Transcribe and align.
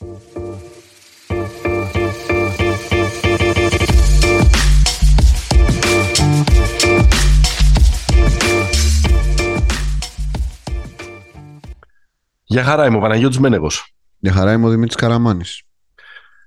Για 0.00 0.06
χαρά 12.64 12.86
είμαι 12.86 12.96
ο 12.96 13.00
Παναγιώτης 13.00 13.38
Μένεγος. 13.38 13.94
Για 14.18 14.32
χαρά 14.32 14.52
είμαι 14.52 14.66
ο 14.66 14.68
Δημήτρης 14.68 14.94
Καραμάνης. 14.96 15.62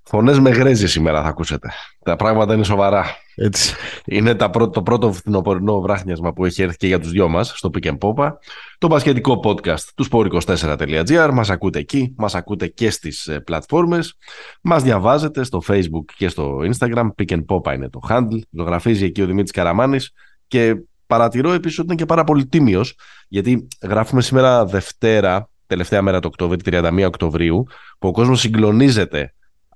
Φωνές 0.04 0.40
με 0.40 0.50
γρέζι 0.50 0.88
σήμερα 0.88 1.22
θα 1.22 1.28
ακούσετε. 1.28 1.72
Τα 2.04 2.16
πράγματα 2.16 2.54
είναι 2.54 2.64
σοβαρά. 2.64 3.06
Έτσι. 3.44 3.76
Είναι 4.06 4.36
τα 4.36 4.50
πρώτο, 4.50 4.70
το 4.70 4.82
πρώτο 4.82 5.12
φθινοπορεινό 5.12 5.82
βράχνιασμα 5.82 6.34
που 6.34 6.46
έχει 6.46 6.62
έρθει 6.62 6.78
και 6.78 6.88
για 6.88 7.00
τους 7.00 7.12
δυο 7.12 7.28
μας 7.28 7.54
στο 7.56 7.70
Pick 7.74 7.88
and 7.88 7.98
Popa. 7.98 8.32
Το 8.78 8.88
μπασκετικό 8.88 9.40
podcast 9.44 9.84
του 9.96 10.06
sport24.gr. 10.12 11.30
Μας 11.34 11.50
ακούτε 11.50 11.80
εκεί, 11.80 12.14
μας 12.18 12.36
ακούτε 12.36 12.68
και 12.68 12.90
στις 12.90 13.28
ε, 13.28 13.40
πλατφόρμες. 13.40 14.16
Μας 14.62 14.84
διαβάζετε 14.84 15.44
στο 15.44 15.62
Facebook 15.68 16.06
και 16.18 16.28
στο 16.28 16.58
Instagram. 16.58 17.08
Pick 17.16 17.32
and 17.32 17.46
Popa 17.46 17.74
είναι 17.74 17.90
το 17.90 18.00
handle. 18.10 18.40
Ζωγραφίζει 18.52 19.06
εκεί 19.06 19.22
ο 19.22 19.26
Δημήτρης 19.26 19.52
Καραμάνης 19.52 20.12
και 20.48 20.76
παρατηρώ 21.08 21.52
επίσης 21.52 21.80
ότι 21.80 21.88
είναι 21.88 21.98
και 21.98 22.06
πάρα 22.06 22.24
πολύ 22.24 22.48
τίμιος 22.48 22.96
γιατί 23.28 23.68
γράφουμε 23.82 24.22
σήμερα 24.22 24.66
Δευτέρα 24.66 25.50
τελευταία 25.68 26.02
μέρα 26.02 26.20
του 26.20 26.28
Οκτώβρη, 26.32 26.58
31 26.66 27.04
Οκτωβρίου, 27.06 27.66
που 28.00 28.08
ο 28.08 28.12
κόσμος 28.12 28.40
συγκλονίζεται 28.40 29.34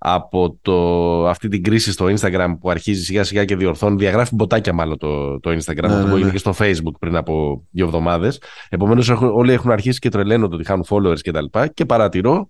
από 0.08 0.58
το, 0.62 1.28
αυτή 1.28 1.48
την 1.48 1.64
κρίση 1.64 1.92
στο 1.92 2.06
Instagram 2.06 2.56
που 2.60 2.70
αρχίζει 2.70 3.04
σιγά 3.04 3.24
σιγά 3.24 3.46
και 3.46 3.56
διορθώνει, 3.56 3.96
διαγράφει 3.96 4.36
μποτάκια 4.36 4.74
μάλλον 4.74 4.98
το, 4.98 5.40
το 5.40 5.50
Instagram, 5.50 5.88
ναι, 5.88 5.94
αυτό 5.94 6.18
ναι, 6.18 6.24
ναι. 6.24 6.32
και 6.32 6.38
στο 6.38 6.54
Facebook 6.58 6.94
πριν 7.00 7.16
από 7.16 7.64
δύο 7.72 7.86
εβδομάδες. 7.86 8.42
Επομένως, 8.70 9.10
όλοι 9.10 9.52
έχουν 9.52 9.72
αρχίσει 9.72 10.00
και 10.00 10.10
τρελαίνονται 10.10 10.56
ότι 10.56 10.66
χάνουν 10.66 10.86
followers 10.90 11.20
κτλ. 11.22 11.46
Και, 11.52 11.72
και 11.74 11.86
παρατηρώ 11.86 12.50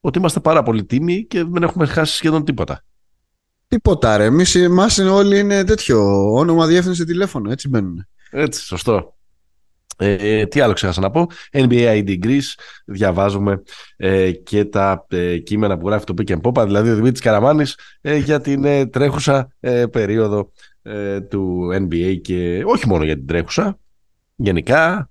ότι 0.00 0.18
είμαστε 0.18 0.40
πάρα 0.40 0.62
πολύ 0.62 0.84
τίμοι 0.84 1.26
και 1.26 1.44
δεν 1.44 1.62
έχουμε 1.62 1.86
χάσει 1.86 2.14
σχεδόν 2.14 2.44
τίποτα. 2.44 2.84
Τίποτα, 3.68 4.16
ρε. 4.16 4.24
Εμείς 4.24 4.56
όλοι 5.10 5.38
είναι 5.38 5.64
τέτοιο. 5.64 6.30
Όνομα, 6.32 6.66
διεύθυνση, 6.66 7.04
τηλέφωνο. 7.04 7.50
Έτσι 7.50 7.68
μπαίνουν. 7.68 8.06
Έτσι, 8.30 8.64
σωστό. 8.64 9.16
Ε, 9.96 10.46
τι 10.46 10.60
άλλο 10.60 10.72
ξέχασα 10.72 11.00
να 11.00 11.10
πω. 11.10 11.26
NBA 11.52 12.04
ID 12.04 12.18
Greece, 12.24 12.54
διαβάζουμε 12.84 13.62
ε, 13.96 14.30
και 14.32 14.64
τα 14.64 15.06
ε, 15.08 15.38
κείμενα 15.38 15.78
που 15.78 15.88
γράφει 15.88 16.04
το 16.04 16.14
Pick 16.18 16.30
and 16.30 16.40
Pop, 16.40 16.64
δηλαδή 16.64 16.90
ο 16.90 16.94
Δημήτρης 16.94 17.20
Καραμάνης 17.20 17.78
ε, 18.00 18.16
για 18.16 18.40
την 18.40 18.64
ε, 18.64 18.86
τρέχουσα 18.86 19.48
περίοδο 19.90 20.50
του 21.28 21.68
NBA 21.72 22.20
και 22.20 22.62
όχι 22.66 22.88
μόνο 22.88 23.04
για 23.04 23.14
την 23.14 23.26
τρέχουσα, 23.26 23.78
γενικά. 24.36 25.10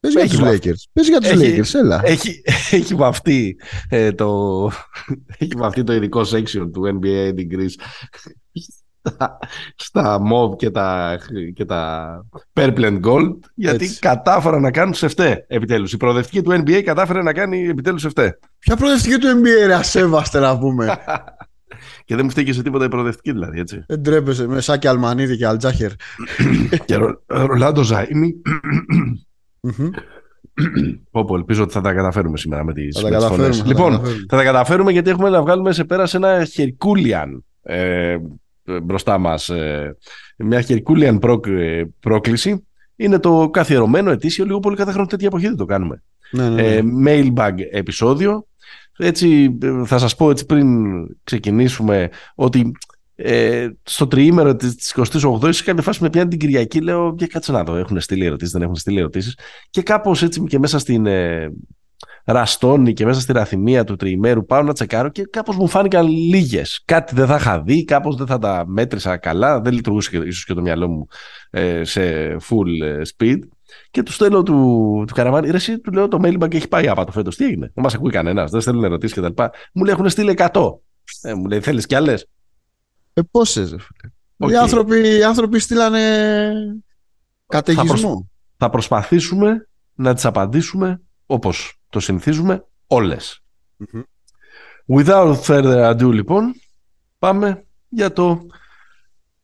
Πες 0.00 0.12
για 0.12 0.28
τους 0.28 0.40
Lakers. 0.40 0.82
Πες 0.92 1.08
για 1.08 1.20
τους 1.20 1.30
έχει, 1.30 1.60
Lakers, 1.60 1.78
έλα. 1.78 2.00
Έχει, 2.04 2.42
έχει, 2.70 2.94
βαφτεί, 2.94 3.56
το, 4.14 4.70
έχει 5.38 5.52
βαφτεί 5.56 5.84
το 5.84 5.92
ειδικό 5.92 6.20
section 6.20 6.70
του 6.72 7.00
NBA 7.00 7.32
ID 7.34 7.52
Greece 7.52 7.74
στα, 9.76 10.20
MOV 10.20 10.56
και 10.56 10.70
τα, 10.70 11.18
και 11.54 11.64
τα 11.64 12.10
Purple 12.52 12.80
and 12.80 13.00
Gold 13.00 13.38
γιατί 13.54 13.84
Έτσι. 13.84 13.98
κατάφεραν 13.98 14.62
να 14.62 14.70
κάνουν 14.70 14.94
σεφτέ 14.94 15.44
επιτέλους. 15.48 15.92
Η 15.92 15.96
προοδευτική 15.96 16.42
του 16.42 16.50
NBA 16.52 16.82
κατάφερε 16.82 17.22
να 17.22 17.32
κάνει 17.32 17.66
επιτέλους 17.66 18.00
σεφτέ. 18.00 18.38
Ποια 18.58 18.76
προοδευτική 18.76 19.18
του 19.18 19.26
NBA 19.26 19.66
ρε 19.66 19.74
ασέβαστε 19.74 20.38
να 20.38 20.58
πούμε. 20.58 20.98
και 22.04 22.14
δεν 22.14 22.24
μου 22.24 22.30
φταίει 22.30 22.52
σε 22.52 22.62
τίποτα 22.62 22.84
η 22.84 22.88
προοδευτική 22.88 23.32
δηλαδή 23.32 23.60
έτσι. 23.60 23.84
Δεν 23.88 24.02
τρέπεσαι 24.02 24.46
με 24.46 24.60
Σάκη 24.60 24.86
Αλμανίδη 24.86 25.36
και 25.36 25.46
Αλτζάχερ. 25.46 25.90
και 26.86 26.96
Ρο, 26.96 27.22
Ρολάντο 27.26 27.82
Ζάιμι. 27.82 28.34
Πω, 31.10 31.34
ελπίζω 31.34 31.62
ότι 31.62 31.72
θα 31.72 31.80
τα 31.80 31.92
καταφέρουμε 31.92 32.36
σήμερα 32.36 32.64
με 32.64 32.72
τις, 32.72 33.00
θα 33.00 33.08
τα 33.08 33.20
φωνές. 33.20 33.64
Λοιπόν, 33.66 34.00
θα 34.28 34.36
τα 34.36 34.42
καταφέρουμε 34.42 34.92
γιατί 34.92 35.10
έχουμε 35.10 35.28
να 35.28 35.42
βγάλουμε 35.42 35.72
σε 35.72 35.84
πέρα 35.84 36.06
σε 36.06 36.16
ένα 36.16 36.46
Herculean 36.56 37.38
ε, 37.62 38.16
μπροστά 38.82 39.18
μας 39.18 39.48
ε, 39.48 39.96
μια 40.36 40.64
Herculean 40.68 41.18
ε, 41.46 41.84
πρόκληση 42.00 42.66
είναι 42.96 43.18
το 43.18 43.50
καθιερωμένο 43.52 44.10
ετήσιο 44.10 44.44
λίγο 44.44 44.60
πολύ 44.60 44.76
κάθε 44.76 44.92
χρόνο 44.92 45.06
τέτοια 45.06 45.26
εποχή 45.26 45.46
δεν 45.46 45.56
το 45.56 45.64
κάνουμε 45.64 46.02
ναι, 46.30 46.48
ναι, 46.48 46.62
ναι. 46.62 46.74
Ε, 46.74 46.82
mailbag 47.06 47.54
επεισόδιο 47.70 48.46
έτσι 48.96 49.58
θα 49.84 49.98
σας 49.98 50.16
πω 50.16 50.30
έτσι 50.30 50.46
πριν 50.46 50.68
ξεκινήσουμε 51.24 52.10
ότι 52.34 52.72
ε, 53.18 53.68
στο 53.82 54.06
τριήμερο 54.06 54.56
της 54.56 54.94
28η 54.96 55.50
είχα 55.50 55.82
φάση 55.82 56.02
με 56.02 56.10
πιάνει 56.10 56.28
την 56.28 56.38
Κυριακή. 56.38 56.80
Λέω 56.80 57.14
και 57.14 57.26
κάτσε 57.26 57.52
να 57.52 57.64
δω. 57.64 57.76
Έχουν 57.76 58.00
στείλει 58.00 58.24
ερωτήσεις, 58.24 58.52
δεν 58.52 58.62
έχουν 58.62 58.76
στείλει 58.76 58.98
ερωτήσεις. 58.98 59.38
Και 59.70 59.82
κάπως 59.82 60.22
έτσι 60.22 60.44
και 60.44 60.58
μέσα 60.58 60.78
στην, 60.78 61.06
ραστόνι 62.26 62.92
και 62.92 63.04
μέσα 63.04 63.20
στη 63.20 63.32
ραθυμία 63.32 63.84
του 63.84 63.96
τριημέρου 63.96 64.44
πάω 64.44 64.62
να 64.62 64.72
τσεκάρω 64.72 65.08
και 65.08 65.22
κάπως 65.22 65.56
μου 65.56 65.68
φάνηκαν 65.68 66.06
λίγες. 66.08 66.82
Κάτι 66.84 67.14
δεν 67.14 67.26
θα 67.26 67.36
είχα 67.36 67.62
δει, 67.62 67.84
κάπως 67.84 68.16
δεν 68.16 68.26
θα 68.26 68.38
τα 68.38 68.64
μέτρησα 68.66 69.16
καλά, 69.16 69.60
δεν 69.60 69.72
λειτουργούσε 69.72 70.16
ίσως 70.16 70.44
και 70.44 70.54
το 70.54 70.60
μυαλό 70.60 70.88
μου 70.88 71.06
ε, 71.50 71.84
σε 71.84 72.36
full 72.36 72.82
ε, 72.82 73.00
speed. 73.16 73.38
Και 73.90 74.02
του 74.02 74.12
στέλνω 74.12 74.42
του, 74.42 74.54
του 75.06 75.14
καραβάνι, 75.14 75.50
ρε, 75.50 75.56
εσύ 75.56 75.78
του 75.78 75.92
λέω 75.92 76.08
το 76.08 76.18
mailbag 76.22 76.54
έχει 76.54 76.68
πάει 76.68 76.88
άπατο 76.88 77.12
φέτος. 77.12 77.36
Τι 77.36 77.44
έγινε, 77.44 77.70
δεν 77.74 77.84
μα 77.88 77.90
ακούει 77.94 78.10
κανένας, 78.10 78.50
δεν 78.50 78.60
στέλνουν 78.60 78.84
ερωτήσεις 78.84 79.16
κτλ. 79.16 79.42
Μου 79.72 79.84
λέει 79.84 79.94
έχουν 79.94 80.08
στείλει 80.08 80.34
100. 80.52 80.78
Ε, 81.22 81.34
μου 81.34 81.46
λέει 81.46 81.60
θέλεις 81.60 81.86
κι 81.86 81.94
άλλες; 81.94 82.26
Ε, 83.12 83.22
πόσες, 83.30 83.74
okay. 84.38 84.50
οι, 84.50 84.56
άνθρωποι, 84.56 85.16
οι 85.16 85.24
άνθρωποι 85.24 85.58
στείλανε 85.58 86.00
καταιγισμό. 87.46 87.86
Θα, 87.86 88.00
προσ... 88.00 88.24
θα 88.56 88.70
προσπαθήσουμε 88.70 89.68
να 89.94 90.14
τις 90.14 90.24
απαντήσουμε 90.24 91.00
όπως 91.26 91.75
το 91.88 92.00
συνηθίζουμε 92.00 92.66
Without 94.86 95.36
further 95.46 95.90
ado 95.90 96.12
λοιπόν, 96.12 96.54
πάμε 97.18 97.64
για 97.88 98.12
το 98.12 98.46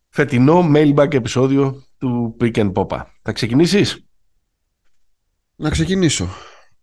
φετινό 0.08 0.70
mailbag 0.74 1.14
επεισόδιο 1.14 1.82
του 1.98 2.36
Pick 2.40 2.54
and 2.54 2.72
Popa. 2.72 3.02
Θα 3.22 3.32
ξεκινήσεις; 3.32 4.04
Να 5.56 5.70
ξεκινήσω. 5.70 6.28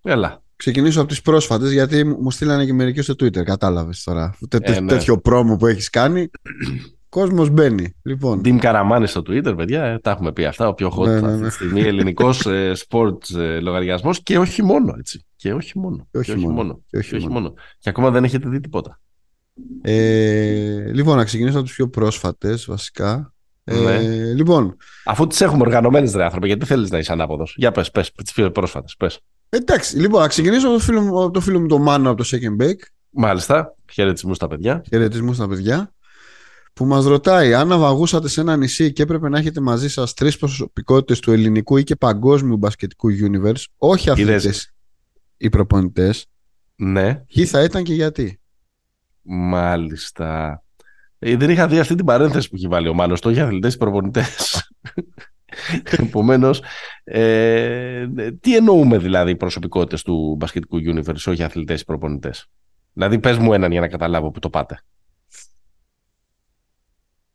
Έλα. 0.02 0.44
Ξεκινήσω 0.56 1.00
από 1.00 1.10
τις 1.10 1.22
πρόσφατες 1.22 1.72
γιατί 1.72 2.04
μου 2.04 2.32
στείλανε 2.32 2.66
και 2.66 2.74
μερικοί 2.74 3.02
στο 3.02 3.14
Twitter, 3.14 3.44
κατάλαβες 3.44 4.04
τώρα. 4.04 4.38
Ε, 4.62 4.80
ναι. 4.80 4.88
Τέτοιο 4.88 5.18
πρόμο 5.18 5.56
που 5.56 5.68
έχεις 5.68 5.90
κάνει. 5.90 6.30
Κόσμος 7.10 7.50
μπαίνει. 7.50 7.96
Λοιπόν. 8.04 8.42
Ντίμ 8.42 8.58
Καραμάνη 8.58 9.08
στο 9.08 9.22
Twitter, 9.22 9.54
παιδιά. 9.58 9.84
Ε, 9.84 10.00
τα 10.00 10.12
έχουμε 10.12 10.32
πει 10.32 10.46
αυτά. 10.46 10.68
Ο 10.68 10.74
πιο 10.74 10.94
hot 10.98 11.06
ναι, 11.06 11.20
ναι, 11.20 11.28
αυτή 11.28 11.36
τη 11.36 11.44
ναι. 11.44 11.50
στιγμή. 11.50 11.82
Ελληνικός 11.82 12.46
ε, 12.46 12.72
sports 12.88 13.36
ε, 13.36 13.60
λογαριασμός 13.60 14.24
και 14.24 14.38
όχι 14.38 14.64
μόνο. 14.64 14.96
Έτσι. 14.98 15.24
Και 15.40 15.54
όχι 15.54 15.80
μόνο. 15.80 16.08
Και 16.12 16.18
όχι, 16.18 16.38
μόνο. 16.38 16.82
Και, 16.88 16.98
όχι, 16.98 17.30
μόνο. 17.30 17.54
και 17.80 17.90
ακόμα 17.90 18.10
δεν 18.12 18.24
έχετε 18.24 18.50
δει 18.50 18.60
τίποτα. 18.60 19.00
Ε, 19.82 20.92
λοιπόν, 20.92 21.18
να 21.18 21.24
ξεκινήσω 21.24 21.58
από 21.58 21.68
του 21.68 21.74
πιο 21.74 21.90
πρόσφατες 21.90 22.66
βασικά. 22.66 23.34
Ναι. 23.64 23.96
Ε, 23.96 24.34
λοιπόν. 24.34 24.76
Αφού 25.06 25.28
τις 25.28 25.42
έχουμε 25.42 25.62
οργανωμένες, 25.62 26.14
ρε 26.14 26.24
άνθρωποι, 26.24 26.48
γιατί 26.48 26.66
θέλεις 26.66 26.90
να 26.90 26.98
είσαι 26.98 27.12
ανάποδος; 27.12 27.54
Για 27.58 27.72
πες, 27.72 27.92
πες, 27.92 28.12
τις 28.12 28.34
πιο 28.34 28.52
πρόσφατες. 28.52 28.96
Πες. 28.96 29.20
Εντάξει, 29.50 29.98
λοιπόν, 29.98 30.22
να 30.22 30.28
ξεκινήσω 30.28 30.68
από 30.68 30.78
το 30.78 30.84
φίλο, 30.84 31.02
μου, 31.02 31.32
το 31.32 31.40
φίλο 31.40 31.60
μου 31.60 31.68
το 31.68 31.78
Μάνο 31.78 32.10
από 32.10 32.24
το 32.24 32.30
Second 32.32 32.64
Bake. 32.64 32.82
Μάλιστα. 33.10 33.76
Χαιρετισμούς 33.92 34.36
στα 34.36 34.48
παιδιά. 34.48 34.84
Χαιρετισμούς 34.90 35.36
στα 35.36 35.48
παιδιά 35.48 35.94
που 36.74 36.86
μας 36.86 37.06
ρωτάει 37.06 37.54
αν 37.54 37.68
ναυαγούσατε 37.68 38.28
σε 38.28 38.42
ένα 38.42 38.58
νησί 38.58 38.94
και 38.94 39.02
έπρεπε 39.02 39.30
να 39.30 39.38
έχετε 39.38 39.62
μαζί 39.62 39.90
σας 39.90 40.14
τρεις 40.14 40.38
προσωπικότητες 40.38 41.20
του 41.20 41.32
ελληνικού 41.32 41.78
ή 41.78 41.84
και 41.84 41.96
παγκόσμιου 41.96 42.58
μπασκετικού 42.58 43.10
universe, 43.10 43.64
όχι 43.78 44.10
αθλητές 44.10 44.74
ή 45.40 45.50
προπονητές, 45.50 46.26
ναι. 46.76 47.16
ποιοι 47.16 47.46
θα 47.46 47.64
ήταν 47.64 47.84
και 47.84 47.94
γιατί. 47.94 48.40
Μάλιστα. 49.22 50.64
Ε, 51.20 51.36
δεν 51.36 51.50
είχα 51.50 51.68
δει 51.68 51.80
αυτή 51.80 51.96
την 51.96 52.06
παρένθεση 52.06 52.50
που 52.50 52.56
έχει 52.56 52.68
βάλει 52.68 52.88
ο 52.88 52.94
Μάνος, 52.94 53.22
το 53.22 53.30
για 53.30 53.44
αθλητές 53.44 53.74
ή 53.74 53.78
προπονητές. 53.78 54.64
Επομένως, 56.00 56.62
ε, 57.04 58.08
τι 58.40 58.56
εννοούμε 58.56 58.98
δηλαδή 58.98 59.32
οι 59.32 59.36
προσωπικότητες 59.36 60.04
του 60.04 60.36
μπασκετικού 60.40 60.78
universe, 60.78 61.24
όχι 61.28 61.44
αθλητές 61.44 61.82
ή 61.82 61.86
προπονητές; 61.86 62.46
Δηλαδή, 62.94 63.20
πες 63.20 63.38
μου 63.38 63.54
έναν 63.54 63.72
για 63.72 63.82
να 63.82 63.88
καταλάβω 63.88 64.32
που 64.32 64.40
το 64.40 64.50
πάτε. 64.50 64.84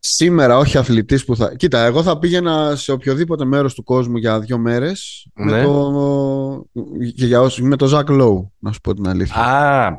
Σήμερα 0.07 0.57
όχι 0.57 0.77
αθλητής 0.77 1.25
που 1.25 1.35
θα... 1.35 1.55
Κοίτα, 1.55 1.79
εγώ 1.79 2.03
θα 2.03 2.19
πήγαινα 2.19 2.75
σε 2.75 2.91
οποιοδήποτε 2.91 3.45
μέρος 3.45 3.73
του 3.73 3.83
κόσμου 3.83 4.17
για 4.17 4.39
δύο 4.39 4.57
μέρες 4.57 5.27
ναι. 5.33 5.51
με, 5.51 5.63
το... 5.63 6.65
και 7.15 7.25
για 7.25 7.41
όσους... 7.41 7.61
με 7.61 7.75
το 7.75 7.85
Ζακ 7.85 8.09
Λόου, 8.09 8.53
να 8.59 8.71
σου 8.71 8.81
πω 8.81 8.93
την 8.93 9.07
αλήθεια. 9.07 9.41
Α, 9.41 9.97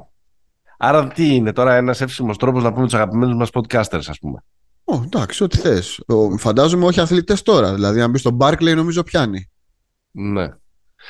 άρα 0.78 1.08
τι 1.08 1.34
είναι 1.34 1.52
τώρα 1.52 1.74
ένας 1.74 2.00
εύσχημος 2.00 2.36
τρόπος 2.36 2.62
να 2.62 2.72
πούμε 2.72 2.84
τους 2.84 2.94
αγαπημένους 2.94 3.36
μας 3.36 3.50
podcasters 3.52 4.04
ας 4.06 4.18
πούμε. 4.18 4.44
Ω, 4.84 4.94
εντάξει, 5.04 5.42
ό,τι 5.42 5.56
θες. 5.56 6.04
Φαντάζομαι 6.38 6.84
όχι 6.84 7.00
αθλητές 7.00 7.42
τώρα. 7.42 7.74
Δηλαδή 7.74 8.00
αν 8.00 8.10
μπεις 8.10 8.20
στο 8.20 8.36
Barkley 8.40 8.74
νομίζω 8.74 9.02
πιάνει. 9.02 9.50
Ναι. 10.10 10.48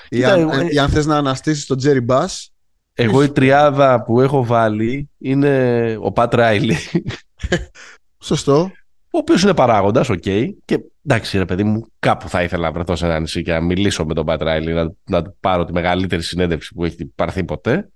Ή, 0.09 0.25
αν, 0.25 0.49
ε, 0.49 0.67
ή 0.71 0.79
αν 0.79 0.89
θες 0.89 1.07
να 1.07 1.17
αναστήσεις 1.17 1.67
τον 1.67 1.77
Τζέρι 1.77 2.01
Μπας. 2.01 2.53
Εγώ 2.93 3.23
η 3.23 3.31
τριάδα 3.31 4.03
που 4.03 4.21
έχω 4.21 4.45
βάλει 4.45 5.11
είναι 5.19 5.97
ο 6.01 6.13
Πατ 6.13 6.35
Ράιλι. 6.35 6.77
Σωστό 8.19 8.71
ο 9.17 9.19
οποίος 9.19 9.43
είναι 9.43 9.55
παράγοντας, 9.55 10.09
okay. 10.09 10.23
Okay, 10.25 10.49
και 10.65 10.79
εντάξει, 11.07 11.39
ρε 11.39 11.45
παιδί 11.45 11.65
μου, 11.65 11.87
κάπου 11.99 12.29
θα 12.29 12.43
ήθελα 12.43 12.63
να 12.63 12.73
βρεθώ 12.73 12.97
σε 12.97 13.07
ένα 13.07 13.21
νησί 13.21 13.43
και 13.43 13.53
να 13.53 13.61
μιλήσω 13.61 14.05
με 14.05 14.15
τον 14.15 14.27
Πατ 14.27 14.43
Ράιλι, 14.43 14.73
να, 14.73 14.93
να 15.05 15.23
πάρω 15.41 15.65
τη 15.65 15.73
μεγαλύτερη 15.73 16.23
συνέντευξη 16.23 16.75
που 16.75 16.85
έχει 16.85 17.05
πάρθει 17.15 17.45
ποτέ. 17.45 17.91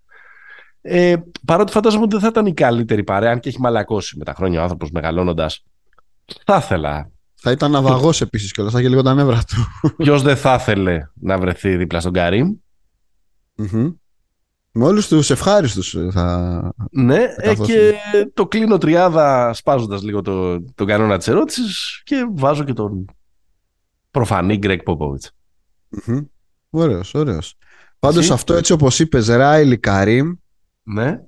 Ε, 0.83 1.17
παρότι 1.47 1.73
φαντάζομαι 1.73 2.03
ότι 2.03 2.13
δεν 2.13 2.21
θα 2.21 2.29
ήταν 2.29 2.47
η 2.47 2.55
καλύτερη 2.55 3.05
παρέα, 3.05 3.31
αν 3.31 3.41
και 3.41 3.49
έχει 3.49 3.61
μαλακώσει 3.61 4.19
με 4.19 4.25
τα 4.25 4.35
χρόνια 4.35 4.61
ο 4.61 4.63
άνθρωπος 4.63 4.91
μεγαλώνοντας. 4.91 5.65
Θα 6.45 6.57
ήθελα. 6.57 7.11
Θα 7.35 7.51
ήταν 7.51 7.71
ναυαγός 7.71 8.21
επίσης 8.21 8.53
κιόλας, 8.53 8.73
θα 8.73 8.79
είχε 8.79 8.89
λίγο 8.89 9.03
τα 9.03 9.15
νεύρα 9.15 9.43
του. 9.47 9.93
Ποιος 9.97 10.23
δεν 10.23 10.37
θα 10.37 10.55
ήθελε 10.55 11.11
να 11.15 11.39
βρεθεί 11.39 11.77
δίπλα 11.77 12.01
στον 12.01 12.13
καρυμ 12.13 12.55
Με 14.73 14.85
όλους 14.85 15.09
τους 15.09 15.31
ευχάριστους 15.31 15.97
θα. 16.11 16.73
Ναι, 16.91 17.25
ε, 17.37 17.55
και 17.55 17.95
το 18.35 18.47
κλείνω 18.47 18.79
τριάδα 18.79 19.53
σπάζοντας 19.55 20.03
λίγο 20.03 20.21
το, 20.21 20.63
τον 20.63 20.87
κανόνα 20.87 21.19
της 21.19 21.29
ερώτησης 21.29 22.03
και 22.05 22.29
βάζω 22.35 22.65
και 22.65 22.73
τον 22.73 23.05
προφανή 24.11 24.57
Γκρέκ 24.57 24.83
Πόποβιτ. 24.83 25.23
Mm-hmm. 25.97 26.27
Ωραίος, 26.71 27.15
ωραίος. 27.15 27.55
Πάντως 27.99 28.31
αυτό 28.31 28.55
έτσι 28.55 28.73
όπως 28.73 28.99
είπες, 28.99 29.29
Ράιλι 29.29 29.79
Καρύμ. 29.79 30.33
Ναι. 30.83 31.21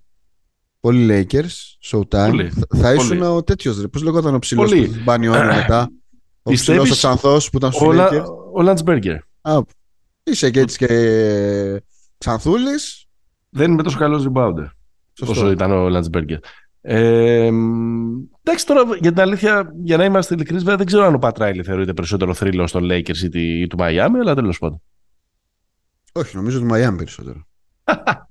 Πολύ 0.81 1.27
Lakers, 1.31 1.49
Showtime. 1.91 2.29
Πολύ. 2.29 2.53
Θα 2.77 2.95
ήσουν 2.95 3.23
ο 3.23 3.43
τέτοιος 3.43 3.81
ρε. 3.81 3.89
Πώς 3.89 4.03
λεγόταν 4.03 4.35
ο 4.35 4.39
ψηλός 4.39 4.71
που 4.71 5.03
μπάνει 5.05 5.29
ώρα 5.29 5.55
μετά; 5.55 5.91
Ο 6.43 6.53
ψηλός 6.53 6.91
ο 6.91 6.95
ξανθός 6.95 7.51
που 7.51 7.57
ήταν 7.57 7.73
στους 7.73 7.89
Lakers; 7.91 8.25
Ο 8.53 8.63
Λαντσμπέργκερ. 8.63 9.19
Είσαι 10.23 10.51
και 10.51 10.61
έτσι 10.61 10.79
και 10.79 11.83
ξανθούλης. 12.19 13.02
Δεν 13.55 13.73
είμαι 13.73 13.83
τόσο 13.83 13.99
καλός 13.99 14.27
rebounder. 14.29 14.67
Όσο 15.21 15.51
ήταν 15.51 15.73
ο 15.73 15.89
Λαντσμπέργκερ. 15.89 16.39
Ε, 16.81 17.51
εντάξει, 18.43 18.67
τώρα 18.67 18.83
για 19.01 19.13
την 19.13 19.21
αλήθεια, 19.21 19.73
για 19.83 19.97
να 19.97 20.05
είμαστε 20.05 20.35
ειλικρινείς, 20.35 20.63
βέβαια 20.63 20.77
δεν 20.77 20.87
ξέρω 20.87 21.05
αν 21.05 21.15
ο 21.15 21.19
Πατράιλι 21.19 21.63
θεωρείται 21.63 21.93
περισσότερο 21.93 22.35
θρύλο 22.35 22.67
στον 22.67 22.89
Lakers 22.91 23.33
ή, 23.33 23.61
ή 23.61 23.67
του 23.67 23.77
Μαϊάμι, 23.77 24.19
αλλά 24.19 24.35
τέλος 24.35 24.59
πάντων. 24.59 24.83
Όχι, 26.13 26.37
νομίζω 26.37 26.59
του 26.59 26.67
Μαϊάμι 26.67 26.97
περισσότερο. 26.97 27.47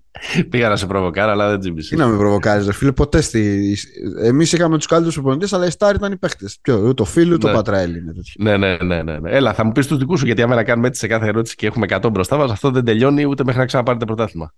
Πήγα 0.49 0.69
να 0.69 0.75
σε 0.75 0.85
προβοκάρω, 0.85 1.31
αλλά 1.31 1.49
δεν 1.49 1.59
τζίμπησες. 1.59 1.89
Τι 1.89 1.95
να 1.95 2.07
με 2.07 2.17
προβοκάρεις, 2.17 2.65
ρε 2.65 2.73
φίλε, 2.73 2.91
ποτέ 2.91 3.21
στη. 3.21 3.75
Εμείς 4.21 4.53
είχαμε 4.53 4.77
τους 4.77 4.85
καλύτερους 4.85 5.15
προπονητές, 5.15 5.53
αλλά 5.53 5.65
οι 5.65 5.69
Στάρ 5.69 5.95
ήταν 5.95 6.11
οι 6.11 6.17
παίχτε. 6.17 6.45
Ποιο, 6.61 6.93
το 6.93 7.05
φίλο, 7.05 7.37
το 7.37 7.47
ναι. 7.47 7.53
Πατράιλι 7.53 7.97
είναι 7.97 8.13
Ναι, 8.37 8.57
ναι, 8.57 8.77
ναι, 8.77 9.03
ναι, 9.03 9.19
ναι. 9.19 9.31
Έλα, 9.31 9.53
θα 9.53 9.65
μου 9.65 9.71
πεις 9.71 9.87
τους 9.87 9.97
δικούς 9.97 10.19
σου, 10.19 10.25
γιατί 10.25 10.41
άμα 10.41 10.55
να 10.55 10.63
κάνουμε 10.63 10.87
έτσι 10.87 10.99
σε 10.99 11.07
κάθε 11.07 11.27
ερώτηση 11.27 11.55
και 11.55 11.67
έχουμε 11.67 11.85
100 11.89 12.09
μπροστά 12.11 12.37
μας, 12.37 12.51
αυτό 12.51 12.71
δεν 12.71 12.83
τελειώνει 12.83 13.25
ούτε 13.25 13.43
μέχρι 13.43 13.59
να 13.59 13.65
ξαναπάρετε 13.65 14.05
πρωτάθλημα. 14.05 14.53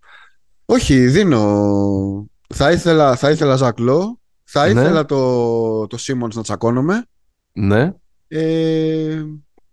Όχι, 0.65 1.07
δίνω. 1.07 2.27
Θα 2.53 2.71
ήθελα, 2.71 3.15
θα 3.15 3.29
ήθελα 3.29 3.55
Ζακλό. 3.55 4.19
Θα 4.43 4.73
ναι. 4.73 4.81
ήθελα 4.81 5.05
το, 5.05 5.87
το 5.87 5.97
Σίμονς 5.97 6.35
να 6.35 6.41
τσακώνομαι. 6.41 7.05
Ναι. 7.53 7.93
Ε, 8.27 9.23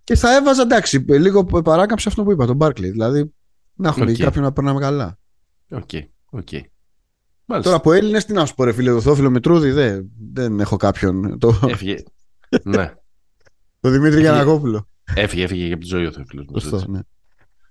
και 0.04 0.14
θα 0.16 0.37
έβαζα 0.37 0.62
εντάξει, 0.62 1.04
λίγο 1.08 1.44
παράκαμψη 1.44 2.08
αυτό 2.08 2.22
που 2.22 2.32
είπα, 2.32 2.46
τον 2.46 2.56
Μπάρκλι. 2.56 2.90
Δηλαδή 2.90 3.32
να 3.75 3.88
έχουμε 3.88 4.10
okay. 4.10 4.19
κάποιον 4.19 4.44
να 4.44 4.52
περνάμε 4.52 4.81
καλά. 4.81 5.19
Okay, 5.70 5.88
okay. 5.92 6.02
okay. 6.40 6.60
Τώρα 7.46 7.76
από 7.76 7.92
Έλληνες 7.92 8.25
τι 8.25 8.32
να 8.32 8.46
σου 8.46 8.54
πω, 8.54 8.64
ρε 8.64 8.72
φίλε, 8.72 8.90
το 8.90 9.00
Θεόφιλο 9.00 9.31
Μητρούδη 9.31 9.70
δεν, 9.70 10.10
δεν 10.32 10.60
έχω 10.60 10.76
κάποιον. 10.76 11.38
Το... 11.38 11.60
Έφυγε. 11.66 11.96
ναι. 12.62 12.94
Το 13.81 13.90
Δημήτρη 13.90 14.20
Γιαννακόπουλο. 14.20 14.88
Έφυγε, 15.14 15.44
έφυγε 15.44 15.66
από 15.66 15.78
τη 15.78 15.87
ζωή 15.87 16.06
ο 16.06 16.12
Θεόφιλος. 16.12 16.62
Σωστό, 16.62 16.90
ναι. 16.90 17.00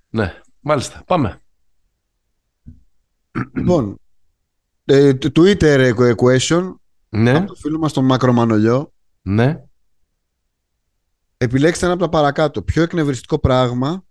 ναι, 0.10 0.34
μάλιστα. 0.60 1.04
Πάμε. 1.06 1.42
Λοιπόν, 3.54 4.00
ε, 4.86 5.12
Twitter 5.22 5.94
question 6.16 6.74
ναι. 7.10 7.36
από 7.36 7.48
το 7.48 7.56
φίλο 7.56 7.78
μας 7.78 7.94
τον 7.94 8.06
Μακρομανολιό. 8.06 8.94
Ναι. 9.22 9.64
Επιλέξτε 11.38 11.86
ένα 11.86 11.94
από 11.94 12.04
τα 12.04 12.10
παρακάτω. 12.10 12.62
Πιο 12.62 12.82
εκνευριστικό 12.82 13.40
πράγμα 13.40 14.04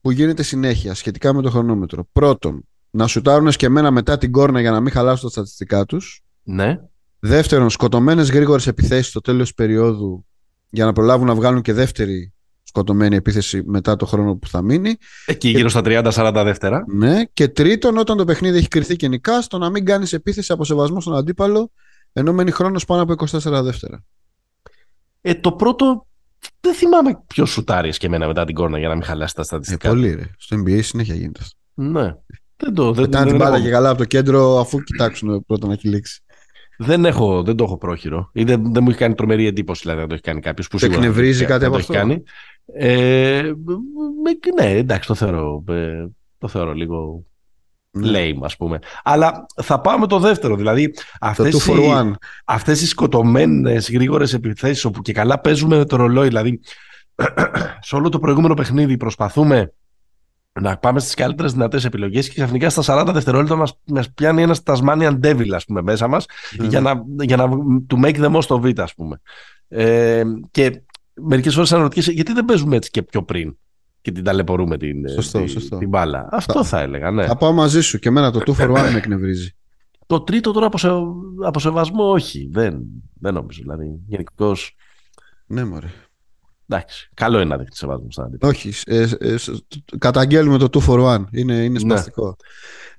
που 0.00 0.10
γίνεται 0.10 0.42
συνέχεια 0.42 0.94
σχετικά 0.94 1.32
με 1.32 1.42
το 1.42 1.50
χρονόμετρο. 1.50 2.08
Πρώτον, 2.12 2.68
να 2.90 3.06
σουτάρουν 3.06 3.50
και 3.50 3.66
εμένα 3.66 3.90
μετά 3.90 4.18
την 4.18 4.32
κόρνα 4.32 4.60
για 4.60 4.70
να 4.70 4.80
μην 4.80 4.92
χαλάσουν 4.92 5.22
τα 5.22 5.30
στατιστικά 5.30 5.84
τους. 5.84 6.22
Ναι. 6.42 6.80
Δεύτερον, 7.18 7.70
σκοτωμένες 7.70 8.30
γρήγορες 8.30 8.66
επιθέσεις 8.66 9.06
στο 9.06 9.20
τέλος 9.20 9.42
της 9.42 9.54
περίοδου 9.54 10.26
για 10.70 10.84
να 10.84 10.92
προλάβουν 10.92 11.26
να 11.26 11.34
βγάλουν 11.34 11.62
και 11.62 11.72
δεύτερη 11.72 12.32
σκοτωμένη 12.70 13.16
επίθεση 13.16 13.62
μετά 13.66 13.96
το 13.96 14.06
χρόνο 14.06 14.36
που 14.36 14.48
θα 14.48 14.62
μείνει. 14.62 14.96
Εκεί 15.26 15.48
γύρω 15.48 15.68
στα 15.68 15.80
30-40 15.84 16.42
δεύτερα. 16.44 16.84
Ναι. 16.88 17.24
Και 17.32 17.48
τρίτον, 17.48 17.98
όταν 17.98 18.16
το 18.16 18.24
παιχνίδι 18.24 18.58
έχει 18.58 18.68
κρυθεί 18.68 18.96
και 18.96 19.08
νικά, 19.08 19.42
στο 19.42 19.58
να 19.58 19.70
μην 19.70 19.84
κάνεις 19.84 20.12
επίθεση 20.12 20.52
από 20.52 20.64
σεβασμό 20.64 21.00
στον 21.00 21.16
αντίπαλο, 21.16 21.70
ενώ 22.12 22.32
μένει 22.32 22.50
χρόνος 22.50 22.84
πάνω 22.84 23.02
από 23.02 23.14
24 23.30 23.62
δεύτερα. 23.62 24.04
Ε, 25.20 25.34
το 25.34 25.52
πρώτο 25.52 26.06
δεν 26.60 26.74
θυμάμαι 26.74 27.22
ποιος 27.26 27.50
σουτάρει 27.50 27.90
και 27.90 28.06
εμένα 28.06 28.26
μετά 28.26 28.44
την 28.44 28.54
κόρνα 28.54 28.78
για 28.78 28.88
να 28.88 28.94
μην 28.94 29.04
χαλάσει 29.04 29.34
τα 29.34 29.42
στατιστικά. 29.42 29.88
Ε, 29.88 29.90
πολύ 29.90 30.14
ρε. 30.14 30.30
Στο 30.38 30.56
NBA 30.56 30.78
συνέχεια 30.82 31.14
γίνεται 31.14 31.40
αυτό. 31.42 31.58
Ναι. 31.74 32.14
Δεν 32.56 32.74
το. 32.74 32.92
Δεν, 32.92 33.02
Μετά 33.02 33.24
την 33.24 33.36
μπάλα 33.36 33.60
και 33.60 33.70
καλά 33.70 33.88
από 33.88 33.98
το 33.98 34.04
κέντρο, 34.04 34.58
αφού 34.58 34.82
κοιτάξουν 34.82 35.44
πρώτα 35.46 35.66
να 35.66 35.74
κυλήξει. 35.74 36.22
Δεν, 36.82 37.04
έχω, 37.04 37.42
δεν 37.42 37.56
το 37.56 37.64
έχω 37.64 37.78
πρόχειρο. 37.78 38.30
Ή 38.32 38.44
δεν, 38.44 38.72
δεν 38.72 38.82
μου 38.82 38.88
έχει 38.90 38.98
κάνει 38.98 39.14
τρομερή 39.14 39.46
εντύπωση 39.46 39.82
δηλαδή 39.82 40.00
να 40.00 40.06
το 40.06 40.14
έχει 40.14 40.22
κάνει 40.22 40.40
κάποιος 40.40 40.68
που 40.68 40.78
σίγουρα. 40.78 40.98
εκνευρίζει 40.98 41.44
κάτι 41.44 41.64
από 41.64 41.76
αυτό. 41.76 41.92
Κάνει. 41.92 42.22
Ε, 42.74 43.52
ναι, 44.60 44.70
εντάξει, 44.70 45.08
το 45.08 45.14
θεωρώ, 45.14 45.64
ε, 45.68 46.06
το 46.38 46.48
θεωρώ 46.48 46.72
λίγο 46.72 47.24
ναι. 47.90 48.10
lame 48.12 48.38
ας 48.42 48.56
πούμε. 48.56 48.78
Αλλά 49.02 49.46
θα 49.62 49.80
πάμε 49.80 50.06
το 50.06 50.18
δεύτερο. 50.18 50.56
Δηλαδή 50.56 50.94
αυτές, 51.20 51.66
οι, 51.66 51.92
αυτές 52.44 52.80
οι 52.80 52.86
σκοτωμένες 52.86 53.90
γρήγορες 53.90 54.34
επιθέσεις 54.34 54.84
όπου 54.84 55.02
και 55.02 55.12
καλά 55.12 55.40
παίζουμε 55.40 55.76
με 55.76 55.84
το 55.84 55.96
ρολόι. 55.96 56.26
Δηλαδή 56.26 56.60
σε 57.80 57.94
όλο 57.96 58.08
το 58.08 58.18
προηγούμενο 58.18 58.54
παιχνίδι 58.54 58.96
προσπαθούμε 58.96 59.72
να 60.60 60.76
πάμε 60.76 61.00
στις 61.00 61.14
καλύτερες 61.14 61.52
δυνατές 61.52 61.84
επιλογές 61.84 62.28
και 62.28 62.34
ξαφνικά 62.34 62.70
στα 62.70 63.06
40 63.08 63.12
δευτερόλεπτα 63.12 63.56
μας 63.56 63.78
μας 63.84 64.12
πιάνει 64.12 64.42
ένας 64.42 64.62
Tasmanian 64.64 65.20
Devil 65.22 65.50
ας 65.54 65.64
πούμε, 65.64 65.82
μέσα 65.82 66.08
μας 66.08 66.26
mm. 66.58 66.68
για 66.68 66.80
να, 66.80 67.04
για 67.20 67.36
να 67.36 67.48
to 67.88 68.04
make 68.04 68.16
the 68.16 68.30
most 68.34 68.46
of 68.46 68.62
it, 68.62 68.78
ας 68.78 68.94
πούμε. 68.94 69.20
Ε, 69.68 70.22
και 70.50 70.82
μερικές 71.22 71.54
φορές 71.54 71.72
αναρωτιέσαι 71.72 72.12
γιατί 72.12 72.32
δεν 72.32 72.44
παίζουμε 72.44 72.76
έτσι 72.76 72.90
και 72.90 73.02
πιο 73.02 73.22
πριν 73.22 73.56
και 74.00 74.12
την 74.12 74.24
ταλαιπωρούμε 74.24 74.76
την, 74.76 75.08
σωστό, 75.08 75.38
την, 75.38 75.48
σωστό. 75.48 75.78
την 75.78 75.88
μπάλα. 75.88 76.28
Αυτό 76.30 76.64
θα, 76.64 76.80
έλεγα, 76.80 77.10
ναι. 77.10 77.26
Θα 77.26 77.36
πάω 77.36 77.52
μαζί 77.52 77.80
σου 77.80 77.98
και 77.98 78.08
εμένα 78.08 78.30
το 78.30 78.40
2 78.46 78.54
for 78.54 78.68
1 78.68 78.90
με 78.92 78.96
εκνευρίζει. 78.96 79.54
Το 80.06 80.20
τρίτο 80.20 80.52
τώρα 80.52 80.66
από, 80.66 80.78
σε, 80.78 80.88
από 81.44 81.58
σεβασμό 81.58 82.10
όχι. 82.10 82.48
Δεν, 82.52 82.82
δεν 83.20 83.34
νομίζω. 83.34 83.60
Δηλαδή, 83.62 84.00
γενικώ. 84.06 84.56
Ναι, 85.46 85.64
μωρέ. 85.64 85.90
Εντάξει, 86.68 87.10
καλό 87.14 87.36
είναι 87.40 87.48
να 87.48 87.56
δείχνεις 87.56 87.78
σεβασμό 87.78 88.06
στον 88.10 88.24
αντίπαλο. 88.24 88.52
Όχι, 88.52 88.72
ε, 88.86 89.08
ε, 89.18 89.34
καταγγέλνουμε 89.98 90.58
το 90.58 90.68
2 90.72 90.88
for 90.88 91.14
1. 91.14 91.24
Είναι, 91.30 91.54
είναι 91.54 91.68
ναι. 91.68 91.78
σπαστικό. 91.78 92.26
Ναι. 92.26 92.32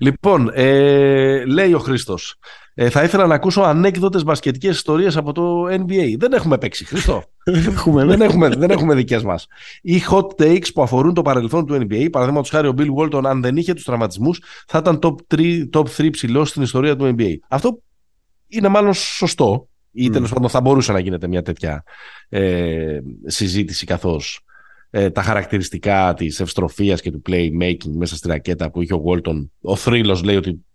Λοιπόν, 0.09 0.51
ε, 0.53 1.45
λέει 1.45 1.74
ο 1.74 1.79
Χρήστος. 1.79 2.36
Ε, 2.74 2.90
θα 2.90 3.04
ήθελα 3.04 3.28
να 3.28 3.36
ακούσω 3.36 3.62
ανέκδοτες 3.62 4.24
μπασκετικές 4.24 4.75
ιστορίες 4.75 5.18
από 5.18 5.32
το 5.32 5.66
NBA. 5.66 6.16
Δεν 6.18 6.34
έχουμε 6.34 6.58
παίξει, 6.58 6.86
Χρήστο. 6.86 7.24
δεν 7.44 7.68
έχουμε, 7.68 8.06
δεν 8.06 8.22
έχουμε, 8.22 8.50
δεν 8.50 8.70
έχουμε 8.70 8.96
δικές 8.96 9.24
μας. 9.24 9.48
Ή 9.82 10.01
hot 10.10 10.42
takes 10.42 10.74
που 10.74 10.82
αφορούν 10.82 11.13
το 11.13 11.22
παρελθόν 11.22 11.66
του 11.66 11.75
NBA. 11.75 12.08
Παραδείγματος 12.12 12.50
χάρη 12.50 12.68
ο 12.68 12.74
Bill 12.78 12.94
Walton, 12.96 13.25
αν 13.25 13.42
δεν 13.42 13.58
είχε 13.58 13.74
τους 13.74 13.84
τραυματισμούς, 13.84 14.42
θα 14.68 14.78
ήταν 14.78 15.00
top 15.01 15.16
3, 15.36 15.70
top 15.74 15.86
3 15.98 16.10
ψηλός 16.12 16.50
στην 16.50 16.62
ιστορία 16.62 16.96
του 16.96 17.16
NBA. 17.18 17.34
Αυτό 17.48 17.82
είναι 18.48 18.68
μάλλον 18.68 18.94
σωστό 18.94 19.68
ή 19.92 20.08
mm. 20.08 20.12
τέλος 20.12 20.34
πάντων 20.34 20.50
θα 20.50 20.62
μπορούσε 20.62 20.92
να 20.92 21.00
γίνεται 21.00 21.28
μια 21.28 21.42
τέτοια 21.42 21.84
ε, 22.30 23.00
συζήτηση 23.25 23.86
καθώς 23.86 24.46
ε, 24.90 25.10
τα 25.10 25.22
χαρακτηριστικά 25.22 26.13
της 26.13 26.40
ευστροφίας 26.40 27.01
και 27.01 27.12
του 27.12 27.22
playmaking 27.30 27.92
μέσα 27.96 28.16
στη 28.16 28.28
ρακέτα 28.28 28.72
που 28.72 28.82
είχε 28.82 28.94
ο 28.94 29.04
Walton 29.06 29.48
ο 29.62 29.75
θρύλος 29.75 30.24
λέει 30.24 30.36
ότι 30.36 30.66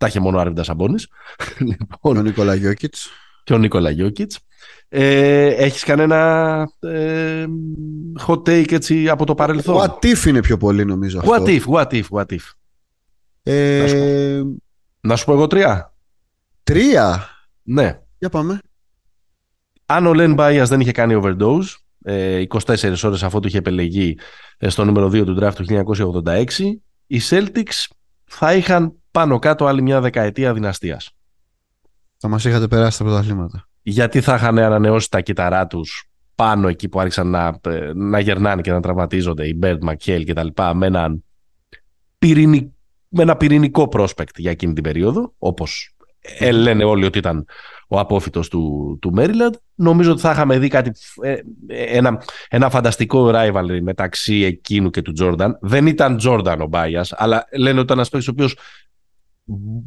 τα 0.00 0.06
είχε 0.06 0.20
μόνο 0.20 0.36
ο 0.36 0.40
Άρβιντα 0.40 0.62
Σαμπόνης 0.62 1.08
λοιπόν, 1.68 2.16
ο 2.16 2.22
Νίκολα 2.22 2.54
Γιώκητς. 2.54 3.10
Και 3.44 3.54
ο 3.54 3.58
Νίκολα 3.58 3.90
Γιώκητς. 3.90 4.38
Ε, 4.88 5.46
έχεις 5.46 5.84
κανένα 5.84 6.70
ε, 6.80 7.44
hot 8.26 8.38
take 8.38 8.72
έτσι 8.72 9.08
από 9.08 9.26
το 9.26 9.34
παρελθόν; 9.34 9.76
What 9.76 10.04
if 10.04 10.24
είναι 10.26 10.40
πιο 10.40 10.56
πολύ 10.56 10.84
νομίζω 10.84 11.18
αυτό. 11.18 11.32
What 11.32 11.46
if, 11.46 11.62
what 11.64 11.86
if, 11.86 12.04
what 12.10 12.26
if; 12.26 12.50
Ε... 13.42 13.80
να, 13.80 13.88
σου, 13.88 14.62
να 15.00 15.16
σου 15.16 15.24
πω 15.24 15.32
εγώ 15.32 15.46
τρία. 15.46 15.94
Τρία; 16.62 17.28
Ναι. 17.62 18.00
Για 18.18 18.28
πάμε. 18.28 18.60
Αν 19.86 20.06
ο 20.06 20.14
Λεν 20.14 20.34
Μπάιας 20.34 20.68
δεν 20.68 20.80
είχε 20.80 20.92
κάνει 20.92 21.20
overdose, 21.22 21.66
24 22.04 22.94
ώρες 23.02 23.22
αφού 23.22 23.40
του 23.40 23.48
είχε 23.48 23.58
επελεγεί 23.58 24.18
ε, 24.58 24.68
στο 24.68 24.84
νούμερο 24.84 25.06
2 25.06 25.24
του 25.24 25.38
draft 25.40 25.54
του 25.54 25.64
1986, 26.24 26.44
οι 27.06 27.20
Celtics 27.30 27.86
θα 28.32 28.54
είχαν 28.54 28.96
πάνω 29.10 29.38
κάτω 29.38 29.66
άλλη 29.66 29.82
μια 29.82 30.00
δεκαετία 30.00 30.52
δυναστείας. 30.54 31.10
Θα 32.16 32.28
μας 32.28 32.44
είχατε 32.44 32.68
περάσει 32.68 32.98
τα 32.98 33.04
πρωταθλήματα. 33.04 33.68
Γιατί 33.82 34.20
θα 34.20 34.34
είχαν 34.34 34.58
ανανεώσει 34.58 35.10
τα 35.10 35.20
κύτταρά 35.20 35.66
τους 35.66 36.10
πάνω 36.34 36.68
εκεί 36.68 36.88
που 36.88 37.00
άρχισαν 37.00 37.26
να, 37.26 37.58
ε, 37.62 37.92
να 37.94 38.18
γερνάνε 38.18 38.62
και 38.62 38.70
να 38.70 38.80
τραυματίζονται 38.80 39.46
οι 39.46 39.58
Bird, 39.62 39.78
McHale 39.78 40.22
και 40.24 40.32
τα 40.32 40.44
λοιπά 40.44 40.74
με, 40.74 40.86
έναν 40.86 41.24
με 43.08 43.22
ένα 43.22 43.36
πυρηνικό 43.36 43.88
prospect 43.92 44.36
για 44.36 44.50
εκείνη 44.50 44.72
την 44.72 44.82
περίοδο 44.82 45.34
όπως 45.38 45.96
ε, 46.20 46.50
λένε 46.50 46.84
όλοι 46.84 47.04
ότι 47.04 47.18
ήταν 47.18 47.44
ο 47.92 47.98
απόφυτος 47.98 48.48
του, 48.48 48.98
του 49.00 49.12
Maryland. 49.16 49.52
Νομίζω 49.74 50.12
ότι 50.12 50.20
θα 50.20 50.30
είχαμε 50.30 50.58
δει 50.58 50.68
κάτι, 50.68 50.92
ε, 51.22 51.36
ένα, 51.68 52.22
ένα 52.48 52.70
φανταστικό 52.70 53.30
rivalry 53.34 53.78
μεταξύ 53.82 54.34
εκείνου 54.34 54.90
και 54.90 55.02
του 55.02 55.12
Τζόρνταν. 55.12 55.58
Δεν 55.60 55.86
ήταν 55.86 56.16
Τζόρνταν 56.16 56.60
ο 56.60 56.66
Μπάιας, 56.66 57.12
αλλά 57.16 57.44
λένε 57.56 57.74
ότι 57.74 57.82
ήταν 57.82 57.96
ένας 57.96 58.08
παίκτης 58.08 58.28
ο 58.28 58.32
οποίος 58.32 58.56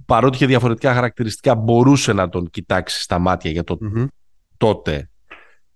παρότι 0.06 0.36
είχε 0.36 0.46
διαφορετικά 0.46 0.94
χαρακτηριστικά 0.94 1.56
μπορούσε 1.56 2.14
να 2.14 2.30
τον 2.30 2.50
κοιτάξει 2.50 3.02
στα 3.02 3.20
μάτια 3.20 3.52
για 3.52 3.64
το 3.64 3.78
τότε 4.58 5.10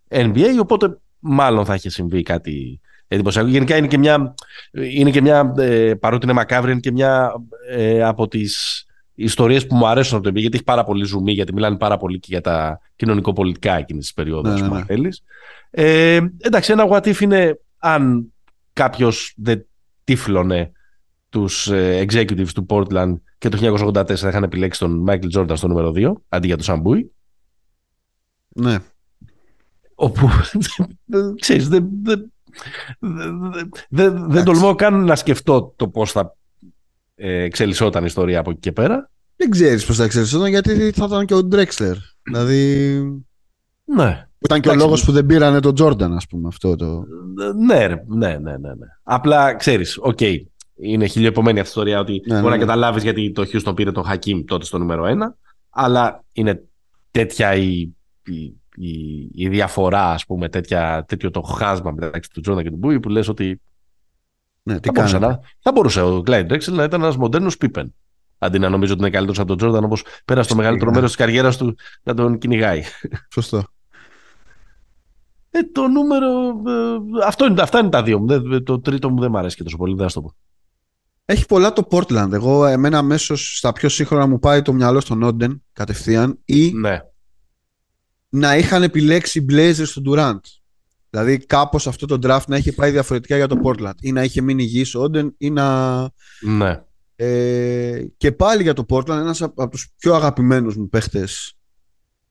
NBA 0.10 0.60
οπότε 0.62 0.98
μάλλον 1.19 1.65
θα 1.65 1.74
είχε 1.74 1.89
συμβεί 1.89 2.24
κάτι 2.24 2.81
εντυπωσιακό. 3.07 3.48
Γενικά 3.48 3.77
είναι 3.77 3.88
και 3.88 3.98
μια, 3.98 4.34
είναι 4.72 5.12
και 5.12 5.22
μια 5.22 5.53
ε, 5.57 5.93
παρότι 5.93 6.25
είναι 6.25 6.34
μακάβρη, 6.34 6.72
είναι 6.72 6.79
και 6.79 6.91
μια 6.91 7.34
ε, 7.69 8.03
από 8.03 8.27
τις 8.27 8.86
ιστορίες 9.17 9.67
που 9.67 9.75
μου 9.75 9.88
αρέσουν 9.88 10.17
από 10.17 10.25
το 10.25 10.31
NBA 10.31 10.39
γιατί 10.39 10.55
έχει 10.55 10.63
πάρα 10.63 10.83
πολύ 10.83 11.05
ζουμί, 11.05 11.31
γιατί 11.31 11.53
μιλάνε 11.53 11.77
πάρα 11.77 11.97
πολύ 11.97 12.19
και 12.19 12.27
για 12.29 12.41
τα 12.41 12.79
κοινωνικο-πολιτικά 12.95 13.74
εκείνης 13.74 14.03
της 14.03 14.13
περίοδου, 14.13 14.50
ναι, 14.50 14.67
ναι, 14.67 14.95
ναι. 14.95 15.09
Ε, 15.69 16.19
εντάξει, 16.38 16.71
ένα 16.71 16.88
what 16.89 17.01
if 17.01 17.19
είναι 17.19 17.59
αν 17.77 18.33
κάποιος 18.74 19.33
δεν 19.38 19.65
τύφλωνε 20.03 20.71
τους 21.29 21.67
ε, 21.67 22.05
executives 22.09 22.50
του 22.53 22.65
Portland 22.69 23.13
και 23.38 23.50
το 23.50 23.77
1984 23.95 24.09
είχαν 24.09 24.43
επιλέξει 24.43 24.79
τον 24.79 25.05
Michael 25.07 25.38
Jordan 25.38 25.57
στο 25.57 25.67
νούμερο 25.67 25.91
2 25.95 26.13
αντί 26.29 26.47
για 26.47 26.55
τον 26.55 26.65
Σαμ 26.65 26.81
Μπούι. 26.81 27.12
Ναι. 28.47 28.77
Όπου, 29.95 30.29
ξέρεις, 31.41 31.67
δεν, 31.67 31.89
δεν, 32.03 32.33
δεν, 33.89 34.31
δεν 34.31 34.43
τολμώ 34.43 34.75
καν 34.75 35.03
να 35.03 35.15
σκεφτώ 35.15 35.74
το 35.75 35.88
πώς 35.88 36.12
θα 36.12 36.37
ε, 37.19 37.41
εξελισσόταν 37.41 38.01
η 38.03 38.05
ιστορία 38.07 38.39
από 38.39 38.50
εκεί 38.50 38.59
και 38.59 38.71
πέρα. 38.71 39.09
Δεν 39.36 39.50
ξέρεις 39.50 39.86
πώς 39.86 39.95
θα 39.95 40.03
εξελισσόταν 40.03 40.50
γιατί 40.50 40.91
θα 40.91 41.05
ήταν 41.05 41.25
και 41.25 41.33
ο 41.33 41.47
Drexler. 41.51 41.95
Δηλαδή... 42.24 43.01
Ναι. 43.83 44.27
Ήταν 44.39 44.62
και 44.62 44.69
ο 44.69 44.75
λόγος 44.75 45.05
που 45.05 45.12
δεν 45.12 45.25
πήρανε 45.25 45.59
τον 45.59 45.75
Τζόρνταν, 45.75 46.13
ας 46.13 46.27
πούμε, 46.27 46.47
αυτό 46.47 46.75
το... 46.75 47.03
Ναι, 47.65 47.88
ναι, 47.88 48.38
ναι, 48.38 48.38
ναι, 48.38 48.57
ναι. 48.57 48.88
Απλά, 49.03 49.53
ξέρεις, 49.53 49.97
okay, 49.98 50.17
okay, 50.19 50.36
είναι 50.75 51.05
χιλιοειπωμένη 51.06 51.60
αυτή 51.59 51.69
η 51.69 51.81
ιστορία 51.81 52.00
ότι 52.00 52.12
ναι, 52.12 52.33
μπορεί 52.33 52.43
ναι, 52.43 52.50
να 52.50 52.55
ναι. 52.55 52.62
καταλάβεις 52.65 53.03
γιατί 53.03 53.31
το 53.31 53.45
Houston 53.53 53.75
πήρε 53.75 53.91
τον 53.91 54.03
Χακίμ 54.03 54.43
τότε 54.43 54.65
στο 54.65 54.77
νούμερο 54.77 55.05
ένα, 55.05 55.36
αλλά 55.69 56.24
είναι 56.31 56.63
τέτοια 57.12 57.55
η, 57.55 57.79
η, 58.25 58.43
η, 58.75 59.29
η 59.33 59.50
διαφορά, 59.50 60.12
ας 60.12 60.25
πούμε, 60.25 60.50
τέτοια, 60.50 61.05
τέτοιο 61.07 61.31
το 61.31 61.41
χάσμα 61.41 61.91
μεταξύ 61.91 62.29
του 62.29 62.41
Τζόρνταν 62.41 62.63
και 62.63 62.71
του 62.71 62.77
Μπούι 62.77 63.00
που 63.00 63.09
λες 63.09 63.27
ότι 63.27 63.62
ναι, 64.67 64.79
τι 64.79 64.88
θα, 64.88 64.91
μπορούσε 64.95 65.19
να, 65.19 65.39
θα 65.59 65.71
μπορούσε 65.71 66.01
ο 66.01 66.21
Clyde 66.22 66.48
Drexler 66.50 66.71
να 66.71 66.83
ήταν 66.83 67.01
ένας 67.01 67.17
μοντέρνος 67.17 67.57
Πίπεν. 67.57 67.93
Αντί 68.38 68.59
να 68.59 68.69
νομίζω 68.69 68.91
ότι 68.91 69.01
είναι 69.01 69.09
καλύτερος 69.09 69.39
από 69.39 69.47
τον 69.47 69.57
Τζόρνταν, 69.57 69.83
όπως 69.83 70.03
πέρασε 70.25 70.50
το 70.50 70.55
μεγαλύτερο 70.55 70.91
μέρος 70.91 71.07
της 71.07 71.17
καριέρας 71.17 71.57
του 71.57 71.75
να 72.03 72.13
τον 72.13 72.38
κυνηγάει. 72.38 72.83
Σωστό. 73.33 73.63
Ε, 75.50 75.63
το 75.63 75.88
νούμερο. 75.88 76.27
Ε, 76.67 77.25
αυτό 77.25 77.45
είναι, 77.45 77.62
αυτά 77.62 77.79
είναι 77.79 77.89
τα 77.89 78.03
δύο 78.03 78.19
μου. 78.19 78.63
Το 78.63 78.79
τρίτο 78.79 79.09
μου 79.09 79.19
δεν 79.19 79.31
μου 79.31 79.38
αρέσει 79.38 79.55
και 79.55 79.63
τόσο 79.63 79.77
πολύ, 79.77 79.95
δεν 79.95 80.07
το 80.07 80.21
πω. 80.21 80.36
Έχει 81.25 81.45
πολλά 81.45 81.74
το 81.74 81.88
Portland. 81.91 82.31
Εγώ, 82.31 82.65
εμένα 82.65 82.97
αμέσως 82.97 83.57
στα 83.57 83.74
πιο 83.74 83.89
σύγχρονα 83.89 84.27
μου 84.27 84.39
πάει 84.39 84.62
το 84.62 84.74
μυαλό 84.74 85.00
στον 85.00 85.24
Όντεν 85.24 85.63
κατευθείαν 85.74 86.39
ή 86.45 86.71
ναι. 86.71 87.00
να 88.29 88.57
είχαν 88.57 88.83
επιλέξει 88.83 89.45
Blazers 89.50 89.86
στον 89.86 90.03
Durant. 90.07 90.39
Δηλαδή 91.10 91.38
κάπως 91.38 91.88
αυτό 91.88 92.06
το 92.06 92.20
draft 92.24 92.46
να 92.48 92.56
έχει 92.56 92.72
πάει 92.72 92.92
διαφορετικά 92.92 93.36
για 93.36 93.48
το 93.48 93.60
Portland 93.64 93.96
ή 94.02 94.12
να 94.12 94.24
είχε 94.24 94.42
μείνει 94.42 94.64
υγιής 94.64 94.96
ο 94.96 95.02
Όντεν 95.02 95.36
ή 95.38 95.50
να... 95.50 96.00
Ναι. 96.42 96.82
Ε, 97.16 98.06
και 98.18 98.32
πάλι 98.32 98.62
για 98.64 98.74
το 98.74 98.86
Portland 98.90 99.08
ένας 99.08 99.42
από 99.42 99.68
τους 99.68 99.94
πιο 99.98 100.14
αγαπημένους 100.14 100.76
μου 100.76 100.90
παίχτες 100.90 101.58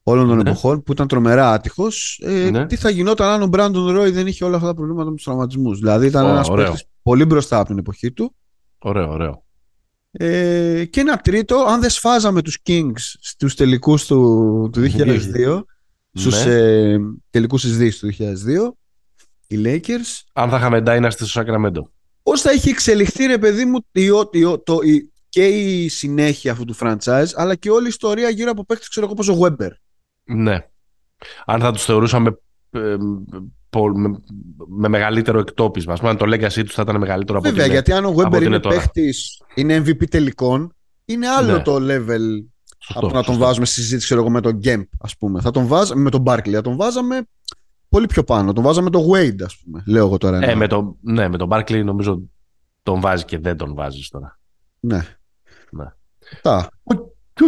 όλων 0.03 0.27
των 0.27 0.35
ναι. 0.35 0.49
εποχών 0.49 0.83
που 0.83 0.91
ήταν 0.91 1.07
τρομερά 1.07 1.51
άτυχος. 1.51 2.21
Ε, 2.23 2.49
ναι. 2.49 2.65
Τι 2.65 2.75
θα 2.75 2.89
γινόταν 2.89 3.29
αν 3.29 3.41
ο 3.41 3.47
Μπράντον 3.47 3.91
Ρόι 3.91 4.09
δεν 4.09 4.27
είχε 4.27 4.45
όλα 4.45 4.55
αυτά 4.55 4.67
τα 4.67 4.73
προβλήματα 4.73 5.09
με 5.09 5.15
τους 5.15 5.23
τραυματισμούς. 5.23 5.79
Δηλαδή 5.79 6.07
ήταν 6.07 6.25
oh, 6.25 6.29
ένας 6.29 6.51
παίκτης 6.51 6.83
πολύ 7.01 7.25
μπροστά 7.25 7.59
από 7.59 7.67
την 7.67 7.77
εποχή 7.77 8.11
του. 8.11 8.35
Ωραίο, 8.77 9.11
ωραίο. 9.11 9.45
Ε, 10.11 10.85
και 10.85 10.99
ένα 10.99 11.17
τρίτο, 11.17 11.55
αν 11.55 11.81
δεν 11.81 11.89
σφάζαμε 11.89 12.41
τους 12.41 12.57
Kings 12.67 13.15
στους 13.19 13.55
τελικούς 13.55 14.05
του, 14.05 14.69
του 14.73 14.81
2002, 14.81 15.63
στους 16.17 16.45
ναι. 16.45 16.53
ε, 16.53 16.97
τελικούς 17.29 17.61
της 17.61 17.99
του 17.99 18.07
2002, 18.07 18.23
οι 19.47 19.61
Lakers. 19.65 20.21
Αν 20.33 20.49
θα 20.49 20.57
είχαμε 20.57 20.83
Dynasty 20.85 21.11
στο 21.19 21.41
Sacramento. 21.41 21.81
Πώς 22.23 22.41
θα 22.41 22.51
είχε 22.51 22.69
εξελιχθεί 22.69 23.25
ρε 23.25 23.37
παιδί 23.37 23.65
μου 23.65 23.85
η, 23.91 24.07
το, 24.63 24.79
η, 24.83 25.11
και 25.29 25.47
η 25.47 25.87
συνέχεια 25.87 26.51
αυτού 26.51 26.65
του 26.65 26.75
franchise, 26.79 27.27
αλλά 27.35 27.55
και 27.55 27.69
όλη 27.69 27.85
η 27.85 27.89
ιστορία 27.89 28.29
γύρω 28.29 28.51
από 28.51 28.65
παίχτες 28.65 28.87
ξέρω 28.89 29.05
εγώ 29.05 29.15
όπως 29.19 29.29
ο 29.29 29.39
Weber. 29.41 29.69
Ναι. 30.23 30.65
Αν 31.45 31.59
θα 31.59 31.71
τους 31.71 31.83
θεωρούσαμε 31.85 32.37
ε, 32.69 32.95
με, 33.93 34.21
με, 34.67 34.87
μεγαλύτερο 34.87 35.39
εκτόπισμα. 35.39 35.93
Ας 35.93 35.99
πούμε, 35.99 36.11
αν 36.11 36.17
το 36.17 36.25
legacy 36.25 36.63
τους 36.65 36.73
θα 36.73 36.81
ήταν 36.81 36.97
μεγαλύτερο 36.97 37.37
από 37.37 37.49
Βέβαια, 37.49 37.65
γιατί 37.65 37.91
αν 37.91 38.05
ο 38.05 38.15
Weber 38.17 38.41
είναι 38.41 38.59
παίχτη, 38.59 39.13
είναι 39.55 39.77
MVP 39.77 40.09
τελικών, 40.09 40.75
είναι 41.05 41.27
άλλο 41.27 41.53
ναι. 41.53 41.61
το 41.61 41.75
level 41.81 42.45
σωστό, 42.87 43.05
από 43.05 43.15
να 43.15 43.23
τον 43.23 43.37
βάζουμε 43.37 43.65
στη 43.65 43.75
συζήτηση 43.75 44.05
ξέρω 44.05 44.21
εγώ, 44.21 44.29
με 44.29 44.41
τον 44.41 44.55
Γκέμπ, 44.55 44.83
ας 44.99 45.17
πούμε. 45.17 45.41
Θα 45.41 45.51
τον 45.51 45.67
βάζαμε 45.67 46.01
με 46.01 46.09
τον 46.09 46.23
Barkley, 46.25 46.51
θα 46.51 46.61
τον 46.61 46.75
βάζαμε 46.75 47.27
πολύ 47.89 48.05
πιο 48.05 48.23
πάνω. 48.23 48.53
Τον 48.53 48.63
βάζαμε 48.63 48.89
με 48.89 48.97
τον 48.97 49.05
Wade, 49.11 49.43
ας 49.45 49.57
πούμε. 49.57 49.83
Λέω 49.85 50.05
εγώ 50.05 50.17
τώρα. 50.17 50.39
Ε, 50.41 50.55
με 50.55 50.67
τον, 50.67 50.95
ναι, 51.01 51.27
με 51.27 51.37
τον 51.37 51.49
Barkley 51.51 51.83
νομίζω 51.83 52.21
τον 52.83 53.01
βάζει 53.01 53.25
και 53.25 53.37
δεν 53.37 53.57
τον 53.57 53.73
βάζεις 53.75 54.09
τώρα. 54.09 54.39
Ναι. 54.79 55.05
ναι. 55.69 55.85
Τα. 56.41 56.69
Okay, 56.83 56.97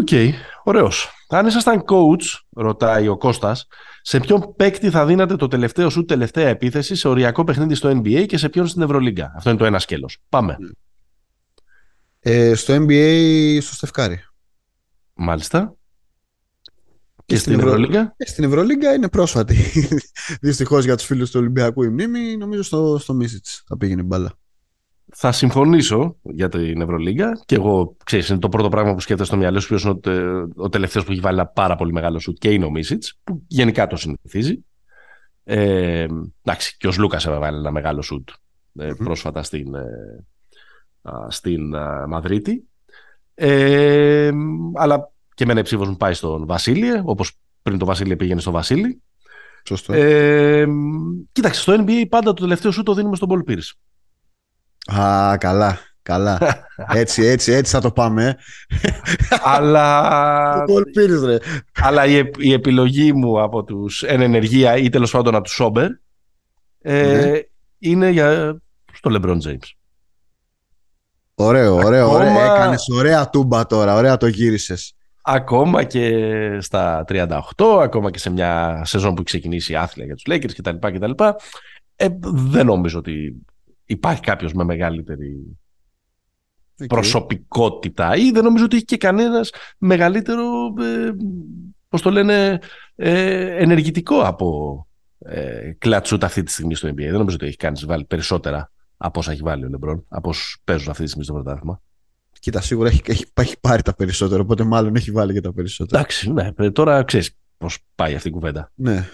okay, 0.05 0.29
ωραίος. 0.63 1.09
Αν 1.29 1.47
ήσασταν 1.47 1.83
coach, 1.87 2.39
ρωτάει 2.49 3.07
ο 3.07 3.17
Κώστας, 3.17 3.67
σε 4.01 4.19
ποιον 4.19 4.55
παίκτη 4.55 4.89
θα 4.89 5.05
δίνατε 5.05 5.35
το 5.35 5.47
τελευταίο 5.47 5.89
σου 5.89 6.05
τελευταία 6.05 6.47
επίθεση 6.47 6.95
σε 6.95 7.07
οριακό 7.07 7.43
παιχνίδι 7.43 7.75
στο 7.75 7.89
NBA 7.89 8.25
και 8.27 8.37
σε 8.37 8.49
ποιον 8.49 8.67
στην 8.67 8.81
Ευρωλίγκα; 8.81 9.33
Αυτό 9.35 9.49
είναι 9.49 9.59
το 9.59 9.65
ένα 9.65 9.79
σκέλος. 9.79 10.17
Πάμε. 10.29 10.57
Ε, 12.19 12.53
στο 12.55 12.75
NBA 12.75 13.57
στο 13.61 13.73
Στεφ 13.73 13.98
Κάρι. 13.98 14.23
Μάλιστα. 15.19 15.75
Και, 17.25 17.37
στην, 17.37 17.53
στην 17.53 17.67
Ευρωλίγκα. 17.67 18.13
Ε, 18.17 18.25
στην 18.25 18.43
Ευρωλίγκα 18.43 18.93
είναι 18.93 19.09
πρόσφατη. 19.09 19.55
Δυστυχώς 20.41 20.85
για 20.85 20.95
τους 20.95 21.05
φίλους 21.05 21.31
του 21.31 21.39
Ολυμπιακού 21.39 21.83
η 21.83 21.89
μνήμη, 21.89 22.37
νομίζω 22.37 22.63
στο, 22.63 22.97
στο 22.97 23.13
Μίσιτς 23.13 23.63
θα 23.67 23.77
πήγαινε 23.77 24.03
μπάλα 24.03 24.37
θα 25.11 25.31
συμφωνήσω 25.31 26.15
για 26.21 26.49
την 26.49 26.81
Ευρωλίγκα 26.81 27.41
και 27.45 27.55
εγώ, 27.55 27.95
ξέρεις, 28.03 28.29
είναι 28.29 28.39
το 28.39 28.49
πρώτο 28.49 28.69
πράγμα 28.69 28.93
που 28.93 28.99
σκέφτεσαι 28.99 29.29
στο 29.29 29.37
μυαλό 29.37 29.59
σου 29.59 29.67
ποιος 29.67 29.83
είναι 29.83 29.91
ο, 29.91 30.49
ο 30.55 30.69
τελευταίος 30.69 31.05
που 31.05 31.11
έχει 31.11 31.21
βάλει 31.21 31.39
ένα 31.39 31.47
πάρα 31.47 31.75
πολύ 31.75 31.91
μεγάλο 31.91 32.19
σουτ 32.19 32.37
και 32.37 32.51
είναι 32.51 32.65
ο 32.65 32.69
Μίσιτς, 32.69 33.19
που 33.23 33.43
γενικά 33.47 33.87
το 33.87 33.95
συνηθίζει. 33.95 34.65
Ε, 35.43 36.07
εντάξει, 36.43 36.77
και 36.77 36.87
ο 36.87 36.91
Λούκας 36.97 37.25
έβαλε 37.25 37.57
ένα 37.57 37.71
μεγάλο 37.71 38.01
σουτ 38.01 38.29
ε, 38.79 38.91
πρόσφατα 38.97 39.43
στην, 39.43 39.75
ε, 39.75 39.85
στην 41.27 41.75
Μαδρίτη. 42.07 42.67
Ε, 43.41 44.31
αλλά 44.73 45.11
και 45.33 45.43
εμένα 45.43 45.61
ψήφος 45.61 45.87
μου 45.87 45.97
πάει 45.97 46.13
στον 46.13 46.45
Βασίλη, 46.45 47.01
όπως 47.03 47.31
πριν 47.61 47.77
το 47.77 47.85
Βασίλη 47.85 48.15
πήγαινε 48.15 48.41
στο 48.41 48.51
Βασίλη. 48.51 49.01
Σωστό. 49.63 49.93
Ε, 49.93 50.67
κοίταξε, 51.31 51.61
στο 51.61 51.73
NBA 51.77 52.05
πάντα 52.09 52.33
το 52.33 52.41
τελευταίο 52.41 52.71
σου 52.71 52.83
το 52.83 52.93
δίνουμε 52.93 53.15
στον 53.15 53.27
Πολ 53.27 53.43
Πύρης. 53.43 53.75
Α, 54.85 55.37
καλά. 55.37 55.79
Καλά. 56.01 56.39
Έτσι, 56.93 57.23
έτσι, 57.23 57.51
έτσι 57.51 57.71
θα 57.71 57.81
το 57.81 57.91
πάμε. 57.91 58.37
Αλλά. 59.43 60.65
ρε. 61.25 61.37
Αλλά 61.73 62.05
η, 62.05 62.29
η, 62.37 62.53
επιλογή 62.53 63.13
μου 63.13 63.41
από 63.41 63.63
τους 63.63 64.03
εν 64.03 64.21
ενεργεία 64.21 64.77
ή 64.77 64.89
τέλος 64.89 65.11
πάντων 65.11 65.35
από 65.35 65.43
τους 65.43 65.53
Σόμπερ 65.53 65.87
ε, 66.81 67.25
ναι. 67.25 67.39
είναι 67.79 68.09
για 68.09 68.59
στο 68.93 69.11
LeBron 69.13 69.37
James. 69.41 69.78
Ωραίο, 71.41 71.75
ωραίο. 71.75 72.05
Ακόμα... 72.05 72.19
ωραίο. 72.19 72.55
Έκανες 72.55 72.89
ωραία 72.89 73.29
τούμπα 73.29 73.65
τώρα. 73.65 73.95
Ωραία 73.95 74.17
το 74.17 74.27
γύρισες. 74.27 74.93
Ακόμα 75.21 75.83
και 75.83 76.57
στα 76.61 77.05
38, 77.07 77.79
ακόμα 77.81 78.11
και 78.11 78.19
σε 78.19 78.29
μια 78.29 78.81
σεζόν 78.85 79.09
που 79.09 79.15
έχει 79.15 79.23
ξεκινήσει 79.23 79.75
άθλια 79.75 80.05
για 80.05 80.15
τους 80.15 80.23
Lakers 80.29 80.51
κτλ. 80.91 81.23
Ε, 81.95 82.07
δεν 82.21 82.65
νομίζω 82.65 82.99
ότι 82.99 83.35
υπάρχει 83.85 84.21
κάποιος 84.21 84.53
με 84.53 84.63
μεγαλύτερη 84.63 85.57
προσωπικότητα 86.87 88.15
ή 88.15 88.31
δεν 88.31 88.43
νομίζω 88.43 88.63
ότι 88.65 88.75
έχει 88.75 88.85
και 88.85 88.97
κανένας 88.97 89.51
μεγαλύτερο, 89.77 90.43
ε, 90.79 91.11
πώς 91.89 92.01
το 92.01 92.11
λένε, 92.11 92.59
ε, 92.95 93.55
ενεργητικό 93.61 94.21
από 94.21 94.87
ε, 95.19 95.71
κλατσούτ 95.77 96.23
αυτή 96.23 96.43
τη 96.43 96.51
στιγμή 96.51 96.75
στο 96.75 96.89
NBA. 96.89 96.95
Δεν 96.95 97.11
νομίζω 97.11 97.35
ότι 97.35 97.45
έχει 97.45 97.57
κάνει 97.57 97.81
βάλει 97.85 98.05
περισσότερα 98.05 98.71
από 99.01 99.19
όσα 99.19 99.31
έχει 99.31 99.41
βάλει 99.41 99.65
ο 99.65 99.69
Λεμπρόν, 99.69 100.05
από 100.07 100.29
όσους 100.29 100.61
παίζουν 100.63 100.89
αυτή 100.89 101.03
τη 101.03 101.07
στιγμή 101.09 101.25
στο 101.25 101.33
πρωτάθλημα. 101.33 101.81
Κοίτα, 102.39 102.61
σίγουρα 102.61 102.89
έχει, 102.89 103.01
έχει, 103.05 103.25
έχει, 103.33 103.59
πάρει 103.59 103.81
τα 103.81 103.95
περισσότερα, 103.95 104.41
οπότε 104.41 104.63
μάλλον 104.63 104.95
έχει 104.95 105.11
βάλει 105.11 105.33
και 105.33 105.41
τα 105.41 105.53
περισσότερα. 105.53 105.99
Εντάξει, 105.99 106.31
ναι, 106.31 106.51
ε, 106.57 106.71
τώρα 106.71 107.03
ξέρεις 107.03 107.37
πώς 107.57 107.77
πάει 107.95 108.15
αυτή 108.15 108.27
η 108.27 108.31
κουβέντα. 108.31 108.71
Ναι. 108.75 109.07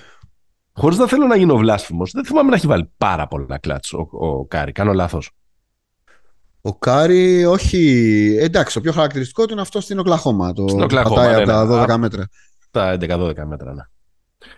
Χωρίς 0.74 0.98
να 0.98 1.08
θέλω 1.08 1.26
να 1.26 1.36
γίνω 1.36 1.58
βλάσφημος, 1.58 2.12
δεν 2.12 2.26
θυμάμαι 2.26 2.50
να 2.50 2.56
έχει 2.56 2.68
βάλει 2.68 2.92
πάρα 2.98 3.28
πολλά 3.28 3.58
clutch 3.58 3.94
ο, 3.94 4.08
ο 4.12 4.46
Κάρι. 4.46 4.72
Κάνω 4.72 4.94
λάθος. 4.94 5.32
Ο 6.62 6.76
Κάρι, 6.76 7.46
όχι. 7.46 8.36
Εντάξει, 8.40 8.74
το 8.74 8.82
πιο 8.82 8.92
χαρακτηριστικό 8.92 9.46
του 9.46 9.52
είναι 9.52 9.62
αυτό 9.62 9.82
στην 9.82 10.00
Οκλαχώμα. 10.00 10.54
Το 10.54 10.68
στην 10.68 10.82
Οκλαχώμα. 10.82 11.38
Ναι, 11.38 11.46
τα 11.46 11.84
12 11.84 11.88
ναι. 11.88 11.98
μέτρα. 11.98 12.28
Τα 12.72 12.98
11-12 13.00 13.34
μέτρα, 13.46 13.74
ναι. 13.74 13.84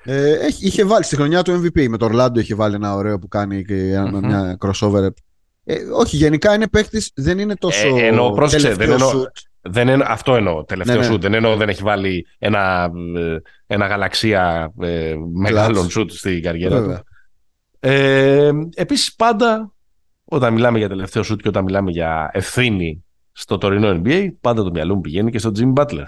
Ε, 0.04 0.36
είχε 0.60 0.86
βάλει 0.86 1.04
στη 1.04 1.16
χρονιά 1.16 1.42
του 1.42 1.62
MVP. 1.62 1.88
Με 1.88 1.98
το 1.98 2.06
Ορλάντο 2.06 2.40
είχε 2.40 2.56
βάλει 2.56 2.76
ένα 2.76 2.96
ωραίο 2.96 3.20
που 3.20 3.28
κάνει 3.28 3.64
και 3.64 4.00
mm-hmm. 4.00 4.20
μια 4.22 4.58
crossover. 4.60 5.08
Ε, 5.70 5.76
όχι, 5.94 6.16
γενικά 6.16 6.54
είναι 6.54 6.68
παίκτης, 6.68 7.12
δεν 7.16 7.40
είναι 7.40 7.56
τόσο. 7.56 7.98
Ε, 7.98 8.06
ενώ 8.06 8.32
πρόσεξε, 8.32 8.74
δεν 8.74 8.92
εννοώ, 8.92 9.12
Δεν 9.62 9.88
εννο, 9.88 10.06
αυτό 10.08 10.36
εννοώ. 10.36 10.64
Τελευταίο 10.64 10.96
ναι, 10.96 11.02
ναι. 11.02 11.08
σουτ. 11.08 11.22
Δεν 11.22 11.34
εννοώ 11.34 11.56
δεν 11.56 11.70
έχει 11.70 11.84
βάλει 11.84 12.28
ένα, 12.38 12.92
ε, 13.16 13.38
ένα 13.68 13.88
γαλαξία 13.88 14.74
ε, 14.82 15.16
μεγάλων 15.34 15.90
σουτ 15.90 16.12
στην 16.12 16.42
καριέρα 16.42 16.84
του. 16.84 17.04
Ε, 17.80 18.52
Επίσης, 18.76 19.16
πάντα 19.16 19.74
όταν 20.26 20.54
μιλάμε 20.54 20.78
για 20.78 20.90
τελευταίο 20.90 21.24
σουτ 21.24 21.42
και 21.42 21.48
όταν 21.48 21.64
μιλάμε 21.64 21.92
για 21.92 22.30
ευθύνη 22.34 23.06
στο 23.32 23.58
τωρινό 23.58 24.02
NBA, 24.04 24.28
πάντα 24.42 24.64
το 24.64 24.70
μυαλό 24.72 24.96
μου 24.96 25.02
πηγαίνει 25.02 25.32
και 25.32 25.40
στο 25.40 25.52
Jimmy 25.56 25.74
Butler. 25.74 26.06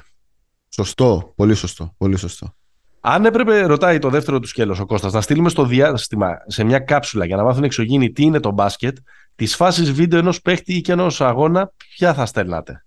Σωστό. 0.70 1.34
Πολύ 1.36 1.56
σωστό. 1.56 1.94
Πολύ 1.98 2.18
σωστό. 2.18 2.54
Αν 3.02 3.26
έπρεπε, 3.26 3.66
ρωτάει 3.66 4.00
το 4.00 4.10
δεύτερο 4.10 4.40
του 4.40 4.48
σκέλος 4.48 4.80
ο 4.80 4.86
Κώστας, 4.86 5.14
να 5.14 5.22
στείλουμε 5.22 5.50
στο 5.50 5.66
διάστημα 5.66 6.38
σε 6.48 6.64
μια 6.64 6.80
κάψουλα 6.80 7.26
για 7.26 7.36
να 7.36 7.44
μάθουν 7.44 7.64
εξωγήινοι 7.64 8.12
τι 8.12 8.24
είναι 8.24 8.40
το 8.40 8.52
μπάσκετ, 8.52 8.98
τις 9.36 9.56
φάσεις 9.56 9.92
βίντεο 9.92 10.20
ενός 10.20 10.42
παίχτη 10.42 10.74
ή 10.74 10.82
και 10.82 10.92
ενός 10.92 11.22
αγώνα, 11.22 11.72
ποια 11.78 12.14
θα 12.14 12.26
στέλνατε; 12.26 12.86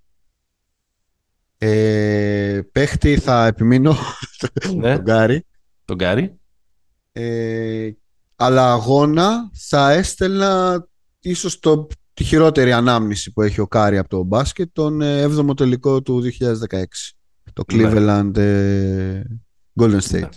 Ε, 1.59 2.61
παίχτη 2.73 3.19
θα 3.19 3.47
επιμείνω 3.47 3.97
ναι. 4.75 4.93
τον 4.97 5.03
Κάρι. 5.03 5.47
Τον 5.85 5.97
Κάρι. 5.97 6.41
Ε, 7.13 7.91
αλλά 8.37 8.73
αγώνα 8.73 9.51
θα 9.53 9.91
έστελνα 9.91 10.85
ίσως 11.21 11.59
το, 11.59 11.87
τη 12.15 12.25
χειρότερη 12.25 12.73
ανάμνηση 12.73 13.33
που 13.33 13.43
έχει 13.43 13.61
ο 13.61 13.67
Κάρι 13.67 13.99
από 13.99 14.09
το 14.09 14.23
μπάσκετ 14.23 14.69
τον 14.73 15.01
7ο 15.03 15.49
ε, 15.49 15.55
τελικό 15.55 16.03
του 16.03 16.23
2016. 16.71 16.85
Το 17.53 17.65
ναι. 17.73 17.91
Cleveland 17.93 18.37
ε, 18.37 19.23
Golden 19.81 20.01
State. 20.01 20.21
Ναι. 20.21 20.29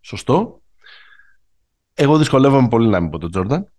Σωστό. 0.00 0.62
Εγώ 1.94 2.18
δυσκολεύομαι 2.18 2.68
πολύ 2.68 2.88
να 2.88 3.00
μην 3.00 3.10
πω 3.10 3.18
τον 3.18 3.30
Τζόρνταν. 3.30 3.72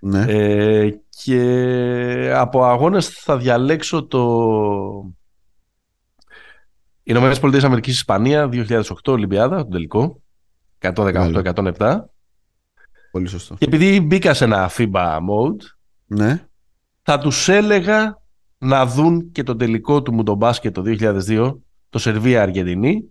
Ναι. 0.00 0.24
Ε, 0.28 1.00
και 1.08 2.32
από 2.34 2.64
αγώνες 2.64 3.08
θα 3.08 3.38
διαλέξω 3.38 4.06
το 4.06 4.22
Ηνωμένες 7.02 7.40
Πολιτείες 7.40 7.64
Αμερικής 7.64 7.94
Ισπανία 7.94 8.48
2008 8.52 8.82
Ολυμπιάδα, 9.06 9.56
τον 9.56 9.70
τελικό. 9.70 10.22
118-107. 10.80 11.98
Πολύ 13.10 13.26
σωστό. 13.26 13.54
Και 13.54 13.64
επειδή 13.64 14.00
μπήκα 14.00 14.34
σε 14.34 14.44
ένα 14.44 14.70
FIBA 14.76 15.16
mode, 15.16 15.62
ναι. 16.06 16.46
θα 17.02 17.18
τους 17.18 17.48
έλεγα 17.48 18.22
να 18.58 18.86
δουν 18.86 19.32
και 19.32 19.42
το 19.42 19.56
τελικό 19.56 20.02
του 20.02 20.14
μου 20.14 20.22
το 20.22 20.34
μπάσκετ 20.34 20.74
το 20.74 20.82
2002, 20.86 21.54
το 21.90 21.98
Σερβία-Αργεντινή, 21.98 23.04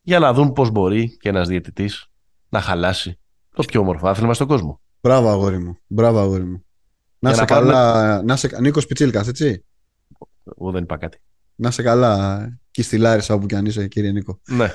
για 0.00 0.18
να 0.18 0.32
δουν 0.32 0.52
πώς 0.52 0.70
μπορεί 0.70 1.16
και 1.16 1.28
ένας 1.28 1.48
διαιτητής 1.48 2.06
να 2.48 2.60
χαλάσει 2.60 3.18
το 3.54 3.62
πιο 3.62 3.80
όμορφο 3.80 4.08
άθλημα 4.08 4.34
στον 4.34 4.46
κόσμο. 4.46 4.80
Μπράβο 5.00 5.28
αγόρι 5.28 5.58
μου. 5.58 5.78
Μπράβο 5.86 6.18
αγόρι 6.18 6.44
μου. 6.44 6.64
Να 7.18 7.34
σε 7.34 7.44
καλά. 7.44 8.22
Να 8.22 8.36
σε... 8.36 8.50
Νίκος 8.60 8.86
Πιτσίλκας, 8.86 9.28
έτσι. 9.28 9.64
Εγώ 10.58 10.70
δεν 10.70 10.82
είπα 10.82 10.96
κάτι. 10.96 11.20
Να 11.54 11.70
σε 11.70 11.82
καλά. 11.82 12.48
Και 12.70 12.82
στη 12.82 12.98
Λάρισα 12.98 13.34
όπου 13.34 13.46
κι 13.46 13.54
αν 13.54 13.66
είσαι, 13.66 13.88
κύριε 13.88 14.10
Νίκο. 14.10 14.40
Ναι. 14.48 14.74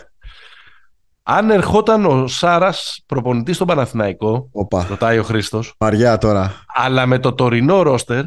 Αν 1.24 1.50
ερχόταν 1.50 2.06
ο 2.06 2.28
Σάρας 2.28 3.04
προπονητής 3.06 3.56
στον 3.56 3.68
Παναθηναϊκό, 3.68 4.50
Οπα. 4.52 4.86
ρωτάει 4.90 5.20
ο 5.20 5.24
Χρήστος. 5.24 5.74
Μαριά 5.80 6.18
τώρα. 6.18 6.66
Αλλά 6.68 7.06
με 7.06 7.20
το 7.20 7.34
τωρινό 7.34 7.82
ρόστερ, 7.82 8.24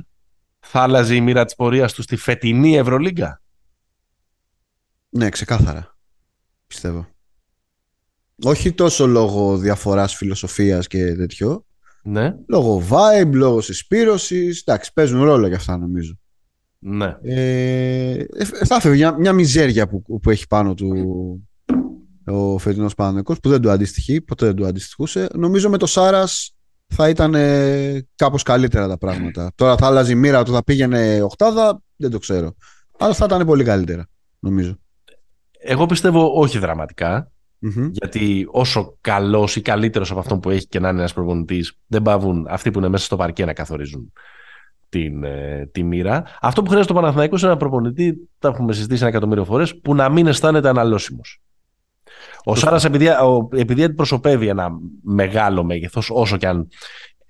θα 0.61 0.81
άλλαζε 0.81 1.15
η 1.15 1.21
μοίρα 1.21 1.45
της 1.45 1.55
πορείας 1.55 1.93
του 1.93 2.03
στη 2.03 2.17
φετινή 2.17 2.77
Ευρωλίγκα; 2.77 3.42
Ναι, 5.15 5.29
ξεκάθαρα. 5.29 5.97
Πιστεύω. 6.67 7.07
Όχι 8.45 8.73
τόσο 8.73 9.07
λόγω 9.07 9.57
διαφοράς 9.57 10.15
φιλοσοφίας 10.15 10.87
και 10.87 11.15
τέτοιο. 11.15 11.65
Ναι. 12.03 12.35
Λόγω 12.47 12.83
vibe, 12.91 13.33
λόγω 13.33 13.61
συσπήρωσης. 13.61 14.61
Εντάξει, 14.61 14.93
παίζουν 14.93 15.23
ρόλο 15.23 15.47
για 15.47 15.57
αυτά 15.57 15.77
νομίζω. 15.77 16.19
Ναι. 16.79 17.17
Ε, 17.23 18.11
ε 18.13 18.45
θα 18.45 18.75
έφευγε 18.75 18.99
μια, 18.99 19.19
μια 19.19 19.33
μιζέρια 19.33 19.89
που, 19.89 20.21
που 20.21 20.31
έχει 20.31 20.47
πάνω 20.47 20.75
του 20.75 20.89
ο 22.27 22.59
φετινός 22.59 22.95
Παναγενικό 22.95 23.35
που 23.43 23.49
δεν 23.49 23.61
του 23.61 23.71
αντιστοιχεί, 23.71 24.21
ποτέ 24.21 24.47
δεν 24.47 24.55
του 24.55 24.67
αντιστοιχούσε. 24.67 25.29
Νομίζω 25.35 25.71
με 25.71 25.79
το 25.79 25.87
Σάρας 25.87 26.55
θα 26.87 27.09
ήταν 27.09 27.35
ε, 27.35 28.07
κάπως 28.17 28.43
καλύτερα 28.43 28.89
τα 28.89 28.99
πράγματα. 28.99 29.53
Τώρα 29.55 29.77
θα 29.77 29.87
άλλαζε 29.87 30.13
η 30.13 30.15
μοίρα 30.15 30.43
του, 30.43 30.53
θα 30.53 30.65
πήγαινε 30.65 31.23
οχτάδα, 31.23 31.83
δεν 31.97 32.11
το 32.11 32.19
ξέρω. 32.19 32.55
Αλλά 32.99 33.15
θα 33.15 33.25
ήταν 33.25 33.47
πολύ 33.47 33.65
καλύτερα, 33.65 34.09
νομίζω. 34.39 34.79
Εγώ 35.65 35.87
πιστεύω 35.87 36.33
όχι 36.35 36.59
Γιατί 37.91 38.47
όσο 38.51 38.97
καλός 39.01 39.57
ή 39.57 39.61
καλύτερος 39.63 40.11
από 40.11 40.21
αυτόν 40.21 40.41
που 40.41 40.51
έχει 40.51 40.67
και 40.67 40.81
να 40.81 40.89
είναι 40.89 40.99
ένας 40.99 41.13
προπονητής, 41.13 41.79
δεν 41.87 42.03
πάβουν 42.03 42.47
αυτοί 42.51 42.71
που 42.71 42.79
είναι 42.79 42.89
μέσα 42.89 43.05
στο 43.05 43.17
παρκέ 43.17 43.45
να 43.45 43.53
καθορίζουν 43.53 44.13
την, 44.89 45.25
ε, 45.25 45.69
τη 45.73 45.83
μοίρα. 45.83 46.25
Αυτό 46.41 46.63
που 46.63 46.69
χρειάζεται 46.69 46.95
το 46.95 47.01
Παναθηναϊκός 47.01 47.41
είναι 47.41 47.51
ένα 47.51 47.59
προπονητή, 47.59 48.29
τα 48.39 48.49
έχουμε 48.49 48.73
συζητήσει 48.73 49.01
ένα 49.01 49.11
εκατομμύριο 49.11 49.45
φορές, 49.45 49.81
που 49.81 49.95
να 49.95 50.09
μην 50.09 50.27
αισθάνεται 50.27 50.69
αναλώσιμος. 50.69 51.43
Ο 52.45 52.55
Σάρας, 52.55 52.85
επειδή, 52.85 53.09
επειδή 53.51 53.85
αντιπροσωπεύει 53.85 54.47
ένα 54.47 54.69
μεγάλο 55.03 55.65
μέγεθος, 55.65 56.11
όσο 56.11 56.37
και 56.37 56.47
αν 56.47 56.69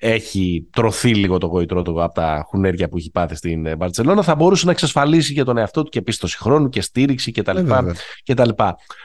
έχει 0.04 0.68
τρωθεί 0.72 1.14
λίγο 1.14 1.38
το 1.38 1.46
γοητρό 1.46 1.82
του 1.82 2.02
από 2.02 2.14
τα 2.14 2.44
χουνέρια 2.46 2.88
που 2.88 2.96
έχει 2.96 3.10
πάθει 3.10 3.34
στην 3.34 3.76
Μπαρσελόνα, 3.76 4.22
θα 4.22 4.34
μπορούσε 4.34 4.64
να 4.66 4.70
εξασφαλίσει 4.70 5.32
για 5.32 5.44
τον 5.44 5.56
εαυτό 5.56 5.82
του 5.82 5.90
και 5.90 6.02
πίστοση 6.02 6.38
χρόνου 6.38 6.68
και 6.68 6.80
στήριξη 6.80 7.32
κτλ. 7.32 7.56
Ε, 7.56 8.34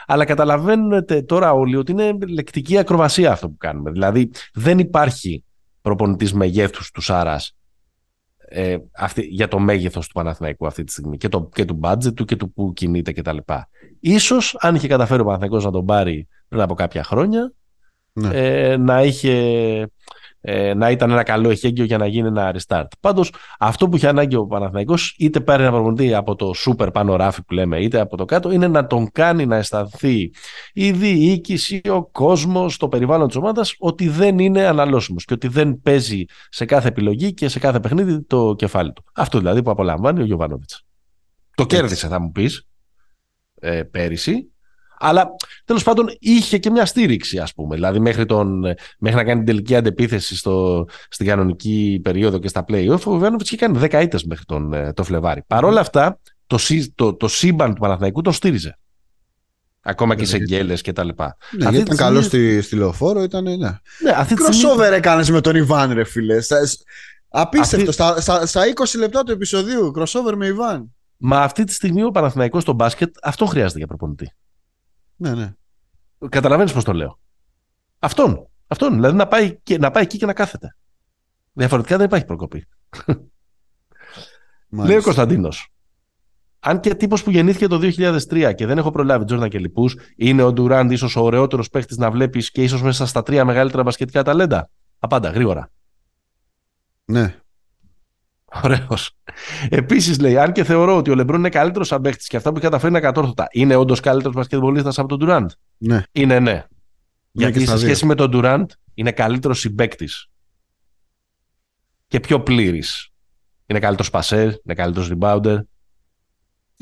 Αλλά 0.06 0.24
καταλαβαίνετε 0.24 1.22
τώρα 1.22 1.52
όλοι 1.52 1.76
ότι 1.76 1.92
είναι 1.92 2.16
λεκτική 2.28 2.78
ακροβασία 2.78 3.32
αυτό 3.32 3.48
που 3.48 3.56
κάνουμε. 3.56 3.90
Δηλαδή 3.90 4.30
δεν 4.52 4.78
υπάρχει 4.78 5.44
προπονητής 5.80 6.32
μεγέθους 6.32 6.90
του 6.90 7.00
Σάρας 7.00 7.56
ε, 8.36 8.76
αυτή, 8.92 9.22
για 9.22 9.48
το 9.48 9.58
μέγεθος 9.58 10.06
του 10.06 10.12
Παναθηναϊκού 10.12 10.66
αυτή 10.66 10.84
τη 10.84 10.92
στιγμή 10.92 11.16
και, 11.16 11.28
το, 11.28 11.48
και 11.54 11.64
του 11.64 11.80
budget 11.82 12.14
του 12.14 12.24
και 12.24 12.36
του 12.36 12.52
που 12.52 12.72
κινείται 12.72 13.12
κτλ. 13.12 13.36
Ίσως 14.00 14.56
αν 14.60 14.74
είχε 14.74 14.88
καταφέρει 14.88 15.20
ο 15.20 15.24
Παναθηναϊκός 15.24 15.64
να 15.64 15.70
τον 15.70 15.84
πάρει 15.84 16.28
πριν 16.48 16.60
από 16.60 16.74
κάποια 16.74 17.04
χρόνια 17.04 17.52
ναι. 18.12 18.30
ε, 18.32 18.76
να 18.76 19.02
είχε 19.02 19.88
ε, 20.40 20.74
να 20.74 20.90
ήταν 20.90 21.10
ένα 21.10 21.22
καλό 21.22 21.50
εχέγγυο 21.50 21.84
για 21.84 21.98
να 21.98 22.06
γίνει 22.06 22.26
ένα 22.26 22.54
restart. 22.56 22.86
Πάντως, 23.00 23.32
αυτό 23.58 23.88
που 23.88 23.96
είχε 23.96 24.08
ανάγκη 24.08 24.36
ο 24.36 24.46
Παναθηναϊκός 24.46 25.14
είτε 25.18 25.40
πάρει 25.40 25.62
ένα 25.62 25.72
προπονητή 25.72 26.14
από 26.14 26.34
το 26.34 26.52
super 26.66 26.92
πάνω 26.92 27.16
ράφι 27.16 27.44
που 27.44 27.54
λέμε, 27.54 27.80
είτε 27.80 28.00
από 28.00 28.16
το 28.16 28.24
κάτω, 28.24 28.50
είναι 28.50 28.68
να 28.68 28.86
τον 28.86 29.12
κάνει 29.12 29.46
να 29.46 29.56
αισθανθεί 29.56 30.30
η 30.72 30.90
διοίκηση, 30.90 31.80
ο 31.90 32.04
κόσμος, 32.04 32.76
το 32.76 32.88
περιβάλλον 32.88 33.26
της 33.26 33.36
ομάδας 33.36 33.74
ότι 33.78 34.08
δεν 34.08 34.38
είναι 34.38 34.66
αναλώσιμος 34.66 35.24
και 35.24 35.34
ότι 35.34 35.48
δεν 35.48 35.80
παίζει 35.82 36.24
σε 36.48 36.64
κάθε 36.64 36.88
επιλογή 36.88 37.34
και 37.34 37.48
σε 37.48 37.58
κάθε 37.58 37.80
παιχνίδι 37.80 38.22
το 38.22 38.54
κεφάλι 38.54 38.92
του. 38.92 39.04
Αυτό 39.14 39.38
δηλαδή 39.38 39.62
που 39.62 39.70
απολαμβάνει 39.70 40.20
ο 40.20 40.24
Γιωβάνοβιτς. 40.24 40.82
Το 41.54 41.66
κέρδισε, 41.66 42.08
θα 42.08 42.20
μου 42.20 42.32
πεις, 42.32 42.66
ε, 43.60 43.82
πέρυσι. 43.82 44.52
Αλλά 44.98 45.26
τέλος 45.64 45.82
πάντων 45.82 46.06
είχε 46.18 46.58
και 46.58 46.70
μια 46.70 46.86
στήριξη, 46.86 47.38
ας 47.38 47.54
πούμε. 47.54 47.74
Δηλαδή 47.74 47.98
μέχρι, 47.98 48.26
τον, 48.26 48.60
μέχρι 48.98 49.18
να 49.18 49.24
κάνει 49.24 49.36
την 49.36 49.46
τελική 49.46 49.76
αντεπίθεση 49.76 50.36
στο, 50.36 50.86
στην 51.08 51.26
κανονική 51.26 52.00
περίοδο 52.02 52.38
και 52.38 52.48
στα 52.48 52.64
playoff, 52.68 53.02
ο 53.04 53.18
Βέρνοβιτ 53.18 53.46
είχε 53.46 53.56
κάνει 53.56 53.78
10 53.82 54.00
ήττες 54.02 54.24
μέχρι 54.24 54.44
τον 54.44 54.72
ε, 54.72 54.92
το 54.92 55.04
Φλεβάρι. 55.04 55.42
Παρ' 55.46 55.64
όλα 55.64 55.80
αυτά, 55.80 56.20
το, 56.46 56.58
το, 56.94 57.14
το 57.14 57.28
σύμπαν 57.28 57.74
του 57.74 57.80
Παναθηναϊκού 57.80 58.20
τον 58.20 58.32
στήριζε. 58.32 58.78
Ακόμα 59.80 60.14
και 60.14 60.24
σε 60.24 60.38
γκέλες 60.38 60.80
και 60.80 60.92
τα 60.92 61.04
λοιπά. 61.04 61.36
Ναι, 61.50 61.66
αυτή 61.66 61.80
ήταν 61.80 61.96
καλός 61.96 62.24
στη, 62.24 62.62
στη 62.62 62.76
λεωφόρο, 62.76 63.22
ήταν. 63.22 63.44
Ναι, 63.44 63.56
ναι 63.56 64.10
αυτή 64.14 64.34
Crossover 64.38 64.92
έκανες 64.92 65.30
με 65.30 65.40
τον 65.40 65.56
Ιβάν, 65.56 65.92
ρε 65.92 66.04
φίλε. 66.04 66.36
Απίστευτο. 67.28 67.92
Στα, 67.92 68.20
στα, 68.20 68.46
στα 68.46 68.62
20 68.74 68.98
λεπτά 68.98 69.22
του 69.22 69.32
επεισοδίου, 69.32 69.92
crossover 69.96 70.34
με 70.36 70.46
Ιβάν. 70.46 70.92
Μα 71.16 71.40
αυτή 71.40 71.64
τη 71.64 71.72
στιγμή 71.72 72.02
ο 72.02 72.10
Παναθηναϊκός 72.10 72.62
στο 72.62 72.72
μπάσκετ 72.72 73.14
αυτό 73.22 73.46
χρειάζεται 73.46 73.78
για 73.78 73.86
προπονητή. 73.86 74.32
Ναι, 75.18 75.34
ναι. 75.34 75.52
Καταλαβαίνεις 76.28 76.72
πώς 76.72 76.84
το 76.84 76.92
λέω. 76.92 77.18
Αυτόν. 77.98 78.48
Αυτόν. 78.66 78.94
Δηλαδή 78.94 79.16
να 79.16 79.26
πάει, 79.26 79.58
και, 79.62 79.78
να 79.78 79.90
πάει 79.90 80.02
εκεί 80.02 80.18
και 80.18 80.26
να 80.26 80.32
κάθεται. 80.32 80.76
Διαφορετικά 81.52 81.96
δεν 81.96 82.06
υπάρχει 82.06 82.24
προκοπή. 82.24 82.66
Λέει 84.68 84.96
ο 84.96 85.02
Κωνσταντίνος. 85.02 85.72
Αν 86.60 86.80
και 86.80 86.94
τύπος 86.94 87.22
που 87.22 87.30
γεννήθηκε 87.30 87.66
το 87.66 87.78
2003 87.82 88.52
και 88.54 88.66
δεν 88.66 88.78
έχω 88.78 88.90
προλάβει 88.90 89.24
Τζόρνταν 89.24 89.48
και 89.48 89.58
λοιπού, 89.58 89.88
είναι 90.16 90.42
ο 90.42 90.52
Ντουράντ 90.52 90.90
ίσως 90.90 91.16
ο 91.16 91.22
ωραιότερος 91.22 91.68
παίχτη 91.68 91.98
να 91.98 92.10
βλέπεις 92.10 92.50
και 92.50 92.62
ίσως 92.62 92.82
μέσα 92.82 93.06
στα 93.06 93.22
τρία 93.22 93.44
μεγαλύτερα 93.44 93.82
μπασκετικά 93.82 94.22
ταλέντα; 94.22 94.70
Απάντα, 94.98 95.30
γρήγορα. 95.30 95.70
Ναι. 97.04 97.36
Ωραίος. 98.62 99.16
Επίσης 99.68 100.20
λέει: 100.20 100.38
Αν 100.38 100.52
και 100.52 100.64
θεωρώ 100.64 100.96
ότι 100.96 101.10
ο 101.10 101.14
Λεμπρόν 101.14 101.38
είναι 101.38 101.48
καλύτερος 101.48 101.86
σαν 101.86 102.00
παίχτη 102.00 102.26
και 102.28 102.36
αυτά 102.36 102.50
που 102.50 102.56
έχει 102.56 102.64
καταφέρει 102.64 102.90
είναι 102.92 103.00
κατόρθωτα, 103.00 103.46
είναι 103.50 103.76
όντως 103.76 104.00
καλύτερος 104.00 104.36
μπασκετμπολίστας 104.36 104.98
από 104.98 105.08
τον 105.08 105.18
Ντουράντ; 105.18 105.50
Ναι. 105.78 106.02
Είναι 106.12 106.38
ναι. 106.38 106.64
Γιατί 107.32 107.66
σε 107.66 107.78
σχέση 107.78 108.06
με 108.06 108.14
τον 108.14 108.30
Ντουράντ 108.30 108.70
είναι 108.94 109.12
καλύτερος 109.12 109.58
συμπέκτη. 109.58 110.08
Και 112.06 112.20
πιο 112.20 112.40
πλήρης. 112.40 113.08
Είναι 113.66 113.78
καλύτερος 113.78 114.10
πασέρ, 114.10 114.44
είναι 114.44 114.74
καλύτερος 114.74 115.10
rebounder. 115.12 115.58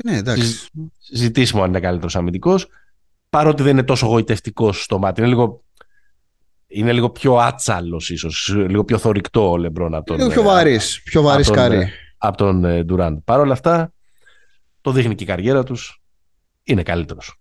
Ναι, 0.03 0.17
εντάξει. 0.17 0.67
Ζητήσιμο 1.11 1.63
αν 1.63 1.69
είναι 1.69 1.79
καλύτερος 1.79 2.15
αμυντικός. 2.15 2.67
Παρότι 3.29 3.63
δεν 3.63 3.71
είναι 3.71 3.83
τόσο 3.83 4.07
γοητευτικός 4.07 4.83
στο 4.83 4.97
μάτι. 4.99 5.19
Είναι 5.21 5.29
λίγο 5.29 5.63
είναι 6.67 6.93
λίγο 6.93 7.09
πιο 7.09 7.35
άτσαλος, 7.37 8.09
ίσως. 8.09 8.53
Λίγο 8.55 8.83
πιο 8.83 8.97
θορυκτό 8.97 9.51
ο 9.51 9.57
Λεμπρόν 9.57 9.95
από 9.95 10.05
τον. 10.05 10.17
Λίγο 10.17 10.29
πιο 10.29 10.41
βαρύς. 10.41 11.01
Πιο 11.03 11.21
βαρύς 11.21 11.49
κάρι. 11.49 11.89
από 12.17 12.37
τον 12.37 12.65
ε, 12.65 12.83
Ντουράντ. 12.83 13.17
Παρ' 13.23 13.39
όλα 13.39 13.53
αυτά, 13.53 13.93
το 14.81 14.91
δείχνει 14.91 15.15
και 15.15 15.23
η 15.23 15.27
καριέρα 15.27 15.63
τους. 15.63 16.01
Είναι 16.63 16.83
καλύτερος. 16.83 17.39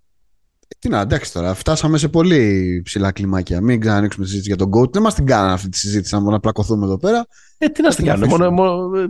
Τι 0.78 0.88
να, 0.88 1.00
εντάξει 1.00 1.32
τώρα, 1.32 1.54
φτάσαμε 1.54 1.98
σε 1.98 2.08
πολύ 2.08 2.80
ψηλά 2.84 3.12
κλιμάκια. 3.12 3.60
Μην 3.60 3.80
ξανανοίξουμε 3.80 4.24
τη 4.24 4.30
συζήτηση 4.30 4.56
για 4.56 4.66
τον 4.66 4.80
GOAT. 4.80 4.92
Δεν 4.92 5.02
μας 5.02 5.14
την 5.14 5.26
κάνανε 5.26 5.52
αυτή 5.52 5.68
τη 5.68 5.78
συζήτηση, 5.78 6.14
να 6.14 6.20
μόνο 6.20 6.38
πλακωθούμε 6.38 6.84
εδώ 6.84 6.98
πέρα. 6.98 7.26
Ε, 7.58 7.68
τι 7.68 7.82
να 7.82 7.94
την 7.94 8.04
κάνουμε. 8.04 8.26
Μόνο, 8.26 8.50
μόνο, 8.50 8.98
ε, 8.98 9.06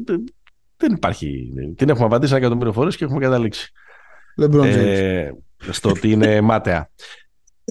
δεν 0.77 0.93
υπάρχει. 0.93 1.53
Την 1.77 1.89
έχουμε 1.89 2.07
απαντήσει 2.07 2.33
ένα 2.33 2.41
εκατομμύριο 2.41 2.73
φορές 2.73 2.97
και 2.97 3.05
έχουμε 3.05 3.21
καταλήξει. 3.21 3.73
Ε, 4.63 5.31
στο 5.71 5.89
ότι 5.89 6.11
είναι 6.11 6.41
μάταια. 6.41 6.91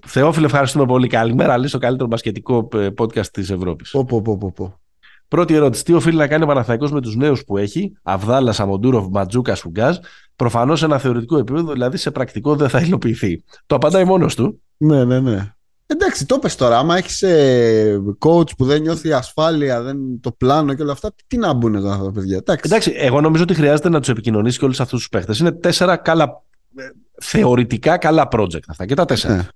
Θεόφιλε, 0.05 0.45
ευχαριστούμε 0.45 0.85
πολύ. 0.85 1.07
Καλημέρα. 1.07 1.57
Λύσω 1.57 1.71
το 1.71 1.85
καλύτερο 1.85 2.07
μπασκετικό 2.07 2.67
ε, 2.73 2.87
podcast 2.97 3.27
της 3.27 3.49
Ευρώπης. 3.49 3.91
Πω, 3.91 4.05
πω, 4.05 4.21
πω, 4.21 4.51
πω. 4.51 4.79
Πρώτη 5.27 5.53
ερώτηση. 5.53 5.83
Τι 5.83 5.93
οφείλει 5.93 6.17
να 6.17 6.27
κάνει 6.27 6.43
ο 6.43 6.47
Παναθαϊκός 6.47 6.91
με 6.91 7.01
τους 7.01 7.15
νέους 7.15 7.45
που 7.45 7.57
έχει, 7.57 7.97
Αβδάλα, 8.03 8.51
Σαμοντούροφ, 8.51 9.05
Ματζούκα, 9.11 9.55
Φουγκάζ, 9.55 9.97
προφανώς 10.35 10.79
σε 10.79 10.85
ένα 10.85 10.97
θεωρητικό 10.97 11.37
επίπεδο, 11.37 11.71
δηλαδή 11.71 11.97
σε 11.97 12.11
πρακτικό 12.11 12.55
δεν 12.55 12.69
θα 12.69 12.79
υλοποιηθεί. 12.79 13.43
Το 13.65 13.75
απαντάει 13.75 14.03
μόνος 14.03 14.35
του. 14.35 14.61
Ναι, 14.77 15.03
ναι, 15.03 15.19
ναι. 15.19 15.53
Εντάξει, 15.87 16.25
το 16.25 16.39
πες 16.39 16.55
τώρα. 16.55 16.77
Άμα 16.77 16.97
έχεις 16.97 17.21
ε, 17.21 18.01
coach 18.25 18.55
που 18.57 18.65
δεν 18.65 18.81
νιώθει 18.81 19.13
ασφάλεια, 19.13 19.81
δεν 19.81 19.97
το 20.21 20.31
πλάνο 20.31 20.73
και 20.73 20.81
όλα 20.81 20.91
αυτά, 20.91 21.13
τι 21.27 21.37
να 21.37 21.53
μπουν 21.53 21.75
εδώ 21.75 21.89
αυτά 21.89 22.03
τα 22.03 22.11
παιδιά. 22.11 22.37
Εντάξει. 22.37 22.63
Εντάξει, 22.65 22.93
εγώ 22.95 23.21
νομίζω 23.21 23.43
ότι 23.43 23.53
χρειάζεται 23.53 23.89
να 23.89 23.99
τους 23.99 24.09
επικοινωνήσει 24.09 24.59
και 24.59 24.65
όλους 24.65 24.79
αυτούς 24.79 24.99
τους 24.99 25.09
παίχτε. 25.09 25.35
Είναι 25.39 25.51
τέσσερα 25.51 25.97
καλά, 25.97 26.41
ε, 26.75 26.83
θεωρητικά 27.21 27.97
καλά 27.97 28.27
project 28.31 28.63
αυτά 28.67 28.85
και 28.85 28.93
τα 28.93 29.05
τέσσερα. 29.05 29.35
Ναι. 29.35 29.47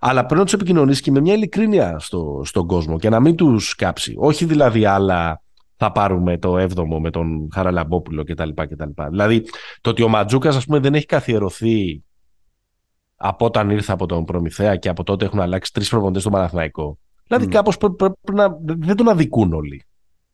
Αλλά 0.00 0.20
πρέπει 0.20 0.38
να 0.38 0.44
τους 0.44 0.52
επικοινωνήσεις 0.52 1.00
και 1.00 1.10
με 1.10 1.20
μια 1.20 1.34
ειλικρίνεια 1.34 1.98
στο, 1.98 2.42
στον 2.44 2.66
κόσμο 2.66 2.98
και 2.98 3.08
να 3.08 3.20
μην 3.20 3.36
τους 3.36 3.74
κάψει. 3.74 4.14
Όχι 4.18 4.44
δηλαδή 4.44 4.84
άλλα 4.84 5.42
θα 5.76 5.92
πάρουμε 5.92 6.38
το 6.38 6.62
7ο 6.62 6.98
με 7.00 7.10
τον 7.10 7.48
Χαραλαμπόπουλο 7.52 8.24
κτλ. 8.24 8.48
κτλ. 8.54 9.02
Δηλαδή 9.08 9.44
το 9.80 9.90
ότι 9.90 10.02
ο 10.02 10.08
Ματζούκας, 10.08 10.56
ας 10.56 10.64
πούμε, 10.64 10.78
δεν 10.78 10.94
έχει 10.94 11.06
καθιερωθεί 11.06 12.04
από 13.16 13.44
όταν 13.44 13.70
ήρθε 13.70 13.92
από 13.92 14.06
τον 14.06 14.24
Προμηθέα 14.24 14.76
και 14.76 14.88
από 14.88 15.04
τότε 15.04 15.24
έχουν 15.24 15.40
αλλάξει 15.40 15.72
τρεις 15.72 15.88
προπονητές 15.88 16.22
στο 16.22 16.30
Παναθηναϊκό. 16.30 16.98
Δηλαδή 17.26 17.46
mm. 17.46 17.50
κάπως 17.50 17.76
πρέπει 17.76 18.14
να. 18.32 18.58
Δεν 18.62 18.96
τον 18.96 19.08
αδικούν 19.08 19.52
όλοι. 19.52 19.84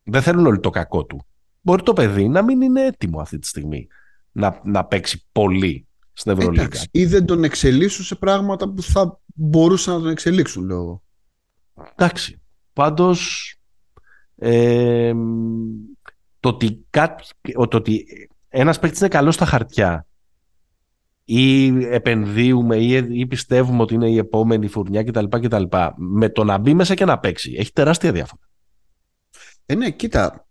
Δεν 0.03 0.23
θέλουν 0.23 0.47
όλοι 0.47 0.61
το 0.61 0.71
κακό 0.71 1.05
του. 1.05 1.27
Μπορεί 1.61 1.83
το 1.83 1.93
παιδί 1.93 2.29
να 2.29 2.43
μην 2.43 2.61
είναι 2.61 2.85
έτοιμο 2.85 3.21
αυτή 3.21 3.39
τη 3.39 3.47
στιγμή 3.47 3.87
να, 4.33 4.61
να 4.65 4.85
παίξει 4.85 5.27
πολύ 5.33 5.87
στην 6.13 6.33
Ευρωλίγα. 6.33 6.63
Εντάξει, 6.63 6.89
ή 6.91 7.07
δεν 7.07 7.25
τον 7.25 7.45
εξελίσσουν 7.45 8.05
σε 8.05 8.15
πράγματα 8.15 8.69
που 8.69 8.83
θα 8.83 9.21
μπορούσαν 9.35 9.95
να 9.95 10.01
τον 10.01 10.11
εξελίξουν, 10.11 10.65
λέω. 10.65 11.03
Εντάξει. 11.97 12.41
Πάντως. 12.73 13.55
Ε, 14.37 15.13
το 16.41 16.49
ότι, 16.49 16.87
κάτι, 16.91 17.25
το 17.69 17.77
ότι 17.77 18.07
ένας 18.49 18.79
παίκτης 18.79 19.01
είναι 19.01 19.09
καλός 19.09 19.35
στα 19.35 19.45
χαρτιά 19.45 20.07
ή 21.25 21.67
επενδύουμε 21.85 22.77
ή, 22.77 23.09
ή 23.21 23.27
πιστεύουμε 23.27 23.83
ότι 23.83 23.95
είναι 23.95 24.11
η 24.11 24.17
επόμενη 24.17 24.69
φουρνιά 24.69 25.05
κτλ. 25.05 25.25
κτλ. 25.25 25.63
Με 25.97 26.29
το 26.29 26.45
να 26.45 26.59
μπει 26.59 26.75
μέσα 26.75 26.95
και 26.95 27.05
να 27.05 27.19
παίξει. 27.19 27.55
Έχει 27.59 27.73
τεράστια 27.73 28.13
διάφορα. 28.13 28.43
Ε, 29.67 29.75
ναι, 29.75 29.91
κοίτα. 29.91 30.47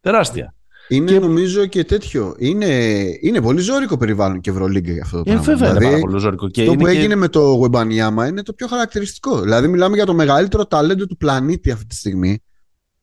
Τεράστια. 0.00 0.54
Είναι 0.92 1.12
και... 1.12 1.18
νομίζω 1.18 1.66
και 1.66 1.84
τέτοιο. 1.84 2.34
Είναι, 2.38 3.02
είναι 3.20 3.40
πολύ 3.40 3.60
ζώρικο 3.60 3.96
περιβάλλον 3.96 4.40
και 4.40 4.50
Ευρωλίγκα 4.50 4.92
για 4.92 5.02
αυτό 5.02 5.22
το 5.22 5.30
ε, 5.30 5.34
πράγμα. 5.34 5.44
Βέβαια, 5.44 5.68
δηλαδή, 5.68 5.84
είναι 5.84 5.94
πάρα 5.94 6.04
πολύ 6.06 6.20
ζώρικο. 6.20 6.48
Και 6.48 6.62
αυτό 6.62 6.74
που 6.74 6.86
έγινε 6.86 7.14
με 7.14 7.28
το 7.28 7.40
Γουεμπανιάμα 7.40 8.26
είναι 8.26 8.42
το 8.42 8.52
πιο 8.52 8.66
χαρακτηριστικό. 8.66 9.40
Δηλαδή, 9.40 9.68
μιλάμε 9.68 9.96
για 9.96 10.06
το 10.06 10.14
μεγαλύτερο 10.14 10.66
ταλέντο 10.66 11.06
του 11.06 11.16
πλανήτη 11.16 11.70
αυτή 11.70 11.86
τη 11.86 11.94
στιγμή. 11.94 12.42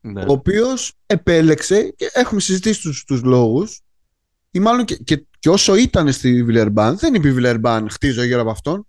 Ναι. 0.01 0.21
Ο 0.21 0.31
οποίος 0.31 0.93
επέλεξε, 1.05 1.93
και 1.95 2.09
έχουμε 2.13 2.41
συζητήσει 2.41 3.05
τους 3.05 3.23
λόγους, 3.23 3.81
ή 4.51 4.59
μάλλον 4.59 4.85
και, 4.85 4.95
και, 4.95 5.25
και, 5.39 5.49
όσο 5.49 5.75
ήταν 5.75 6.11
στη 6.11 6.43
Βιλερμπάν, 6.43 6.97
δεν 6.97 7.13
είπε 7.13 7.27
η 7.27 7.31
Βιλερμπάν 7.31 7.89
χτίζω 7.89 8.23
γύρω 8.23 8.41
από 8.41 8.49
αυτόν. 8.49 8.87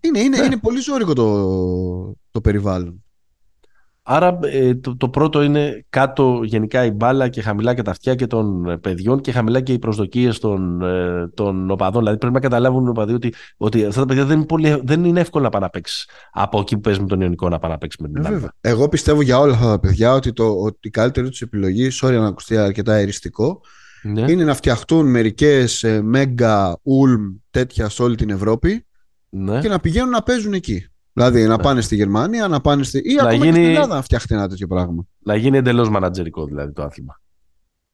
Είναι, 0.00 0.18
είναι, 0.18 0.38
ναι. 0.38 0.44
είναι 0.44 0.56
πολύ 0.56 0.80
ζώρικο 0.80 1.12
το, 1.12 2.16
το 2.30 2.40
περιβάλλον. 2.40 3.04
Άρα 4.10 4.38
ε, 4.42 4.74
το, 4.74 4.96
το, 4.96 5.08
πρώτο 5.08 5.42
είναι 5.42 5.84
κάτω 5.90 6.40
γενικά 6.44 6.84
η 6.84 6.90
μπάλα 6.90 7.28
και 7.28 7.42
χαμηλά 7.42 7.74
και 7.74 7.82
τα 7.82 7.90
αυτιά 7.90 8.14
και 8.14 8.26
των 8.26 8.68
ε, 8.68 8.76
παιδιών 8.76 9.20
και 9.20 9.32
χαμηλά 9.32 9.60
και 9.60 9.72
οι 9.72 9.78
προσδοκίες 9.78 10.38
των, 10.38 10.82
ε, 10.82 11.28
των 11.34 11.70
οπαδών. 11.70 12.00
Δηλαδή 12.00 12.18
πρέπει 12.18 12.34
να 12.34 12.40
καταλάβουν 12.40 12.86
οι 12.86 12.88
οπαδοί 12.88 13.12
ότι, 13.12 13.34
ότι 13.56 13.84
αυτά 13.84 14.00
τα 14.00 14.06
παιδιά 14.06 14.24
δεν 14.24 14.36
είναι, 14.36 14.46
πολύ, 14.46 14.80
δεν 14.84 15.04
είναι 15.04 15.20
εύκολο 15.20 15.44
να 15.44 15.50
πάνε 15.50 15.64
να 15.64 15.70
παίξει 15.70 16.06
από 16.32 16.60
εκεί 16.60 16.74
που 16.74 16.80
παίζεις 16.80 17.02
με 17.02 17.08
τον 17.08 17.20
Ιωνικό 17.20 17.48
να 17.48 17.58
πάνε 17.58 17.72
να 17.72 17.78
παίξει 17.78 18.02
με 18.02 18.08
την 18.08 18.24
Ελλάδα. 18.24 18.54
Εγώ 18.60 18.88
πιστεύω 18.88 19.22
για 19.22 19.38
όλα 19.38 19.52
αυτά 19.52 19.66
τα 19.66 19.80
παιδιά 19.80 20.14
ότι, 20.14 20.32
το, 20.32 20.44
ότι 20.44 20.78
η 20.80 20.90
καλύτερη 20.90 21.28
τους 21.28 21.40
επιλογή, 21.40 21.88
sorry 22.02 22.12
να 22.12 22.26
ακουστεί 22.26 22.56
αρκετά 22.56 22.94
εριστικό, 22.94 23.60
ναι. 24.02 24.30
είναι 24.30 24.44
να 24.44 24.54
φτιαχτούν 24.54 25.10
μερικές 25.10 25.84
μέγα 26.02 26.78
ούλμ 26.82 27.22
τέτοια 27.50 27.88
σε 27.88 28.02
όλη 28.02 28.16
την 28.16 28.30
Ευρώπη 28.30 28.86
ναι. 29.28 29.60
και 29.60 29.68
να 29.68 29.78
πηγαίνουν 29.78 30.10
να 30.10 30.22
παίζουν 30.22 30.52
εκεί. 30.52 30.86
Δηλαδή 31.18 31.46
να 31.46 31.56
ναι. 31.56 31.62
πάνε 31.62 31.80
στη 31.80 31.96
Γερμανία, 31.96 32.48
να 32.48 32.60
πάνε 32.60 32.82
στη. 32.82 32.98
ή 33.04 33.14
να 33.14 33.22
ακόμα 33.22 33.44
γίνει... 33.44 33.56
και 33.56 33.62
στην 33.62 33.74
Ελλάδα 33.74 33.94
να 33.94 34.02
φτιαχτεί 34.02 34.34
ένα 34.34 34.48
τέτοιο 34.48 34.66
πράγμα. 34.66 35.06
Να 35.18 35.36
γίνει 35.36 35.56
εντελώς 35.56 35.88
μανατζερικό 35.88 36.44
δηλαδή 36.44 36.72
το 36.72 36.82
άθλημα. 36.82 37.20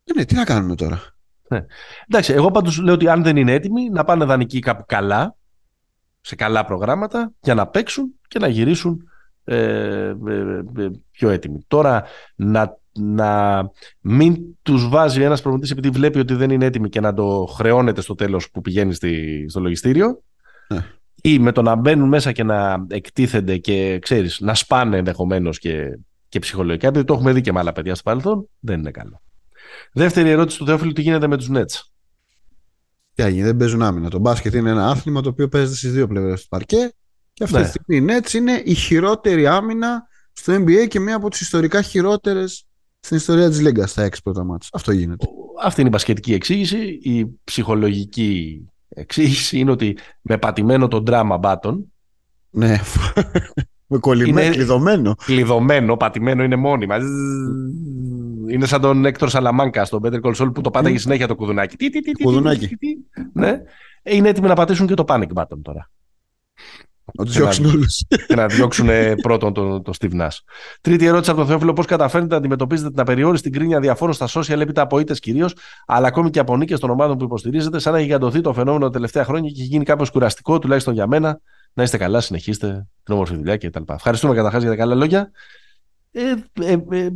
Ε, 0.05 0.13
ναι, 0.15 0.25
τι 0.25 0.35
να 0.35 0.45
κάνουμε 0.45 0.75
τώρα; 0.75 1.01
Ναι. 1.49 1.65
Εντάξει, 2.09 2.33
εγώ 2.33 2.51
πάντως 2.51 2.79
λέω 2.79 2.95
ότι 2.95 3.09
αν 3.09 3.23
δεν 3.23 3.37
είναι 3.37 3.53
έτοιμοι 3.53 3.91
να 3.91 4.05
πάνε 4.05 4.25
δανεικοί 4.25 4.59
κάπου 4.59 4.85
καλά, 4.87 5.37
σε 6.21 6.35
καλά 6.35 6.65
προγράμματα, 6.65 7.33
για 7.41 7.55
να 7.55 7.67
παίξουν 7.67 8.15
και 8.29 8.39
να 8.39 8.49
γυρίσουν 8.49 9.09
ε, 9.45 9.57
ε, 9.57 10.15
ε 10.77 10.91
πιο 11.11 11.31
έτοιμοι. 11.31 11.65
Τώρα 11.67 12.05
να, 12.35 12.79
να 12.93 13.63
μην 14.01 14.37
τους 14.63 14.89
βάζει 14.89 15.23
ένας 15.23 15.41
προπονητής 15.41 15.71
επειδή 15.71 15.91
βλέπει 15.91 16.19
ότι 16.19 16.35
δεν 16.35 16.51
είναι 16.51 16.65
έτοιμοι 16.65 16.89
και 16.89 17.01
να 17.01 17.15
το 17.15 17.45
χρεώνεται 17.45 18.01
στο 18.01 18.15
τέλος 18.15 18.51
που 18.51 18.61
πηγαίνει 18.61 18.95
στη, 18.95 19.45
στο 19.49 19.61
λογιστήριο. 19.61 20.23
Ναι 20.69 20.94
ή 21.27 21.39
με 21.39 21.53
το 21.53 21.63
να 21.63 21.75
μπαίνουν 21.75 22.09
μέσα 22.09 22.33
και 22.33 22.43
να 22.43 22.87
εκτίθενται 22.89 23.57
και 23.57 23.99
ξέρεις, 23.99 24.41
να 24.41 24.55
σπάνε 24.55 24.97
ενδεχομένως 24.97 25.59
και, 25.59 25.99
και 26.29 26.39
ψυχολογικά, 26.39 26.89
επειδή 26.89 27.05
το 27.05 27.15
έχουμε 27.15 27.33
δει 27.33 27.41
και 27.41 27.53
με 27.53 27.59
άλλα 27.59 27.73
παιδιά 27.73 27.95
στο 27.95 28.03
παρελθόν, 28.03 28.49
δεν 28.61 28.79
είναι 28.79 28.91
καλό. 28.91 29.23
Δεύτερη 29.93 30.29
ερώτηση 30.31 30.59
του 30.59 30.67
Θεόφιλου, 30.67 30.93
τι 30.93 31.03
γίνεται 31.03 31.27
με 31.27 31.37
τους 31.37 31.49
Nets; 31.53 31.81
Τι 33.15 33.23
έγινε, 33.23 33.47
δεν 33.47 33.57
παίζουν 33.57 33.83
άμυνα. 33.83 34.11
Το 34.11 34.19
μπάσκετ 34.19 34.55
είναι 34.55 34.71
ένα 34.71 34.89
άθλημα 34.89 35.21
το 35.21 35.29
οποίο 35.29 35.49
παίζεται 35.49 35.77
στις 35.77 35.93
δύο 35.93 36.07
πλευρές 36.07 36.43
του 36.43 36.49
παρκέ 36.49 36.93
και 37.33 37.45
αυτή 37.45 37.57
ναι. 37.57 37.63
τη 37.63 37.69
στιγμή 37.69 37.97
οι 37.97 38.07
Nets 38.09 38.33
είναι 38.33 38.63
η 38.65 38.75
χειρότερη 38.75 39.47
άμυνα 39.47 40.03
στο 40.33 40.55
NBA 40.55 40.89
και 40.89 41.01
μία 41.01 41.17
από 41.17 41.31
τις 41.31 41.41
ιστορικά 41.41 41.83
χειρότερες 41.83 42.67
στην 43.01 43.17
ιστορία 43.17 43.49
της 43.49 43.61
Λίγκας 43.61 43.91
στα 43.91 44.03
έξι 44.03 44.23
πρώτα 44.23 44.45
μάτια. 44.45 44.69
Αυτό 44.73 44.93
γίνεται. 44.93 45.27
Αυτή 45.63 45.81
είναι 45.81 45.89
η 45.89 45.93
μπασκετική 45.93 46.33
εξήγηση. 46.33 46.99
Η 47.03 47.39
ψυχολογική 47.45 48.61
εξήγηση 48.95 49.59
είναι 49.59 49.71
ότι 49.71 49.99
με 50.21 50.39
πατημένο 50.39 50.89
τον 50.89 51.05
drama 51.07 51.41
button. 51.41 51.79
Ναι. 52.51 52.79
με 53.87 53.99
κολλημένο, 53.99 54.55
κλειδωμένο. 54.55 55.15
Κλειδωμένο, 55.25 55.97
πατημένο 55.97 56.43
είναι 56.43 56.57
μόνιμα. 56.57 56.97
Είναι 58.49 58.67
σαν 58.67 58.81
τον 58.81 59.05
Έκτορ 59.05 59.29
Σαλαμάνκα 59.29 59.85
στον 59.85 60.01
Better 60.05 60.21
Call 60.21 60.35
Saul 60.35 60.55
που 60.55 60.61
το 60.61 60.71
πάταγε 60.71 60.99
συνέχεια 60.99 61.27
το 61.27 61.35
κουδουνάκι. 61.35 61.77
Τι, 61.77 61.91
τι, 61.91 62.01
τι, 62.01 62.13
κουδουνάκι. 62.23 62.77
Ναι. 63.33 63.63
Είναι 64.03 64.29
έτοιμοι 64.29 64.49
να 64.49 64.55
πατήσουν 64.55 64.87
και 64.87 64.95
το 64.95 65.05
panic 65.09 65.33
button 65.35 65.59
τώρα. 65.63 65.91
Να 67.13 67.25
τους 67.25 67.35
διώξουν 67.35 67.65
όλους. 67.65 68.05
Και 68.27 68.35
να 68.35 68.47
διώξουν 68.47 68.89
πρώτον 69.23 69.53
το, 69.53 69.81
το 69.81 69.93
Steve 70.01 70.21
Nash. 70.21 70.39
Τρίτη 70.81 71.07
ερώτηση 71.07 71.31
από 71.31 71.39
τον 71.39 71.49
Θεόφιλο: 71.49 71.73
Πώς 71.73 71.87
καταφέρνετε 71.87 72.33
να 72.33 72.39
αντιμετωπίζετε 72.39 72.91
την 72.91 73.01
απεριόριστη 73.01 73.51
κρίνια 73.51 73.81
διαφόρων 73.81 74.15
στα 74.15 74.29
social, 74.29 74.61
έπειτα 74.61 74.83
από 74.83 74.99
ήττες 74.99 75.19
κυρίως, 75.19 75.55
αλλά 75.87 76.07
ακόμη 76.07 76.31
και 76.31 76.39
από 76.39 76.57
νίκες 76.57 76.81
των 76.81 76.91
ομάδων 76.91 77.19
που 77.19 77.25
υποστηρίζετε, 77.25 77.79
σαν 77.79 77.93
να 77.93 77.99
έχει 77.99 78.07
γιγαντωθεί 78.07 78.41
το 78.41 78.53
φαινόμενο 78.53 78.85
τα 78.85 78.91
τελευταία 78.91 79.25
χρόνια 79.25 79.51
και 79.51 79.61
έχει 79.61 79.69
γίνει 79.69 79.85
κάπως 79.85 80.11
κουραστικό, 80.11 80.59
τουλάχιστον 80.59 80.95
για 80.95 81.07
μένα. 81.07 81.41
Να 81.73 81.83
είστε 81.83 81.97
καλά, 81.97 82.21
συνεχίστε 82.21 82.87
την 83.03 83.15
όμορφη 83.15 83.35
δουλειά 83.35 83.57
κτλ. 83.57 83.83
Ευχαριστούμε 83.87 84.35
καταρχάς 84.35 84.63
για 84.63 84.71
τα 84.71 84.77
καλά 84.77 84.95
λόγια. 84.95 85.31
Ε, 86.11 86.35
ε, 86.61 86.77
ε, 86.91 87.09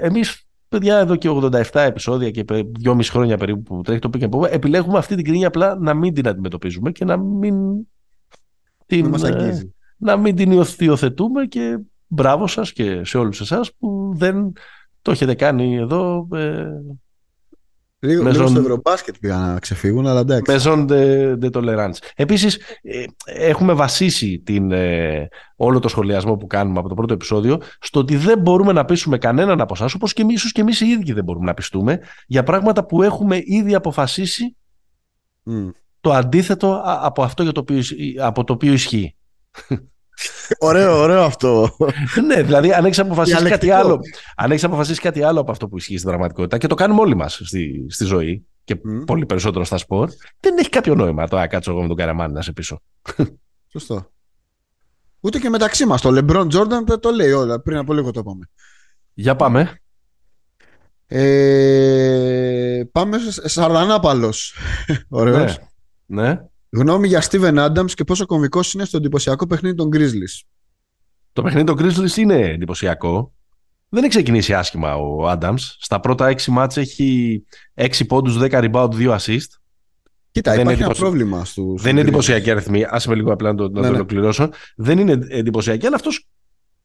Εμείς, 0.00 0.46
παιδιά, 0.68 0.98
εδώ 0.98 1.16
και 1.16 1.28
87 1.28 1.62
επεισόδια 1.72 2.30
και 2.30 2.44
2,5 2.84 3.00
χρόνια 3.02 3.36
περίπου 3.36 3.62
που 3.62 3.82
τρέχει 3.82 4.00
το 4.00 4.10
Pick 4.12 4.50
επιλέγουμε 4.50 4.98
αυτή 4.98 5.14
την 5.14 5.24
κρίνια 5.24 5.46
απλά 5.46 5.76
να 5.80 5.94
μην 5.94 6.14
την 6.14 6.28
αντιμετωπίζουμε 6.28 6.90
και 6.90 7.04
να 7.04 7.16
μην 7.16 7.54
την, 8.90 9.14
ε, 9.24 9.72
να 9.96 10.16
μην 10.16 10.36
την 10.36 10.64
υιοθετούμε 10.78 11.46
και 11.46 11.78
μπράβο 12.06 12.46
σας 12.46 12.72
και 12.72 13.04
σε 13.04 13.18
όλους 13.18 13.40
εσάς 13.40 13.72
που 13.78 14.12
δεν 14.16 14.52
το 15.02 15.10
έχετε 15.10 15.34
κάνει 15.34 15.76
εδώ 15.76 16.28
ε, 16.32 16.66
Λίγο, 18.02 18.30
λίγο 18.30 18.46
στο 18.46 18.60
Ευρωμπάσκετ 18.60 19.14
πήγαν 19.20 19.52
να 19.52 19.58
ξεφύγουν, 19.58 20.06
αλλά 20.06 20.20
εντάξει. 20.20 20.52
Μεζόν 20.52 20.86
de, 20.90 21.36
de 21.40 21.50
tolerance. 21.50 21.96
Επίσης, 22.14 22.58
ε, 22.82 23.04
έχουμε 23.24 23.72
βασίσει 23.72 24.42
την, 24.44 24.72
ε, 24.72 25.28
όλο 25.56 25.78
το 25.78 25.88
σχολιασμό 25.88 26.36
που 26.36 26.46
κάνουμε 26.46 26.78
από 26.78 26.88
το 26.88 26.94
πρώτο 26.94 27.14
επεισόδιο 27.14 27.60
στο 27.80 28.00
ότι 28.00 28.16
δεν 28.16 28.38
μπορούμε 28.38 28.72
να 28.72 28.84
πείσουμε 28.84 29.18
κανέναν 29.18 29.60
από 29.60 29.74
εσάς, 29.74 29.94
όπως 29.94 30.12
και 30.12 30.22
εμείς, 30.22 30.52
και 30.52 30.60
εμείς 30.60 30.80
οι 30.80 30.86
ίδιοι 30.86 31.12
δεν 31.12 31.24
μπορούμε 31.24 31.44
να 31.44 31.54
πιστούμε, 31.54 32.00
για 32.26 32.42
πράγματα 32.42 32.86
που 32.86 33.02
έχουμε 33.02 33.40
ήδη 33.44 33.74
αποφασίσει 33.74 34.56
το 36.00 36.12
αντίθετο 36.12 36.82
από 36.84 37.22
αυτό 37.22 37.42
για 37.42 37.52
το 37.52 37.60
οποίο, 37.60 37.82
από 38.20 38.44
το 38.44 38.52
οποίο 38.52 38.72
ισχύει. 38.72 39.16
ωραίο, 40.58 40.98
ωραίο 40.98 41.22
αυτό. 41.22 41.76
ναι, 42.26 42.42
δηλαδή 42.42 42.72
αν 42.72 42.84
έχεις 42.84 42.98
αποφασίσει 42.98 43.44
κάτι 43.44 43.70
άλλο. 43.70 44.00
Αν 44.36 44.50
έχεις 44.50 44.64
αποφασίσει 44.64 45.00
κάτι 45.00 45.22
άλλο 45.22 45.40
από 45.40 45.50
αυτό 45.50 45.68
που 45.68 45.76
ισχύει 45.76 45.96
στην 45.96 46.08
πραγματικότητα 46.08 46.58
και 46.58 46.66
το 46.66 46.74
κάνουμε 46.74 47.00
όλοι 47.00 47.16
μας 47.16 47.40
στη, 47.44 47.86
στη 47.88 48.04
ζωή 48.04 48.46
και 48.64 48.76
πολύ 49.06 49.26
περισσότερο 49.26 49.64
στα 49.64 49.76
σπορ, 49.76 50.10
δεν 50.40 50.58
έχει 50.58 50.68
κάποιο 50.68 50.94
νόημα 50.94 51.28
το 51.28 51.36
να 51.36 51.46
κάτσω 51.46 51.70
εγώ 51.70 51.80
με 51.80 51.86
τον 51.86 51.96
Καραμάνι 51.96 52.32
να 52.32 52.42
σε 52.42 52.52
πίσω. 52.52 52.82
Σωστό. 53.72 54.10
Ούτε 55.20 55.38
και 55.38 55.48
μεταξύ 55.48 55.86
μας. 55.86 56.00
Το 56.00 56.10
LeBron 56.12 56.46
Jordan 56.52 57.00
το 57.00 57.10
λέει 57.10 57.32
όλα. 57.32 57.60
Πριν 57.60 57.76
από 57.76 57.92
λίγο 57.92 58.10
το 58.10 58.20
είπαμε. 58.20 58.48
Για 59.14 59.36
πάμε. 59.36 59.80
Ε, 61.06 62.82
πάμε 62.92 63.18
σε 63.18 63.48
Σαρδανάπαλος. 63.48 64.54
Ωραίος. 65.08 65.58
Ναι. 65.58 65.68
Ναι. 66.10 66.40
Γνώμη 66.70 67.08
για 67.08 67.22
Steven 67.30 67.68
Adams 67.68 67.90
και 67.90 68.04
πόσο 68.04 68.26
κομβικός 68.26 68.74
είναι 68.74 68.84
στο 68.84 68.96
εντυπωσιακό 68.96 69.46
παιχνίδι 69.46 69.74
των 69.74 69.88
Grizzlies. 69.92 70.42
Το 71.32 71.42
παιχνίδι 71.42 71.66
των 71.66 71.76
Grizzlies 71.78 72.16
είναι 72.16 72.34
εντυπωσιακό. 72.34 73.32
Δεν 73.88 74.02
έχει 74.02 74.12
ξεκινήσει 74.12 74.54
άσχημα 74.54 74.96
ο 74.96 75.30
Adams. 75.30 75.58
Στα 75.58 76.00
πρώτα 76.00 76.32
6 76.32 76.44
μάτς 76.44 76.76
έχει 76.76 77.42
6 77.74 78.06
πόντους, 78.06 78.38
10 78.40 78.50
rebound, 78.50 78.90
2 78.90 79.16
assist. 79.16 79.48
Κοίτα, 80.30 80.52
δεν 80.52 80.60
υπάρχει 80.60 80.82
ένα 80.82 80.94
πρόβλημα 80.94 81.44
στους. 81.44 81.82
Δεν 81.82 81.92
είναι 81.92 82.00
εντυπωσιακή 82.00 82.50
αριθμή. 82.50 82.84
Άσε 82.88 83.08
με 83.08 83.14
λίγο 83.14 83.32
απλά 83.32 83.52
να 83.52 83.56
το, 83.56 83.68
ναι, 83.68 83.74
το 83.74 83.80
ναι. 83.80 83.88
ολοκληρώσω. 83.88 84.50
Δεν 84.76 84.98
είναι 84.98 85.26
εντυπωσιακή, 85.28 85.86
αλλά 85.86 85.96
αυτός 85.96 86.28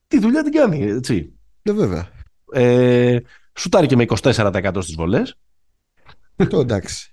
τη 0.08 0.20
δουλειά 0.20 0.44
την 0.44 0.52
κάνει. 0.52 0.84
Έτσι. 0.84 1.34
Ναι, 1.62 1.74
βέβαια. 1.74 2.10
Ε, 2.52 3.18
σουτάρει 3.54 3.88
και 3.88 3.96
με 3.96 4.06
24% 4.22 4.78
στις 4.82 4.96
βολές. 4.96 5.38
Το 6.50 6.60
εντάξει. 6.60 7.10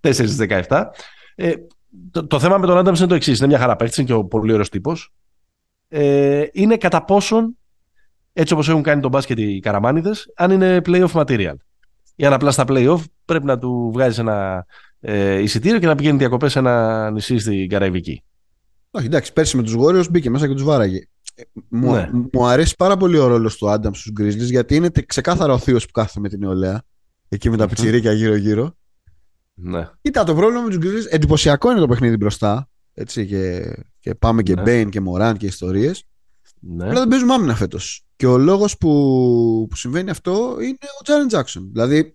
4 0.00 0.12
στι 0.12 0.64
17. 0.68 0.82
Ε, 1.42 1.54
το, 2.10 2.26
το, 2.26 2.38
θέμα 2.38 2.58
με 2.58 2.66
τον 2.66 2.78
Άνταμ 2.78 2.94
είναι 2.94 3.06
το 3.06 3.14
εξής. 3.14 3.38
Είναι 3.38 3.46
μια 3.46 3.58
χαρά 3.58 3.76
παίκτης, 3.76 3.96
είναι 3.96 4.06
και 4.06 4.12
ο 4.12 4.24
πολύ 4.24 4.52
ωραίος 4.52 4.68
τύπος. 4.68 5.12
Ε, 5.88 6.44
είναι 6.52 6.76
κατά 6.76 7.04
πόσον, 7.04 7.56
έτσι 8.32 8.52
όπως 8.52 8.68
έχουν 8.68 8.82
κάνει 8.82 9.00
τον 9.00 9.10
μπάσκετ 9.10 9.38
οι 9.38 9.60
καραμάνιδες, 9.60 10.32
αν 10.36 10.50
είναι 10.50 10.80
playoff 10.84 11.12
material. 11.12 11.54
Ή 12.16 12.24
αν 12.24 12.32
απλά 12.32 12.50
στα 12.50 12.64
playoff 12.68 13.00
πρέπει 13.24 13.44
να 13.44 13.58
του 13.58 13.90
βγάζεις 13.92 14.18
ένα 14.18 14.66
ε, 15.00 15.38
εισιτήριο 15.38 15.78
και 15.78 15.86
να 15.86 15.94
πηγαίνει 15.94 16.18
διακοπές 16.18 16.52
σε 16.52 16.58
ένα 16.58 17.10
νησί 17.10 17.38
στην 17.38 17.68
Καραϊβική. 17.68 18.22
Όχι, 18.90 19.06
εντάξει, 19.06 19.32
πέρσι 19.32 19.56
με 19.56 19.62
τους 19.62 19.72
Γόριου 19.72 20.04
μπήκε 20.10 20.30
μέσα 20.30 20.46
και 20.46 20.52
τους 20.52 20.64
βάραγε. 20.64 21.06
Ε, 21.34 21.42
μου, 21.68 21.92
ναι. 21.92 22.08
μου 22.32 22.46
αρέσει 22.46 22.74
πάρα 22.76 22.96
πολύ 22.96 23.18
ο 23.18 23.26
ρόλος 23.26 23.56
του 23.56 23.70
Άνταμς 23.70 23.92
στους 23.92 24.12
Γκρίζλι 24.12 24.44
γιατί 24.44 24.74
είναι 24.74 24.90
ξεκάθαρα 25.06 25.52
ο 25.52 25.58
θείος 25.58 25.86
που 25.86 25.92
κάθεται 25.92 26.20
με 26.20 26.28
την 26.28 26.38
νεολαία. 26.38 26.82
Εκεί 27.28 27.50
με 27.50 27.56
τα 27.56 27.68
πιτσιρίκια 27.68 28.12
γύρω-γύρω. 28.12 28.74
Ναι. 29.62 29.88
Κοίτα, 30.02 30.24
το 30.24 30.34
πρόβλημα 30.34 30.62
με 30.62 30.68
τους 30.68 30.78
Γκρίζλι 30.78 31.08
εντυπωσιακό 31.10 31.70
είναι 31.70 31.80
το 31.80 31.88
παιχνίδι 31.88 32.16
μπροστά. 32.16 32.68
Έτσι, 32.94 33.26
και, 33.26 33.74
και 33.98 34.14
πάμε 34.14 34.42
και 34.42 34.54
ναι. 34.54 34.62
Μπέιν 34.62 34.90
και 34.90 35.00
Μοράντ 35.00 35.36
και 35.36 35.46
ιστορίες. 35.46 36.04
Ναι. 36.60 36.84
Αλλά 36.84 36.98
δεν 36.98 37.08
παίζουμε 37.08 37.34
άμυνα 37.34 37.54
φέτος. 37.54 38.04
Και 38.16 38.26
ο 38.26 38.38
λόγος 38.38 38.76
που, 38.76 38.90
που 39.70 39.76
συμβαίνει 39.76 40.10
αυτό 40.10 40.56
είναι 40.60 40.78
ο 41.00 41.02
Τζάρεν 41.02 41.28
Τζάξον. 41.28 41.68
Δηλαδή, 41.72 42.14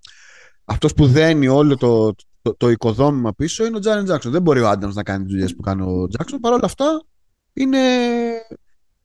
αυτός 0.66 0.94
που 0.94 1.08
δένει 1.08 1.48
όλο 1.48 1.78
το, 1.78 2.16
το, 2.42 2.56
το 2.56 2.70
οικοδόμημα 2.70 3.34
πίσω 3.34 3.66
είναι 3.66 3.78
ο 3.78 3.80
Τζάρεν 3.80 4.04
Τζάξον. 4.04 4.32
Δεν 4.32 4.42
μπορεί 4.42 4.60
ο 4.60 4.70
Άνταμ 4.70 4.92
να 4.94 5.04
κάνει 5.04 5.24
τις 5.24 5.32
δουλειές 5.32 5.56
που 5.56 5.62
κάνει 5.62 5.82
ο 5.82 6.08
Τζάξον. 6.08 6.40
Παρ' 6.40 6.54
όλα 6.54 6.66
αυτά 6.66 7.04
είναι, 7.54 7.80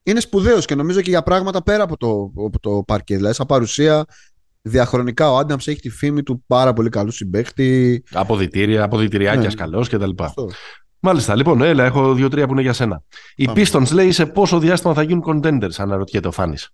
είναι 0.02 0.20
σπουδαίος 0.20 0.64
και 0.64 0.74
νομίζω 0.74 1.00
και 1.00 1.10
για 1.10 1.22
πράγματα 1.22 1.62
πέρα 1.62 1.82
από 1.82 1.96
το, 1.96 2.32
από 2.46 2.60
το 2.60 2.82
παρκέ. 2.86 3.16
Δηλαδή, 3.16 3.34
σαν 3.34 3.46
παρουσία, 3.46 4.04
διαχρονικά 4.62 5.30
ο 5.30 5.36
Άνταμς 5.36 5.68
έχει 5.68 5.80
τη 5.80 5.90
φήμη 5.90 6.22
του 6.22 6.44
πάρα 6.46 6.72
πολύ 6.72 6.88
καλού 6.88 7.10
συμπαίχτη. 7.10 8.02
Αποδητήρια, 8.12 8.82
αποδητηριάκια 8.82 9.48
ναι. 9.48 9.54
καλό 9.54 9.86
κτλ. 9.90 10.10
Μάλιστα, 11.00 11.34
λοιπόν, 11.34 11.62
έλα, 11.62 11.84
έχω 11.84 12.14
δύο-τρία 12.14 12.46
που 12.46 12.52
είναι 12.52 12.62
για 12.62 12.72
σένα. 12.72 13.02
Οι 13.34 13.48
Pistons 13.54 13.90
λέει 13.92 14.12
σε 14.12 14.26
πόσο 14.26 14.58
διάστημα 14.58 14.94
θα 14.94 15.02
γίνουν 15.02 15.22
contenders, 15.26 15.74
αναρωτιέται 15.76 16.28
ο 16.28 16.30
Φάνης. 16.30 16.70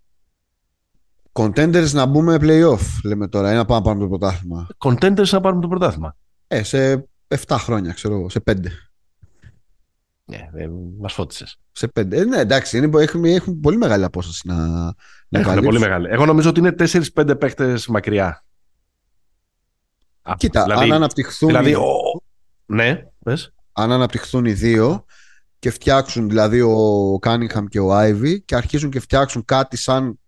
Contenders 1.31 1.91
να 1.91 2.05
μπούμε 2.05 2.37
playoff, 2.41 2.99
λέμε 3.03 3.27
τώρα, 3.27 3.51
ή 3.51 3.55
να 3.55 3.65
πάμε 3.65 3.81
πάρουμε 3.83 4.03
το 4.03 4.09
πρωτάθλημα. 4.09 4.67
Contenders 4.77 5.29
να 5.29 5.39
πάρουμε 5.39 5.61
το 5.61 5.67
πρωτάθλημα. 5.67 6.15
Ε, 6.47 6.63
σε 6.63 7.09
7 7.27 7.55
χρόνια, 7.59 7.93
ξέρω 7.93 8.13
εγώ, 8.15 8.29
σε 8.29 8.39
5. 8.39 8.53
Ναι, 10.25 10.49
ε, 10.53 10.69
μας 10.99 11.13
φώτισες. 11.13 11.59
Σε 11.71 11.87
5. 11.99 12.11
Ε, 12.11 12.23
ναι, 12.23 12.37
εντάξει, 12.37 12.77
είναι, 12.77 13.01
έχουν, 13.01 13.25
έχουν 13.25 13.59
πολύ 13.59 13.77
μεγάλη 13.77 14.03
απόσταση 14.03 14.47
να, 14.47 14.65
να 14.65 14.93
έχουν 15.29 15.61
πολύ 15.61 15.79
μεγάλη. 15.79 16.07
Εγώ 16.09 16.25
νομίζω 16.25 16.49
ότι 16.49 16.59
είναι 16.59 16.75
4-5 17.15 17.39
παίχτε 17.39 17.79
μακριά. 17.87 18.45
Κοίτα, 20.37 20.63
δηλαδή, 20.63 20.83
αν 20.83 20.91
αναπτυχθούν. 20.91 21.47
Δηλαδή, 21.47 21.73
ο... 21.73 21.85
Ναι, 22.65 23.03
πες. 23.23 23.53
Αν 23.71 23.91
αναπτυχθούν 23.91 24.45
οι 24.45 24.53
δύο 24.53 25.05
και 25.59 25.71
φτιάξουν 25.71 26.29
δηλαδή 26.29 26.61
ο 26.61 27.17
Κάνιγχαμ 27.21 27.65
και 27.65 27.79
ο 27.79 27.93
Άιβι 27.93 28.41
και 28.41 28.55
αρχίζουν 28.55 28.89
και 28.89 28.99
φτιάξουν 28.99 29.45
κάτι 29.45 29.77
σαν 29.77 30.19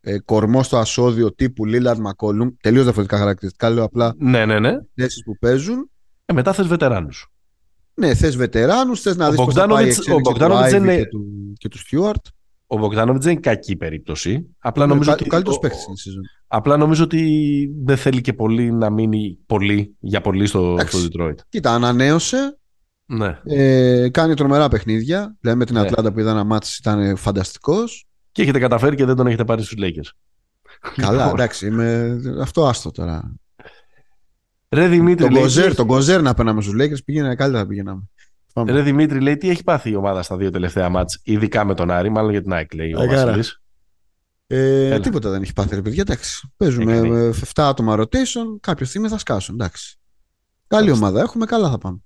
ε, 0.00 0.18
κορμό 0.18 0.62
στο 0.62 0.76
άσσο-δύο 0.76 1.34
τύπου 1.34 1.64
Λίλαρντ 1.64 2.00
Μακόλουμ. 2.00 2.48
Τελείως 2.60 2.84
διαφορετικά 2.84 3.18
χαρακτηριστικά. 3.18 3.70
Λέω 3.70 3.84
απλά 3.84 4.14
ναι, 4.18 4.46
ναι, 4.46 4.58
ναι. 4.58 4.72
θέσεις 4.94 5.22
που 5.24 5.38
παίζουν. 5.38 5.90
Ε, 6.24 6.32
μετά 6.32 6.52
θες 6.52 6.66
βετεράνους. 6.66 7.26
Ναι, 7.94 8.14
θες 8.14 8.36
βετεράνους, 8.36 9.00
θες 9.00 9.16
να 9.16 9.30
δεις 9.30 9.36
πώς 9.44 9.54
θα 9.54 9.66
πάει 9.66 9.90
ο 9.90 10.18
Μπογκντάνοβιτς 10.20 10.72
είναι... 10.72 10.96
και, 10.96 11.06
του, 11.06 11.52
και 11.58 11.68
του 11.68 11.78
Στιούαρτ. 11.78 12.26
Ο 12.72 12.78
Μπογκντάνοβιτς 12.78 13.22
δεν 13.22 13.32
είναι 13.32 13.40
κακή 13.40 13.76
περίπτωση. 13.76 14.46
Απλά 14.58 14.86
ναι, 14.86 14.92
νομίζω 14.92 15.12
ότι... 15.12 15.24
Ο 15.24 15.26
καλύτερος 15.26 15.58
παίκτης 15.58 15.84
είναι 15.84 16.14
Απλά 16.46 16.76
νομίζω 16.76 17.04
ότι 17.04 17.70
δεν 17.84 17.96
θέλει 17.96 18.20
και 18.20 18.32
πολύ 18.32 18.72
να 18.72 18.90
μείνει 18.90 19.38
πολύ 19.46 19.96
για 20.00 20.20
πολύ 20.20 20.46
στο, 20.46 20.76
στο 20.86 20.98
Detroit. 20.98 21.34
Κοίτα, 21.48 21.74
ανανέωσε. 21.74 22.58
Ναι. 23.06 23.38
Ε, 23.44 24.08
κάνει 24.08 24.34
τρομερά 24.34 24.68
παιχνίδια. 24.68 25.36
Δηλαδή 25.40 25.58
με 25.58 25.64
την 25.64 25.74
ναι. 25.74 25.80
Ατλάντα 25.80 26.12
που 26.12 26.20
είδα 26.20 26.32
ένα 26.32 26.44
ματς 26.44 26.76
ήταν 26.80 27.16
φανταστικός. 27.16 28.06
Και 28.32 28.42
έχετε 28.42 28.58
καταφέρει 28.58 28.96
και 28.96 29.04
δεν 29.04 29.16
τον 29.16 29.26
έχετε 29.26 29.44
πάρει 29.44 29.62
στους 29.62 29.78
Lakers. 29.80 30.10
Καλά, 30.96 31.16
λοιπόν. 31.16 31.38
εντάξει, 31.38 31.66
είμαι... 31.66 32.20
αυτό 32.40 32.66
άστο 32.66 32.90
τώρα. 32.90 33.34
Ρε 34.68 34.88
Δημήτρη, 34.88 35.28
τον, 35.28 35.40
Κοζέρ, 35.40 35.74
τον 35.74 35.86
Κοζέρ 35.86 36.22
να 36.22 36.34
παίρναμε 36.34 36.62
στους 36.62 36.74
Lakers 36.74 37.04
πήγαινε 37.04 37.34
καλύτερα 37.34 37.66
πηγαίναμε. 37.66 38.02
Ρε 38.66 38.82
Δημήτρη 38.82 39.20
λέει 39.20 39.36
τι 39.36 39.50
έχει 39.50 39.64
πάθει 39.64 39.90
η 39.90 39.94
ομάδα 39.94 40.22
στα 40.22 40.36
δύο 40.36 40.50
τελευταία 40.50 40.88
μάτς, 40.88 41.20
ειδικά 41.24 41.64
με 41.64 41.74
τον 41.74 41.90
Άρη, 41.90 42.10
μάλλον 42.10 42.30
για 42.30 42.42
την 42.42 42.52
ΑΕΚ 42.52 42.74
λέει 42.74 42.94
ο 42.94 43.06
Βασίλης. 43.06 43.62
Ε, 44.46 45.00
τίποτα 45.00 45.30
δεν 45.30 45.42
έχει 45.42 45.52
πάθει 45.52 45.74
ρε 45.74 45.82
παιδιά, 45.82 46.00
εντάξει. 46.06 46.52
Παίζουμε 46.56 47.00
με 47.00 47.34
7 47.54 47.62
άτομα 47.62 47.96
rotation, 47.98 48.60
κάποια 48.60 48.86
στιγμή 48.86 49.08
θα 49.08 49.18
σκάσουν, 49.18 49.54
εντάξει. 49.54 49.98
Καλή 50.66 50.90
ομάδα 50.90 51.20
έχουμε, 51.20 51.44
καλά 51.44 51.70
θα 51.70 51.78
πάμε. 51.78 51.98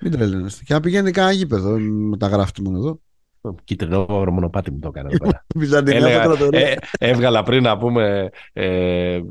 Μην 0.00 0.12
τρελαίνεστε. 0.12 0.62
Και 0.64 0.74
να 0.74 0.80
πηγαίνει 0.80 1.10
κανένα 1.10 1.32
γήπεδο, 1.34 1.78
μεταγράφει 1.80 2.62
μόνο 2.62 2.78
εδώ. 2.78 3.00
Κίτρινο 3.64 4.06
μονοπάτι 4.08 4.70
μου 4.70 4.78
το 4.78 4.92
έκανα 4.94 5.10
εδώ 5.12 6.48
ε, 6.50 6.74
έβγαλα 6.98 7.42
πριν 7.42 7.62
να 7.62 7.78
πούμε 7.78 8.30
ε, 8.52 9.14
ε, 9.14 9.22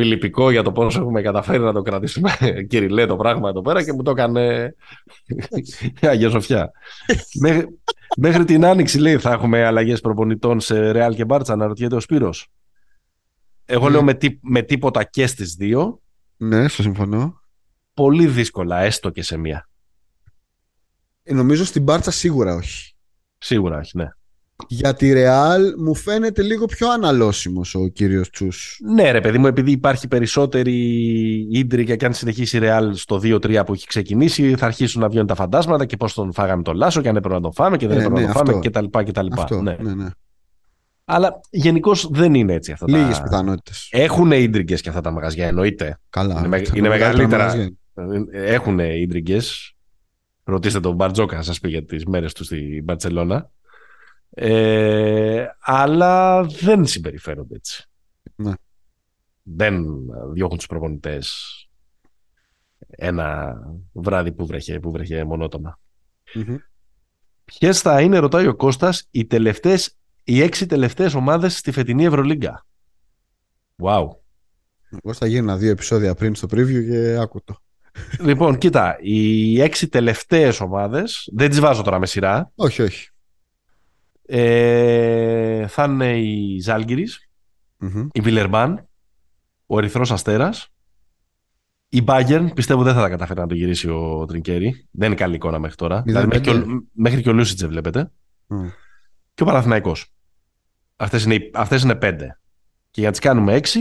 φιλιππικό 0.00 0.50
για 0.50 0.62
το 0.62 0.72
πώς 0.72 0.96
έχουμε 0.96 1.22
καταφέρει 1.22 1.62
να 1.62 1.72
το 1.72 1.82
κρατήσουμε 1.82 2.30
κυριλέ 2.68 3.06
το 3.06 3.16
πράγμα 3.16 3.48
εδώ 3.48 3.62
πέρα 3.62 3.84
και 3.84 3.92
μου 3.92 4.02
το 4.02 4.10
έκανε 4.10 4.74
Αγία 6.00 6.30
Σοφιά. 6.30 6.70
μέχρι, 7.40 7.78
μέχρι 8.16 8.44
την 8.44 8.64
Άνοιξη 8.64 8.98
λέει 8.98 9.18
θα 9.18 9.32
έχουμε 9.32 9.64
αλλαγές 9.64 10.00
προπονητών 10.00 10.60
σε 10.60 10.90
Ρεάλ 10.90 11.14
και 11.14 11.24
Μπάρτσα 11.24 11.52
αναρωτιέται 11.52 11.94
ο 11.96 12.00
Σπύρος. 12.00 12.48
Εγώ 13.64 13.88
λέω 13.88 14.02
με, 14.02 14.14
τί, 14.14 14.38
με 14.42 14.62
τίποτα 14.62 15.04
και 15.04 15.26
στις 15.26 15.54
δύο. 15.54 16.00
Ναι, 16.36 16.68
στο 16.68 16.82
συμφωνώ. 16.82 17.40
Πολύ 17.94 18.26
δύσκολα, 18.26 18.80
έστω 18.80 19.10
και 19.10 19.22
σε 19.22 19.36
μία. 19.36 19.68
νομίζω 21.24 21.64
στην 21.64 21.82
Μπάρτσα 21.82 22.10
σίγουρα 22.10 22.54
όχι. 22.54 22.94
Σίγουρα 23.38 23.78
όχι, 23.78 23.96
ναι. 23.96 24.08
Για 24.68 24.94
τη 24.94 25.12
Ρεάλ 25.12 25.74
μου 25.78 25.94
φαίνεται 25.94 26.42
λίγο 26.42 26.66
πιο 26.66 26.90
αναλώσιμος 26.90 27.74
ο 27.74 27.88
κύριος 27.88 28.30
Τσούς. 28.30 28.78
Ναι 28.94 29.10
ρε 29.10 29.20
παιδί 29.20 29.38
μου, 29.38 29.46
επειδή 29.46 29.70
υπάρχει 29.70 30.08
περισσότερη 30.08 30.76
ίντρικα 31.50 31.96
και 31.96 32.06
αν 32.06 32.12
συνεχίσει 32.14 32.56
η 32.56 32.60
Ρεάλ 32.60 32.94
στο 32.94 33.20
2-3 33.22 33.62
που 33.66 33.72
έχει 33.72 33.86
ξεκινήσει 33.86 34.54
θα 34.56 34.66
αρχίσουν 34.66 35.00
να 35.00 35.08
βγαίνουν 35.08 35.26
τα 35.26 35.34
φαντάσματα 35.34 35.84
και 35.84 35.96
πώς 35.96 36.14
τον 36.14 36.32
φάγαμε 36.32 36.62
τον 36.62 36.76
Λάσο 36.76 37.00
και 37.00 37.08
αν 37.08 37.16
έπρεπε 37.16 37.34
να 37.34 37.40
τον 37.40 37.52
φάμε 37.52 37.76
και 37.76 37.86
δεν 37.86 37.96
ναι, 37.96 38.02
έπρεπε 38.02 38.20
ναι, 38.20 38.26
να 38.26 38.32
τον 38.32 38.42
αυτό. 38.42 38.72
φάμε 38.80 39.04
κτλ. 39.04 39.40
Αυτό, 39.40 39.62
ναι. 39.62 39.76
ναι, 39.80 39.94
ναι. 39.94 40.08
Αλλά 41.04 41.40
γενικώς 41.50 42.08
δεν 42.10 42.34
είναι 42.34 42.52
έτσι 42.52 42.72
αυτά 42.72 42.86
Λίγες 42.88 43.16
τα... 43.16 43.22
πιθανότητες. 43.22 43.88
Έχουν 43.90 44.30
ίντρικε 44.32 44.74
και 44.74 44.88
αυτά 44.88 45.00
τα 45.00 45.10
μαγαζιά, 45.10 45.46
εννοείται. 45.46 45.98
Καλά. 46.10 46.42
Είναι, 46.44 46.62
είναι 46.74 46.88
μεγαλύτερα. 46.88 47.70
Έχουν 48.32 48.78
ίντρικε. 48.78 49.38
Ρωτήστε 50.44 50.80
τον 50.80 50.94
Μπαρτζόκα, 50.94 51.42
σας 51.42 51.60
πει 51.60 51.68
για 51.68 51.84
τις 51.84 52.04
μέρες 52.04 52.32
του 52.32 52.44
στην 52.44 52.84
Μπαρσελόνα. 52.84 53.50
Ε, 54.30 55.46
αλλά 55.60 56.42
δεν 56.42 56.86
συμπεριφέρονται 56.86 57.54
έτσι. 57.54 57.88
Ναι. 58.34 58.52
Δεν 59.42 59.84
διώχνουν 60.32 60.58
τους 60.58 60.66
προπονητές 60.66 61.54
ένα 62.90 63.56
βράδυ 63.92 64.32
που 64.32 64.46
βρέχε, 64.46 64.80
που 64.80 64.90
βρέχε 64.90 65.24
μονότονα. 65.24 65.78
Mm-hmm. 66.34 66.56
Ποιες 67.44 67.80
θα 67.80 68.00
είναι, 68.00 68.18
ρωτάει 68.18 68.46
ο 68.46 68.56
Κώστας, 68.56 69.06
οι, 69.10 69.26
τελευταίες, 69.26 69.96
οι 70.24 70.40
έξι 70.40 70.66
τελευταίες 70.66 71.14
ομάδες 71.14 71.58
στη 71.58 71.72
φετινή 71.72 72.04
Ευρωλίγκα; 72.04 72.66
Wow. 73.82 74.08
Εγώ 75.02 75.14
θα 75.14 75.26
γίνω 75.26 75.56
δύο 75.56 75.70
επεισόδια 75.70 76.14
πριν 76.14 76.34
στο 76.34 76.48
preview 76.50 76.86
και 76.88 77.16
άκου 77.20 77.42
το. 77.44 77.56
Λοιπόν, 78.20 78.58
κοίτα, 78.58 78.96
οι 79.00 79.60
έξι 79.60 79.88
τελευταίες 79.88 80.60
ομάδες, 80.60 81.28
δεν 81.32 81.50
τις 81.50 81.60
βάζω 81.60 81.82
τώρα 81.82 81.98
με 81.98 82.06
σειρά. 82.06 82.52
Όχι, 82.54 82.82
όχι. 82.82 83.10
Ε, 84.32 85.66
θα 85.66 85.84
είναι 85.84 86.18
η 86.18 86.60
ζαλγκυρης 86.60 87.28
η 88.12 88.20
Βιλερμπάν, 88.20 88.88
ο 89.66 89.78
Ερυθρός 89.78 90.12
Αστέρας, 90.12 90.68
η 91.88 92.04
Bayern 92.06 92.48
πιστεύω 92.54 92.82
δεν 92.82 92.94
θα 92.94 93.00
τα 93.00 93.08
καταφέρει 93.08 93.40
να 93.40 93.46
το 93.46 93.54
γυρίσει 93.54 93.88
ο 93.88 94.24
Τρινκέρι. 94.26 94.88
Δεν 94.90 95.06
είναι 95.06 95.16
καλή 95.16 95.34
εικόνα 95.34 95.58
μέχρι 95.58 95.76
τώρα. 95.76 96.02
Δηλαδή, 96.02 96.26
μέχρι, 96.26 96.42
και 96.42 96.50
ο, 96.50 96.64
μέχρι 96.92 97.22
και 97.22 97.28
ο 97.28 97.32
Λούσιτζε 97.32 97.66
βλέπετε. 97.66 98.10
Και 99.34 99.42
ο 99.42 99.46
Παναθηναϊκός. 99.46 100.12
Αυτές 100.96 101.24
είναι, 101.24 101.50
αυτές 101.54 101.82
είναι 101.82 101.94
πέντε. 101.94 102.40
Και 102.90 103.00
για 103.00 103.04
να 103.04 103.10
τις 103.10 103.20
κάνουμε 103.20 103.54
έξι, 103.54 103.80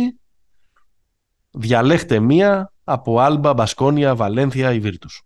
διαλέχτε 1.52 2.20
μία 2.20 2.74
από 2.84 3.20
Άλμπα, 3.20 3.54
Μπασκόνια, 3.54 4.16
Βαλένθια 4.16 4.74
ή 4.74 4.80
Βίρτους. 4.80 5.24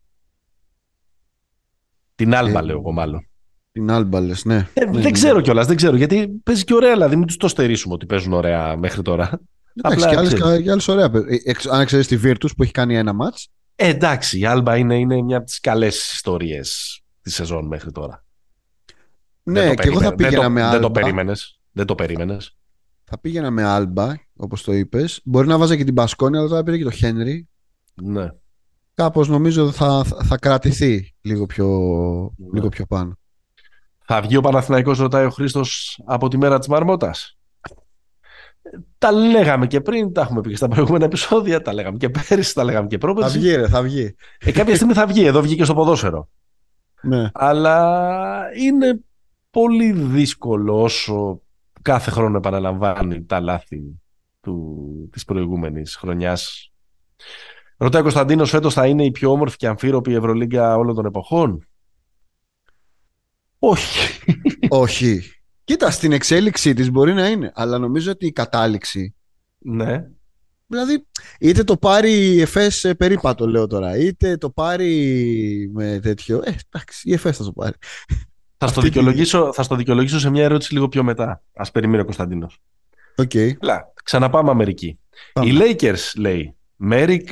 Την 2.16 2.36
Άλμπα 2.36 2.60
ε, 2.60 2.64
λέω 2.64 2.78
εγώ 2.78 2.92
μάλλον. 2.92 3.28
Την 3.74 3.92
Άλμπα 3.92 4.22
λες, 4.22 4.46
ναι. 4.46 4.68
Ε, 4.74 4.86
ναι 4.86 4.92
δεν 4.92 5.02
ναι, 5.02 5.12
ξέρω 5.12 5.42
κιόλας, 5.42 5.68
δεν 5.68 5.76
ξέρω. 5.76 5.96
Γιατί 5.96 6.28
παίζει 6.44 6.64
και 6.64 6.74
ωραία, 6.74 6.92
δηλαδή 6.92 7.16
μην 7.16 7.28
τους 7.28 7.38
το 7.38 7.48
στερήσουμε 7.48 7.94
ότι 7.94 8.06
παίζουν 8.06 8.34
ωραία 8.34 8.78
μέχρι 8.78 9.02
τώρα. 9.02 9.40
Εντάξει, 9.76 10.08
και 10.08 10.16
άλλες, 10.16 10.34
και 10.64 10.72
άλλες 10.72 10.88
ωραία. 10.88 11.12
Ε, 11.44 11.52
αν 11.72 11.86
ξέρεις 11.86 12.08
τη 12.08 12.18
Βίρτους 12.18 12.56
που 12.56 12.64
έχει 12.64 12.72
κάνει 12.72 12.98
ένα 12.98 13.14
μάτς. 13.14 13.50
Ε, 13.76 13.88
εντάξει, 13.88 14.40
η 14.40 14.46
Άλμπα 14.46 14.78
είναι, 14.78 15.00
είναι 15.00 15.22
μια 15.22 15.38
από 15.38 15.46
τις 15.46 15.60
καλές 15.60 16.12
ιστορίες 16.12 17.02
τη 17.22 17.32
σεζόν 17.32 17.68
μέχρι 17.68 17.92
τώρα. 17.92 18.26
Ναι, 19.44 19.74
και 19.74 19.88
εγώ 19.88 20.02
θα 20.02 20.16
πήγαινα 20.16 20.50
με 20.50 20.62
Άλμπα. 20.62 20.72
Δεν 20.72 20.82
το 20.82 20.92
περίμενες. 20.92 21.60
Δεν 21.72 21.86
το 21.86 21.96
περίμενες. 21.96 22.58
Θα 23.04 23.20
πήγαινα 23.20 23.52
με 23.52 23.64
Άλμπα, 23.64 24.14
όπως 24.36 24.64
το 24.64 24.74
είπες. 24.74 25.22
Μπορεί 25.24 25.48
να 25.48 25.58
βάζα 25.58 25.76
και 25.76 25.84
την 25.84 25.94
Μπασκόνια, 25.94 26.40
αλλά 26.40 26.50
τώρα 26.50 26.64
πήρε 26.64 26.78
και 26.78 26.84
το 26.84 26.92
Χένρι. 26.92 27.48
Ναι. 27.94 28.30
Κάπως 28.94 29.30
νομίζω 29.30 29.72
θα, 29.72 30.04
θα, 30.04 30.24
θα 30.24 30.38
κρατηθεί 30.38 31.14
λίγο 31.22 31.46
πιο, 31.46 31.68
ναι. 32.38 32.48
λίγο 32.54 32.70
πιο 32.70 32.86
πάνω. 32.86 33.18
Θα 34.06 34.22
βγει 34.22 34.38
ο 34.38 34.42
Παναθηναϊκός, 34.42 34.98
ρωτάει 34.98 35.26
ο 35.26 35.30
Χρήστος, 35.30 36.02
από 36.06 36.28
τη 36.28 36.38
μέρα 36.38 36.60
της 36.60 36.68
Μαρμότας. 36.68 37.38
Τα 38.98 39.12
λέγαμε 39.12 39.68
και 39.68 39.82
πριν, 39.82 40.14
τα 40.14 40.22
έχουμε 40.22 40.42
πει 40.42 40.50
και 40.50 40.56
στα 40.56 40.68
προηγούμενα 40.68 41.06
επεισόδια, 41.06 41.62
τα 41.62 41.74
λέγαμε 41.74 41.98
και 41.98 42.10
πέρυσι, 42.10 42.54
τα 42.54 42.64
λέγαμε 42.64 42.88
και 42.88 42.98
πρόπερσι. 42.98 43.34
Θα 43.34 43.40
βγει, 43.40 43.56
ρε, 43.56 43.68
θα 43.68 43.82
βγει. 43.82 44.16
Ε, 44.40 44.52
κάποια 44.52 44.76
στιγμή 44.76 44.94
θα 44.94 45.06
βγει, 45.06 45.26
εδώ 45.26 45.42
βγήκε 45.42 45.64
στο 45.64 45.74
ποδόσφαιρο. 45.74 46.30
Ναι. 47.02 47.30
Αλλά 47.34 48.46
είναι 48.58 49.00
πολύ 49.50 49.92
δύσκολο 49.92 50.82
όσο 50.82 51.42
κάθε 51.82 52.12
χρόνο 52.12 52.38
επαναλαμβάνει 52.38 53.24
τα 53.24 53.40
λάθη 53.40 54.02
του, 54.42 55.10
της 55.12 55.26
προηγούμενης 55.26 55.96
χρονιάς. 55.96 56.72
Ρωτάει 57.78 58.02
ο 58.02 58.04
Κωνσταντίνος, 58.04 58.50
φέτος 58.50 58.74
θα 58.74 58.88
είναι 58.88 59.06
η 59.06 59.12
πιο 59.12 59.32
όμορφη 59.32 59.58
και 59.58 59.68
αμφίροπη 59.68 60.14
Ευρωλίγκα 60.14 60.76
όλων 60.76 60.96
των 60.96 61.06
εποχών; 61.06 61.68
Όχι. 63.66 64.20
Όχι. 64.68 65.22
Κοίτα, 65.64 65.92
στην 65.92 66.12
εξέλιξή 66.12 66.74
της 66.74 66.92
μπορεί 66.92 67.14
να 67.14 67.28
είναι, 67.28 67.52
αλλά 67.56 67.78
νομίζω 67.78 68.12
ότι 68.12 68.26
η 68.26 68.32
κατάληξη... 68.32 69.16
Ναι. 69.58 70.06
Δηλαδή, 70.68 71.06
είτε 71.40 71.64
το 71.64 71.78
πάρει 71.78 72.12
η 72.12 72.42
ΕΦΕΣ 72.42 72.86
περίπατο, 72.98 73.48
λέω 73.48 73.68
τώρα, 73.68 73.98
είτε 73.98 74.38
το 74.38 74.50
πάρει 74.50 75.72
με 75.74 76.00
τέτοιο... 76.02 76.38
Ε, 76.38 76.56
εντάξει, 76.70 77.10
η 77.10 77.14
ΕΦΕΣ 77.14 77.38
θα 77.38 77.44
το 77.44 77.52
πάρει. 77.52 77.74
Θα 78.58 78.68
στο, 78.68 78.82
δικαιολογήσω, 78.82 79.54
θα 79.54 79.64
στο 79.64 79.76
δικαιολογήσω 79.76 80.20
σε 80.20 80.30
μια 80.30 80.44
ερώτηση 80.44 80.74
λίγο 80.74 80.88
πιο 80.90 81.04
μετά. 81.04 81.44
Α 81.54 81.72
περιμένει 81.72 82.02
ο 82.02 82.06
Κωνσταντίνος. 82.06 82.60
Okay. 83.16 83.52
ξαναπάμε 84.04 84.50
Αμερική. 84.50 85.00
Οι 85.42 85.52
Lakers, 85.60 86.12
λέει, 86.18 86.56
Μέρικ, 86.76 87.30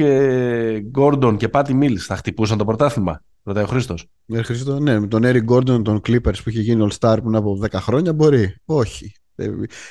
Γκόρντον 0.79 1.37
και 1.37 1.49
Πάτι 1.49 1.73
Μίλ 1.73 1.97
θα 2.01 2.15
χτυπούσαν 2.15 2.57
το 2.57 2.65
πρωτάθλημα. 2.65 3.23
Ρωτάει 3.43 3.63
ο 3.63 3.67
Χρήστος. 3.67 4.08
Ναι, 4.25 4.41
Χρήστος, 4.41 4.80
ναι, 4.80 4.99
με 4.99 5.08
τον 5.08 5.23
Έρικ 5.23 5.43
Γκόρντον, 5.43 5.84
τον 5.84 6.01
Clippers 6.08 6.43
που 6.43 6.49
είχε 6.49 6.62
γίνει 6.62 6.88
All 6.89 6.97
Star 6.99 7.17
πριν 7.21 7.36
από 7.36 7.60
10 7.62 7.67
χρόνια 7.71 8.13
μπορεί; 8.13 8.56
Όχι. 8.65 9.13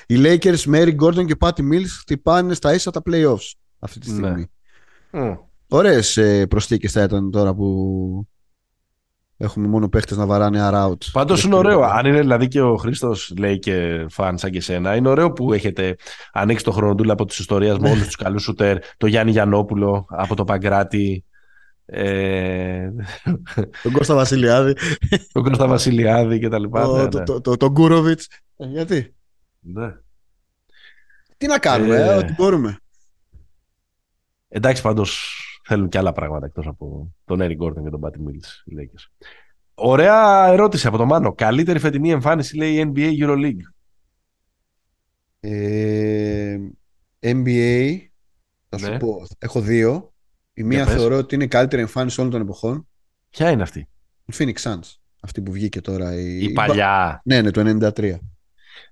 Οι 0.06 0.16
Lakers 0.16 0.62
με 0.62 0.82
Eric 0.82 0.96
Gordon 1.04 1.26
και 1.26 1.36
Patty 1.40 1.60
Mills 1.60 1.88
χτυπάνε 2.00 2.54
στα 2.54 2.74
ίσα 2.74 2.90
τα 2.90 3.02
playoffs 3.10 3.52
αυτή 3.78 3.98
τη 3.98 4.06
στιγμή. 4.06 4.46
Ναι. 5.10 5.32
Mm. 5.32 5.38
Ωραίε 5.68 6.00
προσθήκες 6.46 6.92
θα 6.92 7.02
ήταν 7.02 7.30
τώρα 7.30 7.54
που 7.54 8.28
Έχουμε 9.42 9.66
μόνο 9.66 9.88
παίχτες 9.88 10.16
να 10.16 10.26
βαράνε 10.26 10.68
around. 10.72 10.96
Πάντως 11.12 11.44
είναι 11.44 11.54
ωραίο. 11.54 11.80
Αν 11.80 12.06
είναι 12.06 12.20
δηλαδή 12.20 12.48
και 12.48 12.60
ο 12.60 12.76
Χρήστος 12.76 13.32
λέει 13.38 13.58
και 13.58 14.06
φαν 14.08 14.38
σαν 14.38 14.50
και 14.50 14.60
σένα, 14.60 14.96
είναι 14.96 15.08
ωραίο 15.08 15.32
που 15.32 15.52
έχετε 15.52 15.96
ανοίξει 16.32 16.64
το 16.64 16.70
χρονοτούλα 16.70 17.12
από 17.12 17.24
της 17.24 17.38
ιστορίας 17.38 17.78
με 17.78 17.90
όλους 17.90 18.04
τους 18.04 18.16
καλούς 18.16 18.42
σουτέρ. 18.42 18.78
Το 18.96 19.06
Γιάννη 19.06 19.32
Γιανόπουλο 19.32 20.06
από 20.08 20.34
το 20.34 20.44
Παγκράτη. 20.44 21.24
Ε... 21.92 22.90
τον 23.82 23.92
Κώστα 23.92 24.14
Βασιλιάδη. 24.14 24.74
τον 25.32 25.42
Κώστα 25.42 25.66
Βασιλιάδη 25.66 26.38
και 26.38 26.48
τα 26.48 26.58
λοιπά. 26.58 26.84
Το, 26.84 26.96
ναι, 26.96 27.02
ναι. 27.02 27.24
το, 27.24 27.40
το, 27.40 27.56
το 27.56 27.70
Γκούροβιτ. 27.70 28.20
Ε, 28.56 28.66
γιατί; 28.66 29.14
Ναι. 29.60 29.94
Τι 31.36 31.46
να 31.46 31.58
κάνουμε, 31.58 31.96
ε... 31.96 32.14
ό,τι 32.14 32.32
μπορούμε. 32.32 32.78
Εντάξει, 34.48 34.82
πάντως 34.82 35.40
θέλουν 35.64 35.88
και 35.88 35.98
άλλα 35.98 36.12
πράγματα 36.12 36.46
εκτός 36.46 36.66
από 36.66 37.14
τον 37.24 37.40
Έρι 37.40 37.54
Γκόρντον 37.54 37.84
και 37.84 37.90
τον 37.90 38.00
Πάτι 38.00 38.20
Μίλ. 38.20 38.40
Ωραία 39.74 40.46
ερώτηση 40.46 40.86
από 40.86 40.96
τον 40.96 41.06
Μάνο. 41.06 41.32
Καλύτερη 41.32 41.78
φετινή 41.78 42.10
εμφάνιση 42.10 42.56
λέει 42.56 42.74
η 42.74 42.92
NBA 42.94 43.12
Euroleague. 43.20 43.62
Ε, 45.40 46.56
NBA, 47.20 47.96
θα 48.68 48.78
σου 48.78 48.90
ναι. 48.90 48.98
πω, 48.98 49.26
έχω 49.38 49.60
δύο. 49.60 50.09
Η 50.60 50.64
μία 50.64 50.86
θεωρώ 50.86 51.16
ότι 51.16 51.34
είναι 51.34 51.44
η 51.44 51.48
καλύτερη 51.48 51.82
εμφάνιση 51.82 52.20
όλων 52.20 52.32
των 52.32 52.40
εποχών. 52.40 52.88
Ποια 53.30 53.50
είναι 53.50 53.62
αυτή; 53.62 53.88
Η 54.24 54.34
Phoenix 54.38 54.54
Suns. 54.62 54.94
Αυτή 55.20 55.40
που 55.40 55.52
βγήκε 55.52 55.80
τώρα. 55.80 56.14
Η, 56.14 56.42
η 56.42 56.52
παλιά. 56.52 57.20
Ναι, 57.24 57.40
ναι, 57.40 57.50
το 57.50 57.90
93. 57.96 58.14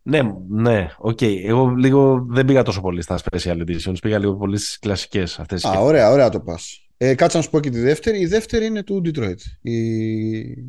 Ναι, 0.02 0.20
ναι, 0.48 0.88
OK. 0.98 1.18
Okay. 1.20 1.40
Εγώ 1.44 1.68
λίγο 1.68 2.26
δεν 2.28 2.44
πήγα 2.44 2.62
τόσο 2.62 2.80
πολύ 2.80 3.02
στα 3.02 3.18
special 3.18 3.56
editions. 3.66 3.96
Πήγα 4.02 4.18
λίγο 4.18 4.36
πολύ 4.36 4.58
στις 4.58 4.78
κλασικές 4.78 5.38
αυτές. 5.38 5.64
Α, 5.64 5.80
ωραία, 5.80 6.10
ωραία 6.10 6.28
το 6.28 6.40
πας. 6.40 6.88
Ε, 6.96 7.14
κάτσε 7.14 7.36
να 7.36 7.42
σου 7.42 7.50
πω 7.50 7.60
και 7.60 7.70
τη 7.70 7.80
δεύτερη. 7.80 8.20
Η 8.20 8.26
δεύτερη 8.26 8.66
είναι 8.66 8.82
του 8.82 9.02
Detroit. 9.04 9.40
Η, 9.60 9.76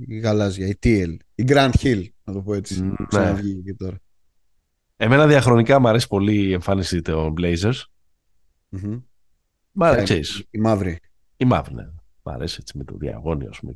η 0.08 0.20
γαλάζια, 0.24 0.68
η 0.68 0.80
teal. 0.84 1.16
Η 1.36 1.44
Grant 1.48 1.72
Hill, 1.82 2.04
να 2.24 2.34
το 2.34 2.42
πω 2.42 2.54
έτσι. 2.54 2.92
Mm, 2.92 3.06
Ξαναβγεί 3.08 3.62
και 3.66 3.74
τώρα. 3.74 3.98
Εμένα 4.98 5.28
διαχρονικά 5.28 5.80
μου 5.80 5.88
αρέσει 5.88 6.08
πολύ 6.08 6.48
η 6.48 6.54
εμφάνιση 6.54 7.02
των 7.02 7.34
Blazers. 7.38 7.84
Mm-hmm. 8.72 9.02
Μ' 9.80 9.84
αρέσει. 9.84 10.18
Η, 10.18 10.48
η 10.50 10.60
μαύρη. 10.60 11.00
Η 11.38 11.46
μαύρη, 11.46 11.74
ναι. 11.74 11.84
Μ' 12.24 12.30
αρέσει 12.30 12.58
έτσι 12.60 12.78
με 12.78 12.84
το 12.84 12.96
διαγώνιο, 12.98 13.50
ας 13.50 13.60
πούμε. 13.60 13.76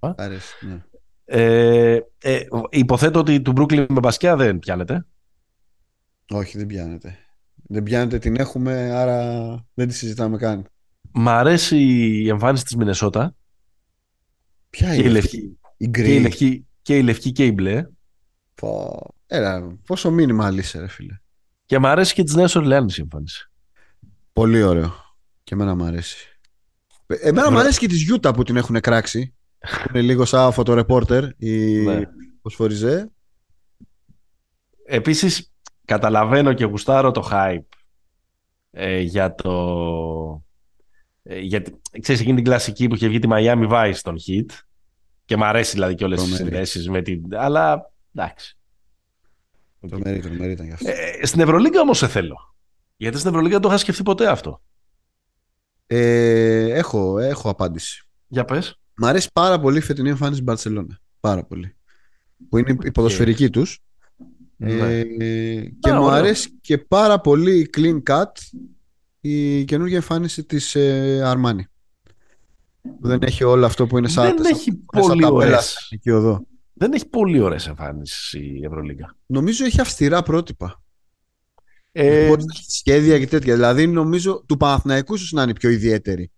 Μ' 0.00 0.12
αρέσει, 0.16 0.66
ναι. 0.66 0.84
Ε, 1.24 2.00
ε, 2.18 2.40
υποθέτω 2.70 3.18
ότι 3.18 3.42
του 3.42 3.52
Brooklyn 3.56 3.86
με 3.88 4.00
μπασκιά 4.00 4.36
δεν 4.36 4.58
πιάνεται. 4.58 5.06
Όχι, 6.28 6.58
δεν 6.58 6.66
πιάνεται. 6.66 7.18
Δεν 7.54 7.82
πιάνεται, 7.82 8.18
την 8.18 8.36
έχουμε, 8.36 8.90
άρα 8.90 9.44
δεν 9.74 9.88
τη 9.88 9.94
συζητάμε 9.94 10.36
καν. 10.36 10.66
Μ' 11.12 11.28
αρέσει 11.28 11.76
η 12.22 12.28
εμφάνιση 12.28 12.64
της 12.64 12.76
Μινεσότα. 12.76 13.34
Ποια 14.70 14.94
είναι 14.94 15.08
η 15.08 15.10
λευκή. 15.10 15.58
Η 15.76 15.88
και, 15.90 16.14
η 16.14 16.20
λευκή, 16.20 16.66
και 16.82 16.96
η 16.96 17.02
λευκή 17.02 17.32
και 17.32 17.44
η 17.44 17.52
μπλε. 17.54 17.86
Πω, 18.54 18.98
έλα, 19.26 19.76
πόσο 19.86 20.10
μήνυμα 20.10 20.52
είσαι 20.52 20.80
ρε 20.80 20.88
φίλε. 20.88 21.20
Και 21.64 21.78
μ' 21.78 21.86
αρέσει 21.86 22.14
και 22.14 22.22
της 22.22 22.34
Νέας 22.34 22.54
Ορλεάνης 22.54 22.98
η 22.98 23.00
εμφάνιση. 23.00 23.50
Πολύ 24.32 24.62
ωραίο. 24.62 25.04
Και 25.46 25.54
εμένα 25.54 25.74
μ' 25.74 25.82
αρέσει. 25.82 26.38
Εμένα 27.06 27.50
μ' 27.50 27.58
αρέσει 27.58 27.78
και 27.78 27.86
της 27.86 28.02
Γιούτα 28.02 28.32
που 28.32 28.42
την 28.42 28.56
έχουν 28.56 28.80
κράξει 28.80 29.34
είναι 29.88 30.02
λίγο 30.02 30.24
σαν 30.24 30.52
φωτορεπόρτερ 30.52 31.24
η 31.36 31.82
ναι. 31.82 32.02
Φωσφοριζέ. 32.42 33.10
Επίσης 34.84 35.52
καταλαβαίνω 35.84 36.52
και 36.52 36.64
γουστάρω 36.64 37.10
το 37.10 37.28
hype 37.32 37.68
ε, 38.70 39.00
για 39.00 39.34
το... 39.34 40.44
Ε, 41.22 41.38
για, 41.38 41.62
ξέρεις 42.00 42.20
εκείνη 42.20 42.36
την 42.36 42.44
κλασική 42.44 42.86
που 42.86 42.94
είχε 42.94 43.08
βγει 43.08 43.18
τη 43.18 43.28
Miami 43.30 43.70
Vice 43.70 43.94
στον 43.94 44.16
hit 44.26 44.46
και 45.24 45.36
μου 45.36 45.44
αρέσει 45.44 45.72
δηλαδή 45.72 45.94
και 45.94 46.04
όλες 46.04 46.22
τις 46.22 46.34
συνδέσεις 46.34 46.88
με 46.88 47.02
την... 47.02 47.36
Αλλά 47.36 47.92
εντάξει. 48.14 48.58
Το 49.90 49.98
μέρη, 49.98 50.52
ήταν 50.52 50.66
γι' 50.66 50.72
αυτό. 50.72 50.90
Ε, 50.90 51.26
στην 51.26 51.40
Ευρωλίγκα 51.40 51.80
όμως 51.80 51.98
σε 51.98 52.08
θέλω. 52.08 52.54
Γιατί 52.96 53.18
στην 53.18 53.30
Ευρωλίγκα 53.30 53.60
το 53.60 53.68
είχα 53.68 53.76
σκεφτεί 53.76 54.02
ποτέ 54.02 54.28
αυτό. 54.28 54.60
Ε, 55.86 56.70
έχω, 56.70 57.18
έχω 57.18 57.48
απάντηση. 57.48 58.06
Για 58.26 58.44
πες. 58.44 58.80
Μ' 58.94 59.04
αρέσει 59.04 59.30
πάρα 59.32 59.60
πολύ 59.60 59.78
η 59.78 59.80
φετινή 59.80 60.08
εμφάνιση 60.08 60.42
Μπαρσελόνα. 60.42 60.98
Πάρα 61.20 61.44
πολύ. 61.44 61.76
Που 62.48 62.58
είναι 62.58 62.76
η 62.82 62.90
ποδοσφαιρική 62.90 63.50
τους. 63.50 63.80
Ναι. 64.56 64.98
Ε, 64.98 65.04
και 65.78 65.92
μου 65.92 66.10
αρέσει 66.10 66.58
και 66.60 66.78
πάρα 66.78 67.20
πολύ 67.20 67.58
η 67.58 67.70
clean 67.76 68.02
cut 68.10 68.32
η 69.20 69.64
καινούργια 69.64 69.96
εμφάνιση 69.96 70.44
της 70.44 70.74
ε, 70.74 71.20
Αρμάνη. 71.24 71.66
Που 72.82 73.08
δεν 73.08 73.18
έχει 73.22 73.44
όλο 73.44 73.66
αυτό 73.66 73.86
που 73.86 73.98
είναι 73.98 74.08
σαν, 74.08 74.36
δεν 74.36 74.54
έχει 74.54 74.72
πολύ 74.72 75.24
ωραίες. 75.24 75.92
Δεν 76.72 76.92
έχει 76.92 77.08
πολύ 77.08 77.40
ωραίες 77.40 77.66
εμφάνισεις 77.66 78.32
η 78.32 78.60
Ευρωλίγκα. 78.64 79.16
Νομίζω 79.26 79.64
έχει 79.64 79.80
αυστηρά 79.80 80.22
πρότυπα. 80.22 80.82
Ε, 81.98 82.32
σχέδια 82.68 83.18
και 83.18 83.26
τέτοια. 83.26 83.54
Δηλαδή 83.54 83.86
νομίζω 83.86 84.44
του 84.46 84.56
Παναθηναϊκού 84.56 85.14
ίσως 85.14 85.32
να 85.32 85.42
είναι 85.42 85.52
πιο 85.52 85.70
ιδιαίτερη. 85.70 86.30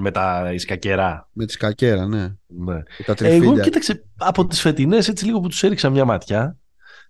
Με 0.00 0.10
τα 0.10 0.52
ισκακερά. 0.52 1.28
Με 1.32 1.46
τη 1.46 1.52
σκακέρα, 1.52 2.06
ναι. 2.06 2.34
ναι. 2.46 2.82
Τα 3.06 3.14
Εγώ 3.18 3.60
κοίταξε 3.60 4.04
από 4.16 4.46
τις 4.46 4.60
φετινές, 4.60 5.08
έτσι 5.08 5.24
λίγο 5.24 5.40
που 5.40 5.48
τους 5.48 5.62
έριξα 5.62 5.90
μια 5.90 6.04
ματιά. 6.04 6.58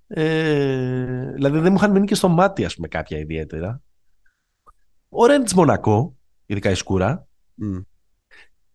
Ε, 0.06 1.32
δηλαδή 1.32 1.58
δεν 1.58 1.72
μου 1.72 1.78
είχαν 1.78 1.90
μείνει 1.90 2.06
και 2.06 2.14
στο 2.14 2.28
μάτι, 2.28 2.64
ας 2.64 2.74
πούμε, 2.74 2.88
κάποια 2.88 3.18
ιδιαίτερα. 3.18 3.82
Ο 5.08 5.26
Ρέντ 5.26 5.50
Μονακό, 5.54 6.16
ειδικά 6.46 6.70
η 6.70 6.74
Σκούρα. 6.74 7.26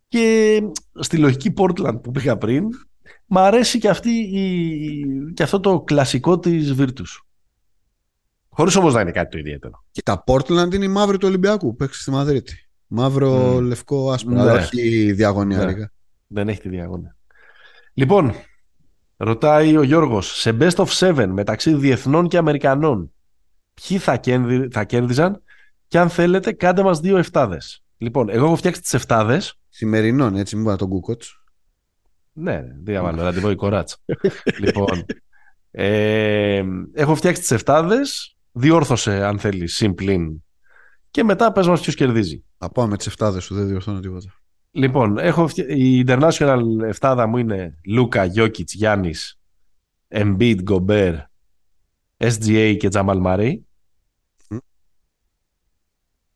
Και 0.08 0.62
στη 1.00 1.18
λογική 1.18 1.54
Portland 1.58 2.00
που 2.04 2.12
πήγα 2.12 2.38
πριν, 2.38 2.64
μ' 3.26 3.38
αρέσει 3.38 3.80
και, 3.80 3.90
αυτή 3.90 4.10
η, 4.10 5.06
και 5.34 5.44
αυτό 5.44 5.60
το 5.60 5.82
κλασικό 5.82 6.40
της 6.40 6.76
Virtus. 6.78 7.25
Χωρίς 8.58 8.76
όμως 8.76 8.94
να 8.94 9.02
είναι 9.02 9.12
κάτι 9.12 9.32
το 9.32 9.38
ιδιαίτερο. 9.38 9.84
Και 9.92 10.02
τα 10.02 10.24
Portland 10.28 10.74
είναι 10.74 10.86
η 10.86 10.88
μαύρη 10.88 11.18
του 11.18 11.28
Ολυμπιακού 11.28 11.68
που 11.68 11.76
παίξει 11.76 12.02
στη 12.02 12.12
Μαδρίτη. 12.12 12.68
Μαύρο, 12.88 13.62
λευκό, 13.62 14.12
άσπρο. 14.12 14.44
Ναι. 14.44 14.52
όχι 14.52 15.12
διαγωνία. 15.12 15.66
Ναι. 15.66 15.86
Δεν 16.28 16.50
έχει 16.50 16.60
τη 16.60 16.70
διαγωνία. 16.70 17.16
Λοιπόν, 17.94 18.34
ρωτάει 19.18 19.78
ο 19.78 19.84
Γιώργος, 19.84 20.40
σε 20.40 20.58
best 20.60 20.76
of 20.76 20.88
seven 20.88 21.28
μεταξύ 21.28 21.74
διεθνών 21.74 22.28
και 22.28 22.38
Αμερικανών, 22.38 23.14
ποιοι 23.74 23.98
θα, 23.98 24.18
κέρδι, 24.18 24.68
θα 24.72 24.84
κέρδιζαν 24.84 25.44
και 25.88 26.00
αν 26.00 26.10
θέλετε, 26.10 26.52
κάντε 26.52 26.84
μας 26.84 27.00
δύο 27.00 27.18
εφτάδες. 27.18 27.84
Λοιπόν, 27.98 28.30
εγώ 28.30 28.46
έχω 28.46 28.56
φτιάξει 28.56 28.82
τις 28.82 28.94
εφτάδες. 28.94 29.60
Σημερινών, 29.70 30.36
έτσι, 30.36 30.56
μην 30.56 30.78
τον 30.78 30.90
Κούκοτ. 30.90 31.24
Ναι, 32.32 32.64
διαβάλλω, 32.84 33.22
ραντεβό 33.24 33.50
η 33.50 33.56
κοράτσα. 33.56 33.98
λοιπόν, 34.60 35.06
ε, 35.72 36.64
έχω 36.94 37.16
φτιάξει 37.16 37.42
τις 37.42 37.52
εφτάδες. 37.52 38.35
Διόρθωσε, 38.58 39.26
αν 39.26 39.40
θέλεις, 39.40 39.76
συμπλήν. 39.76 40.44
Και 41.12 41.24
μετά 41.24 41.52
πες 41.52 41.68
μας 41.68 41.82
ποιος 41.82 41.96
κερδίζει. 41.96 42.44
Θα 42.58 42.70
πάω 42.70 42.88
με 42.88 42.98
τις 42.98 43.08
εφτάδες 43.08 43.44
σου, 43.44 43.56
δεν 43.56 43.68
διορθώνω 43.68 44.00
τίποτα. 44.00 44.34
Λοιπόν, 44.72 45.18
έχω, 45.18 45.50
η 45.68 46.04
international 46.08 46.62
εφτάδα 46.84 47.28
μου 47.28 47.38
είναι 47.38 47.80
Λούκα, 47.86 48.26
Γιώκητς, 48.26 48.74
Γιάννης, 48.74 49.40
Embiid, 50.08 50.58
Γκομπέρ, 50.62 51.16
SGA 52.18 52.76
και 52.80 52.90
Τζαμάλ 52.90 53.20
Μαρέι. 53.20 53.66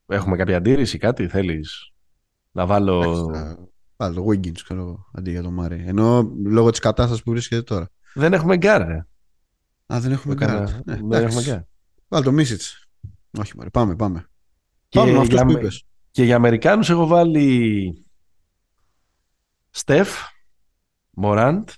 Έχουμε 0.06 0.36
κάποια 0.38 0.58
αντίρρηση, 0.58 0.98
κάτι 0.98 1.28
θέλεις 1.28 1.92
να 2.52 2.66
βάλω... 2.66 3.32
Βάλω 3.96 4.16
το 4.16 4.26
Wiggins, 4.30 4.62
ξέρω, 4.64 5.10
αντί 5.14 5.32
για 5.32 5.42
το 5.42 5.52
Μαρέι. 5.52 5.84
Ενώ 5.88 6.32
λόγω 6.46 6.70
της 6.70 6.80
κατάστασης 6.80 7.24
που 7.24 7.32
βρίσκεται 7.32 7.62
τώρα. 7.62 7.90
Δεν 8.14 8.34
έχουμε 8.34 8.58
γκάρ, 8.58 8.88
ρε. 8.88 9.06
Α, 9.94 10.00
δεν 10.00 10.12
έχουμε 10.12 10.36
γκάρ. 10.36 10.62
Ναι, 10.62 11.00
δεν 11.02 11.24
έχουμε 11.24 11.44
γκάρ. 11.44 11.60
Βάλω 12.10 12.24
το 12.24 12.32
Μίσιτς. 12.32 12.88
Όχι, 13.40 13.56
μωρέ, 13.56 13.70
πάμε, 13.70 13.96
πάμε. 13.96 14.30
Και, 14.90 15.00
πάμε 15.00 15.24
για, 15.24 15.46
που 15.46 15.60
και 16.12 16.24
για 16.24 16.36
Αμερικάνους 16.36 16.90
έχω 16.90 17.08
βάλει 17.08 18.06
Στεφ, 19.70 20.10
Μοράντ, 21.10 21.70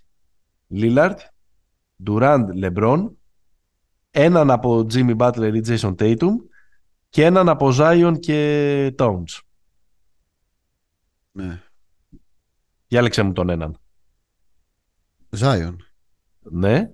Λίλαρντ, 0.67 1.19
Ντουράντ, 2.03 2.55
Λεμπρόν, 2.55 3.17
έναν 4.11 4.51
από 4.51 4.85
Τζίμι 4.85 5.13
Μπάτλερ 5.13 5.55
ή 5.55 5.59
Τζέισον 5.59 5.95
Τέιτουμ 5.95 6.37
και 7.09 7.25
έναν 7.25 7.49
από 7.49 7.71
Ζάιον 7.71 8.19
και 8.19 8.93
Τόουνς. 8.97 9.41
Ναι. 11.31 11.61
Διάλεξε 12.87 13.21
μου 13.21 13.33
τον 13.33 13.49
έναν. 13.49 13.79
Ζάιον. 15.29 15.85
Ναι. 16.39 16.89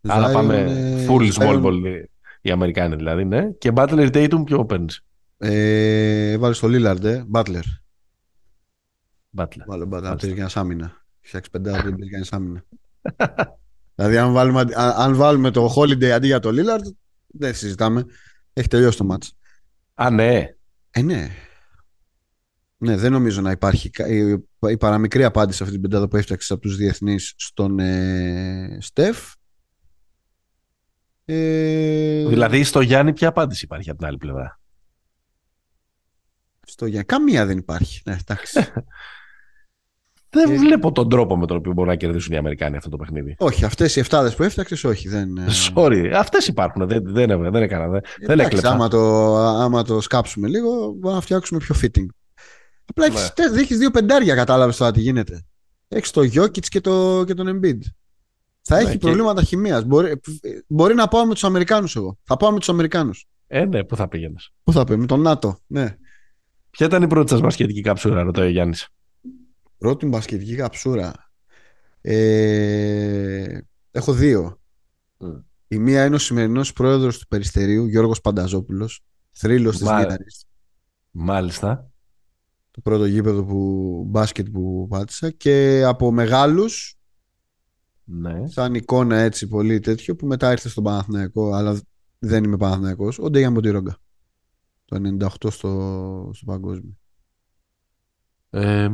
Αλλά 0.00 0.32
πάμε 0.32 0.66
full 1.08 1.32
small 1.32 1.62
ball 1.62 2.04
οι 2.40 2.50
Αμερικάνοι 2.50 2.96
δηλαδή, 2.96 3.24
ναι. 3.24 3.50
Και 3.58 3.72
Butler 3.74 4.10
Tatum 4.12 4.42
ποιο 4.44 4.66
παίρνεις; 4.66 5.04
Ε, 5.38 6.38
Βάλεις 6.38 6.58
το 6.58 6.68
Lillard, 6.70 7.04
ε. 7.04 7.24
Butler. 7.32 7.62
Butler. 9.36 9.64
Βάλω 9.66 9.88
Butler, 9.92 10.02
να 10.02 10.14
για 10.14 10.34
ένα 10.34 10.50
άμυνα. 10.54 11.04
Φτιάξεις 11.20 11.52
πεντά, 11.52 11.82
δεν 11.82 11.96
για 11.98 12.18
ένα 12.18 12.26
άμυνα. 12.30 12.64
δηλαδή, 13.94 14.16
αν 14.16 14.32
βάλουμε, 14.32 14.64
αν 14.74 15.14
βάλουμε 15.14 15.50
το 15.50 15.74
Holiday 15.76 16.04
αντί 16.04 16.26
για 16.26 16.40
το 16.40 16.50
Lillard, 16.52 16.92
δεν 17.26 17.54
συζητάμε. 17.54 18.04
Έχει 18.52 18.68
τελειώσει 18.68 18.98
το 18.98 19.06
match. 19.10 19.28
Α, 19.94 20.10
ναι. 20.10 20.54
Ε, 20.90 21.02
ναι. 21.02 21.30
Ναι, 22.76 22.96
δεν 22.96 23.12
νομίζω 23.12 23.40
να 23.40 23.50
υπάρχει 23.50 23.90
η 24.68 24.76
παραμικρή 24.76 25.24
απάντηση 25.24 25.56
σε 25.56 25.62
αυτή 25.62 25.74
την 25.74 25.88
πεντάδα 25.88 26.08
που 26.08 26.16
έφτιαξες 26.16 26.50
από 26.50 26.60
τους 26.60 26.76
διεθνείς 26.76 27.34
στον 27.36 27.78
ε, 27.78 28.78
Στεφ 28.80 29.32
ε... 31.32 32.26
Δηλαδή 32.28 32.64
στο 32.64 32.80
Γιάννη 32.80 33.12
ποια 33.12 33.28
απάντηση 33.28 33.64
υπάρχει 33.64 33.90
από 33.90 33.98
την 33.98 34.08
άλλη 34.08 34.16
πλευρά; 34.16 34.60
Στο 36.66 36.86
Γιάννη. 36.86 37.04
Καμία 37.04 37.46
δεν 37.46 37.58
υπάρχει. 37.58 38.02
Ναι, 38.04 38.16
εντάξει. 38.20 38.60
δεν 40.30 40.50
ε... 40.50 40.56
βλέπω 40.56 40.92
τον 40.92 41.08
τρόπο 41.08 41.36
με 41.36 41.46
τον 41.46 41.56
οποίο 41.56 41.72
μπορούν 41.72 41.90
να 41.90 41.96
κερδίσουν 41.96 42.34
οι 42.34 42.36
Αμερικάνοι 42.36 42.76
αυτό 42.76 42.88
το 42.88 42.96
παιχνίδι. 42.96 43.34
Όχι, 43.38 43.64
αυτές 43.64 43.96
οι 43.96 44.00
εφτάδες 44.00 44.34
που 44.34 44.42
έφτιαξε, 44.42 44.86
όχι. 44.86 45.08
Δεν... 45.08 45.36
Ε, 45.36 45.46
Sorry, 45.74 46.12
αυτές 46.14 46.46
υπάρχουν. 46.46 46.86
Δεν, 46.86 47.02
δεν, 47.04 47.50
δεν 47.50 47.62
έκανα. 47.62 47.88
Δεν, 47.88 48.00
δεν 48.26 48.40
έκλεψα. 48.40 48.70
Άμα 48.70 48.88
το, 48.88 49.36
άμα 49.36 49.82
το 49.82 50.00
σκάψουμε 50.00 50.48
λίγο, 50.48 50.70
μπορούμε 50.70 51.12
να 51.12 51.20
φτιάξουμε 51.20 51.60
πιο 51.60 51.74
fitting. 51.82 52.06
Απλά 52.84 53.08
ναι. 53.08 53.60
έχεις 53.60 53.78
δύο 53.78 53.90
πεντάρια, 53.90 54.34
κατάλαβες 54.34 54.76
τώρα 54.76 54.92
τι 54.92 55.00
γίνεται. 55.00 55.44
Έχεις 55.88 56.10
το 56.10 56.22
Γιώκητ 56.22 56.64
και, 56.68 56.80
το, 56.80 57.24
και 57.26 57.34
τον 57.34 57.60
Embiid. 57.60 57.78
Θα 58.70 58.78
έχει 58.78 58.88
ναι, 58.88 58.98
προβλήματα 58.98 59.40
και... 59.40 59.46
χημίας. 59.46 59.84
Μπορεί, 59.84 60.20
μπορεί 60.66 60.94
να 60.94 61.08
πάω 61.08 61.26
με 61.26 61.32
τους 61.32 61.44
Αμερικάνους 61.44 61.96
εγώ. 61.96 62.18
Θα 62.22 62.36
πάω 62.36 62.52
με 62.52 62.58
τους 62.58 62.68
Αμερικάνους. 62.68 63.28
Ε, 63.46 63.64
ναι, 63.64 63.84
πού 63.84 63.96
θα 63.96 64.08
πήγαινες; 64.08 64.52
Πού 64.62 64.72
θα 64.72 64.84
πήγαινε, 64.84 65.00
με 65.00 65.06
τον 65.06 65.20
ΝΑΤΟ. 65.20 65.58
Ναι. 65.66 65.96
Ποια 66.70 66.86
ήταν 66.86 67.02
η 67.02 67.06
πρώτη 67.06 67.30
σας 67.30 67.40
μπασκετική 67.40 67.80
καψούρα, 67.80 68.22
ρωτάει 68.22 68.46
ο 68.46 68.50
Γιάννης. 68.50 68.88
Πρώτη 69.78 70.06
μπασκετική 70.06 70.54
καψούρα. 70.54 71.12
Ε, 72.00 73.58
έχω 73.90 74.12
δύο. 74.12 74.60
Mm. 75.18 75.42
Η 75.68 75.78
μία 75.78 76.04
είναι 76.04 76.14
ο 76.14 76.18
σημερινός 76.18 76.72
πρόεδρος 76.72 77.18
του 77.18 77.26
Περιστερίου, 77.26 77.86
Γιώργος 77.86 78.20
Πανταζόπουλος. 78.20 79.00
Θρύλος 79.32 79.76
της 79.76 79.86
Μα... 79.86 80.06
Μάλιστα. 81.10 81.90
Το 82.70 82.80
πρώτο 82.80 83.04
γήπεδο 83.04 83.44
που, 83.44 84.04
μπάσκετ 84.08 84.48
που 84.48 84.86
πάτησα. 84.90 85.30
Και 85.30 85.82
από 85.86 86.12
μεγάλους, 86.12 86.99
ναι. 88.10 88.48
Σαν 88.48 88.74
εικόνα 88.74 89.16
έτσι 89.16 89.48
πολύ 89.48 89.80
τέτοιο 89.80 90.16
που 90.16 90.26
μετά 90.26 90.50
ήρθε 90.50 90.68
στον 90.68 90.84
Παναθηναϊκό, 90.84 91.52
αλλά 91.52 91.80
δεν 92.18 92.44
είμαι 92.44 92.56
Παναθηναϊκός. 92.56 93.18
Ο 93.18 93.30
Ντέγια 93.30 93.50
Μποτιρόγκα. 93.50 93.96
Το 94.84 94.96
98 94.96 95.28
στο, 95.28 96.30
στο 96.34 96.44
παγκόσμιο. 96.44 96.98
Ε, 98.50 98.90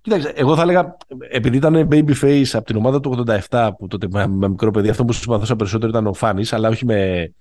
κοίταξε, 0.00 0.32
εγώ 0.36 0.56
θα 0.56 0.62
έλεγα, 0.62 0.96
επειδή 1.30 1.56
ήταν 1.56 1.88
baby 1.90 2.14
face 2.22 2.48
από 2.52 2.64
την 2.64 2.76
ομάδα 2.76 3.00
του 3.00 3.24
87, 3.48 3.70
που 3.78 3.86
τότε 3.86 4.06
με, 4.10 4.26
με 4.26 4.48
μικρό 4.48 4.70
παιδί, 4.70 4.88
αυτό 4.88 5.04
που 5.04 5.12
συμπαθούσα 5.12 5.56
περισσότερο 5.56 5.90
ήταν 5.90 6.06
ο 6.06 6.12
Φάνης, 6.12 6.52
αλλά 6.52 6.68
όχι 6.68 6.84
με 6.84 7.32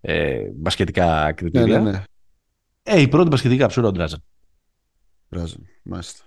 ε, 0.00 0.50
μπασκετικά 0.54 1.32
κριτήρια. 1.32 1.78
Ναι, 1.78 1.84
ναι, 1.84 1.90
ναι. 1.90 2.02
Ε, 2.82 3.00
η 3.00 3.08
πρώτη 3.08 3.28
μπασκετική 3.28 3.60
καψούρα 3.60 3.88
ο 3.88 3.92
Ντράζαν. 3.92 4.22
Ντράζαν, 5.30 5.66
μάλιστα. 5.82 6.24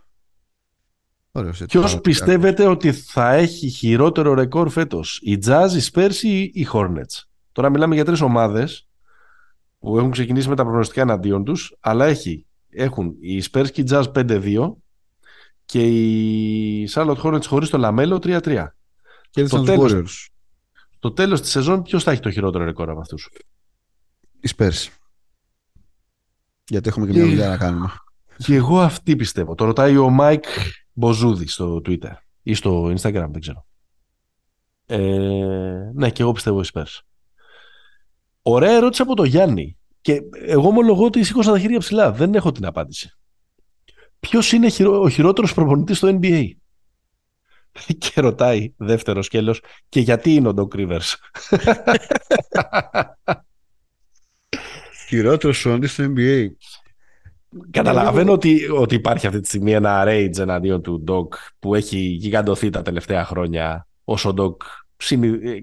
Ποιος 1.67 2.01
πιστεύετε 2.01 2.67
ότι 2.67 2.91
θα 2.91 3.33
έχει 3.33 3.69
χειρότερο 3.69 4.33
ρεκόρ 4.33 4.69
φέτος, 4.69 5.19
η 5.23 5.37
Jazz, 5.45 5.67
η 5.77 5.89
Spurs 5.91 6.15
ή 6.21 6.41
οι 6.41 6.67
Hornets; 6.73 7.23
Τώρα 7.51 7.69
μιλάμε 7.69 7.95
για 7.95 8.05
τρεις 8.05 8.21
ομάδες 8.21 8.87
που 9.79 9.97
έχουν 9.97 10.11
ξεκινήσει 10.11 10.49
με 10.49 10.55
τα 10.55 10.63
προγνωστικά 10.63 11.01
εναντίον 11.01 11.43
τους, 11.43 11.77
αλλά 11.79 12.05
έχει, 12.05 12.45
έχουν 12.69 13.15
οι 13.19 13.43
Spurs 13.51 13.71
και 13.71 13.81
η 13.81 13.85
Jazz 13.89 14.11
5-2 14.13 14.75
και 15.65 15.81
οι 15.81 16.89
Charlotte 16.93 17.21
Hornets 17.21 17.45
χωρίς 17.45 17.69
το 17.69 17.77
Λαμέλο 17.77 18.19
3-3. 18.23 18.65
Και 19.29 19.43
το 19.43 19.63
τέλος, 19.63 20.29
το 20.99 21.11
τέλος 21.11 21.41
της 21.41 21.49
σεζόν 21.49 21.81
ποιος 21.81 22.03
θα 22.03 22.11
έχει 22.11 22.21
το 22.21 22.31
χειρότερο 22.31 22.63
ρεκόρ 22.63 22.89
από 22.89 22.99
αυτούς; 22.99 23.29
Οι 24.39 24.49
Spurs. 24.57 24.87
Γιατί 26.67 26.89
έχουμε 26.89 27.05
και 27.05 27.11
μια 27.11 27.25
δουλειά 27.25 27.49
να 27.49 27.57
κάνουμε. 27.57 27.93
Και 28.43 28.55
εγώ 28.55 28.79
αυτή 28.79 29.15
πιστεύω. 29.15 29.55
Το 29.55 29.65
ρωτάει 29.65 29.97
ο 29.97 30.09
Μάικ 30.09 30.43
Μποζούδη 30.93 31.47
στο 31.47 31.81
Twitter 31.85 32.13
ή 32.43 32.53
στο 32.53 32.85
Instagram, 32.85 33.27
δεν 33.31 33.39
ξέρω. 33.39 33.65
Ε, 34.85 34.97
ναι, 35.93 36.09
και 36.09 36.21
εγώ 36.21 36.31
πιστεύω 36.31 36.59
εις 36.59 36.71
Spurs. 36.73 36.99
Ωραία 38.41 38.71
ερώτηση 38.71 39.01
από 39.01 39.15
τον 39.15 39.25
Γιάννη. 39.25 39.77
Και 40.01 40.21
εγώ 40.45 40.67
ομολογώ 40.67 41.05
ότι 41.05 41.23
σήκωσα 41.23 41.51
τα 41.51 41.59
χέρια 41.59 41.79
ψηλά. 41.79 42.11
Δεν 42.11 42.33
έχω 42.33 42.51
την 42.51 42.65
απάντηση. 42.65 43.17
Ποιος 44.19 44.51
είναι 44.51 44.67
ο 44.85 45.09
χειρότερος 45.09 45.53
προπονητής 45.53 45.97
στο 45.97 46.19
NBA. 46.21 46.49
Και 47.97 48.21
ρωτάει 48.21 48.73
δεύτερος 48.77 49.25
σκέλος 49.25 49.61
και 49.89 49.99
γιατί 49.99 50.33
είναι 50.33 50.47
ο 50.47 50.53
Doc 50.55 50.67
Rivers; 50.75 51.13
Χειρότερος 55.07 55.61
προπονητής 55.61 55.91
στο 55.91 56.13
NBA. 56.15 56.47
Καταλαβαίνω 57.71 58.31
ότι, 58.31 58.69
ότι 58.69 58.95
υπάρχει 58.95 59.27
αυτή 59.27 59.39
τη 59.39 59.47
στιγμή 59.47 59.71
ένα 59.71 60.03
rage 60.07 60.37
εναντίον 60.37 60.81
του 60.81 61.03
Doc 61.07 61.27
που 61.59 61.75
έχει 61.75 61.97
γιγαντωθεί 61.97 62.69
τα 62.69 62.81
τελευταία 62.81 63.25
χρόνια 63.25 63.87
όσο 64.03 64.29
ο 64.29 64.33
Doc 64.37 64.55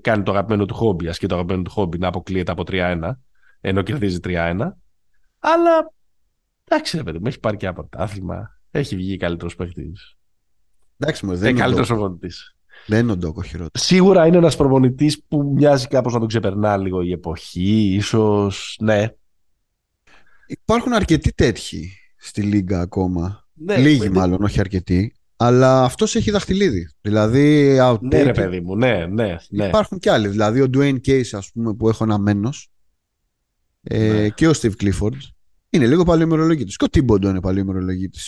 κάνει 0.01 0.23
το 0.23 0.31
αγαπημένο 0.31 0.65
του 0.65 0.75
χόμπι, 0.75 1.09
ασκεί 1.09 1.27
το 1.27 1.35
αγαπημένο 1.35 1.63
του 1.63 1.71
χόμπι 1.71 1.99
να 1.99 2.09
αποκλείεται 2.09 2.53
από 2.53 2.63
3-1 2.67 3.11
ενώ 3.61 3.83
κερδίζει 3.83 4.19
3-1 4.25 4.57
αλλά 5.39 5.93
εντάξει 6.65 6.97
ρε 6.97 7.03
παιδί 7.03 7.19
μου 7.19 7.27
έχει 7.27 7.41
πάρει 7.41 7.57
και 7.57 7.67
από 7.67 7.83
το 7.91 7.99
άθλημα 8.03 8.59
έχει 8.71 8.97
βγει 8.97 9.17
καλύτερος 9.17 9.57
παίχτης. 9.57 10.17
Εντάξει 10.99 11.27
μου, 11.27 11.37
δεν 11.37 11.51
είναι 11.51 11.59
καλύτερος 11.61 11.89
προπονητής. 11.89 12.57
Δεν 12.87 13.01
είναι 13.01 13.13
ο 13.13 13.17
Ντόκ 13.17 13.37
ο 13.37 13.43
χειρότερος. 13.43 13.87
Σίγουρα 13.87 14.27
είναι 14.27 14.37
ένας 14.37 14.57
προπονητής 14.57 15.23
που 15.29 15.53
μοιάζει 15.55 15.87
κάπως 15.87 16.13
να 16.13 16.19
τον 16.19 16.29
ξεπερνά 16.29 16.77
λίγο 16.77 17.03
η 17.03 17.13
εποχή, 17.13 17.95
ίσως. 17.95 18.79
Ναι. 18.81 19.09
Υπάρχουν 20.47 20.93
αρκετοί 20.93 21.33
τέτοιοι 21.33 21.93
στη 22.17 22.43
Λίγκα 22.43 22.81
ακόμα. 22.81 23.49
Ναι, 23.53 23.77
Λίγοι 23.77 24.09
μάλλον, 24.09 24.43
όχι 24.43 24.61
αρκετοί. 24.61 25.15
Αλλά 25.37 25.85
αυτός 25.85 26.15
έχει 26.15 26.31
δαχτυλίδι. 26.31 26.89
Δηλαδή, 27.01 27.77
ναι, 28.01 28.23
ρε 28.23 28.33
παιδί 28.33 28.61
μου, 28.61 28.77
ναι, 28.77 29.07
ναι, 29.07 29.37
ναι. 29.49 29.67
Υπάρχουν 29.67 29.99
κι 29.99 30.09
άλλοι. 30.09 30.29
Δηλαδή, 30.29 30.61
ο 30.61 30.71
Dwayne 30.75 30.99
Case, 31.07 31.29
ας 31.33 31.51
πούμε, 31.53 31.75
που 31.75 31.89
έχω 31.89 32.05
ένα 32.05 32.19
μένο. 32.19 32.51
Ε, 33.83 34.13
ναι. 34.13 34.29
και 34.29 34.49
ο 34.49 34.53
Steve 34.61 34.73
Clifford. 34.83 35.19
Είναι 35.71 35.87
λίγο 35.87 36.05
παλιό 36.05 36.25
ημερολογίτη. 36.25 36.77
Και 36.77 36.85
ο 36.85 36.89
Τίμποντο 36.89 37.29
είναι 37.29 37.41
παλιό 37.41 37.61
ημερολογίτη. 37.61 38.19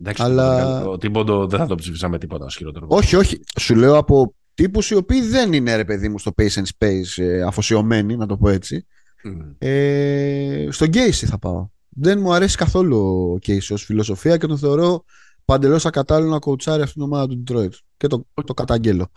Εντάξει, 0.00 0.22
Αλλά... 0.22 0.84
ο 0.84 0.98
Τίμποντο 0.98 1.46
δεν 1.46 1.58
θα 1.58 1.66
το 1.66 1.74
ψηφίσαμε 1.74 2.18
τίποτα 2.18 2.46
χειρότερο. 2.50 2.86
Όχι, 2.88 3.16
όχι. 3.16 3.40
Σου 3.60 3.74
λέω 3.74 3.96
από 3.96 4.34
τύπους 4.54 4.90
οι 4.90 4.94
οποίοι 4.94 5.20
δεν 5.20 5.52
είναι 5.52 5.76
ρε 5.76 5.84
παιδί 5.84 6.08
μου 6.08 6.18
στο 6.18 6.32
pace 6.36 6.48
and 6.48 6.66
space 6.78 7.22
ε, 7.22 7.42
αφοσιωμένοι, 7.42 8.16
να 8.16 8.26
το 8.26 8.36
πω 8.36 8.48
έτσι. 8.48 8.86
Mm. 9.24 9.54
Ε, 9.58 10.68
στον 10.70 10.88
Casey 10.88 11.10
θα 11.10 11.38
πάω. 11.38 11.68
Δεν 11.88 12.20
μου 12.20 12.32
αρέσει 12.32 12.56
καθόλου 12.56 12.96
ο 12.98 13.38
Casey 13.46 13.70
ως 13.70 13.84
φιλοσοφία 13.84 14.36
και 14.36 14.46
τον 14.46 14.58
θεωρώ 14.58 15.04
παντελώς 15.44 15.86
ακατάλληλο 15.86 16.30
να 16.30 16.38
κοουτσάρει 16.38 16.82
αυτήν 16.82 17.02
την 17.02 17.12
ομάδα 17.12 17.26
του 17.26 17.42
Detroit. 17.46 17.78
Και 17.96 18.06
το, 18.06 18.26
το 18.44 18.54
καταγγέλω. 18.54 19.10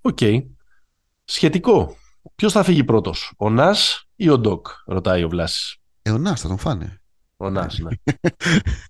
OK. 0.00 0.18
Okay. 0.20 0.42
Σχετικό. 1.24 1.96
Ποιος 2.34 2.52
θα 2.52 2.62
φύγει 2.62 2.84
πρώτος, 2.84 3.32
ο 3.36 3.50
Νάς 3.50 4.08
ή 4.16 4.28
ο 4.28 4.38
Ντοκ, 4.38 4.66
ρωτάει 4.86 5.24
ο 5.24 5.28
Βλάσης. 5.28 5.76
Ε, 6.02 6.10
ο 6.10 6.18
Νάς 6.18 6.40
θα 6.40 6.48
τον 6.48 6.58
φάνε. 6.58 7.00
Ο 7.36 7.50
Νάς, 7.50 7.78
ναι. 7.78 7.90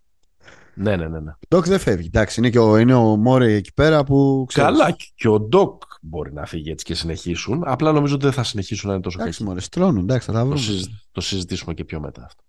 ναι, 0.74 0.96
ναι, 0.96 1.08
ναι. 1.08 1.20
ναι. 1.20 1.30
Ο 1.30 1.46
Ντοκ 1.48 1.66
δεν 1.66 1.78
φεύγει. 1.78 2.06
Εντάξει, 2.06 2.40
είναι 2.40 2.50
και 2.50 2.58
ο, 2.58 2.76
είναι 2.76 2.94
ο 2.94 3.16
Μόρεϊ 3.16 3.52
εκεί 3.52 3.72
πέρα 3.72 4.04
που. 4.04 4.44
Ξέρεις. 4.48 4.70
Καλά, 4.70 4.96
και 5.14 5.28
ο 5.28 5.40
Ντοκ 5.40 5.82
μπορεί 6.02 6.32
να 6.32 6.46
φύγει 6.46 6.70
έτσι 6.70 6.84
και 6.84 6.94
συνεχίσουν. 6.94 7.62
Απλά 7.66 7.92
νομίζω 7.92 8.14
ότι 8.14 8.24
δεν 8.24 8.32
θα 8.32 8.42
συνεχίσουν 8.42 8.88
να 8.88 8.94
είναι 8.94 9.02
τόσο 9.02 9.18
καλή. 9.18 9.28
Εντάξει, 9.28 9.48
Μόρεϊ, 9.48 9.60
στρώνουν. 9.60 10.02
Εντάξει, 10.02 10.26
θα 10.26 10.32
τα 10.32 10.44
βρούμε. 10.44 10.60
Το, 10.60 10.88
το 11.12 11.20
συζητήσουμε 11.20 11.74
και 11.74 11.84
πιο 11.84 12.00
μετά 12.00 12.24
αυτό. 12.24 12.42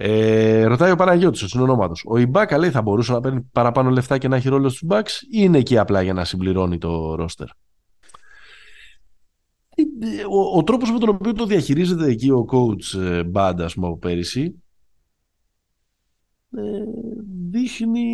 Ε, 0.00 0.64
ρωτάει 0.64 0.90
ο 0.90 0.96
Παναγιώτης, 0.96 1.42
ο 1.42 1.48
συνονόματος. 1.48 2.04
Ο 2.06 2.18
Ιμπάκα 2.18 2.58
λέει 2.58 2.70
θα 2.70 2.82
μπορούσε 2.82 3.12
να 3.12 3.20
παίρνει 3.20 3.40
παραπάνω 3.52 3.90
λεφτά 3.90 4.18
και 4.18 4.28
να 4.28 4.36
έχει 4.36 4.48
ρόλο 4.48 4.68
στους 4.68 4.88
Bucks 4.90 5.22
ή 5.22 5.26
είναι 5.30 5.58
εκεί 5.58 5.78
απλά 5.78 6.02
για 6.02 6.12
να 6.12 6.24
συμπληρώνει 6.24 6.78
το 6.78 7.14
ρόστερ; 7.14 7.46
Ο, 10.30 10.58
ο 10.58 10.62
τρόπος 10.62 10.90
με 10.90 10.98
τον 10.98 11.08
οποίο 11.08 11.32
το 11.32 11.46
διαχειρίζεται 11.46 12.06
εκεί 12.06 12.30
ο 12.30 12.46
coach 12.52 13.00
ε, 13.00 13.22
Bad, 13.32 13.54
ας 13.58 13.74
πούμε, 13.74 13.86
από 13.86 13.98
πέρυσι 13.98 14.42
ε, 14.42 14.50
δείχνει... 17.50 18.06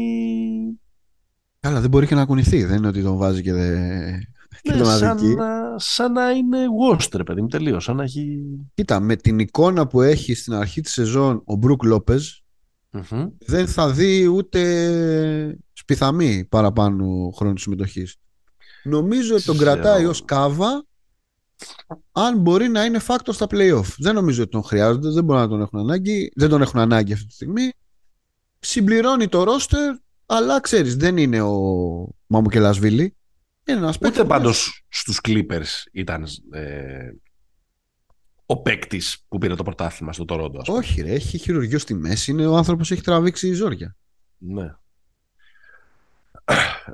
Καλά, 1.61 1.81
δεν 1.81 1.91
μπορεί 1.91 2.07
και 2.07 2.15
να 2.15 2.25
κουνηθεί. 2.25 2.65
Δεν 2.65 2.77
είναι 2.77 2.89
ότι 2.89 3.03
τον 3.03 3.17
βάζει 3.17 3.43
και 3.43 3.53
δεν 3.53 4.19
ναι, 4.63 4.85
σαν, 4.85 5.35
να, 5.35 5.79
σαν 5.79 6.13
να 6.13 6.31
είναι 6.31 6.59
Worcester, 6.83 7.21
παιδί 7.27 7.41
μου, 7.41 7.49
τελείως. 7.49 7.85
Σαν 7.85 7.97
να 7.97 8.03
έχει... 8.03 8.41
Κοίτα, 8.75 9.01
με 9.01 9.17
την 9.17 9.39
εικόνα 9.39 9.87
που 9.87 10.01
έχει 10.01 10.35
στην 10.35 10.53
αρχή 10.53 10.81
της 10.81 10.93
σεζόν 10.93 11.43
ο 11.45 11.55
Μπρουκ 11.55 11.83
δεν 13.47 13.67
θα 13.67 13.91
δει 13.91 14.27
ούτε 14.27 15.59
σπιθαμή 15.73 16.45
παραπάνω 16.45 17.31
χρόνου 17.37 17.59
συμμετοχής. 17.59 18.17
Νομίζω 18.85 19.35
ότι 19.35 19.45
τον 19.45 19.57
κρατάει 19.57 20.05
ως 20.05 20.25
κάβα 20.25 20.85
αν 22.13 22.39
μπορεί 22.39 22.69
να 22.69 22.85
είναι 22.85 22.99
φάκτο 22.99 23.33
στα 23.33 23.47
playoff. 23.51 23.95
Δεν 23.99 24.15
νομίζω 24.15 24.43
ότι 24.43 24.51
τον 24.51 24.63
χρειάζονται, 24.63 25.11
δεν 25.11 25.25
μπορεί 25.25 25.39
να 25.39 25.49
τον 25.49 25.61
έχουν 25.61 25.79
ανάγκη. 25.79 26.33
Δεν 26.37 26.49
τον 26.49 26.63
έχουν 26.63 26.81
ανάγκη 26.81 27.13
αυτή 27.13 27.27
τη 27.27 27.33
στιγμή. 27.33 27.71
Συμπληρώνει 28.65 29.29
το 29.29 29.43
ρόστερ, 29.43 29.95
αλλά 30.27 30.61
ξέρεις, 30.61 30.97
δεν 30.97 31.17
είναι 31.17 31.41
ο 31.41 31.59
Μαμουκελασβίλη. 32.27 33.17
Ούτε 34.05 34.25
πάντως 34.25 34.85
στους 34.89 35.21
Clippers 35.29 35.87
ήταν 35.93 36.27
ε, 36.51 37.11
ο 38.47 38.63
παίκτης 38.63 39.25
που 39.29 39.39
πήρε 39.39 39.55
το 39.55 39.63
πρωτάθλημα 39.63 40.13
στο 40.13 40.25
Τωρόντο. 40.25 40.63
Όχι, 40.67 41.01
ρε, 41.01 41.13
έχει 41.13 41.39
χειρουργείο 41.39 41.79
στη 41.79 41.95
μέση. 41.95 42.31
Είναι 42.31 42.47
ο 42.47 42.57
άνθρωπος 42.57 42.91
έχει 42.91 43.03
τραβήξει 43.03 43.49
η 43.49 43.53
ζόρια. 43.53 43.97
Ναι. 44.39 44.75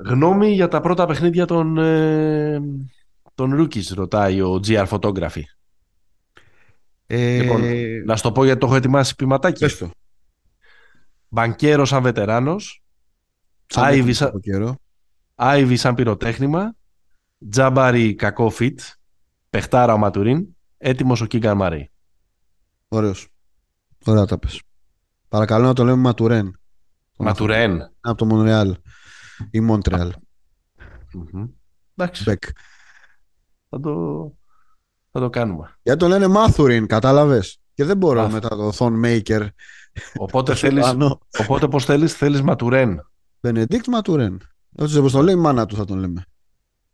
Γνώμη 0.04 0.52
για 0.52 0.68
τα 0.68 0.80
πρώτα 0.80 1.06
παιχνίδια 1.06 1.44
των, 1.44 1.78
ε, 1.78 2.60
των 3.34 3.60
Rookies, 3.60 3.94
ρωτάει 3.94 4.40
ο 4.40 4.60
GR 4.66 4.86
Photography. 4.86 5.42
Ε... 7.06 7.42
Λοιπόν, 7.42 7.62
να 8.04 8.16
σου 8.16 8.22
το 8.22 8.32
πω 8.32 8.44
γιατί 8.44 8.60
το 8.60 8.66
έχω 8.66 8.76
ετοιμάσει 8.76 9.14
ποιηματάκι. 9.14 9.60
Πες 9.60 9.78
το. 9.78 9.90
Μπανκέρος 11.32 11.88
σαν 11.88 12.02
βετεράνος. 12.02 12.82
Άιβι 13.74 14.12
σαν... 14.12 14.40
Άιβι 15.34 15.76
σαν 15.76 15.94
πυροτέχνημα. 15.94 16.74
Τζάμπαρι 17.50 18.14
κακό 18.14 18.50
φιτ. 18.50 18.80
Πεχτάρα 19.50 19.92
ο 19.92 19.98
Ματουρίν. 19.98 20.46
Έτοιμος 20.78 21.20
ο 21.20 21.26
Κίγκαν 21.26 21.56
Μαρέι. 21.56 21.90
Ωραίος. 22.88 23.28
Ωραία 24.04 24.24
τα 24.24 24.38
πες. 24.38 24.62
Παρακαλώ 25.28 25.66
να 25.66 25.72
το 25.72 25.84
λέμε 25.84 25.96
Ματουρέν. 25.96 26.60
Ματουρέν. 27.16 27.92
Από 28.00 28.16
το 28.16 28.24
Μονρεάλ 28.24 28.76
ή 29.50 29.60
Μοντρεάλ. 29.60 30.12
Εντάξει. 31.94 32.24
Θα 33.68 33.80
το, 33.80 34.34
θα 35.10 35.20
το 35.20 35.30
κάνουμε. 35.30 35.78
Γιατί 35.82 35.98
το 35.98 36.08
λένε 36.08 36.26
Μάθουριν, 36.26 36.86
κατάλαβες. 36.86 37.60
Και 37.74 37.84
δεν 37.84 37.96
μπορώ 37.96 38.28
μετά 38.28 38.48
το 38.48 38.72
Thon 38.78 39.04
Maker. 39.04 39.48
Οπότε, 40.16 40.54
θέλεις, 40.54 40.96
οπότε 41.38 41.68
πώς 41.68 41.84
θέλεις, 41.84 42.14
θέλεις 42.14 42.42
Ματουρέν. 42.42 43.10
Benedict 43.40 43.86
Ματουρέν. 43.86 44.40
Έτσι 44.76 44.98
όπως 44.98 45.12
το 45.12 45.22
λέει 45.22 45.34
η 45.34 45.38
μάνα 45.38 45.66
του 45.66 45.76
θα 45.76 45.84
τον 45.84 45.98
λέμε. 45.98 46.24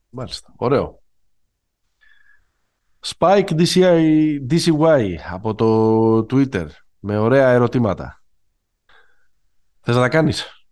Μάλιστα. 0.09 0.53
Ωραίο. 0.57 1.03
Spike 3.07 3.51
DCI, 3.51 4.39
DCY 4.51 5.15
από 5.31 5.55
το 5.55 6.19
Twitter 6.19 6.67
με 6.99 7.19
ωραία 7.19 7.49
ερωτήματα. 7.49 8.23
Θες 9.81 9.95
να 9.95 10.01
τα 10.01 10.09
κάνεις; 10.09 10.67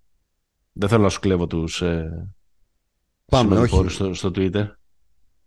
Δεν 0.72 0.88
θέλω 0.88 1.02
να 1.02 1.08
σου 1.08 1.20
κλέβω 1.20 1.46
τους 1.46 1.82
ε, 1.82 2.28
Πάμε, 3.24 3.58
όχι. 3.58 3.88
Στο, 3.88 4.14
στο 4.14 4.30
Twitter. 4.34 4.66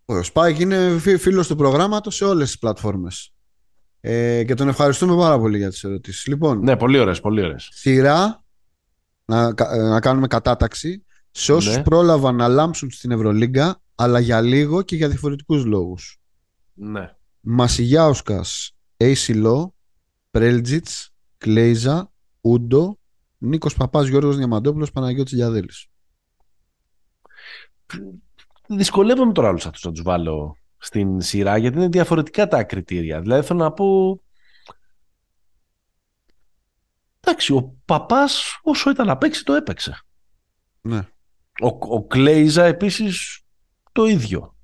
Ο 0.06 0.14
Spike 0.34 0.60
είναι 0.60 0.98
φίλος 0.98 1.48
του 1.48 1.56
προγράμματος 1.56 2.16
σε 2.16 2.26
όλες 2.26 2.48
τις 2.48 2.60
πλατφόρμες. 2.60 3.34
Ε, 4.10 4.44
και 4.44 4.54
τον 4.54 4.68
ευχαριστούμε 4.68 5.16
πάρα 5.16 5.40
πολύ 5.40 5.58
για 5.58 5.70
τις 5.70 5.84
ερωτήσεις. 5.84 6.28
Λοιπόν, 6.28 6.60
ναι, 6.60 6.78
πολύ 6.78 7.00
ωραίες, 7.00 7.22
πολύ 7.22 7.42
ωραίες. 7.42 7.70
Σειρά, 7.72 8.44
να, 9.26 9.54
να 9.90 10.00
κάνουμε 10.00 10.28
κατάταξη 10.28 11.06
σε 11.32 11.54
όσους 11.54 11.76
ναι. 11.76 11.84
πρόλαβαν 11.84 12.36
να 12.36 12.48
λάμψουν 12.48 12.92
στην 12.92 13.12
Ευρωλίγκα 13.12 13.82
αλλά 13.96 14.20
για 14.20 14.42
λίγο 14.42 14.82
και 14.82 14.96
για 14.96 15.10
διαφορετικούς 15.10 15.66
λόγους. 15.66 16.20
Ναι. 16.74 17.16
Μασιγιάουσκας, 17.40 18.76
Έισιλο, 18.98 19.76
Πρέλτζιτς, 20.32 21.14
Κλέιζα, 21.38 22.12
Ούντο, 22.42 23.00
Νίκος 23.38 23.76
Παπάς, 23.76 24.08
Γιώργος 24.08 24.38
Διαμαντόπουλος, 24.38 24.92
Παναγιώτης 24.92 25.34
Γιαδέλης. 25.34 25.88
Δυσκολεύομαι 28.68 29.32
τώρα 29.32 29.50
όλους 29.50 29.66
αυτούς 29.66 29.84
να 29.84 29.92
τους 29.92 30.02
βάλω 30.02 30.58
στην 30.88 31.22
σειρά 31.22 31.58
γιατί 31.58 31.78
είναι 31.78 31.88
διαφορετικά 31.88 32.48
τα 32.48 32.64
κριτήρια. 32.64 33.22
Δηλαδή 33.22 33.48
θέλω 33.48 33.60
να 33.60 33.72
πω... 33.72 34.20
Εντάξει, 37.20 37.54
ο 37.54 37.76
Παπάς 37.86 38.60
όσο 38.62 38.90
ήταν 38.90 39.08
να 39.08 39.18
παίξει 39.18 39.44
το 39.44 39.54
έπαιξε. 39.54 40.02
Ναι. 40.82 40.98
Ο, 41.62 41.68
ο 41.96 42.06
Κλέιζα 42.06 42.64
επίσης 42.64 43.42
το 43.92 44.06
ίδιο. 44.06 44.56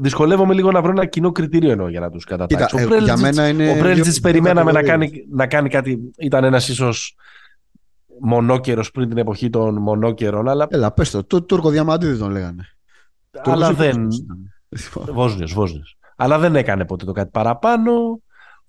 Δυσκολεύομαι 0.00 0.54
λίγο 0.54 0.70
να 0.70 0.82
βρω 0.82 0.90
ένα 0.90 1.06
κοινό 1.06 1.32
κριτήριο 1.32 1.70
ενώ 1.70 1.88
για 1.88 2.00
να 2.00 2.10
τους 2.10 2.24
κατατάξω. 2.24 2.76
ο 2.76 2.94
ε, 2.94 2.98
για 2.98 3.16
μένα 3.16 3.48
είναι 3.48 3.70
ο 3.70 3.76
Πρέλτζιτς 3.76 4.20
περιμέναμε 4.20 4.72
να 4.72 4.82
κάνει, 4.82 5.26
να 5.30 5.46
κάνει 5.46 5.68
κάτι. 5.68 6.12
Ήταν 6.18 6.44
ένας 6.44 6.68
ίσως 6.68 7.16
μονόκερος 8.22 8.90
πριν 8.90 9.08
την 9.08 9.18
εποχή 9.18 9.50
των 9.50 9.78
μονόκερων. 9.78 10.48
Αλλά... 10.48 10.66
Έλα, 10.70 10.92
πες 10.92 11.10
το. 11.10 11.24
Το 11.24 11.42
Τούρκο 11.42 11.70
Διαμαντίδη 11.70 12.18
τον 12.18 12.30
λέγανε. 12.30 12.66
Αλλά 13.42 13.72
δεν... 13.72 14.08
Βόσνιος, 14.94 15.52
Βόσνιος. 15.52 15.96
Αλλά 16.16 16.38
δεν 16.38 16.56
έκανε 16.56 16.84
ποτέ 16.84 17.04
το 17.04 17.12
κάτι 17.12 17.30
παραπάνω. 17.30 18.20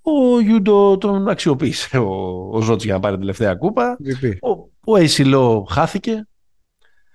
Ο 0.02 0.40
Ιούντο 0.40 0.98
τον 0.98 1.30
αξιοποίησε 1.30 1.98
ο, 1.98 2.50
ο 2.52 2.62
Ζώτς 2.62 2.84
για 2.84 2.94
να 2.94 3.00
πάρει 3.00 3.14
την 3.14 3.22
τελευταία 3.22 3.56
κούπα. 3.56 3.98
Ο, 4.86 4.96
ο 5.36 5.64
χάθηκε. 5.64 6.28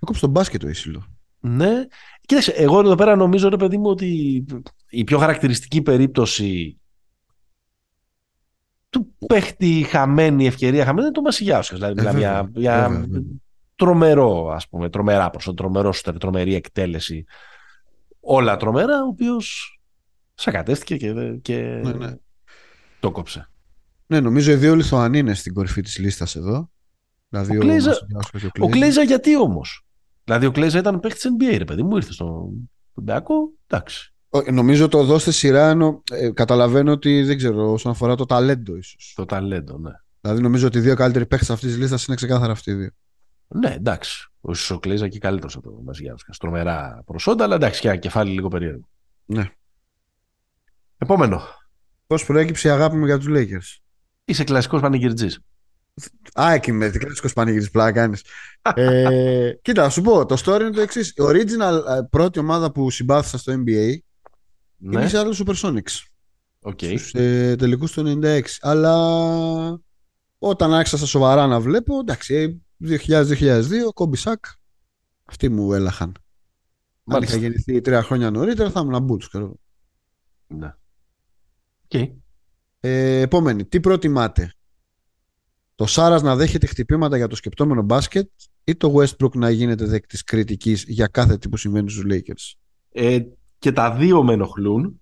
Έκοψε 0.03 0.21
τον 0.21 0.31
μπάσκετ 0.31 0.65
ο 0.65 0.69
Αισιλό. 0.69 1.07
Ναι. 1.41 1.87
Κοίταξε, 2.21 2.53
εγώ 2.53 2.81
εδώ 2.81 2.95
πέρα 2.95 3.17
νομίζω 3.17 3.49
ρε 3.49 3.57
παιδί 3.57 3.77
μου 3.77 3.91
ότι 3.91 4.45
η 4.89 5.05
πιο 5.05 5.19
χαρακτηριστική 5.19 5.83
περίπτωση 5.83 6.79
του 8.91 9.15
παίχτη 9.27 9.87
χαμένη 9.89 10.47
ευκαιρία 10.47 10.85
χαμένη 10.85 11.07
είναι 11.07 11.15
το 11.15 11.23
Μασιγιάουσκας. 11.23 11.79
Δηλαδή, 11.79 12.19
ε, 12.19 12.19
για, 12.19 12.51
για 12.55 13.07
τρομερό, 13.75 14.51
ας 14.51 14.69
πούμε, 14.69 14.91
τρομερά 14.91 15.31
προς 15.31 15.55
τρομερό 15.57 15.95
τρομερή 16.21 16.55
εκτέλεση. 16.55 17.25
Όλα 18.21 18.57
τρομερά, 18.57 19.03
ο 19.03 19.07
οποίος 19.07 19.79
σακατέστηκε 20.35 20.97
και, 20.97 21.39
και 21.43 21.57
ναι, 21.85 21.93
ναι. 21.93 22.15
Το 23.01 23.11
κόψε. 23.11 23.51
Ναι, 24.07 24.21
νομίζω 24.21 24.53
οι 24.53 24.55
δύο 24.55 24.75
Λιθουανοί 24.75 25.19
είναι 25.19 25.35
στην 25.35 25.55
κορυφή 25.55 25.81
της 25.81 25.99
λίστας 25.99 26.37
εδώ. 26.37 26.71
Δηλαδή 27.29 27.57
ο, 27.57 27.61
Κλέζα, 27.61 27.99
ο, 28.61 28.69
Κλέζα 28.69 29.03
γιατί 29.03 29.37
όμως; 29.37 29.87
Δηλαδή 30.25 30.47
ο 30.47 30.51
Κλέζα 30.51 30.79
ήταν 30.79 31.01
παίχτης 31.01 31.27
NBA, 31.39 31.59
ρε 31.59 31.65
παιδί 31.65 31.83
μου, 31.83 31.97
ήρθε 31.97 32.13
στον 32.13 32.71
Πεμπιακό. 32.95 33.53
Εντάξει. 33.67 34.15
Νομίζω 34.51 34.89
το 34.89 35.05
δώστε 35.05 35.31
σειρά 35.31 35.69
ενώ 35.69 36.03
ε, 36.13 36.31
καταλαβαίνω 36.31 36.93
ότι 36.93 37.23
δεν 37.23 37.37
ξέρω 37.37 37.73
όσον 37.73 37.93
αφορά 37.93 38.15
το 38.15 38.25
ταλέντο 38.27 38.77
ίσως. 38.77 39.13
Το 39.17 39.25
ταλέντο, 39.25 39.79
ναι. 39.79 39.93
Δηλαδή 40.21 40.43
νομίζω 40.43 40.67
ότι 40.67 40.79
οι 40.79 40.81
δύο 40.81 40.95
καλύτεροι 40.95 41.27
παίχτες 41.27 41.51
αυτής 41.51 41.69
της 41.69 41.79
λίστας 41.79 42.05
είναι 42.05 42.17
ξεκάθαρα 42.17 42.53
αυτοί 42.53 42.71
οι 42.71 42.75
δύο. 42.75 42.91
Ναι, 43.49 43.71
εντάξει. 43.71 44.29
Ο 44.41 44.79
Κλέζα 44.79 45.09
και 45.09 45.19
καλύτερος 45.19 45.57
από 45.57 45.71
το 45.71 45.81
Μαζιγιάννης. 45.85 46.25
Στρομερά 46.29 47.03
προσόντα, 47.07 47.45
αλλά 47.45 47.55
εντάξει 47.55 47.81
και 47.81 47.89
ένα 47.89 47.97
κεφάλι 47.97 48.31
λίγο 48.31 48.49
περίεργο. 48.49 48.89
Ναι. 49.25 49.51
Επόμενο. 50.99 51.43
Πώς 52.07 52.25
προέκυψε 52.25 52.69
η 52.69 52.71
αγάπη 52.71 52.97
μου 52.97 53.05
για 53.05 53.19
τους 53.19 53.27
Lakers; 53.31 53.79
Είσαι 54.25 54.45
κλασικός 54.45 54.81
πανηγυρτζή. 54.81 55.29
Α, 56.41 56.53
εκεί 56.53 56.73
με 56.73 56.91
την 56.91 57.01
κλασικός 57.01 57.33
πανηγυρτζή 57.33 57.71
πλάκα 57.71 57.93
κάνεις. 57.93 58.25
ε, 58.75 59.53
κοίτα, 59.63 59.83
θα 59.83 59.91
σου 59.91 60.03
πω. 60.03 60.27
Το 60.27 60.43
story 60.45 60.61
είναι 60.61 60.71
το 60.71 60.81
εξής. 60.81 61.09
Η 61.09 61.15
original 61.19 61.97
ε, 61.97 62.03
πρώτη 62.11 62.39
ομάδα 62.39 62.73
που 62.73 62.91
συμπάθησα 62.91 63.39
στο 63.39 63.53
NBA 63.53 63.99
ναι. 64.79 65.01
είναι 65.01 65.09
η 65.09 65.11
Seattle 65.13 65.45
Supersonics. 65.45 66.07
Okay. 66.61 66.99
Στους 66.99 67.15
ε, 67.15 67.57
τελικούς 67.59 67.93
του 67.93 68.21
96. 68.23 68.41
Αλλά 68.61 69.81
όταν 70.39 70.75
άρχισα 70.75 70.97
στα 70.97 71.07
σοβαρά 71.07 71.47
να 71.47 71.61
βλέπω, 71.61 71.99
εντάξει, 71.99 72.63
2000-2002, 72.85 73.63
κόμπι 73.95 74.17
σακ, 74.17 74.45
αυτοί 75.25 75.49
μου 75.49 75.73
έλαχαν. 75.73 76.13
Αν 77.05 77.23
είχα 77.23 77.37
γεννηθεί 77.37 77.81
τρία 77.81 78.03
χρόνια 78.03 78.31
νωρίτερα 78.31 78.71
θα 78.71 78.81
ήμουν 78.81 79.03
μπούτς, 79.03 79.29
ξέρω. 79.29 79.55
Ναι. 80.47 80.75
Okay. 81.89 82.13
Ε, 82.81 83.21
επόμενη, 83.21 83.65
τι 83.65 83.81
προτιμάτε. 83.81 84.53
Το 85.75 85.87
Σάρας 85.87 86.23
να 86.23 86.37
δέχεται 86.37 86.67
χτυπήματα 86.67 87.17
για 87.17 87.27
το 87.27 87.37
σκεπτόμενο 87.37 87.83
μπάσκετ 87.83 88.31
ή 88.65 88.77
το 88.77 88.95
Westbrook 88.97 89.35
να 89.35 89.51
γίνεται 89.51 89.85
δεκτής 89.85 90.25
κριτικής 90.25 90.85
για 90.85 91.07
κάθε 91.07 91.39
τι 91.39 91.49
που 91.49 91.57
συμβαίνει 91.57 91.91
στους 91.91 92.05
Lakers; 92.09 92.59
Ε, 92.93 93.21
και 93.59 93.73
τα 93.73 93.93
δύο 93.93 94.23
με 94.23 94.33
ενοχλούν. 94.33 95.01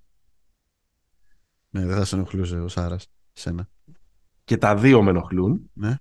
Ναι, 1.71 1.87
δεν 1.87 1.97
θα 1.97 2.05
σε 2.05 2.15
ενοχλούσε 2.15 2.57
ο 2.57 2.69
Σάρας. 2.69 3.07
Σένα. 3.33 3.69
Και 4.45 4.57
τα 4.57 4.77
δύο 4.77 5.03
με 5.03 5.11
ενοχλούν. 5.11 5.71
Ναι. 5.73 5.99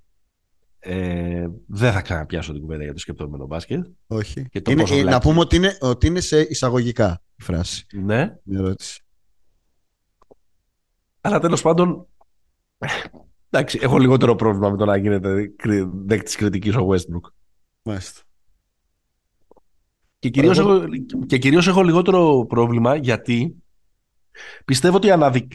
Ε, 0.80 1.48
δεν 1.68 1.92
θα 1.92 2.02
ξαναπιάσω 2.02 2.52
την 2.52 2.62
κουβέντα 2.62 2.84
για 2.84 2.94
το 2.94 3.00
σκεπτόμενο 3.00 3.46
μπάσκετ. 3.46 3.86
Όχι. 4.08 4.50
Και 4.50 4.62
το 4.62 4.72
είναι, 4.72 4.84
ε, 4.90 5.04
να 5.04 5.20
πούμε 5.20 5.40
ότι 5.40 5.56
είναι, 5.56 5.78
ότι 5.80 6.08
είναι 6.08 6.20
σε 6.20 6.42
εισαγωγικά 6.42 7.22
η 7.36 7.44
φράση. 7.44 7.86
Ναι. 7.94 8.36
Μια 8.44 8.60
ερώτηση. 8.60 9.04
Αλλά 11.22 11.40
τέλος 11.40 11.62
πάντων, 11.62 12.08
εντάξει, 13.50 13.80
έχω 13.82 13.98
λιγότερο 13.98 14.36
πρόβλημα 14.36 14.70
με 14.70 14.78
το 14.78 14.86
να 14.86 14.98
γίνεται 14.98 15.54
δέκτη 16.06 16.36
κριτικής 16.36 16.76
ο 16.76 16.88
Westbrook. 16.90 17.32
Μάλιστα. 17.82 18.22
Και 20.26 20.32
κυρίως, 20.32 20.60
έχω, 20.60 20.84
και 21.28 21.38
κυρίως 21.38 21.68
έχω 21.68 21.84
λιγότερο 21.84 22.46
πρόβλημα 22.50 22.96
γιατί 22.96 23.56
πιστεύω 24.66 24.96
ότι 24.96 25.12
αναδει... 25.12 25.48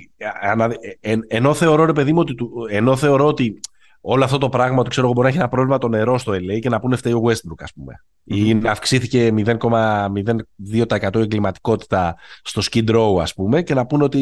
Ε, 1.00 1.16
ενώ 1.28 1.54
θεωρώ 1.54 1.84
ρε 1.84 1.92
παιδί 1.92 2.12
μου 2.12 2.18
ότι, 2.20 2.34
ενώ 2.70 2.96
θεωρώ 2.96 3.26
ότι 3.26 3.60
όλο 4.00 4.24
αυτό 4.24 4.38
το 4.38 4.48
πράγμα 4.48 4.78
ότι 4.78 4.90
ξέρω 4.90 5.06
εγώ 5.06 5.14
μπορεί 5.14 5.26
να 5.26 5.32
έχει 5.32 5.42
ένα 5.42 5.48
πρόβλημα 5.48 5.78
το 5.78 5.88
νερό 5.88 6.18
στο 6.18 6.32
LA 6.32 6.58
και 6.60 6.68
να 6.68 6.80
πούνε 6.80 6.96
φταίει 6.96 7.12
ο 7.12 7.22
Westbrook, 7.24 7.58
ας 7.58 7.72
πούμε. 7.72 7.94
Mm-hmm. 8.30 8.36
Ή 8.36 8.54
να 8.54 8.70
αυξήθηκε 8.70 9.34
0,02% 9.36 11.14
εγκληματικότητα 11.14 12.16
στο 12.42 12.62
Skid 12.70 12.90
Row, 12.90 13.20
ας 13.20 13.34
πούμε, 13.34 13.62
και 13.62 13.74
να 13.74 13.86
πούνε 13.86 14.04
ότι 14.04 14.18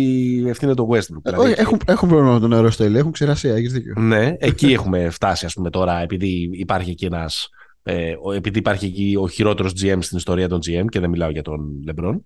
ευθύνεται 0.46 0.82
το 0.82 0.88
Westbrook. 0.90 1.22
Ε, 1.22 1.30
δηλαδή, 1.30 1.55
έχουν, 1.57 1.80
έχουν 1.86 2.09
πρόβλημα 2.09 2.32
με 2.32 2.40
το 2.40 2.49
νερό 2.49 2.70
στο 2.70 2.84
LA, 2.84 2.94
έχουν 2.94 3.12
ξερασία, 3.12 3.55
έχεις 3.55 3.72
δίκιο. 3.72 3.94
Ναι, 3.96 4.36
εκεί 4.38 4.72
έχουμε 4.72 5.11
φτάσει, 5.11 5.46
ας 5.46 5.55
πούμε, 5.55 5.70
τώρα, 5.70 6.01
επειδή 6.01 6.51
υπάρχει 6.53 6.90
εκεί 6.90 7.05
ένας. 7.05 7.49
Ε, 7.91 8.16
επειδή 8.34 8.59
υπάρχει 8.59 8.86
εκεί 8.86 9.16
ο 9.18 9.28
χειρότερος 9.28 9.72
GM 9.72 9.99
στην 10.01 10.16
ιστορία 10.16 10.49
των 10.49 10.59
GM 10.59 10.84
και 10.89 11.01
δεν 11.01 11.11
μιλάω 11.11 11.30
για 11.30 11.43
τον 11.43 11.84
LeBron. 11.89 12.20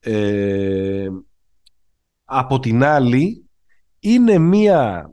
Ε, 0.00 1.08
από 2.24 2.58
την 2.58 2.84
άλλη, 2.84 3.44
είναι 3.98 4.38
μία 4.38 5.10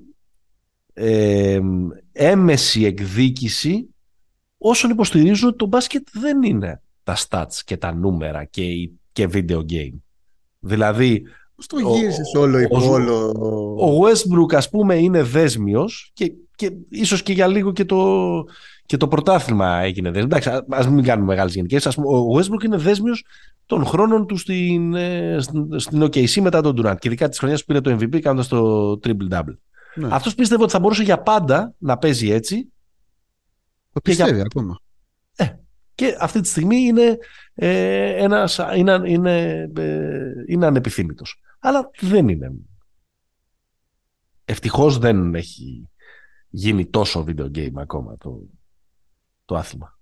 ε, 0.93 1.59
έμεση 2.11 2.86
εκδίκηση 2.86 3.89
όσων 4.57 4.89
υποστηρίζουν 4.89 5.47
ότι 5.47 5.57
το 5.57 5.66
μπάσκετ 5.66 6.07
δεν 6.11 6.43
είναι 6.43 6.82
τα 7.03 7.18
stats 7.28 7.59
και 7.66 7.78
τα 7.78 7.93
νούμερα 7.93 8.43
και, 8.43 8.63
και 9.11 9.30
video 9.34 9.59
game. 9.59 9.99
Δηλαδή... 10.59 11.24
Πώς 11.55 11.68
το 11.68 11.80
γύρισες 11.80 12.34
όλο 12.34 12.59
υπό 12.59 12.89
όλο... 12.89 13.30
Ο 13.80 14.05
Westbrook 14.05 14.55
ας 14.55 14.70
πούμε 14.70 14.95
είναι 14.95 15.24
δέσμιος 15.24 16.11
και, 16.13 16.34
και 16.55 16.72
ίσως 16.89 17.24
και 17.24 17.34
για 17.34 17.47
λίγο 17.47 17.72
και 17.72 17.86
το, 17.86 18.43
και 18.86 18.97
το 18.97 19.07
πρωτάθλημα 19.07 19.79
έγινε 19.79 20.11
δέσμιο. 20.11 20.38
Εντάξει, 20.38 20.65
ας 20.69 20.88
μην 20.88 21.03
κάνουμε 21.03 21.27
μεγάλες 21.27 21.53
γενικές. 21.53 21.88
Ας 21.88 21.95
πούμε, 21.95 22.07
ο 22.07 22.38
Westbrook 22.38 22.63
είναι 22.63 22.77
δέσμιος 22.77 23.25
των 23.65 23.86
χρόνων 23.86 24.27
του 24.27 24.38
στην, 24.38 24.93
ε, 24.93 25.38
στην, 25.39 25.79
στην 25.79 26.03
OKC 26.03 26.41
μετά 26.41 26.61
τον 26.61 26.75
Durant 26.77 26.95
και 26.99 27.07
ειδικά 27.07 27.29
της 27.29 27.39
χρονιάς 27.39 27.59
που 27.59 27.65
πήρε 27.65 27.81
το 27.81 27.91
MVP 27.91 28.19
κάνοντας 28.19 28.47
το 28.47 28.91
triple-double. 29.03 29.55
Ναι. 29.95 30.07
Αυτός 30.11 30.36
πίστευε 30.36 30.63
ότι 30.63 30.71
θα 30.71 30.79
μπορούσε 30.79 31.03
για 31.03 31.21
πάντα 31.21 31.73
να 31.77 31.97
παίζει 31.97 32.29
έτσι. 32.29 32.73
Το 33.93 34.01
πιστεύει 34.01 34.33
για... 34.33 34.41
ακόμα. 34.41 34.79
Ε, 35.36 35.45
και 35.95 36.17
αυτή 36.19 36.41
τη 36.41 36.47
στιγμή 36.47 36.77
είναι, 36.77 37.17
ε, 37.53 38.23
ένας, 38.23 38.59
είναι, 38.75 39.01
είναι, 39.05 39.69
ε, 39.77 40.31
είναι 40.47 40.65
ανεπιθύμητος. 40.65 41.41
Αλλά 41.59 41.89
δεν 41.99 42.27
είναι. 42.27 42.51
Ευτυχώς 44.45 44.97
δεν 44.97 45.36
έχει 45.36 45.89
γίνει 46.49 46.86
τόσο 46.86 47.25
video 47.27 47.51
game 47.51 47.73
ακόμα 47.75 48.17
το, 48.17 48.41
το 49.45 49.55
άθλημα. 49.55 49.99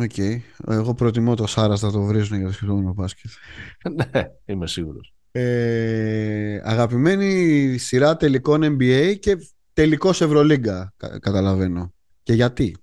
OK. 0.00 0.10
Okay. 0.16 0.40
Εγώ 0.68 0.94
προτιμώ 0.94 1.34
το 1.34 1.46
Σάρας 1.46 1.82
να 1.82 1.90
το 1.90 2.02
βρίζουν 2.02 2.38
για 2.38 2.46
το 2.46 2.52
σχεδόν 2.52 2.92
μπάσκετ. 2.92 3.30
ναι, 4.12 4.22
είμαι 4.44 4.66
σίγουρος. 4.66 5.12
Ε, 5.30 6.60
αγαπημένη 6.64 7.76
σειρά 7.78 8.16
τελικών 8.16 8.76
NBA 8.78 9.16
και 9.20 9.36
τελικός 9.72 10.20
Ευρωλίγκα, 10.20 10.94
καταλαβαίνω. 11.20 11.92
Και 12.22 12.32
γιατί; 12.32 12.76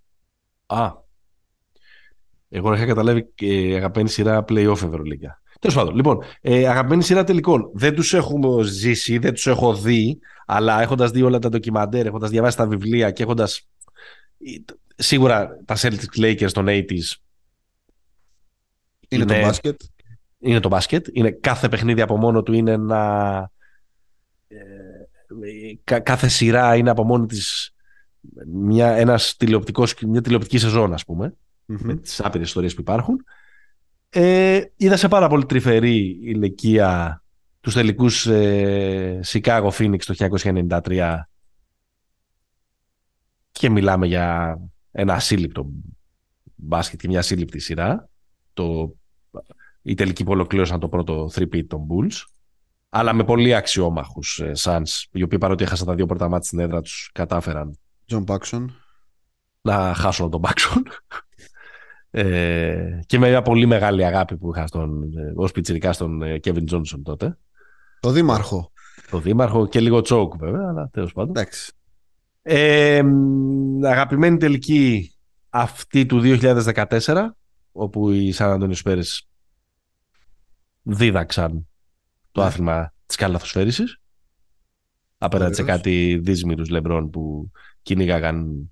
Α, 0.65 0.91
εγώ 2.49 2.73
είχα 2.73 2.85
καταλάβει 2.85 3.31
και 3.35 3.73
αγαπημένη 3.75 4.09
σειρά 4.09 4.45
playoff 4.47 4.83
Ευρωλίγκα. 4.83 5.41
Τέλος 5.59 5.75
πάντων, 5.75 5.95
λοιπόν, 5.95 6.19
ε, 6.41 6.67
αγαπημένη 6.67 7.03
σειρά 7.03 7.23
τελικών. 7.23 7.71
Δεν 7.73 7.95
τους 7.95 8.13
έχουμε 8.13 8.63
ζήσει, 8.63 9.17
δεν 9.17 9.33
τους 9.33 9.47
έχω 9.47 9.75
δει, 9.75 10.19
αλλά 10.45 10.81
έχοντας 10.81 11.11
δει 11.11 11.21
όλα 11.21 11.39
τα 11.39 11.49
ντοκιμαντέρ, 11.49 12.05
έχοντας 12.05 12.29
διαβάσει 12.29 12.57
τα 12.57 12.67
βιβλία 12.67 13.11
και 13.11 13.23
έχοντας. 13.23 13.67
Σίγουρα 14.95 15.57
τα 15.65 15.75
Celtics 15.77 16.19
Lakers 16.19 16.51
των 16.51 16.65
80s. 16.67 16.89
Είναι, 19.07 19.23
είναι 19.23 19.25
το 19.25 19.39
μπάσκετ 19.41 19.81
είναι 20.45 20.59
το 20.59 20.67
μπάσκετ. 20.67 21.07
Είναι 21.11 21.31
κάθε 21.31 21.69
παιχνίδι 21.69 22.01
από 22.01 22.17
μόνο 22.17 22.43
του 22.43 22.53
είναι 22.53 22.71
ένα... 22.71 23.51
Ε, 24.47 25.99
κάθε 25.99 26.27
σειρά 26.27 26.75
είναι 26.75 26.89
από 26.89 27.03
μόνη 27.03 27.25
της 27.25 27.75
μια, 28.47 28.95
ένας 28.95 29.35
τηλεοπτικός, 29.37 29.95
μια 29.95 30.21
τηλεοπτική 30.21 30.57
σεζόν, 30.57 30.93
ας 30.93 31.05
πούμε, 31.05 31.35
mm-hmm. 31.67 31.79
με 31.81 31.95
τις 31.95 32.19
άπειρες 32.21 32.47
ιστορίες 32.47 32.73
που 32.73 32.81
υπάρχουν. 32.81 33.25
Ε, 34.09 34.61
είδα 34.75 34.97
σε 34.97 35.07
πάρα 35.07 35.27
πολύ 35.27 35.45
τρυφερή 35.45 36.19
ηλικία 36.21 37.21
τους 37.61 37.73
τελικούς 37.73 38.27
ε, 38.27 39.19
Chicago 39.25 39.69
Phoenix 39.69 39.99
το 40.03 40.39
1993 40.83 41.19
και 43.51 43.69
μιλάμε 43.69 44.07
για 44.07 44.57
ένα 44.97 45.13
ασύλληπτο 45.13 45.69
μπάσκετ 46.55 46.99
και 46.99 47.07
μια 47.07 47.19
ασύλληπτη 47.19 47.59
σειρά. 47.59 48.09
Το 48.53 48.95
οι 49.81 49.93
τελικοί 49.93 50.23
που 50.23 50.31
ολοκλήρωσαν 50.31 50.79
το 50.79 50.89
πρώτο 50.89 51.29
3 51.35 51.67
των 51.67 51.87
Bulls. 51.89 52.23
Αλλά 52.89 53.13
με 53.13 53.23
πολύ 53.23 53.55
αξιόμαχους 53.55 54.39
ε, 54.39 54.51
Suns, 54.57 55.03
οι 55.11 55.23
οποίοι 55.23 55.37
παρότι 55.37 55.63
έχασαν 55.63 55.87
τα 55.87 55.95
δύο 55.95 56.05
πρώτα 56.05 56.27
μάτια 56.29 56.45
στην 56.45 56.59
έδρα 56.59 56.81
τους, 56.81 57.09
κατάφεραν. 57.13 57.79
John 58.11 58.23
Paxson. 58.25 58.65
Να 59.61 59.93
χάσουν 59.93 60.29
τον 60.29 60.41
Paxson. 60.43 60.81
ε, 62.09 62.99
και 63.05 63.19
με 63.19 63.29
μια 63.29 63.41
πολύ 63.41 63.65
μεγάλη 63.65 64.05
αγάπη 64.05 64.37
που 64.37 64.51
είχα 64.55 64.67
στον, 64.67 65.17
ε, 65.17 65.33
ως 65.35 65.51
πιτσιρικά 65.51 65.93
στον 65.93 66.21
ε, 66.21 66.39
Kevin 66.43 66.63
Johnson 66.71 67.01
τότε. 67.03 67.37
Το 67.99 68.11
δήμαρχο. 68.11 68.71
Το 69.09 69.19
δήμαρχο 69.19 69.67
και 69.67 69.79
λίγο 69.79 70.01
τσόκ 70.01 70.37
βέβαια, 70.37 70.67
αλλά 70.69 70.89
τέλος 70.93 71.13
πάντων. 71.13 71.29
Εντάξει. 71.29 71.71
Ε, 72.47 73.01
αγαπημένη 73.83 74.37
τελική 74.37 75.15
αυτή 75.49 76.05
του 76.05 76.21
2014, 76.23 77.27
όπου 77.71 78.09
οι 78.09 78.31
Σαν 78.31 78.51
Αντώνιος 78.51 78.81
Πέρες 78.81 79.27
δίδαξαν 80.81 81.67
το 82.31 82.41
ναι. 82.41 82.47
άθλημα 82.47 82.93
της 83.05 83.15
καλαθοσφαίρισης 83.15 84.01
απέναντι 85.17 85.53
σε 85.55 85.63
κάτι 85.63 86.19
δύσμηρους 86.23 86.69
λεμπρών 86.69 87.09
που 87.09 87.51
κυνήγαγαν 87.81 88.71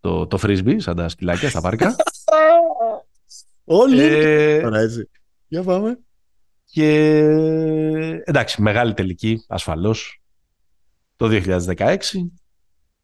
το, 0.00 0.26
το 0.26 0.38
φρίσμπι 0.38 0.80
σαν 0.80 0.96
τα 0.96 1.08
σκυλάκια 1.08 1.50
στα 1.50 1.60
πάρκα. 1.60 1.96
Όλοι. 3.64 4.02
Ε, 4.02 4.68
έτσι. 4.72 5.10
Για 5.48 5.62
πάμε. 5.62 5.98
Και 6.64 7.18
εντάξει, 8.24 8.62
μεγάλη 8.62 8.94
τελική 8.94 9.44
ασφαλώς 9.48 10.22
το 11.16 11.28
2016 11.30 11.96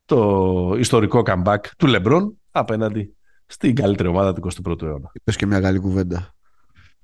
το 0.09 0.74
ιστορικό 0.78 1.22
comeback 1.26 1.59
του 1.78 1.86
Λεμπρόν 1.86 2.38
απέναντι 2.50 3.16
στην 3.46 3.74
καλύτερη 3.74 4.09
ομάδα 4.09 4.32
του 4.32 4.48
21ου 4.64 4.82
αιώνα. 4.82 5.11
Είπες 5.12 5.36
και 5.36 5.46
μια 5.46 5.61
καλή 5.61 5.78
κουβέντα. 5.78 6.34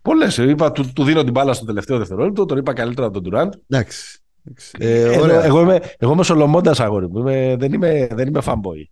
Πολλές. 0.03 0.37
Είπα, 0.37 0.73
του, 0.73 0.93
του 0.93 1.05
δίνω 1.05 1.23
την 1.23 1.33
μπάλα 1.33 1.53
στο 1.53 1.65
τελευταίο 1.65 1.99
δευτερόλεπτο, 1.99 2.45
τον 2.45 2.59
είπα 2.59 2.73
καλύτερα 2.73 3.07
από 3.07 3.15
τον 3.15 3.25
Τουράντ. 3.25 3.53
Εντάξει. 3.69 4.23
Ε, 4.79 5.01
ε, 5.01 5.19
ωραία. 5.19 5.45
Εγώ, 5.45 5.61
είμαι, 5.61 5.81
εγώ 5.99 6.13
είμαι 6.13 6.23
Σολομώντας 6.25 6.81
αγόρι 6.81 7.09
μου. 7.09 7.19
Είμαι, 7.19 7.57
δεν, 7.59 7.73
είμαι, 7.73 8.09
δεν 8.13 8.29
είμαι 8.29 8.41
fanboy. 8.45 8.85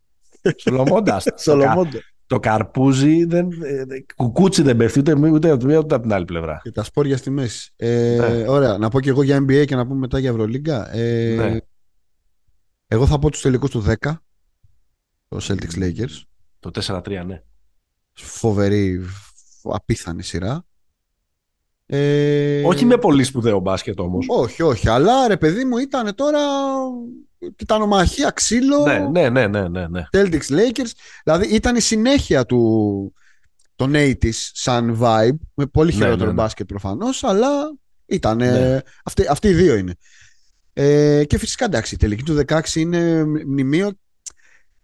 Σολομώντας. 0.63 1.25
το 2.27 2.39
καρπούζι 2.41 3.25
δεν, 3.25 3.47
ε, 3.47 3.85
κουκούτσι 4.17 4.63
δεν 4.63 4.77
πέφτει 4.77 4.99
ούτε, 4.99 5.13
ούτε, 5.13 5.53
ούτε, 5.53 5.77
ούτε 5.77 5.95
από 5.95 6.01
την 6.01 6.13
άλλη 6.13 6.25
πλευρά. 6.25 6.61
Και 6.63 6.71
τα 6.71 6.83
σπόρια 6.83 7.17
στη 7.17 7.31
μέση. 7.31 7.73
Ε, 7.77 8.17
ναι. 8.21 8.49
Ωραία. 8.49 8.79
Να 8.79 8.89
πω 8.89 9.01
και 9.01 9.09
εγώ 9.09 9.23
για 9.23 9.39
NBA 9.39 9.65
και 9.67 9.75
να 9.75 9.87
πούμε 9.87 9.99
μετά 9.99 10.19
για 10.19 10.31
Ευρωλίγκα. 10.31 10.95
Ε, 10.97 11.35
ναι. 11.35 11.57
Εγώ 12.93 13.07
θα 13.07 13.19
πω 13.19 13.31
τους 13.31 13.41
τελικούς 13.41 13.71
του 13.71 13.85
10. 13.87 13.95
Το 15.29 15.39
Celtics 15.43 15.79
Lakers. 15.79 16.23
Το 16.61 16.71
4-3, 16.87 17.23
ναι. 17.27 17.43
Φοβερή, 18.13 19.01
απίθανη 19.63 20.23
σειρά. 20.23 20.65
Ε... 21.87 22.63
Όχι 22.65 22.85
με 22.85 22.97
πολύ 22.97 23.25
σπουδαίο 23.25 23.59
μπάσκετ 23.59 24.01
όμως. 24.01 24.27
Όχι, 24.29 24.63
όχι. 24.63 24.89
Αλλά 24.89 25.29
ρε 25.29 25.37
παιδί 25.37 25.65
μου 25.65 25.79
ήταν 25.79 26.15
τώρα. 26.15 26.41
Τιτανομαχία, 27.57 28.31
ξύλο. 28.31 28.85
Ναι, 28.85 28.99
ναι, 28.99 29.29
ναι, 29.29 29.47
ναι, 29.47 29.69
ναι, 29.69 29.87
ναι. 29.87 30.03
Celtics 30.13 30.51
Lakers. 30.51 30.91
Δηλαδή 31.25 31.47
ήταν 31.47 31.77
η 31.77 31.81
συνέχεια 31.81 32.47
του 32.47 33.15
των 33.77 33.93
80s 33.95 34.51
σαν 34.53 34.99
vibe. 35.01 35.37
Με 35.55 35.67
πολύ 35.67 35.91
ναι, 35.91 35.97
χειρότερο 35.97 36.21
ναι, 36.21 36.27
ναι, 36.27 36.33
μπάσκετ 36.33 36.67
προφανώς. 36.67 37.25
Αλλά 37.25 37.75
ήταν. 38.07 38.37
Ναι. 38.37 38.81
Αυτοί, 39.05 39.27
αυτοί 39.27 39.49
οι 39.49 39.55
δύο 39.55 39.75
είναι. 39.75 39.95
Ε, 40.73 41.25
και 41.25 41.39
φυσικά 41.39 41.65
εντάξει, 41.65 41.95
η 41.95 41.99
τελική 41.99 42.23
του 42.23 42.41
16 42.47 42.75
είναι 42.75 43.25
μνημείο 43.25 43.93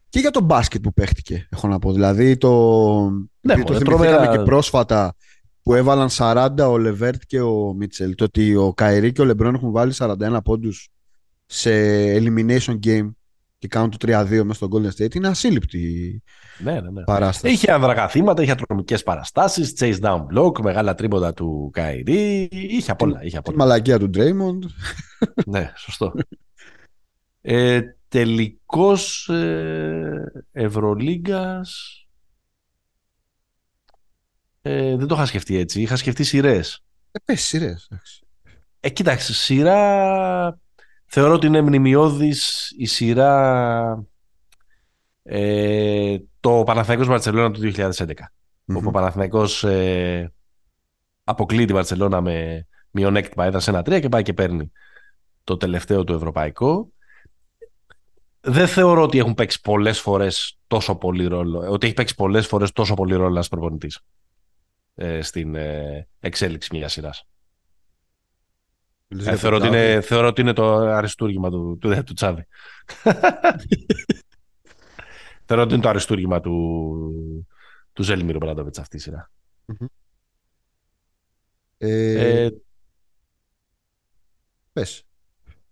και 0.08 0.18
για 0.18 0.30
το 0.30 0.40
μπάσκετ 0.40 0.82
που 0.82 0.92
παίχτηκε, 0.92 1.48
έχω 1.50 1.68
να 1.68 1.78
πω. 1.78 1.92
Δηλαδή 1.92 2.36
το, 2.36 3.10
ναι, 3.40 3.64
το 3.64 3.74
θυμηθήκαμε 3.74 4.28
και 4.36 4.42
πρόσφατα 4.42 5.14
που 5.62 5.74
έβαλαν 5.74 6.08
40 6.12 6.48
ο 6.68 6.78
Λεβέρτ 6.78 7.22
και 7.26 7.40
ο 7.40 7.72
Μίτσελ. 7.72 8.14
Το 8.14 8.24
ότι 8.24 8.56
ο 8.56 8.72
Κάιρι 8.74 9.12
και 9.12 9.20
ο 9.20 9.24
Λεμπρόν 9.24 9.54
έχουν 9.54 9.70
βάλει 9.70 9.92
41 9.96 10.38
πόντους 10.44 10.88
σε 11.46 11.70
elimination 12.18 12.78
game 12.84 13.10
και 13.58 13.68
κάνουν 13.68 13.90
το 13.90 13.96
3-2 14.00 14.28
μέσα 14.28 14.52
στο 14.52 14.68
Golden 14.72 15.02
State 15.02 15.14
είναι 15.14 15.28
ασύλληπτη 15.28 16.22
ναι, 16.58 16.80
ναι, 16.80 16.90
ναι. 16.90 17.04
παράσταση. 17.04 17.54
Είχε 17.54 17.72
ανδραγαθήματα, 17.72 18.42
είχε 18.42 18.50
ατρομικές 18.50 19.02
παραστάσεις, 19.02 19.74
chase 19.78 20.00
down 20.00 20.26
block, 20.34 20.60
μεγάλα 20.60 20.94
τρίποτα 20.94 21.32
του 21.32 21.70
Καϊρή. 21.72 22.48
Είχε 22.50 22.90
απ' 22.90 23.02
όλα. 23.02 23.22
Είχε 23.22 23.36
απ 23.36 23.48
Μαλακία 23.54 23.98
του 23.98 24.10
Draymond. 24.14 24.58
ναι, 25.46 25.72
σωστό. 25.76 26.12
ε, 27.40 27.80
τελικός 28.08 29.28
ε, 29.28 30.32
Ευρωλίγκας 30.52 31.92
ε, 34.62 34.96
δεν 34.96 35.06
το 35.06 35.14
είχα 35.14 35.26
σκεφτεί 35.26 35.56
έτσι. 35.56 35.80
Είχα 35.80 35.96
σκεφτεί 35.96 36.24
σειρές. 36.24 36.84
Ε, 37.10 37.18
πες 37.24 37.42
σειρές. 37.42 37.90
Ε, 38.80 38.88
κοίταξε, 38.90 39.34
σειρά 39.34 40.58
θεωρώ 41.08 41.34
ότι 41.34 41.46
είναι 41.46 41.60
μνημειώδης 41.60 42.72
η 42.76 42.86
σειρά 42.86 44.04
ε, 45.22 46.16
το 46.40 46.62
Παναθηναϊκός 46.66 47.06
Βαρτσελώνα 47.06 47.50
του 47.50 47.72
2011. 47.74 47.90
Mm-hmm. 48.68 48.76
Όπου 48.76 48.88
ο 48.88 48.90
Παναθηναϊκός 48.90 49.64
ε, 49.64 50.32
αποκλείει 51.24 51.64
τη 51.64 51.72
Βαρτσελώνα 51.72 52.20
με 52.20 52.66
μειονέκτημα 52.90 53.44
έδρασε 53.44 53.70
ένα 53.70 53.82
τρία 53.82 54.00
και 54.00 54.08
πάει 54.08 54.22
και 54.22 54.32
παίρνει 54.32 54.72
το 55.44 55.56
τελευταίο 55.56 56.04
του 56.04 56.12
ευρωπαϊκό. 56.12 56.92
Δεν 58.40 58.68
θεωρώ 58.68 59.02
ότι 59.02 59.18
έχουν 59.18 59.34
παίξει 59.34 59.60
πολλές 59.60 60.00
φορές 60.00 60.58
τόσο 60.66 60.96
πολύ 60.96 61.26
ρόλο. 61.26 61.70
Ότι 61.70 61.86
έχει 61.86 61.94
παίξει 61.94 62.14
πολλές 62.14 62.46
φορές 62.46 62.72
τόσο 62.72 62.94
πολύ 62.94 63.14
ρόλο 63.14 63.28
ένας 63.28 63.48
προπονητής 63.48 64.00
ε, 64.94 65.22
στην 65.22 65.54
ε, 65.54 66.08
εξέλιξη 66.20 66.76
μιας 66.76 66.92
σειράς. 66.92 67.26
Ε, 69.08 69.36
θεωρώ, 69.36 69.56
ότι 69.56 69.66
είναι, 69.66 70.00
θεωρώ 70.00 70.26
ότι 70.26 70.40
είναι 70.40 70.52
το 70.52 70.76
αριστούργημα 70.76 71.50
του, 71.50 71.78
του, 71.80 72.02
του 72.04 72.14
Τσάβη. 72.14 72.46
θεωρώ 75.46 75.62
ότι 75.62 75.72
είναι 75.72 75.82
το 75.82 75.88
αριστούργημα 75.88 76.40
του, 76.40 77.44
του 77.92 78.02
Ζέλμιρου 78.02 78.38
Μπράντοβιτς 78.38 78.78
αυτή 78.78 78.96
η 78.96 79.00
σειρά. 79.00 79.30
Ε, 81.78 82.44
ε, 82.44 82.50
πες. 84.72 85.06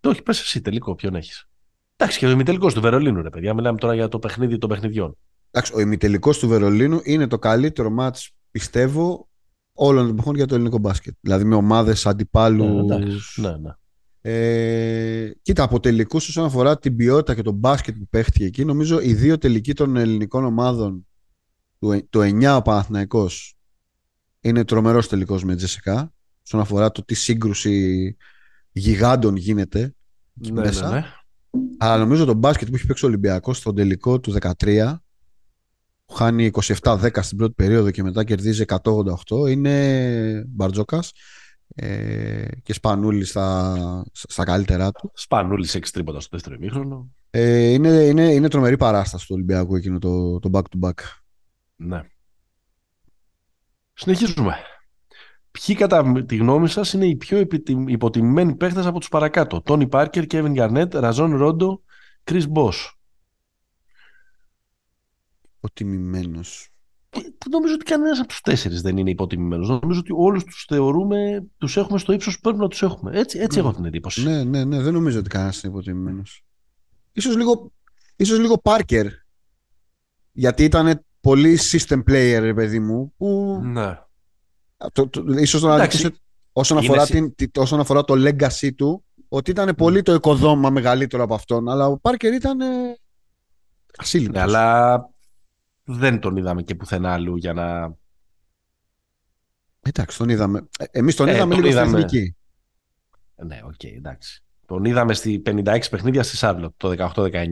Όχι, 0.01 0.23
πες 0.23 0.41
εσύ 0.41 0.61
τελικό, 0.61 0.95
ποιον 0.95 1.15
έχεις. 1.15 1.49
Εντάξει, 1.97 2.19
και 2.19 2.27
ο 2.27 2.31
ημιτελικός 2.31 2.75
του 2.75 2.81
Βερολίνου, 2.81 3.23
ρε 3.23 3.31
παιδιά. 3.31 3.55
Μιλάμε 3.55 3.79
τώρα 3.79 3.95
για 3.95 4.09
το 4.09 4.19
παιχνίδι 4.19 4.59
των 4.59 4.69
παιχνιδιών. 4.69 5.17
Εντάξει, 5.51 5.73
ο 5.75 5.81
ημιτελικός 5.81 6.39
του 6.39 6.49
Βερολίνου 6.49 7.01
είναι 7.05 7.27
το 7.27 7.39
καλύτερο 7.39 7.91
μάτς, 7.91 8.31
πιστεύω, 8.51 9.29
όλων 9.77 10.03
των 10.03 10.13
εποχών 10.13 10.35
για 10.35 10.47
το 10.47 10.55
ελληνικό 10.55 10.79
μπάσκετ. 10.79 11.15
Δηλαδή 11.21 11.45
με 11.45 11.55
ομάδες 11.55 12.07
αντιπάλους. 12.07 13.37
Ναι, 13.37 13.49
ναι, 13.49 13.57
ναι. 13.57 13.71
Ε, 14.21 15.33
κοίτα, 15.43 15.63
από 15.63 15.81
τελικούς 15.81 16.29
όσον 16.29 16.45
αφορά 16.45 16.79
την 16.79 16.97
ποιότητα 16.97 17.35
και 17.35 17.43
το 17.43 17.53
μπάσκετ 17.53 17.97
που 17.97 18.09
παίχτηκε 18.11 18.45
εκεί, 18.45 18.65
νομίζω 18.65 19.01
οι 19.01 19.15
δύο 19.15 19.39
τελικοί 19.39 19.73
των 19.73 19.97
ελληνικών 19.97 20.45
ομάδων, 20.45 21.07
το, 21.79 22.07
το 22.11 22.21
9 22.21 22.57
ο 22.57 22.63
Παναθηναϊκός, 22.63 23.57
είναι 24.41 24.65
τρομερός 24.65 25.09
τελικός 25.09 25.45
με 25.45 25.57
Τζεσικά. 25.57 26.13
Όσον 26.45 26.61
αφορά 26.61 26.91
το 26.91 27.05
τι 27.05 27.15
σύγκρουση 27.15 28.17
γιγάντων 28.73 29.37
γίνεται 29.37 29.95
ναι, 30.33 30.61
μέσα. 30.61 30.89
Ναι, 30.89 30.95
ναι. 30.95 31.05
Αλλά 31.79 31.99
νομίζω 31.99 32.25
το 32.25 32.35
μπάσκετ 32.35 32.69
που 32.69 32.75
έχει 32.75 32.87
παίξει 32.87 33.05
ο 33.05 33.09
Ολυμπιακός 33.09 33.57
στον 33.57 33.75
τελικό 33.75 34.21
του 34.21 34.35
2013 34.41 34.97
που 34.99 35.06
χάνει 36.13 36.51
27-10 36.83 37.09
στην 37.21 37.37
πρώτη 37.37 37.55
περίοδο 37.55 37.91
και 37.91 38.03
μετά 38.03 38.25
κερδίζει 38.25 38.65
188 38.67 39.51
είναι 39.51 40.45
Μπαρτζόκας 40.49 41.13
ε, 41.75 42.47
και 42.63 42.73
Σπανούλης 42.73 43.29
στα, 43.29 44.05
στα 44.13 44.45
καλύτερά 44.45 44.93
του. 44.93 45.11
Σπανούλης 45.15 45.75
έξι 45.75 45.93
τρίποτα 45.93 46.21
στο 46.21 46.29
δεύτερο 46.33 46.55
ημίχρονο. 46.55 47.11
Ε, 47.31 47.73
είναι, 47.73 47.89
είναι, 47.89 48.33
είναι 48.33 48.49
τρομερή 48.49 48.77
παράσταση 48.77 49.27
του 49.27 49.35
Ολυμπιακού 49.35 49.77
εκείνο 49.77 49.99
το, 49.99 50.39
το 50.39 50.51
back 50.53 50.63
to 50.63 50.89
back. 50.89 50.95
Ναι. 51.77 52.03
Συνεχίζουμε. 53.93 54.55
Ποιοι 55.51 55.75
κατά 55.75 56.25
τη 56.27 56.37
γνώμη 56.37 56.69
σας 56.69 56.93
είναι 56.93 57.07
οι 57.07 57.17
πιο 57.17 57.47
υποτιμημένοι 57.87 58.55
παίχτε 58.55 58.87
από 58.87 58.99
τους 58.99 59.09
παρακάτω; 59.09 59.63
Τόνι 59.63 59.89
Πάρκερ, 59.89 60.27
Κέβιν 60.27 60.53
Γκαρνέτ, 60.53 60.95
Ραζόν 60.95 61.37
Ρόντο, 61.37 61.83
Κρι 65.73 65.87
Μπό. 65.87 65.97
Υποτιμημένο. 65.97 66.41
Νομίζω 67.51 67.75
ότι 67.75 67.85
κανένα 67.85 68.19
από 68.19 68.29
τους 68.29 68.41
τέσσερις 68.41 68.83
δεν 68.83 68.97
είναι 68.97 69.11
υποτιμημένος. 69.11 69.69
Νομίζω 69.69 70.01
ότι 70.01 70.13
όλους 70.17 70.45
τους 70.45 70.65
θεωρούμε, 70.69 71.47
τους 71.59 71.77
έχουμε 71.77 71.99
στο 71.99 72.13
ύψος 72.13 72.35
που 72.35 72.41
πρέπει 72.41 72.59
να 72.59 72.69
τους 72.69 72.83
έχουμε. 72.83 73.19
Έτσι, 73.19 73.39
έτσι 73.39 73.59
έχω 73.59 73.73
την 73.73 73.85
εντύπωση. 73.85 74.25
Ναι, 74.25 74.45
ναι, 74.45 74.65
ναι. 74.65 74.81
Δεν 74.81 74.93
νομίζω 74.93 75.19
ότι 75.19 75.29
κανένας 75.29 75.63
είναι 75.63 75.73
υποτιμημένος. 75.73 76.45
σω 77.21 77.31
λίγο, 77.31 77.73
ίσως 78.17 78.39
λίγο 78.39 78.59
Πάρκερ. 78.59 79.07
Γιατί 80.33 80.65
ήταν 80.65 81.05
πολύ 81.21 81.59
system 81.71 81.99
player, 81.99 82.53
παιδί 82.55 82.81
μου. 82.81 83.13
Που... 83.17 83.61
Ναι. 83.63 83.99
Το, 84.93 85.09
το, 85.09 85.25
ίσως 85.39 85.63
να 85.63 85.89
όσον 86.53 86.79
αφορά, 86.79 87.07
την, 87.07 87.35
όσον 87.57 87.81
αφορά 87.81 88.05
το 88.05 88.15
legacy 88.17 88.75
του, 88.77 89.05
ότι 89.29 89.51
ήταν 89.51 89.75
πολύ 89.75 90.03
το 90.03 90.15
οικοδόμημα 90.15 90.71
μεγαλύτερο 90.71 91.23
από 91.23 91.35
αυτόν, 91.35 91.69
αλλά 91.69 91.87
ο 91.87 91.99
Πάρκερ 91.99 92.33
ήταν 92.33 92.61
ε, 92.61 92.99
ασύλληπτος. 93.97 94.37
Ναι, 94.37 94.43
αλλά 94.43 95.09
δεν 95.87 96.21
τον 96.21 96.37
είδαμε 96.37 96.63
και 96.63 96.75
πουθενά 96.75 97.13
αλλού 97.13 97.37
για 97.37 97.53
να... 97.53 97.97
Εντάξει, 99.83 100.19
τον 100.19 100.29
είδαμε. 100.29 100.69
Ε, 100.79 100.85
εμείς 100.91 101.17
τον 101.17 101.29
ε, 101.29 101.35
είδαμε 101.35 101.55
τον 101.55 101.65
λίγο 101.65 101.73
είδαμε... 101.73 102.09
στην 102.09 102.35
Ναι, 103.47 103.61
OK, 103.65 103.73
okay, 103.73 103.93
εντάξει. 103.97 104.45
Τον 104.67 104.85
είδαμε 104.85 105.15
στη 105.15 105.43
56 105.47 105.79
παιχνίδια 105.91 106.23
στη 106.23 106.37
Σάρλοτ 106.37 106.73
το 106.77 107.13
18-19. 107.15 107.47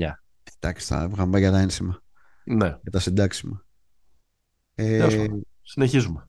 Εντάξει, 0.58 0.86
θα 0.86 1.08
βγαμε 1.08 1.38
για 1.38 1.50
τα 1.50 1.58
ένσημα. 1.58 2.02
Ναι. 2.44 2.78
Για 2.82 2.90
τα 2.90 3.00
συντάξιμα. 3.00 3.64
Ε... 4.74 5.26
Συνεχίζουμε. 5.62 6.28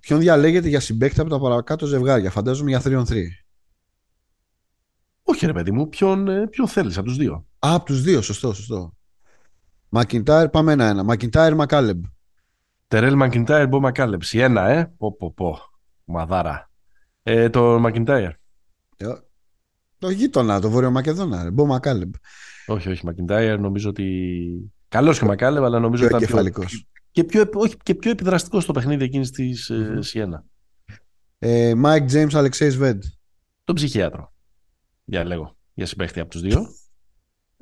Ποιον 0.00 0.20
διαλέγετε 0.20 0.68
για 0.68 0.80
συμπέκτη 0.80 1.20
από 1.20 1.30
τα 1.30 1.38
παρακάτω 1.40 1.86
ζευγάρια. 1.86 2.30
Φαντάζομαι 2.30 2.70
για 2.70 2.82
3-on-3. 2.84 3.22
Όχι 5.22 5.46
ρε 5.46 5.52
παιδί 5.52 5.70
μου, 5.70 5.88
ποιον, 5.88 6.28
ε, 6.28 6.46
ποιον 6.46 6.68
θέλεις 6.68 6.98
από 6.98 7.06
τους 7.06 7.16
δύο; 7.16 7.34
Α, 7.58 7.74
από 7.74 7.84
τους 7.84 8.02
δύο, 8.02 8.22
σωστό, 8.22 8.52
σωστό. 8.52 8.97
Μακιντάιρ, 9.88 10.48
πάμε 10.48 10.72
ένα-ένα. 10.72 11.02
Μακιντάιρ, 11.02 11.54
Μακάλεμπ. 11.54 12.04
Τερέλ 12.88 13.14
Μακιντάιρ, 13.14 13.68
Μπο 13.68 13.80
Μακάλεμπ. 13.80 14.20
ένα, 14.32 14.68
ε. 14.68 14.94
Πω, 14.98 15.16
πω, 15.16 15.32
πω. 15.32 15.58
Μαδάρα. 16.04 16.70
Ε, 17.22 17.48
το 17.48 17.78
Μακιντάιρ. 17.78 18.30
Ε, 18.96 19.06
το 19.98 20.10
γείτονα, 20.10 20.60
το 20.60 20.70
Βόρειο 20.70 20.90
Μακεδόνα. 20.90 21.50
Μπο 21.50 21.66
Μακάλεμπ. 21.66 22.14
Όχι, 22.66 22.88
όχι. 22.88 23.04
Μακιντάιρ 23.04 23.58
νομίζω 23.58 23.88
ότι. 23.88 24.72
Καλός 24.88 25.18
και 25.18 25.24
ο 25.24 25.28
Μακάλεμπ, 25.28 25.64
αλλά 25.64 25.78
νομίζω 25.78 26.06
ότι. 26.06 26.26
Πιο 26.26 26.42
πιο, 26.42 26.64
και 27.10 27.24
πιο, 27.24 27.48
όχι, 27.54 27.76
και 27.82 27.94
πιο 27.94 28.10
επιδραστικός 28.10 28.62
στο 28.62 28.72
παιχνίδι 28.72 29.04
εκείνης 29.04 29.30
της 29.30 29.70
mm-hmm. 29.72 29.98
Σιένα. 29.98 30.44
Ε, 31.38 31.72
Mike 31.84 32.10
James, 32.10 32.34
Αλεξέι 32.34 32.70
Σβεντ. 32.70 33.02
Τον 33.64 33.74
ψυχίατρο. 33.74 34.32
Για 35.04 35.24
λέγω. 35.24 35.56
Για 35.74 35.86
συμπαίχτη 35.86 36.20
από 36.20 36.30
τους 36.30 36.40
δύο. 36.40 36.66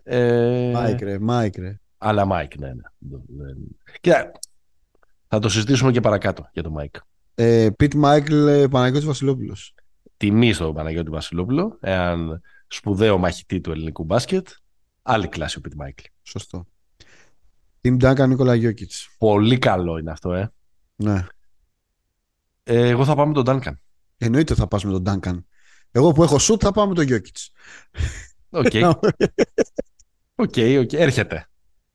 Ε... 0.03 0.70
Μάικ, 0.74 1.01
ρε, 1.01 1.18
Μάικ, 1.18 1.57
ρε. 1.57 1.81
Αλλά 2.07 2.25
Μάικ, 2.25 2.59
ναι, 2.59 2.69
ναι. 2.69 2.83
Και 4.01 4.13
θα 5.29 5.39
το 5.39 5.49
συζητήσουμε 5.49 5.91
και 5.91 6.01
παρακάτω 6.01 6.49
για 6.53 6.63
το 6.63 6.71
Μάικ. 6.71 6.95
Ε, 7.35 7.69
Πιτ 7.77 7.95
Μάικλ, 7.95 8.65
Παναγιώτης 8.65 9.07
Βασιλόπουλος. 9.07 9.75
Τιμή 10.17 10.53
στο 10.53 10.73
Παναγιώτη 10.73 11.11
Βασιλόπουλο, 11.11 11.79
έναν 11.81 12.41
σπουδαίο 12.67 13.19
μαχητή 13.19 13.61
του 13.61 13.71
ελληνικού 13.71 14.05
μπάσκετ. 14.05 14.49
Άλλη 15.03 15.29
κλάση 15.29 15.59
ο 15.59 15.61
Πιτ 15.61 15.75
Μάικλ. 15.75 16.03
Σωστό. 16.23 16.67
Τιμ 17.81 17.97
Ντάνκαν, 17.97 18.27
Νίκολα 18.27 18.55
Γιόκιτς. 18.55 19.09
Πολύ 19.19 19.59
καλό 19.59 19.99
είναι 19.99 20.11
αυτό, 20.11 20.33
ε. 20.33 20.53
Ναι. 20.97 21.27
Ε, 22.63 22.89
εγώ 22.89 23.05
θα 23.05 23.15
πάω 23.15 23.27
με 23.27 23.33
τον 23.33 23.45
Ντάνκαν. 23.45 23.81
Εννοείται 24.17 24.55
θα 24.55 24.67
πας 24.67 24.85
με 24.85 24.93
τον 24.93 25.03
Ντάνκαν. 25.03 25.47
Εγώ 25.91 26.13
που 26.13 26.23
έχω 26.23 26.39
σουτ 26.39 26.61
θα 26.65 26.73
πάω 26.73 26.87
με 26.87 26.95
τον 26.95 27.05
Γιόκιτς. 27.05 27.51
OK. 28.51 28.73
OK, 30.35 30.55
OK. 30.81 30.93
Έρχεται. 30.93 31.49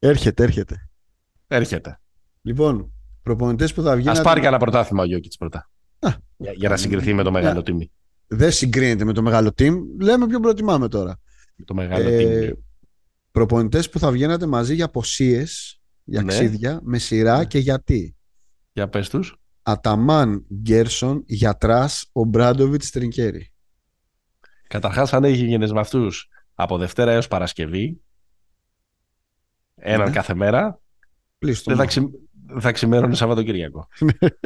Έρχεται, 0.04 0.44
έρχεται. 0.44 0.90
Έρχεται. 1.48 2.00
Λοιπόν, 2.42 2.94
προπονητές 3.22 3.74
που 3.74 3.82
θα 3.82 3.96
βγουν. 3.96 4.10
Α 4.10 4.22
πάρει 4.22 4.40
κανένα 4.40 4.58
πρωτάθλημα 4.58 5.04
ο 5.04 5.06
Γιόκιτς 5.06 5.38
πρώτα. 5.38 5.70
Α, 6.00 6.10
για, 6.38 6.52
για, 6.52 6.70
να 6.70 6.78
συγκριθεί 6.78 7.14
με 7.14 7.24
το 7.24 7.32
μεγάλο 7.32 7.60
yeah. 7.60 7.66
τίμη. 7.66 7.92
Δεν 8.28 8.52
συγκρίνεται 8.52 9.04
με 9.04 9.14
το 9.14 9.22
μεγάλο 9.22 9.50
team. 9.58 9.76
Λέμε 10.02 10.28
ποιον 10.28 10.42
προτιμάμε 10.42 10.88
τώρα. 10.88 11.20
Με 11.56 11.66
το 11.66 11.74
μεγάλο 11.74 12.10
ε, 12.10 12.50
team. 12.50 12.54
Προπονητές 13.32 13.90
που 13.90 14.00
θα 14.00 14.12
βγαίνατε 14.12 14.46
μαζί 14.46 14.76
για 14.76 14.86
αποσίες, 14.86 15.82
για 16.04 16.22
ναι. 16.22 16.28
ξύδια, 16.28 16.80
με 16.84 16.98
σειρά 16.98 17.38
ναι. 17.38 17.46
και 17.46 17.60
γιατί. 17.60 18.16
Για 18.74 18.90
πες 18.90 19.10
τους. 19.10 19.36
Αταμάν 19.62 20.46
Γκέρσον, 20.54 21.24
Γιατράς, 21.26 22.10
ο 22.12 22.24
Μπράντοβιτς 22.24 22.90
Τρινκέρι. 22.90 23.54
Καταρχάς, 24.68 25.14
αν 25.14 25.24
έχει 25.24 25.58
με 25.58 25.80
αυτούς 25.80 26.28
από 26.54 26.78
Δευτέρα 26.78 27.12
έως 27.12 27.28
Παρασκευή, 27.28 28.02
έναν 29.82 30.08
ναι. 30.08 30.14
κάθε 30.14 30.34
μέρα, 30.34 30.80
δεν 31.40 31.76
θα, 31.76 31.86
ξυ... 31.86 32.10
θα 32.60 32.72
ξημέρωνε 32.72 33.16
Σαββατοκύριακο. 33.16 33.88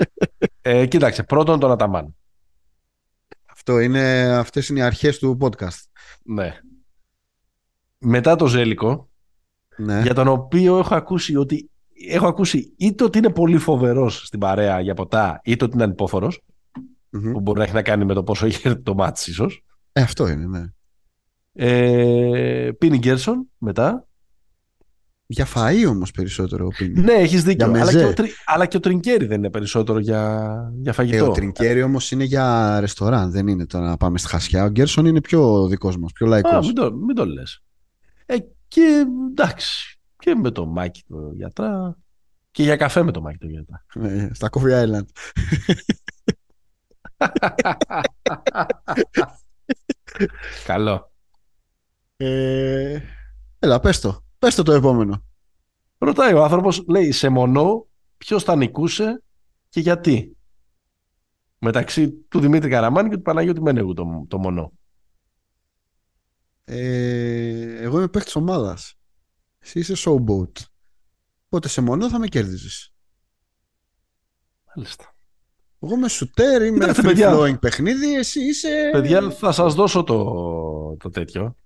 ε, 0.62 0.86
κοίταξε, 0.86 1.24
πρώτον 1.24 1.60
τον 1.60 1.72
Αταμάν. 1.72 2.16
Αυτό 3.46 3.80
είναι, 3.80 4.36
αυτές 4.36 4.70
είναι 4.70 4.80
οι 4.80 4.84
αρχές 4.84 5.20
του 5.20 5.38
podcast. 5.42 5.84
Ναι. 6.24 6.60
Μετά 7.98 8.36
το 8.36 8.48
Ζέλικο, 8.48 9.10
ναι. 9.78 10.02
για 10.02 10.14
τον 10.14 10.28
οποίο 10.28 10.78
έχω 10.78 10.96
ακούσει 10.96 11.36
ότι 11.36 11.70
έχω 12.10 12.28
ακούσει 12.28 12.74
είτε 12.78 13.04
ότι 13.04 13.18
είναι 13.18 13.30
πολύ 13.30 13.58
φοβερός 13.58 14.26
στην 14.26 14.40
παρέα 14.40 14.80
για 14.80 14.94
ποτά, 14.94 15.42
είτε 15.44 15.66
ότι 15.66 15.74
είναι 15.74 15.84
ανυπόφορος, 15.84 16.42
mm-hmm. 16.78 17.32
που 17.32 17.40
μπορεί 17.40 17.58
να 17.58 17.64
έχει 17.64 17.74
να 17.74 17.82
κάνει 17.82 18.06
με 18.06 18.14
το 18.14 18.24
πόσο 18.24 18.46
είχε 18.46 18.76
το 18.76 18.94
μάτι 18.94 19.30
ίσως. 19.30 19.64
Ε, 19.92 20.02
αυτό 20.02 20.28
είναι, 20.28 20.46
ναι. 20.46 20.64
Ε, 21.54 22.72
Πίνι 22.78 22.98
Γκέρσον 22.98 23.50
μετά. 23.58 24.08
Για 25.28 25.48
φαΐ 25.56 25.86
όμως 25.90 26.12
περισσότερο. 26.12 26.68
Πίνι. 26.78 27.02
Ναι, 27.02 27.14
έχεις 27.14 27.44
δίκιο. 27.44 27.66
Αλλά 27.66 27.92
και, 27.92 28.04
ο, 28.04 28.14
αλλά 28.46 28.66
και 28.66 28.78
ο 28.78 28.80
Τρινκέρι 28.80 29.26
δεν 29.26 29.38
είναι 29.38 29.50
περισσότερο 29.50 30.00
για, 30.00 30.56
για 30.82 30.94
φαγητό. 30.94 31.26
Ε, 31.26 31.28
ο 31.28 31.32
Τρινκέρι 31.32 31.82
όμως 31.82 32.12
είναι 32.12 32.24
για 32.24 32.80
ρεστοράν, 32.80 33.32
δεν 33.32 33.48
είναι 33.48 33.66
το 33.66 33.80
να 33.80 33.98
πάμε 33.98 34.18
στη 34.18 34.28
χασιά. 34.28 34.64
Ο 34.64 34.68
Γκέρσον 34.68 35.06
είναι 35.06 35.22
πιο 35.22 35.68
δικός 35.68 35.98
μας, 35.98 36.12
πιο 36.12 36.26
λαϊκός. 36.26 36.52
Α, 36.52 36.60
μην 36.60 36.74
το, 36.74 36.94
μην 36.94 37.16
το 37.16 37.26
λες. 37.26 37.64
Ε, 38.26 38.36
και 38.68 39.06
εντάξει, 39.30 40.00
και 40.18 40.36
με 40.36 40.52
το 40.52 40.66
Μάκη 40.66 41.04
το 41.08 41.32
γιατρά 41.34 41.98
και 42.52 42.64
για 42.64 42.76
καφέ 42.76 43.04
με 43.04 43.12
το 43.12 43.22
Μάκη 43.22 43.38
το 43.38 43.48
γιατρά. 43.48 43.86
Ε, 44.02 44.30
στα 44.34 44.50
Coffee 44.52 44.86
Island. 44.86 45.06
Καλό. 50.66 51.12
Ε, 52.18 53.00
έλα, 53.60 53.80
πες 53.80 54.00
το. 54.00 54.25
Πες 54.40 54.56
το 54.56 54.64
το 54.64 54.72
επόμενο. 54.72 55.24
Ρωτάει 55.98 56.34
ο 56.34 56.44
άνθρωπος, 56.44 56.84
λέει, 56.88 57.12
σε 57.12 57.30
μονό, 57.30 57.88
ποιος 58.18 58.44
θα 58.44 58.56
νικούσε 58.56 59.24
και 59.70 59.80
γιατί; 59.80 60.38
Μεταξύ 61.60 62.12
του 62.12 62.40
Δημήτρη 62.40 62.70
Καραμάνη 62.70 63.10
και 63.10 63.16
του 63.16 63.22
Παναγιώτη 63.22 63.62
Μένεγου 63.62 63.94
το, 63.94 64.26
το 64.28 64.38
μονό. 64.38 64.72
Ε, 66.64 67.84
εγώ 67.84 67.98
είμαι 67.98 68.08
παίχτης 68.08 68.36
ομάδας. 68.36 68.96
Εσύ 69.60 69.80
είσαι 69.80 69.94
showboat. 69.98 70.64
Οπότε 71.46 71.68
σε 71.68 71.82
μονό 71.82 72.10
θα 72.10 72.20
με 72.20 72.28
κέρδιζες. 72.28 72.94
Μάλιστα. 74.76 75.16
Εγώ 75.80 75.94
είμαι 75.94 76.10
σουτέρ, 76.10 76.62
είμαι 76.62 76.92
free 76.96 77.18
flowing 77.18 77.60
παιχνίδι, 77.60 78.16
εσύ 78.16 78.42
είσαι... 78.42 78.90
Παιδιά, 78.92 79.32
θα 79.32 79.52
σας 79.52 79.74
δώσω 79.74 80.04
το, 80.04 80.24
το 81.00 81.10
τέτοιο. 81.10 81.58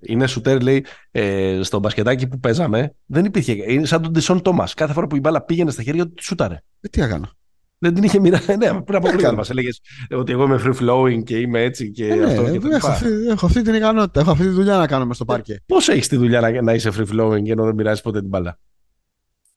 Είναι 0.00 0.26
σουτέρ, 0.26 0.62
λέει, 0.62 0.84
ε, 1.10 1.60
στο 1.62 1.78
μπασκετάκι 1.78 2.26
που 2.26 2.38
παίζαμε. 2.38 2.94
Δεν 3.06 3.24
υπήρχε. 3.24 3.72
Είναι 3.72 3.86
σαν 3.86 4.02
τον 4.02 4.12
Τισόν 4.12 4.42
Τόμας. 4.42 4.74
Κάθε 4.74 4.92
φορά 4.92 5.06
που 5.06 5.16
η 5.16 5.20
μπάλα 5.20 5.42
πήγαινε 5.42 5.70
στα 5.70 5.82
χέρια 5.82 6.08
του, 6.08 6.22
σούταρε. 6.22 6.62
Ε, 6.80 6.88
τι 6.88 7.02
έκανα. 7.02 7.30
Δεν 7.78 7.94
την 7.94 8.02
είχε 8.02 8.18
μοιράσει. 8.18 8.56
Ναι, 8.56 8.82
πριν 8.82 8.96
από 8.96 9.10
λίγο 9.10 9.34
μας 9.34 9.50
έλεγες 9.50 9.80
ότι 10.10 10.32
εγώ 10.32 10.44
είμαι 10.44 10.60
free 10.64 10.74
flowing 10.80 11.22
και 11.24 11.38
είμαι 11.38 11.62
έτσι 11.62 11.90
και 11.90 12.06
ε, 12.06 12.24
αυτό. 12.24 12.42
Ναι, 12.42 12.58
και 12.58 12.68
έχω, 12.72 12.86
αυτή, 12.88 13.08
έχω 13.28 13.46
αυτή 13.46 13.62
την 13.62 13.74
ικανότητα. 13.74 14.20
Έχω 14.20 14.30
αυτή 14.30 14.44
τη 14.44 14.50
δουλειά 14.50 14.76
να 14.76 14.86
κάνω 14.86 15.06
μες 15.06 15.16
στο 15.16 15.24
πάρκε. 15.24 15.62
Πώς 15.66 15.88
έχεις 15.88 16.08
τη 16.08 16.16
δουλειά 16.16 16.40
να, 16.40 16.62
να 16.62 16.74
είσαι 16.74 16.90
free 16.96 17.06
flowing 17.12 17.48
ενώ 17.48 17.64
δεν 17.64 17.74
μοιράζεις 17.74 18.02
ποτέ 18.02 18.20
την 18.20 18.28
μπάλα; 18.28 18.58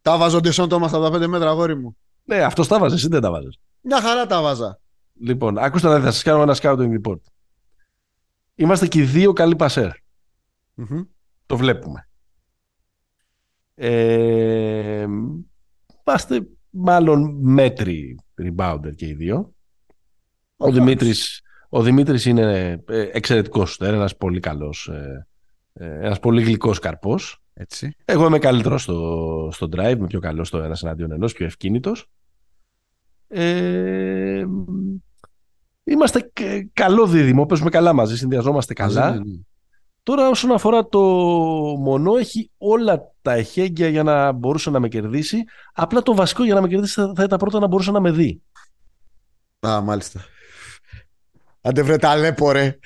Τα 0.02 0.18
βάζω 0.18 0.40
Τισόν 0.40 0.70
Τόμας 0.70 0.90
στα 0.90 1.12
5 1.12 1.28
μέτρα, 1.28 1.50
αγόρι 1.50 1.76
μου. 1.76 1.98
Ναι, 2.24 2.38
αυτός 2.38 2.68
τα 2.68 2.80
βάζει, 2.80 2.96
εσύ 2.96 3.08
δεν 3.08 3.22
τα 3.22 3.32
βάζει. 3.32 3.48
Μια 3.82 4.02
χαρά 4.02 4.26
τα 4.26 4.42
βάζα. 4.42 4.80
Λοιπόν, 5.20 5.58
ακούστε 5.58 5.88
να 5.88 6.00
θα 6.00 6.12
σας 6.12 6.24
κάνω 6.24 6.42
ένα 6.42 6.56
scouting 6.62 7.02
report. 7.02 7.20
Είμαστε 8.56 8.88
και 8.88 9.00
οι 9.00 9.04
δύο 9.04 9.34
καλοί 9.34 9.56
πασέρ. 9.56 9.90
Mm-hmm. 10.78 11.06
Το 11.46 11.58
βλέπουμε. 11.58 12.08
Ε, 13.76 15.06
είμαστε 16.06 16.48
μάλλον 16.70 17.38
μέτροι 17.42 18.20
rebounder 18.42 18.96
και 18.96 19.08
οι 19.08 19.14
δύο. 19.14 19.54
Ο, 20.58 20.72
Δημήτρης, 20.72 21.42
ο 21.70 21.82
Δημήτρης 21.82 22.26
είναι 22.26 22.72
ε, 22.88 23.10
εξαιρετικός 23.12 23.72
σουτέρ, 23.72 23.94
ένας 23.94 24.18
πολύ 24.18 24.40
καλός, 24.40 24.88
ε, 24.88 25.28
ε, 25.74 25.86
ένας 25.86 26.20
πολύ 26.20 26.44
γλυκός 26.44 26.80
καρπός. 26.80 27.40
Έτσι. 27.54 27.96
Εγώ 28.06 28.26
είμαι 28.26 28.40
καλύτερος 28.40 28.82
στο, 28.82 29.50
στο 29.52 29.70
drive, 29.72 29.96
είμαι 29.98 30.08
πιο 30.08 30.20
καλός 30.20 30.48
στο 30.48 30.58
ένας 30.58 30.84
εναντίον 30.84 31.12
ενός, 31.12 31.34
πιο 31.34 31.46
ευκίνητος. 31.46 32.10
Ε, 33.28 34.46
είμαστε 35.84 36.32
καλό 36.74 37.08
δίδυμο, 37.08 37.46
παίζουμε 37.46 37.70
καλά 37.70 37.94
μαζί, 37.94 38.18
συνδυαζόμαστε 38.18 38.74
καλά. 38.74 39.12
Ναι, 39.12 39.18
ναι. 39.18 39.40
Τώρα 40.06 40.30
όσον 40.30 40.52
αφορά 40.52 40.88
το 40.88 41.00
μονό 41.80 42.16
έχει 42.16 42.52
όλα 42.58 43.12
τα 43.22 43.34
εχέγγυα 43.34 43.88
για 43.88 44.04
να 44.04 44.32
μπορούσε 44.32 44.70
να 44.70 44.80
με 44.80 44.88
κερδίσει. 44.88 45.44
Απλά 45.74 46.02
το 46.02 46.16
βασικό 46.16 46.44
για 46.44 46.54
να 46.54 46.62
με 46.62 46.68
κερδίσει 46.68 47.02
θα 47.16 47.24
ήταν 47.24 47.40
πρώτα 47.40 47.60
να 47.60 47.68
μπορούσε 47.68 47.92
να 47.92 48.00
με 48.00 48.12
δει. 48.12 48.42
Α, 49.68 49.82
μάλιστα. 49.82 50.26
Άντε 51.62 51.82
βρε 51.82 51.98
ταλέπορε. 51.98 52.78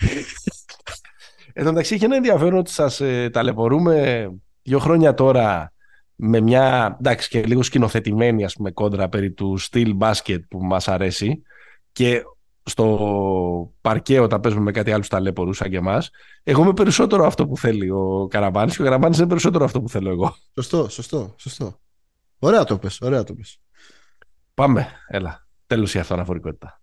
Εν 1.53 1.63
τω 1.63 1.70
μεταξύ 1.70 1.93
έχει 1.93 2.03
ένα 2.03 2.15
ενδιαφέρον 2.15 2.57
ότι 2.57 2.72
σας 2.72 3.01
ε, 3.01 3.30
ταλαιπωρούμε 3.30 4.28
δύο 4.61 4.80
χρόνια 4.80 5.13
τώρα 5.13 5.74
με 6.15 6.39
μια 6.39 6.97
εντάξει 6.99 7.30
και 7.30 7.43
λίγο 7.43 7.63
σκηνοθετημένη 7.63 8.43
ας 8.43 8.53
πούμε 8.53 8.72
κόντρα 8.72 9.09
περί 9.09 9.32
του 9.32 9.57
στυλ 9.57 9.93
μπάσκετ 9.93 10.43
που 10.49 10.59
μας 10.63 10.88
αρέσει 10.88 11.41
και 11.91 12.24
στο 12.70 13.74
παρκέ 13.82 14.20
όταν 14.20 14.39
παίζουμε 14.39 14.63
με 14.63 14.72
κάτι 14.72 14.91
άλλο 14.91 15.03
ταλέπορου 15.07 15.53
σαν 15.53 15.70
και 15.70 15.78
εμάς. 15.78 16.09
Εγώ 16.43 16.63
είμαι 16.63 16.74
περισσότερο 16.74 17.26
αυτό 17.26 17.47
που 17.47 17.57
θέλει 17.57 17.89
ο 17.89 18.28
Καραμπάνη 18.30 18.72
και 18.72 18.82
ο 18.82 18.84
Καραμπάνη 18.84 19.17
είναι 19.17 19.28
περισσότερο 19.28 19.65
αυτό 19.65 19.82
που 19.82 19.89
θέλω 19.89 20.09
εγώ. 20.09 20.36
Σωστό, 20.53 20.89
σωστό, 20.89 21.36
σωστό. 21.38 21.80
Ωραία 22.39 22.63
το 22.63 22.78
πες, 22.78 23.01
ωραία 23.01 23.24
το 23.24 23.34
πες. 23.34 23.59
Πάμε, 24.53 24.88
έλα. 25.07 25.47
Τέλος 25.67 25.93
η 25.93 25.99
αυτοαναφορικότητα. 25.99 26.82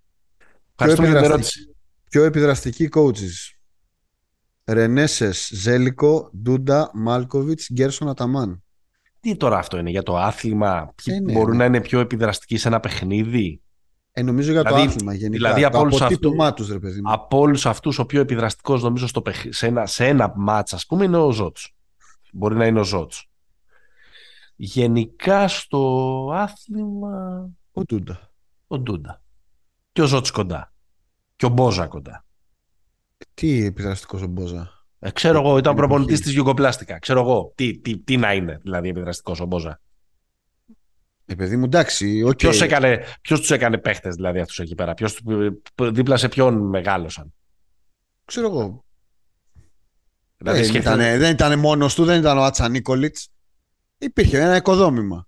Ευχαριστούμε 0.71 1.09
για 1.09 1.17
την 1.17 1.31
ερώτηση. 1.31 1.77
Πιο 2.11 2.25
επιδραστικοί 2.25 2.89
coaches. 2.95 3.57
Ρενέσες, 4.65 5.51
Ζέλικο, 5.53 6.31
Ντούντα, 6.43 6.91
Μάλκοβιτς, 6.95 7.69
Γκέρσον 7.73 8.09
Αταμάν. 8.09 8.63
Τι 9.21 9.37
τώρα 9.37 9.59
αυτό 9.59 9.79
είναι 9.79 9.91
για 9.91 10.03
το 10.03 10.17
άθλημα, 10.17 10.93
ποιοι 10.95 11.15
ε, 11.19 11.21
ναι, 11.21 11.33
μπορούν 11.33 11.51
ναι. 11.51 11.57
να 11.57 11.65
είναι 11.65 11.81
πιο 11.81 12.01
επιδραστικοί 12.01 12.57
σε 12.57 12.69
ένα 12.69 12.81
παιχνίδι; 12.81 13.63
Ε, 14.19 14.23
νομίζω 14.23 14.53
για 14.53 14.63
δηλαδή, 14.63 14.85
το 14.85 14.91
άθλημα 14.91 15.15
γενικά. 15.15 15.37
Δηλαδή 15.37 15.65
από 15.65 15.79
όλους 15.79 16.01
αυτού, 16.01 16.33
ρε 16.73 16.79
παιδί 16.79 17.01
μου. 17.01 17.13
Από 17.13 17.39
όλους 17.39 17.67
αυτούς, 17.67 17.99
ο 17.99 18.07
πιο 18.07 18.21
επιδραστικός 18.21 18.83
νομίζω 18.83 19.07
στο, 19.07 19.23
σε 19.49 19.67
ένα, 19.67 19.87
σε 19.87 20.07
ένα 20.07 20.33
μάτς, 20.37 20.73
ας 20.73 20.87
πούμε, 20.87 21.05
είναι 21.05 21.17
ο 21.17 21.31
Ζότ. 21.31 21.57
Μπορεί 22.33 22.57
να 22.57 22.67
είναι 22.67 22.81
ο 22.81 22.85
Ζότ. 22.85 23.13
Γενικά 24.57 25.49
στο 25.49 26.31
άθλημα. 26.35 27.49
Ο 27.73 27.83
Ντούντα. 27.83 28.31
Ο 28.67 28.79
Ντούντα. 28.79 29.23
Και 29.93 30.03
ο 30.03 30.07
Ζότ 30.07 30.27
κοντά. 30.33 30.73
Και 31.37 31.47
ο 31.47 31.49
Μπόζα 31.49 31.87
κοντά. 31.87 32.25
Τι 33.35 33.65
επιδραστικός 33.65 34.23
ο 34.23 34.27
Μπόζα; 34.27 34.87
Ε, 34.99 35.11
ξέρω 35.11 35.41
εγώ, 35.41 35.59
ήταν 35.59 35.75
προπονητής 35.75 36.21
της 36.21 36.33
Γιουγκοπλάστικα. 36.33 36.99
Ξέρω 36.99 37.21
εγώ 37.21 37.53
τι, 37.55 37.79
τι, 37.79 37.99
τι 37.99 38.17
να 38.17 38.33
είναι 38.33 38.61
δηλαδή 38.63 38.89
επιδραστικός 38.89 39.41
ο 39.41 39.45
Μπόζα. 39.47 39.81
Ε, 41.27 41.35
παιδί 41.35 41.57
μου, 41.57 41.65
εντάξει. 41.65 42.23
Okay. 42.27 42.37
Ποιος 42.37 42.61
έκανε, 42.61 43.05
ποιος 43.21 43.41
τους 43.41 43.51
έκανε 43.51 43.79
παίχτες 43.79 44.15
δηλαδή 44.15 44.41
αυτούς 44.41 44.59
εκεί 44.59 44.75
πέρα, 44.75 44.95
ποιος, 44.95 45.21
δίπλα 45.83 46.17
σε 46.17 46.29
ποιον 46.29 46.69
μεγάλωσαν; 46.69 47.35
Ξέρω 48.25 48.47
εγώ. 48.47 48.85
Δηλαδή, 50.37 50.63
δεν, 50.63 50.75
ήταν, 50.75 50.99
δεν 50.99 51.31
ήταν 51.31 51.59
μόνος 51.59 51.95
του, 51.95 52.05
δεν 52.05 52.19
ήταν 52.19 52.39
ο 52.39 52.45
Άτσα 52.45 52.69
Νίκολιτς. 52.69 53.29
Υπήρχε 53.99 54.41
ένα 54.41 54.57
οικοδόμημα. 54.57 55.27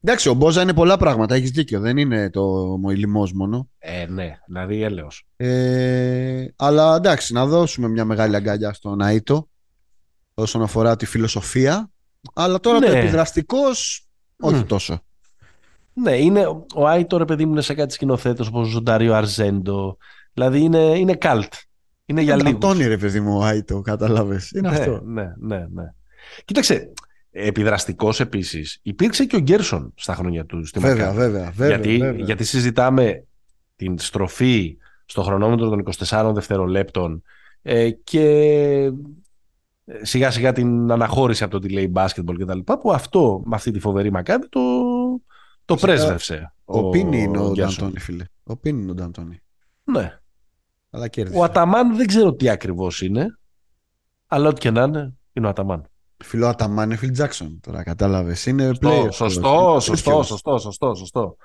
Εντάξει, 0.00 0.28
ο 0.28 0.34
Μπόζα 0.34 0.62
είναι 0.62 0.74
πολλά 0.74 0.96
πράγματα, 0.96 1.34
έχεις 1.34 1.50
δίκιο. 1.50 1.80
Δεν 1.80 1.96
είναι 1.96 2.30
το 2.30 2.76
μοηλιμός 2.82 3.32
μόνο. 3.32 3.70
Ε, 3.78 4.06
ναι, 4.06 4.38
δηλαδή 4.46 4.82
έλεος. 4.82 5.26
Ε, 5.36 6.46
αλλά 6.56 6.96
εντάξει, 6.96 7.32
να 7.32 7.46
δώσουμε 7.46 7.88
μια 7.88 8.04
μεγάλη 8.04 8.36
αγκαλιά 8.36 8.72
στον 8.72 8.98
Αΐτο 9.02 9.42
όσον 10.34 10.62
αφορά 10.62 10.96
τη 10.96 11.06
φιλοσοφία. 11.06 11.90
Αλλά 12.34 12.60
τώρα 12.60 12.78
ναι. 12.78 12.86
το 12.86 12.96
επιδραστικός, 12.96 14.07
όχι 14.40 14.64
τόσο. 14.64 15.02
Ναι, 15.92 16.16
είναι, 16.16 16.46
ο 16.74 16.86
Άιτο 16.86 17.16
ρε 17.16 17.24
παιδί 17.24 17.44
μου 17.44 17.52
είναι 17.52 17.60
σε 17.60 17.74
κάτι 17.74 17.92
σκηνοθέτε 17.92 18.44
όπως 18.48 18.74
ο 18.74 18.80
Ντάριο 18.80 19.14
Αρζέντο. 19.14 19.96
Δηλαδή 20.32 20.60
είναι, 20.60 20.78
είναι 20.78 21.14
καλτ. 21.14 21.52
Είναι 22.04 22.20
για 22.20 22.36
λίγο. 22.36 22.48
Αντώνη 22.48 22.86
ρε 22.86 22.96
παιδί 22.96 23.20
μου 23.20 23.38
ο 23.38 23.44
Άιτο, 23.44 23.80
κατάλαβες. 23.80 24.50
Είναι 24.50 24.70
ναι, 24.70 24.76
αυτό. 24.78 25.00
Ναι, 25.04 25.34
ναι, 25.38 25.56
ναι. 25.56 25.84
Κοίταξε, 26.44 26.92
επιδραστικός 27.30 28.20
επίσης 28.20 28.78
υπήρξε 28.82 29.24
και 29.24 29.36
ο 29.36 29.38
Γκέρσον 29.38 29.92
στα 29.96 30.14
χρόνια 30.14 30.46
του 30.46 30.66
στη 30.66 30.78
βέβαια, 30.78 31.12
βέβαια, 31.12 31.50
βέβαια, 31.50 31.68
γιατί, 31.68 31.96
βέβαια. 31.96 32.24
γιατί 32.24 32.44
συζητάμε 32.44 33.24
την 33.76 33.98
στροφή 33.98 34.76
στο 35.04 35.22
χρονόμετρο 35.22 35.68
των 35.68 35.82
24 36.06 36.30
δευτερολέπτων 36.34 37.22
ε, 37.62 37.90
και 37.90 38.20
ε, 38.20 38.90
σιγά 40.02 40.30
σιγά 40.30 40.52
την 40.52 40.90
αναχώρηση 40.92 41.44
από 41.44 41.60
το 41.60 41.66
delay 41.70 41.92
basketball 41.92 42.34
και 42.36 42.44
τα 42.44 42.54
λοιπά 42.54 42.78
που 42.78 42.92
αυτό 42.92 43.42
με 43.44 43.54
αυτή 43.54 43.70
τη 43.70 43.80
φοβερή 43.80 44.10
μακάβη 44.10 44.48
το, 44.48 44.60
το 45.64 45.74
πρέσβευσε. 45.74 46.52
Ο, 46.64 46.78
ο 46.78 46.90
Πίνι 46.90 47.22
είναι 47.22 47.38
ο 47.38 47.50
Νταντώνη, 47.50 47.98
φίλε. 47.98 48.24
Ο 48.42 48.56
Πίνι 48.56 48.82
είναι 48.82 48.90
ο 48.90 48.94
Νταντώνη. 48.94 49.42
Ναι. 49.84 50.18
Αλλά 50.90 51.08
κέρδισε. 51.08 51.38
Ο 51.38 51.42
Αταμάν 51.42 51.96
δεν 51.96 52.06
ξέρω 52.06 52.34
τι 52.34 52.48
ακριβώς 52.48 53.02
είναι. 53.02 53.38
Αλλά 54.26 54.48
ό,τι 54.48 54.60
και 54.60 54.70
να 54.70 54.82
είναι, 54.82 55.14
είναι 55.32 55.46
ο 55.46 55.48
Αταμάν. 55.48 55.84
Φιλό 56.24 56.46
Αταμάν 56.46 56.84
είναι 56.84 56.96
Φιλ 56.96 57.10
Τζάξον. 57.10 57.60
Τώρα 57.60 57.82
κατάλαβες. 57.82 58.46
Είναι 58.46 58.66
σωστό, 58.66 58.88
player. 58.88 59.12
Σωστό, 59.12 59.76
σωστό, 59.80 60.22
σωστό, 60.22 60.58
σωστό, 60.58 60.94
σωστό, 60.94 61.36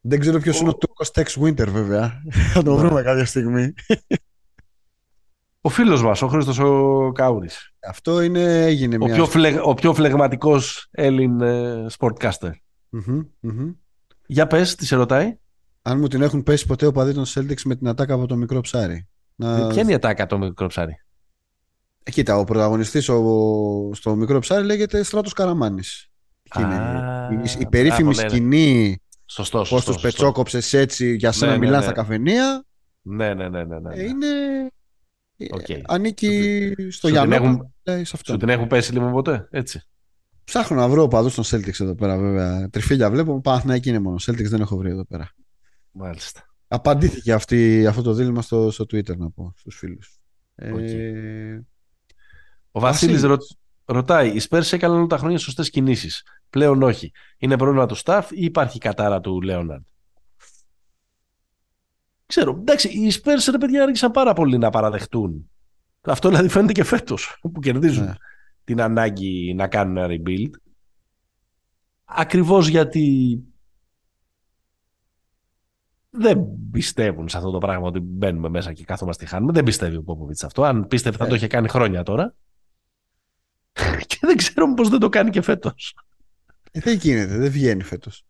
Δεν 0.00 0.20
ξέρω 0.20 0.38
ποιος 0.38 0.56
ο... 0.56 0.58
είναι 0.60 0.68
ο 0.68 0.74
Τούρκο 0.74 1.04
Τεξ 1.12 1.38
Winter, 1.40 1.68
βέβαια. 1.68 2.22
Θα 2.52 2.62
το 2.62 2.76
βρούμε 2.76 3.02
κάποια 3.02 3.24
στιγμή. 3.24 3.72
Ο 5.64 5.68
φίλος 5.68 6.02
μας, 6.02 6.22
ο 6.22 6.28
Χρήστος 6.28 6.58
ο 6.58 7.12
Κάουρης. 7.14 7.72
Αυτό 7.88 8.20
είναι, 8.22 8.64
έγινε 8.64 8.96
ο 9.00 9.04
μια. 9.04 9.14
Πιο 9.14 9.26
φλεγ, 9.26 9.66
ο 9.66 9.74
πιο 9.74 9.94
φλεγματικός 9.94 10.88
Έλλην 10.90 11.40
ε, 11.40 11.86
sportcaster. 11.98 12.50
Mm-hmm, 12.92 13.26
mm-hmm. 13.42 13.74
Για 14.26 14.46
πες, 14.46 14.74
τις 14.74 14.86
σε 14.88 14.96
ρωτάει. 14.96 15.36
Αν 15.82 15.98
μου 15.98 16.08
την 16.08 16.22
έχουν 16.22 16.42
πέσει 16.42 16.66
ποτέ 16.66 16.86
ο 16.86 16.92
παδί 16.92 17.14
των 17.14 17.24
Celtics 17.26 17.62
με 17.64 17.76
την 17.76 17.88
ατάκα 17.88 18.14
από 18.14 18.26
το 18.26 18.36
μικρό 18.36 18.60
ψάρι. 18.60 19.08
Να... 19.34 19.66
Ποια 19.66 19.82
είναι 19.82 19.90
η 19.90 19.94
ατάκα 19.94 20.22
από 20.22 20.32
το 20.32 20.38
μικρό 20.38 20.66
ψάρι; 20.66 20.94
Ε, 22.02 22.10
κοίτα, 22.10 22.38
ο 22.38 22.44
πρωταγωνιστής 22.44 23.08
ο... 23.08 23.90
στο 23.92 24.14
μικρό 24.14 24.38
ψάρι 24.38 24.64
λέγεται 24.64 25.02
Στράτος 25.02 25.32
Καραμάνης. 25.32 26.10
η, 26.54 27.50
η 27.58 27.66
περίφημη 27.66 28.14
ναι, 28.14 28.22
ναι. 28.22 28.28
σκηνή 28.28 29.02
σωστό, 29.26 29.64
πώς 29.68 29.84
τους 29.84 30.00
πετσόκοψες 30.00 30.72
έτσι 30.72 31.14
για 31.14 31.32
σένα 31.32 31.50
ναι, 31.52 31.58
ναι, 31.58 31.64
μιλάνε 31.64 31.82
στα 31.82 31.92
καφενεία 31.92 32.64
ναι, 33.02 33.34
ναι, 33.34 33.48
ναι, 33.48 33.64
ναι, 33.64 33.78
ναι. 33.78 34.02
είναι 34.02 34.26
okay. 35.50 35.80
ανήκει 35.86 36.72
στο 36.90 37.08
Γιάννη. 37.08 37.34
Έχουν... 37.34 37.74
Σου 38.04 38.36
την 38.36 38.48
έχουν 38.48 38.66
πέσει 38.66 38.92
λίγο 38.92 39.10
ποτέ, 39.10 39.48
έτσι; 39.50 39.82
Ψάχνω 40.44 40.76
να 40.76 40.88
βρω 40.88 41.08
παδού 41.08 41.30
των 41.34 41.44
Celtics 41.44 41.80
εδώ 41.80 41.94
πέρα, 41.94 42.18
βέβαια. 42.18 42.68
Τριφύλια 42.68 43.10
βλέπω. 43.10 43.40
Παναθηναϊκή 43.40 43.88
είναι 43.88 43.98
μόνο. 43.98 44.16
Celtics 44.26 44.48
δεν 44.48 44.60
έχω 44.60 44.76
βρει 44.76 44.90
εδώ 44.90 45.04
πέρα. 45.04 45.30
Μάλιστα. 45.90 46.46
Απαντήθηκε 46.68 47.32
αυτή, 47.32 47.86
αυτό 47.86 48.02
το 48.02 48.12
δίλημα 48.12 48.42
στο, 48.42 48.70
στο 48.70 48.84
Twitter, 48.84 49.16
να 49.16 49.30
πω 49.30 49.52
στους 49.56 49.76
φίλους. 49.76 50.18
Okay. 50.62 50.80
Ε... 50.80 51.60
Ο 52.70 52.80
Βασίλης 52.80 53.22
ρω... 53.22 53.36
ρωτάει: 53.84 54.28
Οι 54.28 54.40
Spurs 54.48 54.72
έκαναν 54.72 54.96
όλα 54.96 55.06
τα 55.06 55.16
χρόνια 55.16 55.38
σωστές 55.38 55.70
κινήσεις. 55.70 56.22
Πλέον 56.50 56.82
όχι. 56.82 57.12
Είναι 57.38 57.56
πρόβλημα 57.56 57.86
του 57.86 57.96
staff 58.04 58.22
ή 58.30 58.44
υπάρχει 58.44 58.78
κατάρα 58.78 59.20
του 59.20 59.40
Λέοναρντ. 59.40 59.84
Ξέρω. 62.32 62.56
Εντάξει, 62.60 62.88
οι 62.88 63.12
Spurs 63.14 63.48
ρε 63.50 63.58
παιδιά 63.58 63.82
άρχισαν 63.82 64.10
πάρα 64.10 64.32
πολύ 64.32 64.58
να 64.58 64.70
παραδεχτούν. 64.70 65.50
Αυτό 66.00 66.28
δηλαδή 66.28 66.48
φαίνεται 66.48 66.72
και 66.72 66.84
φέτος 66.84 67.38
που 67.40 67.60
κερδίζουν 67.60 68.04
ναι. 68.04 68.14
την 68.64 68.80
ανάγκη 68.80 69.54
να 69.54 69.68
κάνουν 69.68 69.96
ένα 69.96 70.06
rebuild. 70.10 70.50
Ακριβώς 72.04 72.68
γιατί 72.68 73.38
δεν 76.10 76.46
πιστεύουν 76.70 77.28
σε 77.28 77.36
αυτό 77.36 77.50
το 77.50 77.58
πράγμα 77.58 77.86
ότι 77.86 78.00
μπαίνουμε 78.00 78.48
μέσα 78.48 78.72
και 78.72 78.84
κάθομαστε 78.84 79.26
χάνουμε. 79.26 79.52
Δεν 79.52 79.64
πιστεύει 79.64 79.96
ο 79.96 80.02
Πόποβιτ 80.02 80.44
αυτό. 80.44 80.64
Αν 80.64 80.86
πίστευε 80.86 81.16
θα 81.16 81.26
το 81.26 81.34
ε. 81.34 81.36
είχε 81.36 81.46
κάνει 81.46 81.68
χρόνια 81.68 82.02
τώρα. 82.02 82.34
και 84.06 84.18
δεν 84.20 84.36
ξέρω 84.36 84.74
πώς 84.74 84.88
δεν 84.88 85.00
το 85.00 85.08
κάνει 85.08 85.30
και 85.30 85.42
φέτος. 85.42 85.96
Ε, 86.70 86.80
δεν 86.80 86.96
γίνεται, 86.96 87.36
δεν 87.36 87.50
βγαίνει 87.50 87.82
φέτος. 87.82 88.24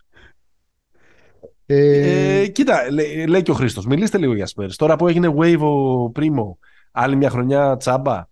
Ε... 1.73 2.41
Ε, 2.41 2.47
κοίτα, 2.47 2.91
λέ, 2.91 3.27
λέει 3.27 3.43
και 3.43 3.51
ο 3.51 3.55
Χρήστος, 3.55 3.87
μιλήστε 3.87 4.19
λίγο 4.19 4.35
για 4.35 4.49
Spurs. 4.55 4.71
Τώρα 4.77 4.97
που 4.97 5.09
έγινε 5.09 5.35
wave 5.39 5.61
ο 5.61 6.11
Πρίμο, 6.11 6.59
άλλη 6.91 7.17
μια 7.17 7.31
χρονιά 7.31 7.77
τσάμπα. 7.77 8.25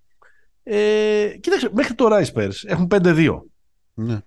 Ε, 0.63 1.27
κοίταξε, 1.41 1.71
μέχρι 1.73 1.95
τώρα 1.95 2.21
οι 2.21 2.25
Spurs 2.35 2.53
έχουν 2.65 2.89
5-2. 2.91 3.41
Ναι. 3.95 4.19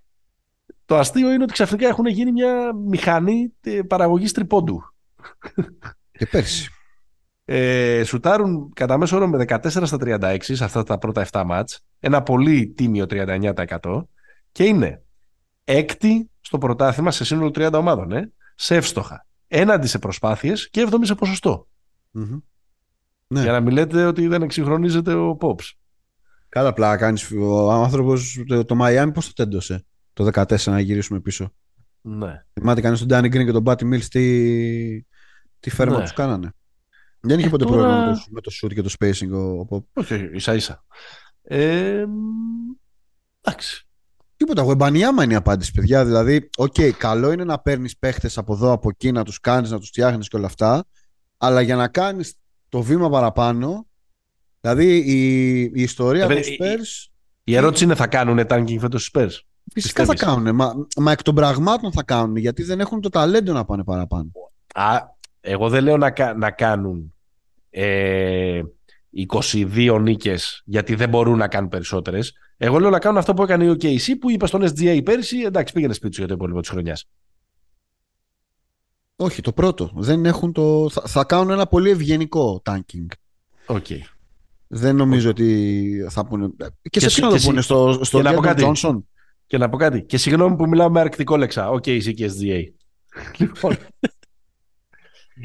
Το 0.86 0.98
αστείο 0.98 1.32
είναι 1.32 1.44
ότι 1.44 1.54
ξαφνικά 1.54 1.88
έχουν 1.88 2.06
γίνει 2.06 2.32
μια 2.32 2.76
μηχανή 2.76 3.54
παραγωγής 3.88 4.32
τριπώντου. 4.32 4.82
Και 6.12 6.26
πέρσι. 6.26 6.70
Ε, 7.46 8.04
σουτάρουν 8.04 8.72
κατά 8.74 8.98
μέσο 8.98 9.16
όρο 9.16 9.28
με 9.28 9.46
14 9.48 9.58
στα 9.68 9.98
36 10.02 10.38
σε 10.42 10.64
αυτά 10.64 10.84
τα 10.84 10.98
πρώτα 10.98 11.26
7 11.32 11.44
μάτς. 11.46 11.80
Ένα 12.00 12.24
πολύ 12.24 12.68
τίμιο 12.68 13.06
39% 13.10 14.04
και 14.52 14.64
είναι 14.64 15.04
έκτη 15.64 16.30
στο 16.42 16.58
πρωτάθλημα 16.58 17.12
σε 17.12 17.26
σύνολο 17.26 17.52
30 17.56 17.72
ομάδων. 17.74 18.12
Ε, 18.12 18.32
σε 18.56 18.76
εύστοχα. 18.76 19.26
Έναντι 19.48 19.88
σε 19.88 20.00
προσπάθειες 20.00 20.70
και 20.70 20.88
7 20.92 20.94
σε 21.02 21.16
ποσοστό. 21.16 21.68
Mm-hmm. 22.14 22.42
Ναι. 23.28 23.42
Για 23.42 23.52
να 23.52 23.60
μην 23.60 23.74
λέτε 23.74 24.06
ότι 24.06 24.28
δεν 24.28 24.42
εξυγχρονίζεται 24.42 25.14
ο 25.14 25.38
Pops. 25.42 25.72
Καλά 26.50 26.74
πλάκα 26.74 26.98
κάνεις. 26.98 27.32
Ο 27.32 27.72
άνθρωπος 27.72 28.44
το 28.66 28.76
Μαϊάμι 28.76 29.12
πώς 29.12 29.28
το 29.28 29.34
τέντωσε 29.34 29.86
το 30.14 30.30
14 30.34 30.64
να 30.66 30.80
γυρίσουμε 30.80 31.20
πίσω; 31.20 31.54
Ναι. 32.02 32.46
Θυμάται 32.54 32.82
κανείς 32.82 33.00
τον 33.00 33.08
Ντάνι 33.08 33.28
Γκριν 33.28 33.46
και 33.46 33.52
τον 33.52 33.62
Πάτι 33.62 33.86
Μιλς 33.86 34.08
τι, 34.08 35.04
τι 35.60 35.70
φέρμα 35.70 35.98
ναι. 35.98 36.04
τους 36.04 36.14
κάνανε; 36.14 36.54
Δεν 37.20 37.40
είχε 37.40 37.48
ε, 37.48 37.52
ποτέ 37.52 37.66
τώρα... 37.66 37.78
πρόβλημα 37.78 38.06
με 38.06 38.14
το, 38.14 38.22
με 38.30 38.42
το 38.42 38.52
σουτ 38.62 38.74
και 38.74 38.82
το 38.82 38.94
spacing 39.00 39.30
ο, 39.32 39.76
ο 39.76 39.86
Όχι, 39.94 40.30
ίσα 40.34 40.54
ίσα. 40.54 40.84
Ε, 41.42 42.06
εντάξει. 43.42 43.88
Τίποτα. 44.38 44.62
Ε, 44.62 44.72
Γουεμπανιάμα 44.72 45.24
είναι 45.24 45.34
η 45.34 45.36
απάντηση, 45.36 45.72
παιδιά. 45.72 46.06
Δηλαδή, 46.06 46.50
ok, 46.58 46.74
okay, 46.78 46.92
καλό 46.92 47.32
είναι 47.32 47.44
να 47.44 47.60
παίρνεις 47.60 47.98
παίχτες 47.98 48.38
από 48.38 48.54
εδώ, 48.54 48.72
από 48.72 48.90
εκεί, 48.90 49.12
να 49.12 49.24
τους 49.24 49.40
κάνεις, 49.40 49.72
να 49.72 49.80
τους 49.80 49.88
φτιάχνεις 49.88 50.28
και 50.28 50.36
όλα 50.36 50.46
αυτά. 50.46 50.86
Αλλά 51.38 51.62
για 51.62 51.76
να 51.76 51.88
κάνεις 51.88 52.34
το 52.70 52.82
βήμα 52.82 53.10
παραπάνω, 53.10 53.88
δηλαδή 54.62 54.98
η, 54.98 55.60
η 55.62 55.82
ιστορία 55.82 56.28
των 56.28 56.38
Spurs. 56.38 57.08
Η, 57.44 57.52
η 57.52 57.56
ερώτηση 57.56 57.84
είναι 57.84 57.96
θα 57.96 58.08
κάνουν 58.08 58.40
tanking 58.50 58.78
φέτο 58.80 58.98
στου 58.98 59.20
Spurs; 59.20 59.32
Φυσικά 59.74 60.06
θα 60.06 60.16
κάνουν. 60.16 60.56
Μα, 60.56 60.74
μα 60.98 61.12
εκ 61.12 61.22
των 61.22 61.36
πραγμάτων 61.36 61.92
θα 61.92 62.04
κάνουν 62.04 62.36
γιατί 62.36 62.64
δεν 62.64 62.80
έχουν 62.80 63.02
το 63.02 63.10
ταλέντο 63.10 63.54
να 63.54 63.66
πάνε 63.66 63.84
παραπάνω. 63.84 64.32
Α, 64.74 64.98
εγώ 65.42 65.70
δεν 65.70 65.84
λέω 65.84 65.98
να, 65.98 66.14
να 66.38 66.52
κάνουν 66.52 67.14
ε, 67.70 68.62
22 69.28 70.00
νίκες 70.02 70.62
γιατί 70.66 70.96
δεν 70.96 71.10
μπορούν 71.10 71.38
να 71.38 71.48
κάνουν 71.48 71.70
περισσότερες. 71.70 72.34
Εγώ 72.58 72.80
λέω 72.80 72.90
να 72.90 73.00
κάνουν 73.00 73.18
αυτό 73.18 73.34
που 73.34 73.44
έκανε 73.44 73.66
η 73.66 73.78
OKC 73.80 74.14
που 74.20 74.30
είπες 74.30 74.50
στον 74.50 74.64
SGA 74.64 75.02
πέρσι. 75.04 75.40
Εντάξει, 75.40 75.74
πήγαινε 75.74 75.94
σπίτι 75.94 76.14
σου 76.14 76.20
για 76.20 76.30
το 76.30 76.34
υπόλοιπο 76.34 76.60
της 76.60 76.70
χρονιάς. 76.70 77.06
Όχι, 79.16 79.42
το 79.42 79.54
πρώτο. 79.54 79.92
Δεν 79.96 80.26
έχουν 80.26 80.52
το... 80.52 80.90
θα, 80.90 81.02
θα 81.06 81.24
κάνουν 81.24 81.50
ένα 81.50 81.68
πολύ 81.68 81.90
ευγενικό 81.90 82.62
tanking. 82.66 83.08
Okay. 83.68 84.00
Δεν 84.68 84.96
νομίζω 84.96 85.30
ότι 85.30 86.08
θα 86.10 86.26
πούνε. 86.26 86.50
Και, 86.90 87.00
σε 87.00 87.08
ποιον 87.08 87.40
θα 87.40 87.48
πούνε, 87.48 87.62
στο, 87.62 88.00
στο 88.02 88.22
Johnson; 88.24 89.02
Και 89.48 89.58
να 89.58 89.70
πω 89.70 89.78
κάτι. 89.78 90.04
Και 90.04 90.18
συγγνώμη 90.18 90.56
που 90.56 90.68
μιλάω 90.68 90.90
με 90.90 91.00
αρκτικόλεξα. 91.00 91.70
Ok, 91.70 91.84
okay, 91.84 91.96
εσύ 91.96 92.14
και 92.14 92.32
SGA. 92.32 92.64
λοιπόν. 93.38 93.78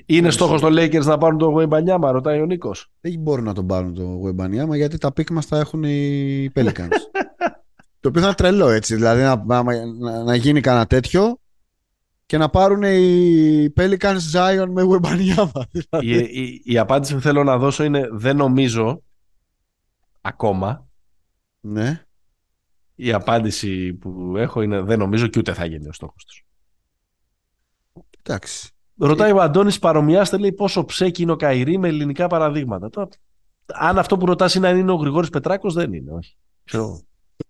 Είναι 0.06 0.30
στόχος 0.30 0.60
των 0.60 0.72
Lakers 0.72 1.04
να 1.04 1.18
πάρουν 1.18 1.38
το 1.38 1.46
Γουεμπανιάμα, 1.46 2.10
ρωτάει 2.10 2.40
ο 2.40 2.46
Νίκος. 2.46 2.90
Δεν 3.00 3.18
μπορούν 3.18 3.44
να 3.44 3.54
τον 3.54 3.66
πάρουν 3.66 3.94
το 3.94 4.02
Γουεμπανιάμα 4.02 4.76
γιατί 4.76 4.98
τα 4.98 5.12
pick 5.12 5.30
μας 5.30 5.46
τα 5.46 5.58
έχουν 5.58 5.82
οι 5.82 6.50
Pelicans. 6.54 6.88
το 8.00 8.08
οποίο 8.08 8.20
θα 8.20 8.26
είναι 8.26 8.34
τρελό 8.34 8.68
έτσι. 8.68 8.94
Δηλαδή 8.94 9.22
να, 9.22 9.44
να, 9.44 9.62
να, 9.84 10.22
να 10.22 10.34
γίνει 10.34 10.60
κανένα 10.60 10.86
τέτοιο 10.86 11.38
και 12.26 12.38
να 12.38 12.48
πάρουν 12.48 12.82
οι 12.82 13.72
Pelicans 13.76 14.18
Zion 14.34 14.66
με 14.68 14.82
Γουεμπανιάμα. 14.82 15.66
Η, 16.00 16.16
η, 16.16 16.62
η, 16.64 16.78
απάντηση 16.78 17.14
που 17.14 17.20
θέλω 17.20 17.44
να 17.44 17.58
δώσω 17.58 17.84
είναι 17.84 18.08
δεν 18.12 18.36
νομίζω 18.36 19.02
ακόμα. 20.20 20.88
Ναι 21.60 22.02
η 23.00 23.12
απάντηση 23.12 23.94
που 23.94 24.34
έχω 24.36 24.62
είναι 24.62 24.80
δεν 24.80 24.98
νομίζω 24.98 25.26
και 25.26 25.38
ούτε 25.38 25.52
θα 25.52 25.64
γίνει 25.64 25.88
ο 25.88 25.92
στόχος 25.92 26.24
τους. 26.24 26.46
Εντάξει. 28.22 28.70
Ρωτάει 28.98 29.32
ο 29.32 29.40
Αντώνης 29.40 29.78
παρομοιάστε 29.78 30.38
λέει 30.38 30.52
πόσο 30.52 30.84
ψέκι 30.84 31.22
είναι 31.22 31.32
ο 31.32 31.36
Καϊρή 31.36 31.78
με 31.78 31.88
ελληνικά 31.88 32.26
παραδείγματα. 32.26 32.90
Τώρα, 32.90 33.08
αν 33.66 33.98
αυτό 33.98 34.16
που 34.16 34.26
ρωτάς 34.26 34.54
είναι 34.54 34.68
αν 34.68 34.76
είναι 34.76 34.90
ο 34.90 34.94
Γρηγόρης 34.94 35.28
Πετράκος, 35.30 35.74
δεν 35.74 35.92
είναι, 35.92 36.12
όχι. 36.12 36.36
Ξέρω. 36.64 37.00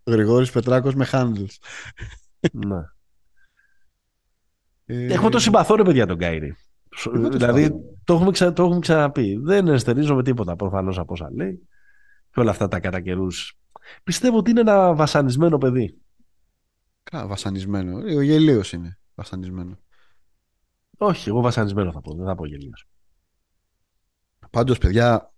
Ο 0.05 0.11
Γρηγόρης 0.11 0.51
Πετράκος 0.51 0.95
με 0.95 1.07
handles. 1.13 1.57
ναι. 2.53 2.81
Ε... 4.85 5.13
Έχουμε 5.13 5.31
το 5.31 5.39
συμπαθώ 5.39 5.75
ρε 5.75 5.83
παιδιά 5.83 6.07
τον 6.07 6.19
Κάιρη. 6.19 6.57
δηλαδή 7.31 7.73
το 8.05 8.15
έχουμε, 8.15 8.31
ξα... 8.31 8.53
το 8.53 8.63
έχουμε 8.63 8.79
ξαναπεί. 8.79 9.39
Δεν 9.43 9.69
ενστερίζομαι 9.69 10.23
τίποτα 10.23 10.57
προφανώς 10.57 10.99
από 10.99 11.13
όσα 11.13 11.31
λέει 11.33 11.69
και 12.33 12.41
όλα 12.41 12.51
αυτά 12.51 12.69
τα 12.69 12.81
κατά 12.81 13.01
καιρούς. 13.01 13.59
Πιστεύω 14.03 14.37
ότι 14.37 14.51
είναι 14.51 14.61
ένα 14.61 14.95
βασανισμένο 14.95 15.59
παιδί. 15.59 15.99
Κα, 17.03 17.27
βασανισμένο. 17.27 17.97
Ο 17.97 18.21
γελίος 18.21 18.73
είναι 18.73 18.99
βασανισμένο. 19.15 19.79
Όχι, 20.99 21.29
εγώ 21.29 21.41
βασανισμένος 21.41 21.95
θα 21.95 22.01
πω. 22.01 22.15
Δεν 22.15 22.27
θα 22.27 22.35
πω 22.35 22.47
γελίος. 22.47 22.89
Πάντως, 24.51 24.79
παιδιά, 24.79 25.35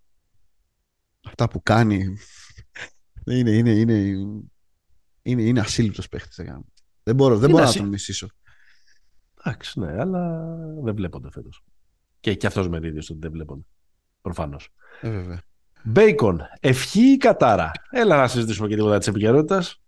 αυτά 1.26 1.48
που 1.48 1.62
κάνει 1.62 2.16
είναι, 3.24 3.50
είναι, 3.50 3.70
είναι, 3.70 3.98
είναι, 5.22 5.42
είναι 5.42 5.60
ασύλληπτος 5.60 6.08
παίχτης. 6.08 6.40
Δεν 7.02 7.14
μπορώ, 7.14 7.38
δεν 7.38 7.50
μπορώ 7.50 7.64
να 7.64 7.72
τον 7.72 7.88
μισήσω. 7.88 8.28
Εντάξει, 9.44 9.80
ναι, 9.80 10.00
αλλά 10.00 10.46
δεν 10.82 10.94
βλέπονται 10.94 11.30
φέτος. 11.30 11.64
Και, 12.20 12.34
και 12.34 12.46
αυτός 12.46 12.68
με 12.68 12.80
δίδυο 12.80 13.00
ότι 13.02 13.18
δεν 13.18 13.30
βλέπονται. 13.30 13.64
Προφανώς. 14.20 14.68
Ε, 15.00 15.10
βέβαια. 15.10 15.42
Μπέικον, 15.84 16.40
ευχή 16.60 17.00
ή 17.00 17.16
κατάρα; 17.16 17.70
Έλα 17.90 18.16
να 18.16 18.28
συζητήσουμε 18.28 18.68
και 18.68 18.74
τίποτα 18.74 18.98
της 18.98 19.06
επικαιρότητας. 19.06 19.82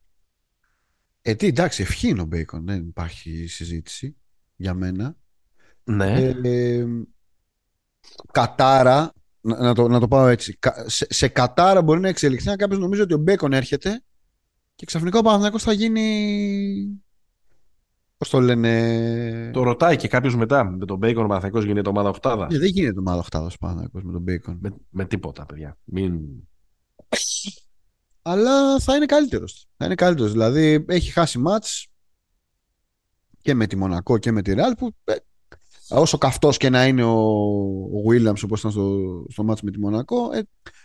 Ε, 1.23 1.35
τι, 1.35 1.47
εντάξει, 1.47 1.83
ευχή 1.83 2.09
είναι 2.09 2.21
ο 2.21 2.25
Μπέικον. 2.25 2.67
Δεν 2.67 2.87
υπάρχει 2.87 3.47
συζήτηση 3.47 4.17
για 4.57 4.75
μένα. 4.75 5.17
Ναι. 5.85 6.13
Ε, 6.13 6.37
ε 6.43 6.87
κατάρα, 8.33 9.13
να, 9.41 9.75
το, 9.75 9.89
να 9.89 10.01
το 10.01 10.09
πάω 10.09 10.27
έτσι. 10.27 10.59
Σε, 10.87 11.07
σε 11.11 11.29
κατάρα 11.29 11.83
μπορεί 11.83 12.01
να 12.01 12.09
εξελιχθεί 12.09 12.49
να 12.49 12.57
κάποιος 12.57 12.79
νομίζει 12.79 13.01
ότι 13.01 13.15
ο 13.15 13.19
Μπέικον 13.19 13.53
έρχεται 13.53 14.03
και 14.75 14.87
ξαφνικά 14.87 15.19
ο 15.19 15.23
Παναθηναϊκός 15.23 15.63
θα 15.63 15.73
γίνει. 15.73 17.03
Πώς 18.17 18.29
το 18.31 18.41
λένε. 18.41 19.51
Το 19.53 19.63
ρωτάει 19.63 19.97
και 19.97 20.09
κάποιος 20.09 20.37
μετά. 20.37 20.65
Με 20.65 20.87
τον 20.87 20.99
Μπέικον 20.99 21.25
ο 21.25 21.27
Παναθηναϊκός 21.27 21.65
γίνεται 21.65 21.89
ομάδα 21.89 22.09
οχτάδα. 22.09 22.49
Ε, 22.51 22.59
δεν 22.59 22.69
γίνεται 22.69 22.99
ομάδα 22.99 23.19
οχτάδα 23.19 23.47
ο 23.47 23.57
Παναθηναϊκός 23.61 24.03
με 24.03 24.13
τον 24.13 24.23
Μπέικον. 24.23 24.59
Με, 24.61 24.75
με 24.91 25.05
τίποτα, 25.05 25.47
παιδιά. 25.47 25.79
Μην... 25.85 26.21
Αλλά 28.23 28.79
θα 28.79 28.97
είναι 28.97 29.07
καλύτερος. 29.07 29.67
Θα 29.77 29.85
είναι 29.85 29.95
καλύτερος. 29.95 30.33
Δηλαδή 30.33 30.85
έχει 30.89 31.11
χάσει 31.11 31.39
μάτς 31.39 31.87
και 33.41 33.55
με 33.55 33.67
τη 33.67 33.77
Μονακό 33.77 34.19
και 34.19 34.33
με 34.33 34.43
τη 34.43 34.55
Ρεάλ 34.55 34.75
που 34.75 34.95
ε, 35.05 35.15
όσο 35.89 36.19
καυτός 36.19 36.57
και 36.57 36.71
να 36.71 36.87
είναι 36.87 37.05
ο, 37.05 37.21
ο 37.83 38.03
Williams 38.11 38.43
όπως 38.45 38.59
ήταν 38.59 38.71
στο, 38.71 38.99
στο 39.29 39.45
μάτς 39.45 39.63
με 39.63 39.71
τη 39.71 39.79
Μονακό, 39.79 40.33
ε, 40.33 40.43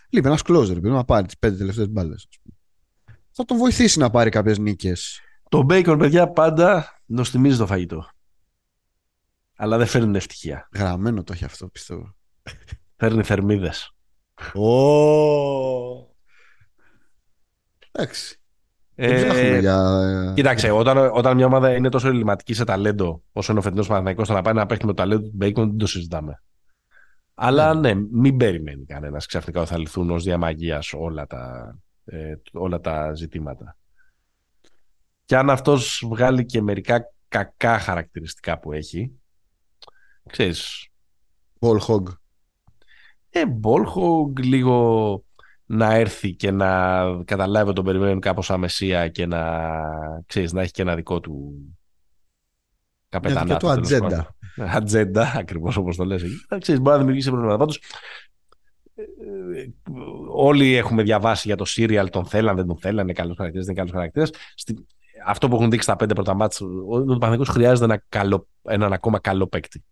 λείπει 0.10 0.28
ένα 0.28 0.38
closer 0.38 0.68
πρέπει 0.68 0.90
να 0.90 1.04
πάρει 1.04 1.26
τις 1.26 1.38
πέντε 1.38 1.58
τελευταίες 1.58 1.90
μπάλες. 1.90 2.28
Θα 3.32 3.46
τον 3.46 3.58
βοηθήσει 3.58 4.00
να 4.00 4.10
πάρει 4.10 4.30
κάποιες 4.30 4.58
νίκες. 4.58 5.20
Το 5.50 5.66
bacon, 5.70 5.96
παιδιά, 6.00 6.32
πάντα 6.32 7.02
νοστιμίζει 7.06 7.58
το 7.58 7.66
φαγητό. 7.66 8.10
Αλλά 9.56 9.78
δεν 9.78 9.88
φέρνει 9.88 10.18
ευτυχία. 10.18 10.70
Γραμμένο 10.74 11.24
το 11.24 11.34
έχει 11.34 11.46
αυτό, 11.46 11.68
πιστεύω. 11.68 12.16
Φέρνει 12.96 13.24
θερμίδες. 13.24 13.92
Oh. 14.54 16.06
Εντάξει. 17.92 18.40
Ε, 19.00 19.60
για... 19.60 20.32
Κοίταξε, 20.36 20.72
όταν, 20.72 20.98
όταν 20.98 21.36
μια 21.36 21.46
ομάδα 21.46 21.76
είναι 21.76 21.90
τόσο 21.90 22.08
ελληματική 22.08 22.54
σε 22.54 22.64
ταλέντο 22.64 23.24
όσο 23.32 23.52
είναι 23.52 23.60
ο 23.60 23.64
φετινός 23.64 23.88
Παναθανικό, 23.88 24.24
το 24.24 24.34
να 24.34 24.42
πάει 24.42 24.54
να 24.54 24.66
παίχνει 24.66 24.86
με 24.86 24.94
το 24.94 25.02
ταλέντο 25.02 25.22
του 25.22 25.32
Μπέικον 25.34 25.70
δεν 25.70 25.78
το 25.78 25.88
συζητάμε. 25.88 26.42
Αλλά 27.34 27.74
ναι, 27.74 27.94
ναι 27.94 28.02
μην 28.12 28.38
περιμένει 28.38 28.86
κανένας 28.86 29.26
ξαφνικά 29.26 29.60
ότι 29.60 29.70
θα 29.70 29.78
λυθούν 29.78 30.10
ως 30.10 30.24
διαμαγείας 30.24 30.94
όλα, 30.94 31.28
τα, 31.28 31.76
ε, 32.06 32.34
όλα 32.52 32.80
τα 32.80 33.14
ζητήματα. 33.14 33.78
Και 35.26 35.38
αν 35.38 35.50
αυτός 35.50 36.04
βγάλει 36.10 36.46
και 36.46 36.62
μερικά 36.62 37.14
κακά 37.28 37.80
χαρακτηριστικά 37.80 38.60
που 38.60 38.72
έχει, 38.72 39.12
ξέρεις... 40.30 40.88
Ball 41.60 41.80
hog. 41.80 42.04
Ε, 43.30 43.44
ball 43.62 43.86
hog, 43.86 44.44
λίγο 44.44 45.24
να 45.70 45.94
έρθει 45.94 46.34
και 46.34 46.52
να 46.52 47.02
καταλάβει 47.24 47.66
ότι 47.66 47.76
τον 47.76 47.86
περιμένουν 47.86 48.20
κάπως 48.20 48.52
αμεσία 48.52 49.08
και 49.08 49.26
να, 49.26 49.72
ξέρεις, 50.26 50.54
να 50.54 50.62
έχει 50.62 50.72
και 50.72 50.82
ένα 50.82 50.96
δικό 50.96 51.20
του 51.20 51.54
καπετανά. 53.10 53.58
του 53.58 53.70
ατζέντα. 53.70 54.36
Ατζέντα, 54.78 55.34
ακριβώς 55.36 55.78
όπως 55.78 55.96
το 55.96 56.06
λες. 56.06 56.24
Ξέρεις, 56.60 56.82
μπορεί 56.82 56.92
να 56.92 56.98
δημιουργήσει 56.98 57.30
προβλήματα. 57.30 57.60
Πάντως, 57.60 57.82
ε, 58.96 59.02
ε, 59.02 59.72
όλοι 60.34 60.76
έχουμε 60.76 61.04
διαβάσει 61.04 61.48
για 61.48 61.58
το 61.58 61.66
serial, 61.68 62.08
τον 62.12 62.26
θέλαν, 62.26 62.56
δεν 62.56 62.68
τον 62.68 62.78
θέλαν, 62.78 63.04
είναι 63.04 63.14
καλός 63.14 63.36
χαρακτήρας, 63.38 63.66
δεν 63.66 63.76
είναι 63.76 63.86
καλός 63.86 64.00
χαρακτήρας. 64.00 64.30
Αυτό 65.26 65.48
που 65.48 65.56
έχουν 65.56 65.70
δείξει 65.70 65.88
στα 65.88 65.96
πέντε 65.96 66.14
πρώτα 66.14 66.34
μάτς, 66.34 66.62
ο 66.62 67.18
Παναγικός 67.18 67.50
χρειάζεται 67.50 67.86
ένα 67.86 68.04
καλό, 68.10 68.48
έναν 68.64 68.94
ακόμα 68.94 69.20
καλό 69.20 69.48
παίκτη. 69.48 69.84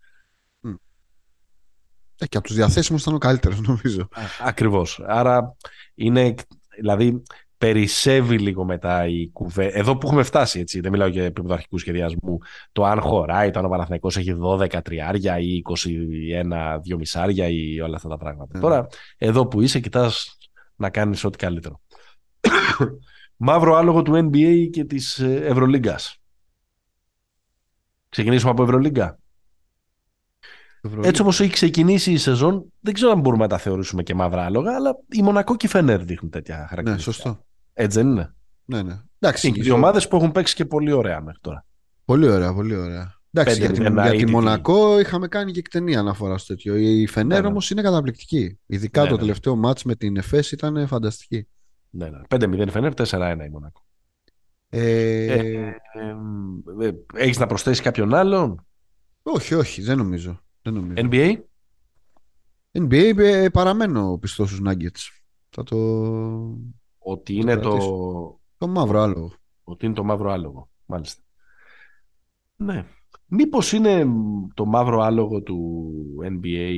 Ε, 2.18 2.26
και 2.26 2.38
από 2.38 2.48
τους 2.48 2.56
διαθέσιμους 2.56 3.02
ήταν 3.02 3.14
ο 3.14 3.18
καλύτερος, 3.18 3.62
νομίζω. 3.68 4.08
Ακριβώς. 4.40 5.02
Άρα 5.06 5.56
είναι. 5.96 6.34
Δηλαδή, 6.78 7.24
περισσεύει 7.58 8.40
λίγο 8.40 8.66
μετά 8.66 9.08
η 9.08 9.30
κουβέντα. 9.30 9.78
Εδώ 9.78 9.98
που 9.98 10.08
έχουμε 10.08 10.24
φτάσει, 10.24 10.60
έτσι, 10.60 10.80
δεν 10.80 10.92
μιλάω 10.92 11.08
για 11.08 11.24
επίπεδο 11.24 11.54
αρχικού 11.54 11.78
σχεδιασμού, 11.78 12.38
το 12.72 12.86
αν 12.86 13.02
χωράει, 13.02 13.52
το 13.52 13.60
αν 13.60 13.66
ο 13.66 13.70
Παναθηναϊκός 13.70 14.18
έχει 14.18 14.38
12 14.42 14.82
τριάρια 14.84 15.40
ή 15.40 15.62
21 15.62 16.80
2 16.94 16.98
μισάρια 16.98 17.48
ή 17.48 17.80
όλα 17.80 17.96
αυτά 17.96 18.10
τα 18.10 18.18
πράγματα. 18.18 18.52
Ναι. 18.54 18.60
Τώρα, 18.60 18.88
εδώ 19.18 19.48
που 19.48 19.62
είσαι, 19.62 19.80
κοιτάς 19.80 20.38
να 20.76 20.90
κάνεις 20.90 21.24
ό,τι 21.24 21.38
καλύτερο. 21.38 21.82
Μαύρο 23.38 23.76
άλογο 23.76 24.02
του 24.02 24.30
NBA 24.32 24.68
και 24.72 24.84
της 24.84 25.20
ε, 25.20 25.36
Ευρωλίγκας. 25.36 26.18
Ξεκινήσουμε 28.10 28.52
από 28.52 28.64
Ευρωλίγκα. 28.64 29.20
Έτσι 31.02 31.22
όπως 31.22 31.40
έχει 31.40 31.52
ξεκινήσει 31.52 32.12
η 32.12 32.18
σεζόν, 32.18 32.66
δεν 32.80 32.94
ξέρω 32.94 33.12
αν 33.12 33.20
μπορούμε 33.20 33.44
να 33.44 33.50
τα 33.50 33.58
θεωρήσουμε 33.58 34.04
και 34.04 34.16
μαύρα 34.16 34.46
άλογα, 34.46 34.76
αλλά 34.76 34.98
η 35.10 35.22
Μονακό 35.22 35.56
και 35.56 35.66
η 35.66 35.70
Φενέρ 35.70 36.04
δείχνουν 36.04 36.32
τέτοια 36.32 36.58
ναι, 36.58 36.66
χαρακτηριστικά. 36.68 37.12
Ναι, 37.12 37.14
σωστό. 37.14 37.46
Έτσι 37.74 37.98
δεν 37.98 38.08
είναι; 38.08 38.34
Ναι, 38.66 38.82
ναι. 38.82 39.02
Εντάξει, 39.20 39.48
είναι 39.48 39.62
δύο 39.62 39.74
ομάδες 39.74 40.08
που 40.08 40.16
έχουν 40.16 40.32
παίξει 40.32 40.56
και 40.56 40.66
πολύ 40.66 40.92
ωραία 40.92 41.22
μέχρι 41.22 41.40
τώρα. 41.42 41.66
Πολύ 42.06 42.30
ωραία, 42.30 42.54
πολύ 42.54 42.76
ωραία. 42.76 43.14
Εντάξει, 43.32 43.60
για, 43.60 43.72
την, 43.72 43.94
για 43.94 44.12
τη 44.12 44.26
Μονακό 44.28 45.00
είχαμε 45.00 45.28
κάνει 45.28 45.52
και 45.52 45.60
εκτενή 45.60 45.96
αναφορά 45.96 46.38
στο 46.38 46.54
τέτοιο. 46.54 46.76
Η 46.76 47.08
Φενέρ 47.08 47.38
ναι, 47.38 47.44
ναι. 47.44 47.48
όμως 47.48 47.70
είναι 47.70 47.82
καταπληκτική. 47.82 48.60
Ειδικά 48.66 49.02
ναι, 49.02 49.08
το 49.08 49.14
ναι. 49.14 49.20
τελευταίο 49.20 49.56
μάτς 49.56 49.84
με 49.84 49.96
την 49.96 50.18
ΕΦΕΣ 50.18 50.52
ήταν 50.52 50.88
φανταστική. 50.88 51.48
Ναι, 51.90 52.10
ναι. 52.10 52.20
5-0 52.30 52.68
Φενέρ, 52.70 52.92
4-1 52.96 53.38
η 53.46 53.50
Μονακό. 53.50 53.86
Ε... 54.70 55.24
Ε, 55.26 55.40
ε, 56.80 56.86
ε, 56.86 56.92
έχεις 57.14 57.40
να 57.40 57.48
προσθέσεις 57.48 57.82
κάποιον 57.84 58.14
άλλον; 58.14 58.66
Όχι, 59.22 59.54
όχι, 59.54 59.82
δεν 59.82 59.98
νομίζω. 59.98 60.45
Δεν 60.66 60.74
νομίζω. 60.74 60.94
NBA? 61.12 61.38
NBA 62.72 63.18
ε, 63.18 63.50
παραμένω 63.50 64.18
πιστός 64.18 64.50
στους 64.50 64.62
Nuggets. 64.68 65.22
Θα 65.50 65.64
το... 65.64 65.78
Ότι 66.98 67.36
είναι 67.36 67.58
το... 67.58 67.78
Το 68.58 68.68
μαύρο 68.68 69.02
άλογο. 69.02 69.34
Ότι 69.64 69.86
είναι 69.86 69.96
το 69.96 70.04
μαύρο 70.04 70.32
άλογο, 70.32 70.70
μάλιστα. 70.86 71.22
Ναι. 72.56 72.86
Μήπως 73.26 73.72
είναι 73.72 74.08
το 74.54 74.66
μαύρο 74.66 75.02
άλογο 75.02 75.42
του 75.42 75.94
NBA 76.22 76.74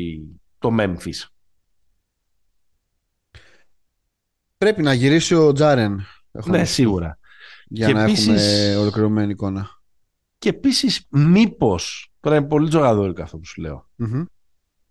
το 0.60 0.76
Memphis; 0.80 1.26
Πρέπει 4.58 4.82
να 4.82 4.94
γυρίσει 4.94 5.36
ο 5.36 5.52
Τζάρεν. 5.52 6.02
Ναι, 6.46 6.66
σίγουρα. 6.66 7.20
Για 7.68 7.94
να 7.94 8.04
έχουμε 8.04 8.76
ολοκληρωμένη 8.76 9.32
εικόνα. 9.32 9.70
Και 10.38 10.50
επίσης, 10.50 11.06
μήπως. 11.10 12.07
Τώρα 12.28 12.40
είναι 12.40 12.48
πολύ 12.48 12.70
τζογαδόρικο 12.70 13.22
αυτό 13.22 13.38
που 13.38 13.46
σου 13.46 13.62
λέω. 13.62 13.90
Mm-hmm. 14.00 14.26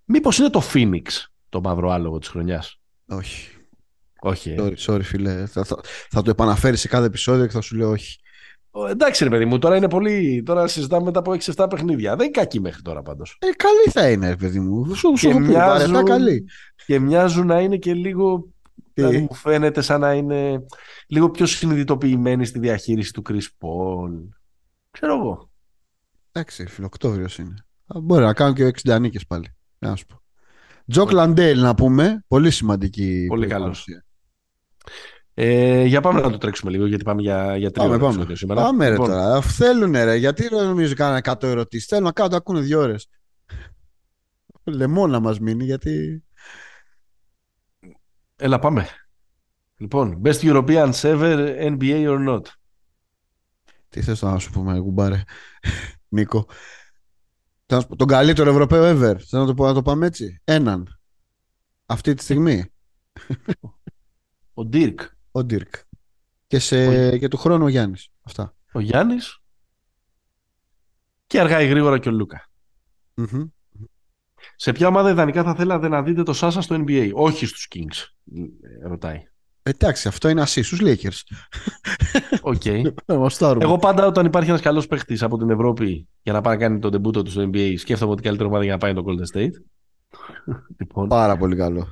Μήπως 0.04 0.38
είναι 0.38 0.50
το 0.50 0.62
Phoenix 0.72 1.02
το 1.48 1.60
μαύρο 1.60 1.90
άλογο 1.90 2.18
της 2.18 2.28
χρονιάς; 2.28 2.80
Όχι. 3.06 3.48
Όχι. 4.20 4.50
Ε. 4.50 4.56
Sorry, 4.58 4.74
sorry 4.76 5.02
φίλε. 5.02 5.46
Θα, 5.46 5.64
θα, 5.64 5.80
θα, 6.10 6.22
το 6.22 6.30
επαναφέρεις 6.30 6.80
σε 6.80 6.88
κάθε 6.88 7.06
επεισόδιο 7.06 7.46
και 7.46 7.52
θα 7.52 7.60
σου 7.60 7.76
λέω 7.76 7.90
όχι. 7.90 8.18
εντάξει, 8.88 9.24
ρε 9.24 9.30
παιδί 9.30 9.44
μου, 9.44 9.58
τώρα 9.58 9.76
είναι 9.76 9.88
πολύ. 9.88 10.42
Τώρα 10.44 10.66
συζητάμε 10.66 11.04
μετά 11.04 11.18
από 11.18 11.36
6-7 11.40 11.66
παιχνίδια. 11.70 12.16
Δεν 12.16 12.26
είναι 12.26 12.38
κακή 12.38 12.60
μέχρι 12.60 12.82
τώρα 12.82 13.02
πάντως. 13.02 13.36
Ε, 13.40 13.46
καλή 13.50 13.90
θα 13.90 14.10
είναι, 14.10 14.28
ρε 14.28 14.36
παιδί 14.36 14.60
μου. 14.60 14.94
Σου, 14.94 15.16
σου 15.16 15.38
μοιάζουν, 15.38 16.04
καλή. 16.04 16.48
Και 16.86 16.98
μοιάζουν 16.98 17.46
να 17.46 17.60
είναι 17.60 17.76
και 17.76 17.94
λίγο. 17.94 18.48
Δηλαδή, 18.92 19.18
μου 19.18 19.34
φαίνεται 19.34 19.80
σαν 19.80 20.00
να 20.00 20.12
είναι 20.12 20.64
λίγο 21.06 21.30
πιο 21.30 21.46
συνειδητοποιημένοι 21.46 22.46
στη 22.46 22.58
διαχείριση 22.58 23.12
του 23.12 23.22
Chris 23.28 23.34
Paul. 23.34 24.28
Ξέρω 24.90 25.14
εγώ. 25.14 25.45
Εντάξει, 26.36 26.66
φίλε 26.66 26.89
Οκτώβριο 26.89 27.26
είναι. 27.38 27.54
Μπορεί 27.86 28.24
να 28.24 28.32
κάνω 28.32 28.52
και 28.52 28.72
60 28.84 29.00
νίκες 29.00 29.26
πάλι. 29.26 29.56
Να 29.78 29.96
σου 29.96 30.06
πω. 30.06 30.20
Τζοκ 30.90 31.10
Λαντέιλ 31.10 31.60
να 31.60 31.74
πούμε. 31.74 32.24
Πολύ 32.28 32.50
σημαντική. 32.50 33.24
Πολύ 33.28 33.46
καλός. 33.46 33.86
Ε, 35.34 35.84
για 35.84 36.00
πάμε 36.00 36.20
να 36.20 36.30
το 36.30 36.38
τρέξουμε 36.38 36.70
λίγο, 36.70 36.86
γιατί 36.86 37.04
πάμε 37.04 37.22
για, 37.22 37.56
για 37.56 37.70
τρία 37.70 37.98
πάμε, 37.98 38.34
σήμερα. 38.34 38.62
Πάμε 38.62 38.84
ρε 38.84 38.90
λοιπόν. 38.90 39.08
τώρα. 39.08 39.40
Θέλουν 39.40 39.92
ρε. 39.92 40.14
Γιατί 40.14 40.48
νομίζω 40.50 40.94
κάνανε 40.94 41.20
100 41.24 41.42
ερωτήσεις. 41.42 41.86
Θέλουν 41.86 42.04
να 42.04 42.12
κάνουν 42.12 42.30
το 42.30 42.36
ακούνε 42.36 42.60
δύο 42.60 42.80
ώρες. 42.80 43.08
Λεμό 44.64 45.06
να 45.06 45.20
μας 45.20 45.40
μείνει, 45.40 45.64
γιατί. 45.64 46.24
Έλα, 48.36 48.58
πάμε. 48.58 48.88
Λοιπόν, 49.76 50.22
best 50.24 50.40
Europeans 50.40 50.92
ever, 50.92 51.56
NBA 51.78 52.08
or 52.08 52.28
not; 52.28 52.42
Τι 53.88 54.02
θες 54.02 54.22
να 54.22 54.38
σου 54.38 54.50
πούμε, 54.50 54.80
κουμπάρε, 54.80 55.22
Νίκο. 56.08 56.46
Τον 57.96 58.06
καλύτερο 58.06 58.50
Ευρωπαίο 58.50 58.82
ever. 58.84 59.16
Θέλω 59.28 59.44
να 59.44 59.54
το, 59.54 59.64
να 59.64 59.74
το 59.74 59.82
πάμε 59.82 60.06
έτσι. 60.06 60.40
Έναν. 60.44 60.98
Αυτή 61.86 62.14
τη 62.14 62.22
στιγμή. 62.22 62.64
Ο 64.54 64.64
Ντίρκ. 64.64 65.00
Ο 65.30 65.44
Ντίρκ. 65.44 65.74
Και, 66.46 66.58
σε, 66.58 67.08
ο... 67.08 67.16
και 67.16 67.28
του 67.28 67.36
χρόνου 67.36 67.64
ο 67.64 67.68
Γιάννης. 67.68 68.08
Αυτά. 68.22 68.54
Ο 68.72 68.80
Γιάννης. 68.80 69.40
Και 71.26 71.40
αργά 71.40 71.62
ή 71.62 71.66
γρήγορα 71.66 71.98
και 71.98 72.08
ο 72.08 72.12
Λούκα. 72.12 72.48
Mm-hmm. 73.16 73.48
Σε 74.56 74.72
ποια 74.72 74.88
ομάδα 74.88 75.10
ιδανικά 75.10 75.42
θα 75.42 75.54
θέλατε 75.54 75.88
να 75.88 76.02
δείτε 76.02 76.22
το 76.22 76.32
Σάσα 76.32 76.60
στο 76.60 76.84
NBA. 76.86 77.10
Όχι 77.14 77.46
στους 77.46 77.68
Kings, 77.74 78.04
ρωτάει. 78.82 79.22
Εντάξει, 79.68 80.08
αυτό 80.08 80.28
είναι 80.28 80.40
εσύ 80.40 80.62
στους 80.62 80.80
Lakers. 80.82 81.20
Ok. 82.40 82.64
Εγώ 83.62 83.76
πάντα 83.76 84.06
όταν 84.06 84.26
υπάρχει 84.26 84.48
ένας 84.48 84.60
καλός 84.60 84.86
παίχτης 84.86 85.22
από 85.22 85.38
την 85.38 85.50
Ευρώπη 85.50 86.08
για 86.22 86.32
να 86.32 86.40
πάει 86.40 86.54
να 86.54 86.60
κάνει 86.60 86.78
τον 86.78 86.90
ντεμπούτο 86.90 87.22
του 87.22 87.30
στο 87.30 87.50
NBA, 87.52 87.74
σκέφτομαι 87.78 88.12
ότι 88.12 88.22
καλύτερη 88.22 88.48
ομάδα 88.48 88.64
για 88.64 88.72
να 88.72 88.78
πάει 88.78 88.94
το 88.94 89.04
Golden 89.06 89.36
State. 89.36 89.50
λοιπόν. 90.78 91.08
Πάρα 91.08 91.36
πολύ 91.36 91.56
καλό. 91.56 91.86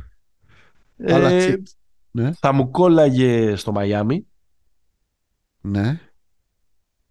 Ε, 0.96 1.56
ναι. 2.10 2.32
Θα 2.32 2.52
μου 2.52 2.70
κόλλαγε 2.70 3.56
στο 3.56 3.72
Μαϊάμι. 3.72 4.26
Ναι. 5.60 6.00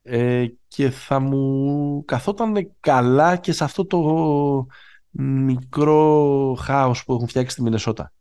Ε, 0.01 0.45
και 0.67 0.89
θα 0.89 1.19
μου 1.19 2.03
καθόταν 2.05 2.71
καλά 2.79 3.35
και 3.35 3.51
σε 3.51 3.63
αυτό 3.63 3.85
το 3.85 3.99
μικρό 5.11 6.57
χάος 6.61 7.03
που 7.03 7.13
έχουν 7.13 7.27
φτιάξει 7.27 7.53
στη 7.53 7.61
Μινεσότα. 7.61 8.11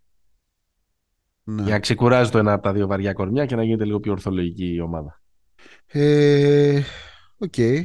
Ναι. 1.44 1.62
Για 1.62 1.72
να 1.72 1.78
ξεκουράζει 1.78 2.30
το 2.30 2.38
ένα 2.38 2.52
από 2.52 2.62
τα 2.62 2.72
δύο 2.72 2.86
βαριά 2.86 3.12
κορμιά 3.12 3.46
και 3.46 3.56
να 3.56 3.64
γίνεται 3.64 3.84
λίγο 3.84 4.00
πιο 4.00 4.12
ορθολογική 4.12 4.74
η 4.74 4.80
ομάδα. 4.80 5.20
Ε, 5.86 6.82
ok. 7.38 7.54
Okay. 7.56 7.84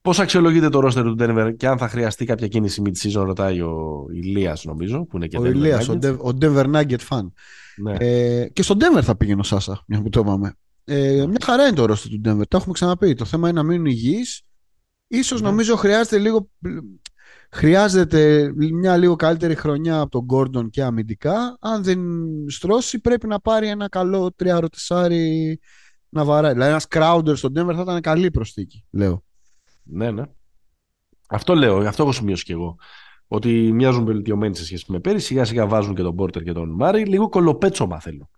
Πώς 0.00 0.20
αξιολογείτε 0.20 0.68
το 0.68 0.80
ρόστερ 0.80 1.04
του 1.04 1.16
Denver 1.18 1.52
και 1.56 1.66
αν 1.66 1.78
θα 1.78 1.88
χρειαστεί 1.88 2.24
κάποια 2.24 2.48
κίνηση 2.48 2.82
mid-season, 2.84 3.24
ρωτάει 3.24 3.60
ο 3.60 4.06
Ηλίας, 4.12 4.64
νομίζω. 4.64 5.06
Που 5.06 5.16
είναι 5.16 5.26
και 5.26 5.38
ο 5.38 5.44
Ηλίας, 5.44 5.88
ο, 5.88 6.36
Denver 6.40 6.74
Nugget 6.74 6.98
fan. 7.08 7.30
Ναι. 7.76 7.96
Ε, 7.98 8.48
και 8.48 8.62
στο 8.62 8.76
Denver 8.78 9.02
θα 9.02 9.16
πήγαινε 9.16 9.40
ο 9.40 9.44
Σάσα, 9.44 9.84
μια 9.86 10.02
που 10.02 10.08
το 10.08 10.20
είπαμε. 10.20 10.54
Ε, 10.84 11.26
μια 11.26 11.38
χαρά 11.42 11.66
είναι 11.66 11.76
το 11.76 11.84
ρόστερ 11.84 12.10
του 12.10 12.20
Denver. 12.24 12.46
Το 12.48 12.56
έχουμε 12.56 12.72
ξαναπεί. 12.72 13.14
Το 13.14 13.24
θέμα 13.24 13.48
είναι 13.48 13.60
να 13.60 13.66
μείνουν 13.66 13.86
υγιείς. 13.86 14.42
Ίσως 15.06 15.40
ναι. 15.40 15.48
νομίζω 15.48 15.76
χρειάζεται 15.76 16.18
λίγο 16.18 16.50
Χρειάζεται 17.56 18.52
μια 18.54 18.96
λίγο 18.96 19.16
καλύτερη 19.16 19.54
χρονιά 19.54 20.00
από 20.00 20.10
τον 20.10 20.24
Γκόρντον 20.24 20.70
και 20.70 20.82
αμυντικά. 20.82 21.56
Αν 21.60 21.82
δεν 21.82 22.00
στρώσει, 22.48 23.00
πρέπει 23.00 23.26
να 23.26 23.40
πάρει 23.40 23.68
ένα 23.68 23.88
καλό 23.88 24.32
τριάρο 24.36 24.68
τεσάρι 24.68 25.58
να 26.08 26.24
βαράει. 26.24 26.52
Δηλαδή, 26.52 26.70
ένας 26.70 26.86
Crowder 26.90 27.32
στον 27.36 27.52
Denver 27.56 27.74
θα 27.74 27.82
ήταν 27.82 28.00
καλή 28.00 28.30
προσθήκη, 28.30 28.84
λέω. 28.90 29.24
Ναι, 29.82 30.10
ναι. 30.10 30.22
Αυτό 31.28 31.54
λέω, 31.54 31.76
αυτό 31.76 32.02
έχω 32.02 32.12
σημειώσει 32.12 32.44
κι 32.44 32.52
εγώ. 32.52 32.76
Ότι 33.26 33.72
μοιάζουν 33.72 34.04
βελτιωμένοι 34.04 34.56
σε 34.56 34.64
σχέση 34.64 34.84
με 34.88 35.00
πέρυσι. 35.00 35.26
Σιγά 35.26 35.44
σιγά 35.44 35.66
βάζουν 35.66 35.94
και 35.94 36.02
τον 36.02 36.14
Πόρτερ 36.14 36.42
και 36.42 36.52
τον 36.52 36.70
Μάρι. 36.70 37.04
Λίγο 37.04 37.28
κολοπέτσωμα 37.28 38.00
θέλω. 38.00 38.30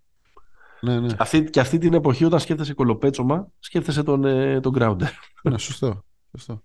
Ναι, 0.81 1.01
ναι. 1.01 1.15
Αυτή, 1.19 1.45
και 1.45 1.61
αυτή 1.61 1.79
την 1.79 1.95
εποχή, 1.95 2.25
όταν 2.25 2.41
σκέφτεσαι 2.41 2.75
κολοπέτσωμα, 2.75 3.49
σκέφτεσαι 3.59 4.03
τον, 4.03 4.25
ε, 4.25 4.61
τον 4.61 4.75
Crowder. 4.79 5.09
Ναι, 5.43 5.59
σωστό. 5.59 6.05
σωστό. 6.31 6.63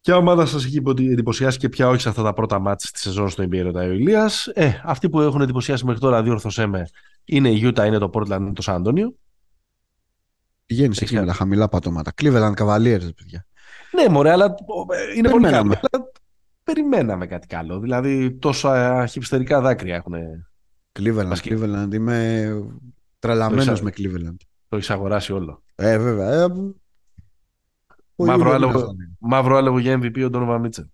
Ποια 0.00 0.16
ομάδα 0.16 0.46
σας 0.46 0.64
έχει 0.64 0.82
εντυπωσιάσει 0.86 1.58
και 1.58 1.68
ποια 1.68 1.88
όχι 1.88 2.00
σε 2.00 2.08
αυτά 2.08 2.22
τα 2.22 2.32
πρώτα 2.32 2.58
μάτια 2.58 2.88
της 2.92 3.00
σεζόν 3.00 3.28
στο 3.28 3.44
NBA, 3.44 3.60
ρωτάει 3.62 3.88
ο 3.88 3.92
Ηλίας; 3.92 4.46
Ε, 4.46 4.80
αυτοί 4.84 5.08
που 5.08 5.20
έχουν 5.20 5.40
εντυπωσιάσει 5.40 5.84
μέχρι 5.84 6.00
τώρα, 6.00 6.22
διόρθωσέ 6.22 6.66
με, 6.66 6.88
είναι 7.24 7.50
η 7.50 7.60
Utah, 7.64 7.84
είναι 7.86 7.98
το 7.98 8.10
Portland, 8.12 8.38
είναι 8.40 8.52
το 8.52 8.62
San 8.66 8.82
Antonio. 8.82 9.12
Πηγαίνεις 10.66 11.00
εκεί 11.00 11.14
με 11.14 11.26
τα 11.26 11.32
χαμηλά 11.32 11.68
πατώματα. 11.68 12.12
Cleveland 12.22 12.54
Cavaliers, 12.54 13.08
παιδιά. 13.16 13.46
Ναι, 13.92 14.08
μωρέ, 14.08 14.30
αλλά 14.30 14.44
ε, 14.44 15.16
είναι 15.16 15.28
πολύ 15.28 15.50
καλό. 15.50 15.60
Αλλά 15.60 16.10
περιμέναμε 16.64 17.26
κάτι 17.26 17.46
καλό. 17.46 17.80
Δηλαδή, 17.80 18.32
τόσα 18.32 19.06
χυψτερικά 19.06 19.60
δάκρυα 19.60 19.94
έχουν. 19.94 20.14
Cleveland, 20.98 21.32
Cleveland. 21.32 21.88
Είμαι 21.92 22.48
τρελαμένος 23.18 23.82
με 23.82 23.92
Cleveland. 23.96 24.36
Το 24.68 24.76
έχεις 24.76 24.90
αγοράσει 24.90 25.32
όλο. 25.32 25.62
Ε, 25.74 25.98
βέβαια. 25.98 26.42
Ε, 26.42 26.46
Μαύρο 28.24 28.50
άλογο, 28.50 28.94
μαύρο 29.18 29.56
άλογο 29.56 29.78
για 29.78 29.98
MVP 29.98 30.24
ο 30.24 30.30
Ντόνοβα 30.30 30.58
Μίτσελ. 30.58 30.84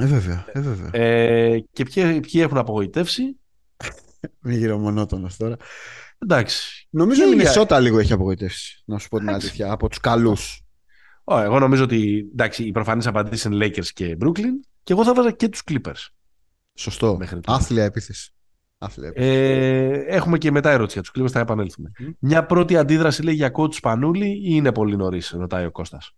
Ε, 0.00 0.06
βέβαια. 0.06 0.44
Ε, 0.52 0.60
βέβαια. 0.60 1.02
Ε, 1.02 1.64
και 1.72 1.84
ποιοι, 1.84 2.20
ποιοι 2.20 2.40
έχουν 2.44 2.58
απογοητεύσει; 2.58 3.22
Μην 4.42 4.58
γύρω 4.58 4.78
μονότονος 4.78 5.36
τώρα. 5.36 5.56
Εντάξει. 6.18 6.86
Νομίζω 6.90 7.22
ότι 7.22 7.32
η 7.32 7.36
Μινεσότα 7.36 7.80
λίγο 7.80 7.98
έχει 7.98 8.12
απογοητεύσει. 8.12 8.82
Να 8.84 8.98
σου 8.98 9.08
πω 9.08 9.18
την 9.18 9.28
αλήθεια. 9.28 9.72
Από 9.72 9.88
τους 9.88 9.98
καλούς. 9.98 10.62
εγώ 11.24 11.58
νομίζω 11.58 11.84
ότι 11.84 12.28
εντάξει, 12.32 12.64
η 12.64 12.72
προφανή 12.72 13.06
απαντήση 13.06 13.48
είναι 13.48 13.66
Lakers 13.66 13.86
και 13.86 14.16
Brooklyn 14.20 14.52
και 14.82 14.92
εγώ 14.92 15.04
θα 15.04 15.14
βάζα 15.14 15.30
και 15.30 15.48
τους 15.48 15.62
Clippers. 15.70 16.08
Σωστό. 16.74 17.18
Άθλια 17.44 17.84
επίθεση. 17.84 18.33
Ε, 19.12 20.04
έχουμε 20.06 20.38
και 20.38 20.50
μετά 20.50 20.70
ερώτηση 20.70 21.00
για 21.00 21.10
τους 21.10 21.22
Clippers, 21.22 21.30
θα 21.32 21.40
επανέλθουμε. 21.40 21.90
Μια 22.18 22.46
πρώτη 22.46 22.76
αντίδραση 22.76 23.22
λέει 23.22 23.34
για 23.34 23.50
κότσου 23.50 23.78
Σπανούλη 23.78 24.28
ή 24.28 24.40
είναι 24.42 24.72
πολύ 24.72 24.96
νωρίς, 24.96 25.30
ρωτάει 25.30 25.64
ο 25.64 25.70
Κώστας. 25.70 26.14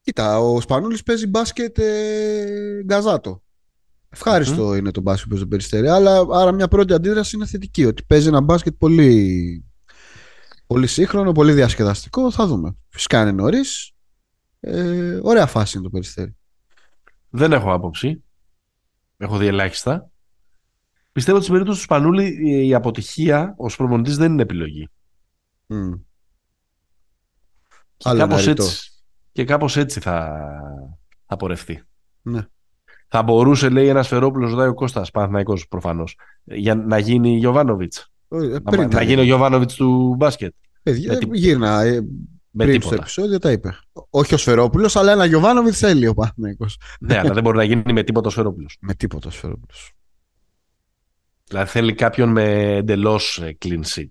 Κοίτα, 0.00 0.38
ο 0.38 0.60
Σπανούλης 0.60 1.02
παίζει 1.02 1.26
μπάσκετ 1.26 1.78
ε, 1.78 2.82
γκαζάτο. 2.84 3.42
Ευχάριστο 4.08 4.74
είναι 4.74 4.90
το 4.90 5.00
μπάσκετ 5.00 5.22
που 5.22 5.28
παίζει 5.28 5.44
το 5.44 5.48
περιστέρι, 5.48 5.88
αλλά 5.88 6.26
άρα 6.32 6.52
μια 6.52 6.68
πρώτη 6.68 6.92
αντίδραση 6.92 7.36
είναι 7.36 7.46
θετική, 7.46 7.84
ότι 7.84 8.02
παίζει 8.04 8.28
ένα 8.28 8.40
μπάσκετ 8.40 8.74
πολύ, 8.78 9.64
πολύ 10.66 10.86
σύγχρονο, 10.86 11.32
πολύ 11.32 11.52
διασκεδαστικό, 11.52 12.30
θα 12.30 12.46
δούμε. 12.46 12.76
Φυσικά 12.88 13.22
είναι 13.22 13.32
νωρίς. 13.32 13.92
Ε, 14.60 15.18
ωραία 15.22 15.46
φάση 15.46 15.76
είναι 15.76 15.86
το 15.86 15.90
περιστέρι. 15.90 16.36
Δεν 17.30 17.52
έχω 17.52 17.72
άποψη. 17.72 18.24
Έχω 19.16 19.36
δει 19.36 19.46
ελάχιστα. 19.46 20.10
Πιστεύω 21.18 21.36
ότι 21.36 21.46
στην 21.46 21.58
περίπτωση 21.58 21.86
του 21.86 21.94
Σπανούλη 21.94 22.38
η 22.66 22.74
αποτυχία 22.74 23.54
ως 23.56 23.76
προπονητής 23.76 24.16
δεν 24.16 24.32
είναι 24.32 24.42
επιλογή. 24.42 24.88
Mm. 25.68 26.00
Και, 27.96 28.12
κάπως 28.16 28.46
έτσι, 28.46 28.90
και 29.32 29.44
κάπως 29.44 29.76
έτσι 29.76 30.00
θα, 30.00 30.38
θα 31.26 31.36
πορευτεί. 31.36 31.82
Ναι. 32.22 32.46
Θα 33.08 33.22
μπορούσε, 33.22 33.68
λέει, 33.68 33.88
ένας 33.88 34.08
Φερόπουλος, 34.08 34.50
ρωτάει 34.50 34.68
ο 34.68 34.74
Κώστα 34.74 35.06
Παναθναϊκό 35.12 35.58
προφανώς, 35.68 36.16
για 36.44 36.74
να 36.74 36.98
γίνει 36.98 37.36
Γιωβάνοβιτς. 37.36 38.12
Ε, 38.28 38.56
να, 38.62 38.86
να 38.86 39.02
γίνει 39.02 39.20
ο 39.20 39.24
Γιωβάνοβιτς 39.24 39.74
του 39.74 40.14
μπάσκετ. 40.18 40.54
Παιδιά, 40.82 41.18
με 41.28 41.36
γύρνα. 41.36 41.80
Ε, 41.80 42.00
με 42.50 42.64
πριν 42.64 42.72
τίποτα. 42.72 42.94
στο 42.94 42.94
επεισόδιο 42.94 43.38
τα 43.38 43.50
είπε. 43.50 43.78
Όχι 44.10 44.34
ο 44.34 44.36
Σφερόπουλος, 44.36 44.96
αλλά 44.96 45.12
ένα 45.12 45.24
Γιωβάνοβιτς 45.24 45.78
θέλει 45.78 46.06
ο 46.06 46.14
Παναθναϊκό. 46.14 46.66
ναι, 47.00 47.18
αλλά 47.18 47.32
δεν 47.32 47.42
μπορεί 47.42 47.56
να 47.56 47.64
γίνει 47.64 47.92
με 47.92 48.02
τίποτα 48.02 48.28
ο 48.28 48.30
Σφερόπουλος. 48.30 48.76
Με 48.86 48.94
τίποτα 48.94 49.28
ο 49.28 49.30
Σφερόπουλος. 49.30 49.92
Δηλαδή 51.48 51.70
θέλει 51.70 51.94
κάποιον 51.94 52.28
με 52.28 52.74
εντελώς 52.76 53.38
ε, 53.38 53.56
clean 53.64 53.82
sheet. 53.82 54.10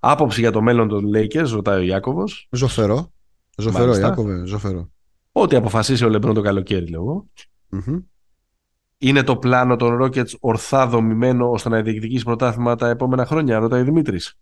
Άποψη 0.00 0.40
για 0.40 0.52
το 0.52 0.60
μέλλον 0.60 0.88
των 0.88 1.04
Lakers, 1.14 1.48
ρωτάει 1.48 1.80
ο 1.80 1.82
Ιάκωβος. 1.82 2.48
Ζωφερό. 2.50 3.12
Ζωφερό, 3.56 3.96
Ιάκωβε, 3.96 4.46
ζωφερό. 4.46 4.90
Ό,τι 5.32 5.56
αποφασίσει 5.56 6.04
ο 6.04 6.08
Λεμπρόν 6.08 6.34
το 6.34 6.40
καλοκαίρι, 6.40 6.86
λέω 6.86 7.28
Είναι 8.98 9.22
το 9.22 9.36
πλάνο 9.36 9.76
των 9.76 9.98
Rockets 10.02 10.38
ορθά 10.40 10.86
δομημένο 10.86 11.50
ώστε 11.50 11.68
να 11.68 11.82
διεκδικήσει 11.82 12.24
πρωτάθλημα 12.24 12.76
τα 12.76 12.88
επόμενα 12.88 13.26
χρόνια, 13.26 13.58
ρωτάει 13.58 13.80
ο 13.80 13.84
Δημήτρης. 13.84 14.38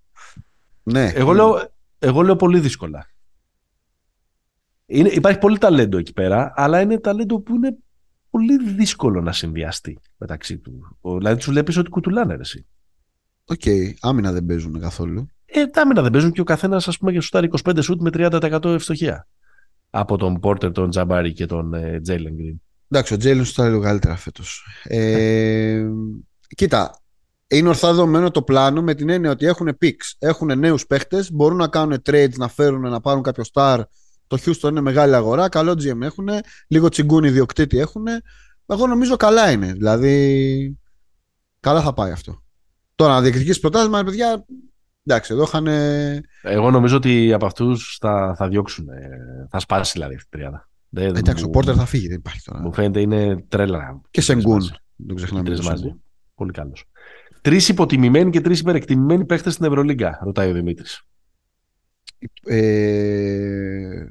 Ναι. 0.83 1.11
Εγώ, 1.15 1.33
λέω, 1.33 1.71
εγώ 1.99 2.23
λέω 2.23 2.37
πολύ 2.37 2.61
δύσκολα. 2.61 3.07
Είναι, 4.87 5.09
υπάρχει 5.09 5.39
πολύ 5.39 5.59
ταλέντο 5.59 5.99
εκεί 5.99 6.13
πέρα, 6.13 6.53
αλλά 6.57 6.81
είναι 6.81 6.99
ταλέντο 6.99 7.41
που 7.41 7.55
είναι 7.55 7.77
πολύ 8.37 8.75
δύσκολο 8.75 9.21
να 9.21 9.33
συνδυαστεί 9.33 9.99
μεταξύ 10.17 10.59
τους. 10.59 10.99
Δηλαδή 11.03 11.37
τους 11.37 11.47
βλέπεις 11.51 11.77
ότι 11.77 11.91
κουτουλάνε 11.91 12.37
εσύ. 12.41 12.67
Ok, 13.45 13.61
okay. 13.65 13.93
άμυνα 14.01 14.33
δεν 14.33 14.47
παίζουν 14.47 14.81
καθόλου. 14.81 15.27
Ε, 15.47 15.67
τα 15.67 15.83
άμυνα 15.83 16.03
δεν 16.03 16.11
παίζουν 16.11 16.33
και 16.33 16.41
ο 16.41 16.45
καθένας, 16.45 16.89
ας 16.89 16.99
πούμε, 16.99 17.13
για 17.13 17.21
σου 17.21 17.31
25 17.65 17.79
σουτ 17.83 18.01
με 18.01 18.11
30% 18.13 18.65
ευστοχία. 18.65 19.29
Από 19.91 20.17
τον 20.17 20.41
Πόρτερ, 20.41 20.73
τον 20.73 20.91
Τζαμπάρι 20.91 21.33
και 21.33 21.47
τον 21.47 21.73
Τζέιλεν 22.03 22.35
Γκριν. 22.35 22.61
Εντάξει, 22.91 23.15
ο 23.15 23.17
Τζέιλεν 23.17 23.45
σου 23.45 23.63
λίγο 23.63 23.81
καλύτερα 23.81 24.17
φέτος. 24.17 24.67
Ε, 24.85 25.87
κοίτα, 26.57 27.01
είναι 27.47 27.69
ορθά 27.69 27.89
δεδομένο 27.89 28.31
το 28.31 28.43
πλάνο 28.43 28.83
με 28.83 28.95
την 28.95 29.09
έννοια 29.09 29.31
ότι 29.31 29.47
έχουν 29.47 29.77
picks, 29.81 30.15
έχουν 30.19 30.59
νέους 30.59 30.87
παίχτες, 30.87 31.33
μπορούν 31.33 31.57
να 31.57 31.69
κάνουν 31.69 32.03
trades, 32.11 32.35
να 32.37 32.49
φέρουν, 32.49 32.81
να 32.81 33.01
πάρουν 33.01 33.23
κάποιο 33.23 33.45
star 33.53 33.83
το 34.27 34.39
Houston 34.45 34.69
είναι 34.69 34.81
μεγάλη 34.81 35.15
αγορά, 35.15 35.49
καλό 35.49 35.73
GM 35.73 36.01
έχουν, 36.01 36.29
λίγο 36.69 36.89
τσιγκούνι 36.89 37.31
διοκτήτη 37.31 37.79
έχουν. 37.79 38.05
Εγώ 38.67 38.87
νομίζω 38.87 39.17
καλά 39.17 39.51
είναι. 39.51 39.73
Δηλαδή, 39.73 40.79
καλά 41.61 41.83
θα 41.83 41.93
πάει 41.93 42.11
αυτό. 42.11 42.43
Τώρα 42.95 43.13
να 43.13 43.21
διεκδικήσεις 43.21 43.61
πρωτάθλημα, 43.61 44.05
παιδιά, 44.05 44.45
εντάξει, 45.05 45.33
εδώ 45.35 45.43
είχαν. 45.43 45.67
Εγώ 46.43 46.71
νομίζω 46.71 46.97
ότι 46.97 47.33
από 47.33 47.47
αυτούς 47.47 47.97
θα, 48.01 48.35
θα 48.37 48.49
διώξουν. 48.49 48.87
Θα 49.51 49.59
σπάσει 49.59 49.93
δηλαδή 49.93 50.15
αυτή 50.15 50.29
η 50.33 50.39
τριάδα. 50.39 50.69
Εντάξει, 50.91 51.45
ο 51.45 51.51
Πόρτερ 51.51 51.75
θα 51.79 51.87
φύγει, 51.87 52.09
δεν 52.09 52.17
υπάρχει 52.17 52.43
τώρα. 52.43 52.61
Μου 52.61 52.73
φαίνεται 52.73 53.01
είναι 53.01 53.45
τρέλα. 53.49 54.01
Και 54.11 54.21
Σενγκούν. 54.21 54.61
Δεν 54.97 55.07
το 55.07 55.15
ξεχνάμε. 55.15 55.57
μαζί. 55.63 55.95
Πολύ 56.35 56.53
καλός. 56.53 56.85
Τρεις 57.41 57.69
υποτιμημένοι 57.69 58.31
και 58.31 58.41
τρεις 58.41 58.61
υπερεκτιμημένοι 58.61 59.25
παίχτες 59.25 59.53
στην 59.53 59.65
Ευρωλίγκα, 59.65 60.19
ρωτάει 60.23 60.51
ο 60.51 60.53
Δημήτρης. 60.53 61.03
Ε, 62.45 64.07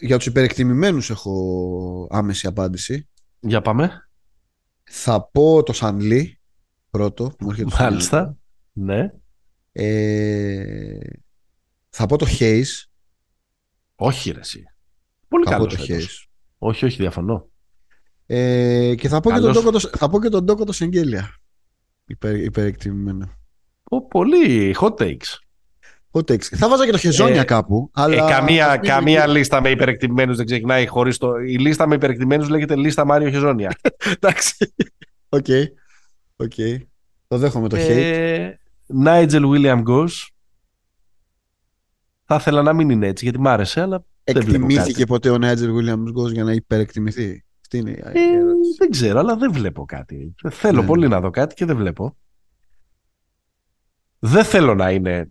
για 0.00 0.16
τους 0.16 0.26
υπερεκτιμημένους 0.26 1.10
έχω 1.10 2.08
άμεση 2.10 2.46
απάντηση. 2.46 3.08
Για 3.40 3.60
πάμε. 3.60 4.08
Θα 4.82 5.28
πω 5.32 5.62
το 5.62 5.72
Σανλή 5.72 6.40
πρώτο. 6.90 7.32
Μάλιστα. 7.78 8.36
Ναι. 8.72 9.12
Ε, 9.72 10.98
θα 11.88 12.06
πω 12.06 12.16
το 12.16 12.26
Χέις. 12.26 12.90
Όχι 13.94 14.30
ρε 14.30 14.38
εσύ. 14.40 14.64
Πολύ 15.28 15.44
καλός 15.44 15.74
το 15.74 15.82
Χέις. 15.82 16.26
Όχι, 16.58 16.84
όχι, 16.84 16.96
διαφωνώ. 16.96 17.48
Ε, 18.26 18.94
και 18.94 19.08
θα 19.08 19.20
πω, 19.20 19.32
και 19.32 19.38
τον 19.38 19.52
Τόκο, 19.52 19.80
θα 19.80 20.08
πω 20.08 20.20
και 20.20 20.28
τον 20.28 20.46
Τόκο 20.46 20.64
το 20.64 20.72
Σεγγέλια. 20.72 21.34
Υπερ, 22.06 22.36
υπερεκτιμημένο. 22.36 23.32
πολύ 24.08 24.74
hot 24.80 24.94
takes. 24.94 25.38
Θα 26.56 26.68
βάζα 26.68 26.84
και 26.84 26.90
το 26.90 26.98
Χεζόνια 26.98 27.40
ε, 27.40 27.44
κάπου. 27.44 27.90
Αλλά... 27.92 28.14
Ε, 28.14 28.32
καμία, 28.32 28.76
καμία 28.76 29.26
λίστα 29.26 29.60
με 29.60 29.70
υπερεκτιμημένους 29.70 30.34
δεν 30.34 30.46
ξεκινάει 30.46 30.86
χωρίς 30.86 31.18
το. 31.18 31.36
Η 31.36 31.56
λίστα 31.56 31.86
με 31.86 31.94
υπερεκτιμημένους 31.94 32.48
λέγεται 32.48 32.76
λίστα 32.76 33.04
Μάριο 33.04 33.30
Χεζόνια. 33.30 33.76
Εντάξει. 34.16 34.74
Ok. 35.28 35.46
Ok. 36.36 36.52
Το 37.28 37.38
δέχομαι 37.38 37.68
το 37.68 37.76
hate. 37.80 38.52
Νάιτζελ 38.86 39.48
Γουίλιαμς 39.48 39.80
Γκος. 39.80 40.34
Θα 42.24 42.34
ήθελα 42.34 42.62
να 42.62 42.72
μην 42.72 42.90
είναι 42.90 43.06
έτσι 43.06 43.24
γιατί 43.24 43.40
μ' 43.40 43.48
άρεσε, 43.48 43.80
αλλά. 43.80 44.04
Εκτιμήθηκε 44.24 45.06
ποτέ 45.06 45.30
ο 45.30 45.38
Νάιτζελ 45.38 45.72
Γουίλιαμς 45.72 46.02
Γκος 46.02 46.30
για 46.32 46.44
να 46.44 46.52
υπερεκτιμηθεί; 46.52 47.44
Αυτή 47.60 47.78
είναι 47.78 47.90
η 47.90 48.02
ε, 48.04 48.12
δεν 48.78 48.90
ξέρω, 48.90 49.18
αλλά 49.18 49.36
δεν 49.36 49.52
βλέπω 49.52 49.84
κάτι. 49.84 50.34
Θέλω 50.50 50.80
ναι. 50.80 50.86
πολύ 50.86 51.08
να 51.08 51.20
δω 51.20 51.30
κάτι 51.30 51.54
και 51.54 51.64
δεν 51.64 51.76
βλέπω. 51.76 52.16
Δεν 54.18 54.44
θέλω 54.44 54.74
να 54.74 54.90
είναι 54.90 55.30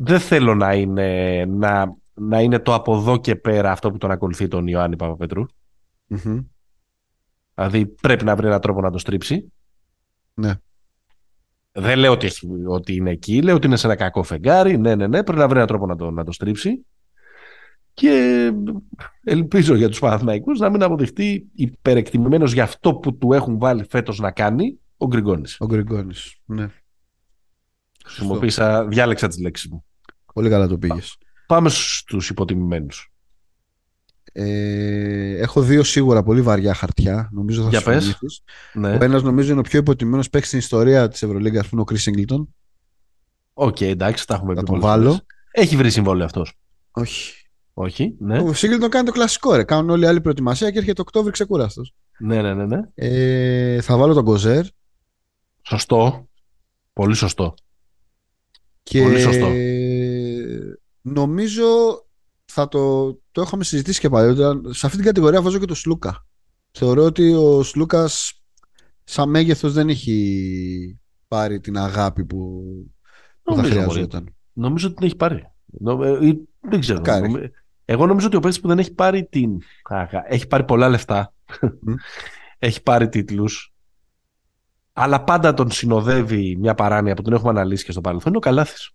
δεν 0.00 0.20
θέλω 0.20 0.54
να 0.54 0.74
είναι, 0.74 1.44
να, 1.44 1.96
να 2.14 2.40
είναι 2.40 2.58
το 2.58 2.74
από 2.74 2.96
εδώ 2.96 3.16
και 3.16 3.36
πέρα 3.36 3.70
αυτό 3.70 3.90
που 3.90 3.98
τον 3.98 4.10
ακολουθεί 4.10 4.48
τον 4.48 4.66
Ιωάννη 4.66 4.96
Παπαπετρού. 4.96 5.44
Mm-hmm. 6.10 6.44
Δηλαδή 7.54 7.86
πρέπει 7.86 8.24
να 8.24 8.36
βρει 8.36 8.46
έναν 8.46 8.60
τρόπο 8.60 8.80
να 8.80 8.90
το 8.90 8.98
στρίψει. 8.98 9.52
Ναι. 10.34 10.54
Δεν 11.72 11.98
λέω 11.98 12.12
ότι, 12.12 12.30
ότι 12.66 12.94
είναι 12.94 13.10
εκεί, 13.10 13.42
λέω 13.42 13.54
ότι 13.54 13.66
είναι 13.66 13.76
σε 13.76 13.86
ένα 13.86 13.96
κακό 13.96 14.22
φεγγάρι. 14.22 14.78
Ναι, 14.78 14.94
ναι, 14.94 15.06
ναι, 15.06 15.22
πρέπει 15.22 15.38
να 15.38 15.46
βρει 15.46 15.54
έναν 15.54 15.66
τρόπο 15.66 15.86
να 15.86 15.96
το, 15.96 16.10
να 16.10 16.24
το 16.24 16.32
στρίψει. 16.32 16.86
Και 17.94 18.52
ελπίζω 19.24 19.74
για 19.74 19.88
τους 19.88 19.98
Παναθηναϊκούς 19.98 20.58
να 20.58 20.70
μην 20.70 20.82
αποδειχτεί 20.82 21.46
υπερεκτιμημένος 21.54 22.52
για 22.52 22.62
αυτό 22.62 22.94
που 22.94 23.16
του 23.16 23.32
έχουν 23.32 23.58
βάλει 23.58 23.84
φέτος 23.90 24.18
να 24.18 24.30
κάνει 24.30 24.78
ο 24.96 25.06
Γκριγκόνης. 25.06 25.56
Ο 25.60 25.66
Γκριγκόνης, 25.66 26.36
ναι. 26.44 26.68
Χρησιμοποίησα, 28.04 28.86
διάλεξα 28.86 29.28
τις 29.28 29.38
λέξεις 29.38 29.70
μου. 29.70 29.84
Πολύ 30.38 30.50
καλά 30.50 30.66
το 30.66 30.78
πήγες. 30.78 31.16
Πάμε 31.46 31.68
στους 31.68 32.30
υποτιμημένους. 32.30 33.12
Ε, 34.32 35.38
έχω 35.38 35.60
δύο 35.60 35.82
σίγουρα 35.82 36.22
πολύ 36.22 36.42
βαριά 36.42 36.74
χαρτιά. 36.74 37.28
Νομίζω 37.32 37.62
θα 37.62 37.68
Για 37.68 38.02
Ναι. 38.74 38.90
Ο 38.90 39.04
ένας 39.04 39.22
νομίζω 39.22 39.50
είναι 39.50 39.60
ο 39.60 39.62
πιο 39.62 39.78
υποτιμημένος 39.78 40.30
παίκτης 40.30 40.48
στην 40.48 40.60
ιστορία 40.60 41.08
της 41.08 41.22
Ευρωλίγκας 41.22 41.62
που 41.62 41.68
είναι 41.72 41.80
ο 41.80 41.84
Κρις 41.84 41.98
Σίνγκλετον. 41.98 42.54
Ok, 43.52 43.76
okay, 43.76 43.82
εντάξει, 43.82 44.26
τα 44.26 44.34
έχουμε 44.34 44.54
πει. 44.54 44.60
Θα 44.60 44.64
τον 44.64 44.80
βάλω. 44.80 45.20
Έχει 45.50 45.76
βρει 45.76 45.90
συμβόλαιο 45.90 46.24
αυτός. 46.24 46.52
Όχι. 46.90 47.32
Όχι, 47.72 48.14
ναι. 48.18 48.38
Ο 48.38 48.52
Σίνγκλετον 48.52 48.90
κάνει 48.90 49.06
το 49.06 49.12
κλασικό 49.12 49.54
ρε. 49.54 49.64
Κάνουν 49.64 49.90
όλοι 49.90 50.04
οι 50.04 50.06
άλλοι 50.06 50.20
προετοιμασία 50.20 50.70
και 50.70 50.78
έρχεται 50.78 51.00
Οκτώβρη 51.00 51.32
ξεκούραστος. 51.32 51.94
Ναι, 52.18 52.42
ναι, 52.42 52.54
ναι. 52.54 52.66
ναι. 52.66 52.80
Ε, 52.94 53.80
θα 53.80 53.96
βάλω 53.96 54.14
τον 54.14 54.24
Κοζέρ. 54.24 54.64
Σωστό. 55.62 56.28
Πολύ 56.92 57.14
σωστό. 57.14 57.54
Και... 58.82 59.02
Πολύ 59.02 59.20
σωστό 59.20 59.48
νομίζω 61.02 61.66
θα 62.44 62.68
το, 62.68 63.12
το 63.32 63.42
είχαμε 63.42 63.64
συζητήσει 63.64 64.00
και 64.00 64.08
πάλι. 64.08 64.36
Σε 64.74 64.86
αυτή 64.86 64.96
την 64.96 65.06
κατηγορία 65.06 65.42
βάζω 65.42 65.58
και 65.58 65.64
τον 65.66 65.76
Σλούκα. 65.76 66.26
Θεωρώ 66.70 67.04
ότι 67.04 67.32
ο 67.32 67.62
Σλούκας 67.62 68.42
σαν 69.04 69.30
μέγεθος 69.30 69.72
δεν 69.72 69.88
έχει 69.88 71.00
πάρει 71.28 71.60
την 71.60 71.78
αγάπη 71.78 72.24
που, 72.24 72.62
που 73.42 73.56
θα 73.56 73.62
χρειαζόταν. 73.62 74.34
Νομίζω 74.52 74.86
ότι 74.86 74.96
την 74.96 75.06
έχει 75.06 75.16
πάρει. 75.16 75.52
Ε, 76.02 76.32
δεν 76.60 76.80
ξέρω. 76.80 77.02
Εγώ 77.84 78.06
νομίζω 78.06 78.26
ότι 78.26 78.36
ο 78.36 78.40
παίκτη 78.40 78.60
που 78.60 78.68
δεν 78.68 78.78
έχει 78.78 78.94
πάρει 78.94 79.24
την 79.24 79.58
έχει 80.28 80.46
πάρει 80.46 80.64
πολλά 80.64 80.88
λεφτά. 80.88 81.32
έχει 82.58 82.82
πάρει 82.82 83.08
τίτλους. 83.08 83.72
Αλλά 84.92 85.24
πάντα 85.24 85.54
τον 85.54 85.70
συνοδεύει 85.70 86.56
μια 86.56 86.74
παράνοια 86.74 87.14
που 87.14 87.22
τον 87.22 87.32
έχουμε 87.32 87.50
αναλύσει 87.50 87.84
και 87.84 87.92
στο 87.92 88.00
παρελθόν. 88.00 88.28
Είναι 88.28 88.36
ο 88.36 88.40
Καλάθης. 88.40 88.90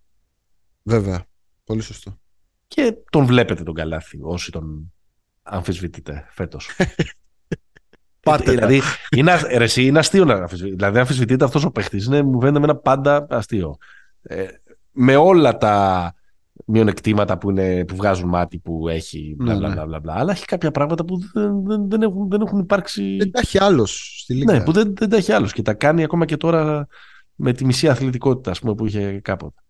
Βέβαια. 0.82 1.26
Πολύ 1.64 1.82
σωστό. 1.82 2.18
Και 2.66 2.94
τον 3.10 3.26
βλέπετε 3.26 3.62
τον 3.62 3.74
Καλάθι 3.74 4.18
όσοι 4.22 4.50
τον 4.50 4.92
αμφισβητείτε 5.42 6.26
φέτος. 6.30 6.70
Πάτε. 8.20 8.50
δηλαδή, 8.50 8.80
είναι, 9.16 9.32
ρε, 9.56 9.66
είναι 9.76 9.98
αστείο 9.98 10.24
να 10.24 10.34
αμφισβητείτε. 10.34 10.76
Δηλαδή, 10.76 10.98
αμφισβητείτε 10.98 11.44
αυτός 11.44 11.64
ο 11.64 11.70
παίχτης. 11.70 12.08
Μου 12.08 12.40
φαίνεται 12.40 12.58
με 12.58 12.64
ένα 12.64 12.76
πάντα 12.76 13.26
αστείο. 13.30 13.76
Ε, 14.22 14.46
με 14.90 15.16
όλα 15.16 15.56
τα 15.56 16.14
μειονεκτήματα 16.66 17.38
που, 17.38 17.50
είναι, 17.50 17.84
που 17.84 17.96
βγάζουν 17.96 18.28
μάτι 18.28 18.58
που 18.58 18.88
έχει, 18.88 19.34
μπλα, 19.38 19.56
μπλα, 19.56 19.68
ναι, 19.68 19.84
μπλα, 19.84 20.00
μπλα, 20.00 20.14
αλλά 20.16 20.32
έχει 20.32 20.44
κάποια 20.44 20.70
πράγματα 20.70 21.04
που 21.04 21.18
δεν, 21.32 21.64
δεν, 21.64 21.88
δεν, 21.88 22.02
έχουν, 22.02 22.28
δεν 22.28 22.40
έχουν 22.40 22.58
υπάρξει. 22.58 23.16
Δεν 23.16 23.30
τα 23.30 23.40
έχει 23.40 23.58
άλλος 23.58 24.20
στη 24.22 24.34
Λίγκα. 24.34 24.52
Ναι, 24.52 24.62
που 24.62 24.72
δεν, 24.72 24.94
δεν 24.96 25.08
τα 25.08 25.16
έχει 25.16 25.32
άλλος 25.32 25.52
και 25.52 25.62
τα 25.62 25.74
κάνει 25.74 26.04
ακόμα 26.04 26.24
και 26.24 26.36
τώρα 26.36 26.86
με 27.34 27.52
τη 27.52 27.64
μισή 27.64 27.88
αθλητικότητα 27.88 28.50
ας 28.50 28.60
πούμε, 28.60 28.74
που 28.74 28.86
είχε 28.86 29.20
κάποτε. 29.20 29.63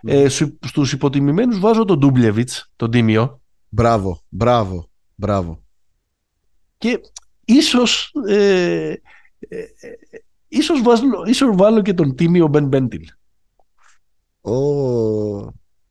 Ε, 0.00 0.28
στους 0.66 0.92
υποτιμημένους 0.92 1.58
βάζω 1.58 1.84
τον 1.84 1.98
Ντούμπλεβιτς, 1.98 2.72
τον 2.76 2.90
Τίμιο. 2.90 3.40
Μπράβο, 3.68 4.20
μπράβο, 4.28 4.90
μπράβο. 5.14 5.62
Και 6.78 7.00
ίσως, 7.44 8.12
ε, 8.28 8.92
ε, 9.38 9.64
ίσως, 10.48 10.82
βάλω, 10.82 11.24
ίσως 11.26 11.56
βάλω 11.56 11.82
και 11.82 11.94
τον 11.94 12.14
Τίμιο 12.14 12.46
Μπεν 12.46 12.66
Μπέντιλ. 12.66 13.06
Ο... 14.40 14.54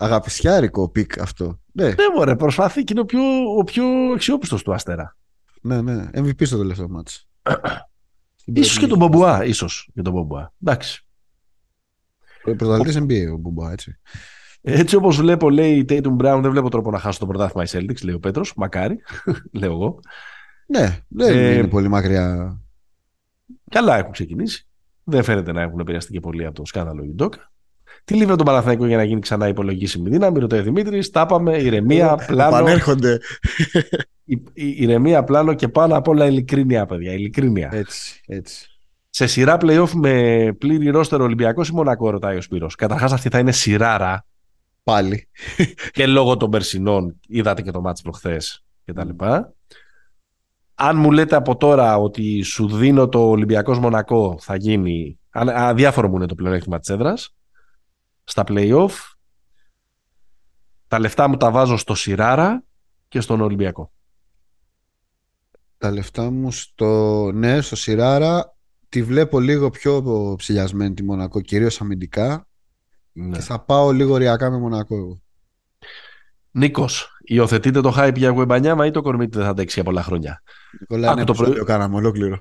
Αγαπησιάρικο 0.01 0.89
pick 0.89 1.19
αυτό. 1.19 1.59
Ναι, 1.71 1.87
ναι 1.87 1.95
μωρέ, 2.15 2.35
προσπαθεί 2.35 2.83
και 2.83 2.93
είναι 2.93 3.01
ο 3.01 3.05
πιο, 3.05 3.21
ο 3.57 3.63
πιο 3.63 3.85
αξιόπιστος 4.13 4.63
του 4.63 4.73
Αστέρα. 4.73 5.17
Ναι, 5.61 5.81
ναι, 5.81 6.09
MVP 6.13 6.45
στο 6.45 6.57
τελευταίο 6.57 6.89
μάτς. 6.89 7.27
ίσως 8.45 8.77
και 8.77 8.87
τον 8.87 8.97
Μπομπουά, 8.97 9.45
ίσως 9.45 9.89
και 9.93 10.01
τον 10.01 10.13
Μπομπουά. 10.13 10.53
Εντάξει. 10.63 11.07
Πρωταθλητής 12.43 12.97
NBA 12.97 13.33
ο 13.33 13.37
Μπουμπά, 13.37 13.71
έτσι. 13.71 13.99
Έτσι 14.61 14.95
όπως 14.95 15.17
βλέπω, 15.17 15.49
λέει 15.49 15.77
η 15.77 15.85
Tatum 15.89 16.17
Brown, 16.17 16.39
δεν 16.41 16.51
βλέπω 16.51 16.69
τρόπο 16.69 16.91
να 16.91 16.99
χάσω 16.99 17.19
το 17.19 17.25
πρωτάθλημα 17.25 17.63
η 17.63 17.67
Celtics, 17.71 18.03
λέει 18.03 18.15
ο 18.15 18.19
Πέτρος. 18.19 18.53
Μακάρι, 18.55 18.99
λέω 19.59 19.71
εγώ. 19.71 19.99
Ναι, 20.67 20.97
δεν 21.07 21.37
ε, 21.37 21.53
είναι 21.53 21.67
πολύ 21.67 21.87
μακριά. 21.87 22.57
Καλά 23.69 23.97
έχουν 23.97 24.11
ξεκινήσει. 24.11 24.67
Δεν 25.03 25.23
φαίνεται 25.23 25.51
να 25.51 25.61
έχουν 25.61 25.79
επηρεαστεί 25.79 26.11
και 26.11 26.19
πολύ 26.19 26.45
από 26.45 26.55
το 26.55 26.65
σκάνδαλο 26.65 27.03
Ιντόκα. 27.03 27.51
Τι 28.03 28.13
λείπει 28.13 28.35
τον 28.35 28.45
Παναθηναϊκό 28.45 28.85
για 28.85 28.97
να 28.97 29.03
γίνει 29.03 29.19
ξανά 29.19 29.47
υπολογίσιμη 29.47 30.09
δύναμη, 30.09 30.39
ρωτάει 30.39 30.59
ο 30.59 30.63
Δημήτρης. 30.63 31.09
Τα 31.09 31.21
είπαμε, 31.21 31.57
ηρεμία, 31.57 32.15
πλάνο. 32.27 32.51
Πανέρχονται. 32.51 33.19
Η, 34.23 34.43
η, 34.53 34.75
ηρεμία, 34.77 35.23
πλάνο 35.23 35.53
και 35.53 35.67
πάνω 35.67 35.97
απ' 35.97 36.07
όλα 36.07 36.25
ειλικρίνεια, 36.25 36.85
παιδιά. 36.85 37.13
Ειλικρίνεια. 37.13 37.69
Έτσι, 37.73 38.21
έτσι. 38.27 38.68
Σε 39.09 39.27
σειρά 39.27 39.57
playoff 39.61 39.89
με 39.93 40.45
πλήρη 40.57 40.89
ρόστερο 40.89 41.23
Ολυμπιακός 41.23 41.69
ή 41.69 41.73
Μονακό, 41.73 42.09
ρωτάει 42.09 42.37
ο 42.37 42.41
Σπύρος. 42.41 42.75
Καταρχάς 42.75 43.11
αυτή 43.11 43.29
θα 43.29 43.39
είναι 43.39 43.51
σειράρα. 43.51 44.25
Πάλι. 44.83 45.27
και 45.91 46.07
λόγω 46.07 46.37
των 46.37 46.49
περσινών, 46.49 47.19
είδατε 47.27 47.61
και 47.61 47.71
το 47.71 47.81
μάτι 47.81 48.01
προχθές 48.01 48.65
κτλ. 48.85 49.09
Αν 50.75 50.97
μου 50.97 51.11
λέτε 51.11 51.35
από 51.35 51.57
τώρα 51.57 51.97
ότι 51.97 52.41
σου 52.41 52.67
δίνω 52.77 53.09
το 53.09 53.29
Ολυμπιακός 53.29 53.79
Μονακό, 53.79 54.37
θα 54.39 54.55
γίνει. 54.55 55.19
Αδιάφορο 55.29 56.09
μου 56.09 56.15
είναι 56.15 56.25
το 56.25 56.35
πλεονέκτημα 56.35 56.79
της 56.79 56.89
έδρας. 56.89 57.35
Στα 58.23 58.43
playoff, 58.47 58.89
τα 60.87 60.99
λεφτά 60.99 61.27
μου 61.27 61.37
τα 61.37 61.51
βάζω 61.51 61.77
στο 61.77 61.95
Σιράρα 61.95 62.63
και 63.07 63.21
στον 63.21 63.41
Ολυμπιακό. 63.41 63.91
Τα 65.77 65.91
λεφτά 65.91 66.31
μου 66.31 66.51
στο, 66.51 67.31
ναι, 67.31 67.61
στο 67.61 67.75
Σιράρα 67.75 68.55
τη 68.89 69.03
βλέπω 69.03 69.39
λίγο 69.39 69.69
πιο 69.69 70.03
ψηλιασμένη 70.37 70.93
τη 70.93 71.03
Μονακό, 71.03 71.41
κυρίως 71.41 71.81
αμυντικά 71.81 72.47
ναι. 73.11 73.37
και 73.37 73.41
θα 73.41 73.59
πάω 73.59 73.91
λίγο 73.91 74.17
ριακά 74.17 74.49
με 74.49 74.57
Μονακό 74.57 74.95
εγώ. 74.95 75.21
Νίκος, 76.51 77.17
υιοθετείτε 77.23 77.81
το 77.81 77.93
hype 77.97 78.15
για 78.15 78.29
Γουεμπανιάμα 78.29 78.85
ή 78.85 78.91
το 78.91 79.01
κορμίτι 79.01 79.35
δεν 79.37 79.45
θα 79.45 79.49
αντέξει 79.51 79.73
για 79.75 79.83
πολλά 79.83 80.03
χρόνια; 80.03 80.41
Νικόλα, 80.79 81.11
Άκου 81.11 81.23
το 81.23 81.33
προηγούμενο 81.33 81.65
κάναμε 81.65 81.95
ολόκληρο. 81.95 82.39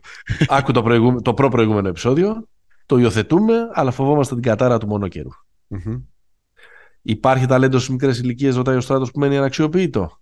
Άκου 0.49 0.73
το, 0.73 0.83
προηγούμε... 0.83 1.21
το 1.21 1.35
προ-προηγούμενο 1.35 1.89
επεισόδιο. 1.89 2.49
Το 2.87 2.99
υιοθετούμε, 2.99 3.55
αλλά 3.73 3.91
φοβόμαστε 3.91 4.35
την 4.35 4.43
κατάρα 4.43 4.79
του 4.79 4.87
μονοκαιρου 4.87 5.29
mm 5.75 6.03
Υπάρχει 7.03 7.47
ταλέντος 7.47 7.81
στις 7.83 7.93
μικρές 7.93 8.19
ηλικίες, 8.19 8.57
ρωτάει 8.57 8.77
ο 8.77 8.81
στράτος 8.81 9.11
που 9.11 9.19
μένει 9.19 9.37
αναξιοποιητό. 9.37 10.21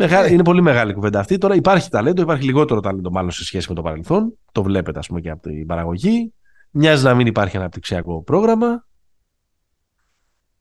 Μεγάλη, 0.00 0.32
Είναι 0.32 0.42
πολύ 0.42 0.62
μεγάλη 0.62 0.92
κουβέντα 0.92 1.20
αυτή. 1.20 1.38
Τώρα 1.38 1.54
υπάρχει 1.54 1.90
ταλέντο, 1.90 2.22
υπάρχει 2.22 2.44
λιγότερο 2.44 2.80
ταλέντο 2.80 3.10
μάλλον 3.10 3.30
σε 3.30 3.44
σχέση 3.44 3.66
με 3.68 3.74
το 3.74 3.82
παρελθόν. 3.82 4.38
Το 4.52 4.62
βλέπετε, 4.62 4.98
ας 4.98 5.06
πούμε, 5.06 5.20
και 5.20 5.30
από 5.30 5.42
την 5.42 5.66
παραγωγή. 5.66 6.34
Μοιάζει 6.70 7.04
να 7.04 7.14
μην 7.14 7.26
υπάρχει 7.26 7.56
αναπτυξιακό 7.56 8.22
πρόγραμμα. 8.22 8.86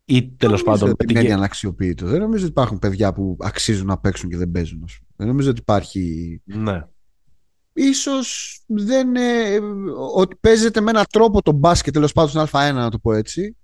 Ή 0.05 0.29
τέλος 0.29 0.63
πάντων. 0.63 0.93
Δεν 0.97 1.23
είναι 1.23 1.33
αναξιοποιητό. 1.33 2.05
Δεν 2.05 2.19
νομίζω 2.19 2.41
ότι 2.41 2.51
υπάρχουν 2.51 2.79
παιδιά 2.79 3.13
που 3.13 3.37
αξίζουν 3.39 3.87
να 3.87 3.97
παίξουν 3.97 4.29
και 4.29 4.37
δεν 4.37 4.51
παίζουν. 4.51 4.85
Δεν 5.15 5.27
νομίζω 5.27 5.49
ότι 5.49 5.59
υπάρχει. 5.59 6.41
Ναι. 6.45 6.85
Ίσως 7.73 8.59
δεν 8.65 9.15
ε, 9.15 9.59
ότι 10.15 10.35
παίζεται 10.39 10.81
με 10.81 10.89
έναν 10.89 11.05
τρόπο 11.11 11.41
το 11.41 11.51
μπάσκετ 11.51 11.93
τέλος 11.93 12.11
πάντων 12.11 12.29
στην 12.29 12.41
Α1 12.41 12.73
να 12.73 12.89
το 12.89 12.99
πω 12.99 13.13
έτσι 13.13 13.57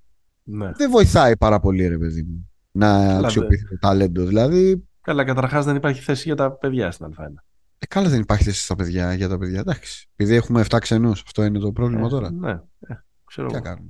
ναι. 0.44 0.72
δεν 0.76 0.92
βοηθάει 0.92 1.38
πάρα 1.38 1.60
πολύ 1.60 1.88
ρε 1.88 1.98
παιδί 1.98 2.24
μου 2.24 2.52
να 2.72 3.18
αξιοποιηθεί 3.18 3.68
το 3.68 3.78
ταλέντο 3.80 4.26
δηλαδή 4.26 4.88
Καλά 5.04 5.24
καταρχάς 5.24 5.66
δεν 5.66 5.76
υπάρχει 5.76 6.02
θέση 6.02 6.24
για 6.24 6.36
τα 6.36 6.52
παιδιά 6.52 6.92
στην 6.92 7.08
Α1 7.18 7.34
ε, 7.80 7.86
καλά 7.86 8.10
δεν 8.10 8.20
υπάρχει 8.20 8.44
θέση 8.44 8.64
στα 8.64 8.76
παιδιά, 8.76 9.14
για 9.14 9.28
τα 9.28 9.38
παιδιά 9.38 9.60
εντάξει. 9.60 10.10
Επειδή 10.16 10.36
έχουμε 10.36 10.66
7 10.70 10.78
ξενούς 10.80 11.22
αυτό 11.26 11.44
είναι 11.44 11.60
το 11.60 11.72
πρόβλημα 11.72 12.06
ε, 12.06 12.10
τώρα. 12.10 12.32
ναι, 12.32 12.52
ε, 12.80 12.94
ξέρω 13.26 13.48
Τι 13.48 13.62
κάνουμε. 13.62 13.90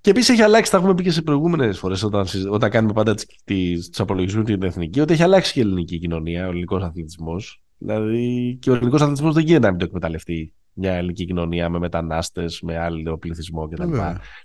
Και 0.00 0.10
επίσης 0.10 0.28
έχει 0.28 0.42
αλλάξει, 0.42 0.70
τα 0.70 0.76
έχουμε 0.76 0.94
πει 0.94 1.02
και 1.02 1.10
σε 1.10 1.22
προηγούμενες 1.22 1.78
φορές 1.78 2.02
όταν, 2.02 2.26
όταν 2.50 2.70
κάνουμε 2.70 2.92
πάντα 2.92 3.14
τους 3.14 4.00
απολογισμούς 4.00 4.44
την 4.44 4.62
εθνική, 4.62 5.00
ότι 5.00 5.12
έχει 5.12 5.22
αλλάξει 5.22 5.52
και 5.52 5.60
η 5.60 5.62
ελληνική 5.62 5.98
κοινωνία, 5.98 6.46
ο 6.46 6.50
ελληνικός 6.50 6.82
αθλητισμός. 6.82 7.62
Δηλαδή 7.78 8.56
και 8.60 8.70
ο 8.70 8.74
ελληνικός 8.74 9.00
αθλητισμός 9.00 9.34
δεν 9.34 9.44
γίνεται 9.44 9.64
να 9.64 9.70
μην 9.70 9.78
το 9.78 9.84
εκμεταλλευτεί 9.84 10.52
μια 10.72 10.92
ελληνική 10.92 11.24
κοινωνία 11.24 11.68
με 11.68 11.78
μετανάστες, 11.78 12.60
με 12.60 12.78
άλλο 12.78 13.18
πληθυσμό 13.18 13.68
κτλ. 13.68 13.92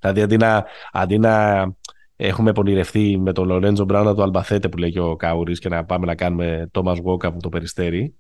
Δηλαδή 0.02 0.22
αντί 0.22 0.38
να, 0.38 0.66
αντί 0.92 1.18
να 1.18 1.64
έχουμε 2.26 2.52
πονηρευτεί 2.52 3.18
με 3.18 3.34
τον 3.34 3.48
Λορέντζο 3.48 3.86
Μπράουνα 3.86 4.16
του 4.16 4.22
Αλμπαθέτε 4.22 4.70
που 4.70 4.78
λέει 4.78 4.98
ο 4.98 5.16
Κάουρης 5.16 5.60
και 5.60 5.70
να 5.70 5.86
πάμε 5.86 6.06
να 6.06 6.16
κάνουμε 6.16 6.68
Τόμα 6.72 6.94
Γουόκα 6.94 7.28
από 7.28 7.40
το 7.40 7.50
περιστέρι, 7.50 8.16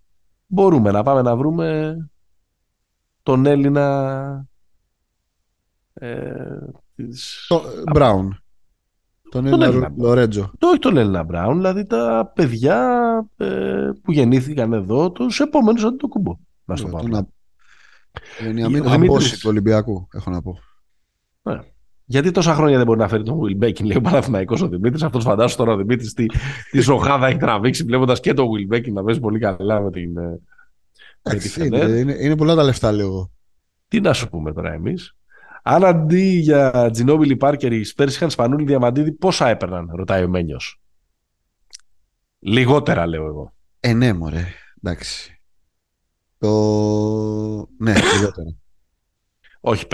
μπορούμε 0.47 0.91
να 0.91 1.03
πάμε 1.03 1.21
να 1.21 1.35
βρούμε 1.35 1.95
τον 3.23 3.45
Έλληνα. 3.45 4.47
Ε, 5.93 6.33
της... 6.95 7.47
Μπράουν. 7.91 8.43
Τον 9.29 9.45
Έλληνα 9.45 9.93
Λορέτζο. 9.97 10.51
Το, 10.57 10.67
όχι 10.67 10.79
τον 10.79 10.97
Έλληνα 10.97 11.23
Μπράουν, 11.23 11.55
δηλαδή 11.55 11.85
τα 11.85 12.31
παιδιά 12.35 12.99
ε, 13.37 13.89
που 14.03 14.11
γεννήθηκαν 14.11 14.73
εδώ, 14.73 15.11
τους 15.11 15.39
επόμενους 15.39 15.83
αντιτοκούμπο. 15.83 16.37
Να 16.65 16.75
στο 16.75 16.87
πάμε. 16.87 17.27
Είναι 18.47 18.61
η 18.61 18.81
απόση 18.85 19.39
του 19.39 19.49
Ολυμπιακού, 19.49 20.07
έχω 20.13 20.29
να 20.29 20.41
πω. 20.41 20.59
Ναι. 21.41 21.59
Γιατί 22.13 22.31
τόσα 22.31 22.53
χρόνια 22.53 22.77
δεν 22.77 22.85
μπορεί 22.85 22.99
να 22.99 23.07
φέρει 23.07 23.23
τον 23.23 23.39
Will 23.41 23.63
Beckton, 23.63 23.83
λέει 23.83 23.97
ο 23.97 24.01
Παναθηναϊκός 24.01 24.61
ο 24.61 24.67
Δημήτρης. 24.67 25.03
Αυτός 25.03 25.23
φαντάζομαι 25.23 25.55
τώρα 25.55 25.73
ο 25.73 25.77
Δημήτρης 25.77 26.13
τι, 26.13 26.25
τι 26.71 26.79
ζωχάδα 26.79 27.27
έχει 27.27 27.37
τραβήξει, 27.37 27.83
βλέποντας 27.83 28.19
και 28.19 28.33
τον 28.33 28.47
Will 28.47 28.75
Beckton 28.75 28.91
να 28.91 29.03
παίζει 29.03 29.19
πολύ 29.19 29.39
καλά 29.39 29.81
με 29.81 29.91
την. 29.91 30.17
Ε, 30.17 30.39
με 31.23 31.65
είναι, 31.65 31.77
είναι, 31.77 32.15
είναι, 32.19 32.35
πολλά 32.35 32.55
τα 32.55 32.63
λεφτά, 32.63 32.91
λέω. 32.91 33.31
Τι 33.87 34.01
να 34.01 34.13
σου 34.13 34.29
πούμε 34.29 34.53
τώρα 34.53 34.73
εμείς. 34.73 35.15
Αν 35.63 35.85
αντί 35.85 36.23
για 36.23 36.89
Τζινόμπιλι 36.91 37.35
Πάρκερ 37.35 37.71
οι 37.71 37.83
Σπέρς 37.83 38.15
είχαν 38.15 38.29
Σπανούλη 38.29 38.65
Διαμαντίδη, 38.65 39.11
πόσα 39.11 39.47
έπαιρναν, 39.47 39.89
ρωτάει 39.93 40.23
ο 40.23 40.27
Μένιος. 40.27 40.81
Λιγότερα, 42.39 43.07
λέω 43.07 43.25
εγώ. 43.25 43.53
Ε, 43.79 43.93
ναι, 43.93 44.13
μωρέ. 44.13 44.45
Εντάξει. 44.83 45.41
Το... 46.37 46.49
Ναι, 47.77 47.93
λιγότερα. 47.93 48.55
Όχι 49.59 49.87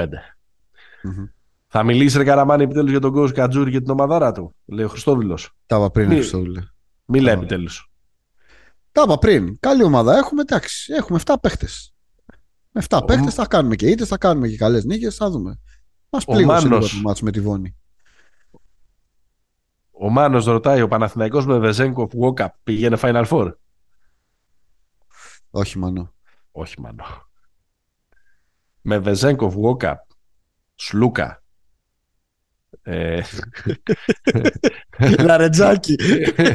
Θα 1.72 1.84
μιλήσει 1.84 2.18
ρε 2.18 2.24
Καραμάνη 2.24 2.64
επιτέλους 2.64 2.91
για 2.91 3.00
τον 3.00 3.12
Κόζ 3.12 3.32
Κατζούρι 3.32 3.72
και 3.72 3.82
την 3.82 3.90
ομαδάρα 3.90 4.32
του, 4.32 4.56
λέει 4.66 4.86
ο 4.86 4.90
Χριστόδηλο. 4.90 5.40
Τα 5.66 5.76
είπα 5.76 5.91
πριν, 5.91 6.08
Μη... 6.08 6.16
Χριστόδηλε. 6.16 6.62
Μιλάει 7.06 7.34
επιτέλους. 7.34 7.91
Τα 8.91 9.02
είπα 9.02 9.18
πριν. 9.18 9.60
Καλή 9.60 9.84
ομάδα 9.84 10.18
έχουμε, 10.18 10.41
εντάξει. 10.41 10.94
Έχουμε 10.94 11.20
7 11.26 11.34
παίχτες. 11.41 11.94
Με 12.72 12.84
7 12.90 13.02
παίχτες 13.08 13.34
θα 13.34 13.46
κάνουμε 13.46 13.76
και 13.76 13.88
είτε 13.88 14.06
θα 14.06 14.18
κάνουμε 14.18 14.48
και 14.48 14.58
καλές 14.58 14.84
νίκες, 14.84 15.16
θα 15.16 15.30
δούμε. 15.30 15.60
Μας 16.10 16.26
πλήγωσε 16.26 16.68
λίγο 16.68 16.80
το 16.80 16.88
μάτσο 17.04 17.24
με 17.24 17.32
τη 17.32 17.41
Βόνη. 17.41 17.78
Ο 19.91 20.10
Μάνος 20.10 20.46
ρωτάει, 20.46 20.82
ο 20.82 20.88
Παναθηναϊκός 20.88 21.46
με 21.46 21.58
Βεζένκοφ 21.57 22.11
Walkup 22.22 22.48
πήγαινε 22.64 22.98
Final 23.02 23.26
Four; 23.26 23.54
Όχι 25.50 25.78
Μάνο. 25.78 26.14
Όχι 26.52 26.82
Μάνο. 26.82 27.04
Με 28.82 28.98
Βεζένκοφ 28.98 29.56
Walkup, 29.58 29.96
Σλούκα. 30.76 31.39
Ε... 32.90 33.22
Λαρετζάκι. 35.20 35.95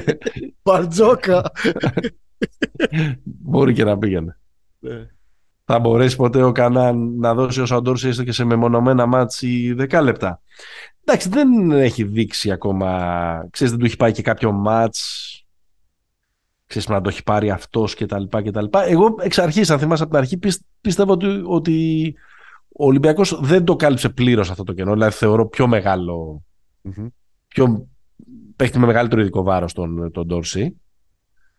Μπαρτζόκα. 0.62 1.50
Μπορεί 3.22 3.72
και 3.72 3.84
να 3.84 3.98
πήγαινε. 3.98 4.38
Ναι 4.78 5.08
θα 5.64 5.78
μπορέσει 5.78 6.16
ποτέ 6.16 6.42
ο 6.42 6.52
Κανάν 6.52 7.18
να 7.18 7.34
δώσει 7.34 7.60
ό,τι 7.60 7.65
ο 7.65 7.66
Ντόρσεϊ 7.66 8.08
έστω 8.08 8.24
και 8.24 8.32
σε 8.32 8.44
μεμονωμένα 8.44 9.06
ματς 9.06 9.76
10 9.78 10.00
λεπτά. 10.02 10.40
Εντάξει, 11.04 11.28
δεν 11.28 11.70
έχει 11.70 12.04
δείξει 12.04 12.50
ακόμα. 12.50 13.48
Ξέρεις, 13.50 13.72
δεν 13.72 13.80
του 13.80 13.86
έχει 13.86 13.96
πάει 13.96 14.12
και 14.12 14.22
κάποιο 14.22 14.52
μάτς 14.52 15.28
ξέρεις 16.66 16.88
να 16.88 17.00
το 17.00 17.08
έχει 17.08 17.22
πάρει 17.22 17.50
αυτός 17.50 17.94
και 17.94 18.06
τα 18.06 18.18
λοιπά 18.18 18.42
και 18.42 18.50
τα 18.50 18.62
λοιπά. 18.62 18.86
Εγώ 18.86 19.14
εξ 19.20 19.38
αρχής, 19.38 19.70
αν 19.70 19.78
θυμάσαι 19.78 20.02
από 20.02 20.12
την 20.12 20.20
αρχή, 20.20 20.38
πίστευα 20.80 21.12
ότι, 21.12 21.42
ότι 21.44 22.14
ο 22.76 22.86
Ολυμπιακός 22.86 23.40
δεν 23.42 23.64
το 23.64 23.76
κάλυψε 23.76 24.08
πλήρως 24.08 24.50
αυτό 24.50 24.62
το 24.62 24.72
κενό. 24.72 24.92
Δηλαδή 24.92 25.14
θεωρώ 25.14 25.48
πιο 25.48 25.66
μεγάλο, 25.66 26.44
mm-hmm. 26.84 27.06
πιο 27.48 27.88
παίχτη 28.56 28.78
με 28.78 28.86
μεγαλύτερο 28.86 29.20
ειδικό 29.20 29.42
βάρος 29.42 29.72
τον, 29.72 30.10
τον 30.12 30.26
Ντόρση 30.26 30.76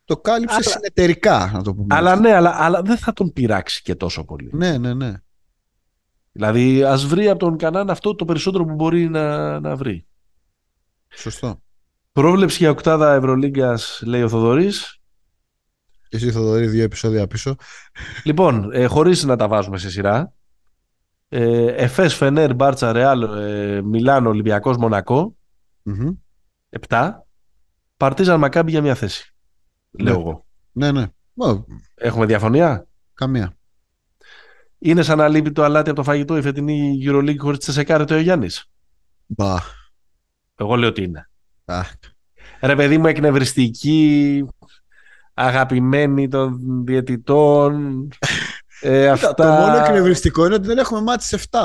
το 0.05 0.17
κάλυψε 0.17 0.55
αλλά... 0.55 0.63
συνεταιρικά, 0.63 1.51
να 1.53 1.63
το 1.63 1.73
πούμε. 1.73 1.95
Αλλά 1.95 2.15
ναι, 2.15 2.33
αλλά, 2.33 2.55
αλλά 2.63 2.81
δεν 2.81 2.97
θα 2.97 3.13
τον 3.13 3.33
πειράξει 3.33 3.81
και 3.81 3.95
τόσο 3.95 4.23
πολύ. 4.23 4.49
Ναι, 4.53 4.77
ναι, 4.77 4.93
ναι. 4.93 5.13
Δηλαδή, 6.31 6.83
ας 6.83 7.05
βρει 7.05 7.29
από 7.29 7.39
τον 7.39 7.57
Κανάν 7.57 7.89
αυτό 7.89 8.15
το 8.15 8.25
περισσότερο 8.25 8.65
που 8.65 8.73
μπορεί 8.73 9.09
να, 9.09 9.59
να 9.59 9.75
βρει. 9.75 10.05
Σωστό. 11.07 11.61
Πρόβλεψη 12.11 12.57
για 12.57 12.69
οκτάδα 12.69 13.13
Ευρωλίγκας, 13.13 14.01
λέει 14.05 14.21
ο 14.21 14.29
Θοδωρής. 14.29 14.99
Και 16.07 16.17
εσύ, 16.17 16.31
Θοδωρή, 16.31 16.67
δύο 16.67 16.83
επεισόδια 16.83 17.27
πίσω. 17.27 17.55
Λοιπόν, 18.23 18.71
ε, 18.73 18.85
χωρίς 18.85 19.23
να 19.23 19.35
τα 19.35 19.47
βάζουμε 19.47 19.77
σε 19.77 19.89
σειρά. 19.89 20.33
Ε, 21.29 21.65
Εφές, 21.65 22.15
Φενέρ, 22.15 22.55
Μπάρτσα, 22.55 22.91
Ρεάλ, 22.91 23.21
ε, 23.21 23.81
Μιλάνο, 23.81 24.29
Ολυμπιακός, 24.29 24.77
Μονακό. 24.77 25.35
Mm-hmm. 25.85 26.15
Επτά. 26.69 27.25
Παρτίζαν 27.97 28.39
Μακάμπι 28.39 28.71
για 28.71 28.81
μια 28.81 28.95
θέση 28.95 29.35
λέω 29.99 30.15
ναι. 30.15 30.21
εγώ. 30.21 30.45
Ναι, 30.71 30.91
ναι. 30.91 31.05
Έχουμε 31.95 32.25
διαφωνία; 32.25 32.87
Καμία. 33.13 33.57
Είναι 34.77 35.01
σαν 35.01 35.17
να 35.17 35.27
λείπει 35.27 35.51
το 35.51 35.63
αλάτι 35.63 35.89
από 35.89 35.99
το 35.99 36.03
φαγητό 36.03 36.37
η 36.37 36.41
φετινή 36.41 36.99
EuroLeague 37.05 37.37
χωρίς 37.37 37.59
τσεσεκάρε 37.59 38.03
το 38.03 38.19
Γιάννης; 38.19 38.69
Μπα. 39.25 39.55
Εγώ 40.55 40.75
λέω 40.75 40.89
ότι 40.89 41.03
είναι. 41.03 41.29
Α. 41.65 41.81
Ρε 42.61 42.75
παιδί 42.75 42.97
μου 42.97 43.07
εκνευριστική, 43.07 44.45
αγαπημένη 45.33 46.27
των 46.27 46.59
διαιτητών. 46.85 48.07
ε, 48.85 49.07
αυτά... 49.09 49.33
Το 49.33 49.43
μόνο 49.43 49.77
εκνευριστικό 49.77 50.45
είναι 50.45 50.55
ότι 50.55 50.67
δεν 50.67 50.77
έχουμε 50.77 51.01
μάτσει 51.01 51.37
7. 51.49 51.59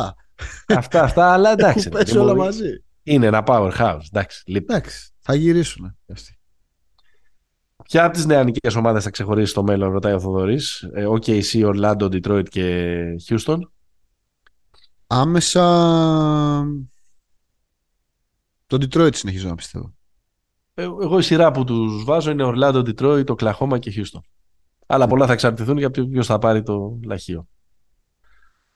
αυτά, 0.66 1.02
αυτά, 1.02 1.32
αλλά 1.32 1.50
εντάξει. 1.50 1.88
Πέσει 1.88 2.18
όλα 2.18 2.34
μαζί. 2.34 2.84
Είναι 3.02 3.26
ένα 3.26 3.42
powerhouse. 3.46 4.04
Εντάξει, 4.12 4.42
εντάξει 4.46 5.10
θα 5.20 5.34
γυρίσουν. 5.34 5.96
Ποια 7.84 8.04
από 8.04 8.14
τις 8.14 8.26
νεανικέ 8.26 8.76
ομάδες 8.76 9.04
θα 9.04 9.10
ξεχωρίσει 9.10 9.50
στο 9.50 9.62
μέλλον, 9.62 9.92
ρωτάει 9.92 10.12
ο 10.12 10.20
Θοδωρής. 10.20 10.82
Ε, 10.92 11.06
OKC, 11.06 11.74
Orlando, 11.74 12.02
Detroit 12.02 12.48
και 12.48 13.04
Houston. 13.28 13.58
Άμεσα. 15.06 15.62
Το 18.66 18.76
Detroit 18.80 19.14
συνεχίζω 19.14 19.48
να 19.48 19.54
πιστεύω. 19.54 19.94
Ε, 20.74 20.82
εγώ 20.82 21.18
η 21.18 21.22
σειρά 21.22 21.50
που 21.50 21.64
τους 21.64 22.04
βάζω 22.04 22.30
είναι 22.30 22.44
Orlando, 22.46 22.88
Detroit, 22.88 23.24
Oklahoma 23.24 23.78
και 23.78 23.92
Houston. 23.96 24.20
Αλλά 24.92 25.06
πολλά 25.06 25.26
θα 25.26 25.32
εξαρτηθούν 25.32 25.78
για 25.78 25.90
ποιο 25.90 26.22
θα 26.22 26.38
πάρει 26.38 26.62
το 26.62 26.98
λαχείο. 27.06 27.48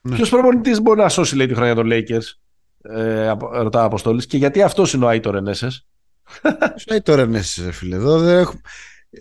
Ναι. 0.00 0.14
Ποιος 0.14 0.28
προπονητής 0.28 0.80
μπορεί 0.80 1.00
να 1.00 1.08
σώσει, 1.08 1.36
λέει, 1.36 1.46
τη 1.46 1.54
χρονιά 1.54 1.74
των 1.74 1.88
Lakers, 1.90 2.38
ε, 2.82 3.32
ρωτά 3.52 3.84
Αποστόλης, 3.84 4.26
και 4.26 4.36
γιατί 4.36 4.62
αυτός 4.62 4.92
είναι 4.92 5.04
ο 5.04 5.08
Άιτορ 5.08 5.36
Ενέσε. 5.36 5.68
Ποιος 6.74 6.86
Άιτορ 6.86 7.18
Ενέσε, 7.18 7.72
φίλε. 7.72 7.96
Εδώ 7.96 8.18
δεν 8.18 8.38
έχουμε... 8.38 8.60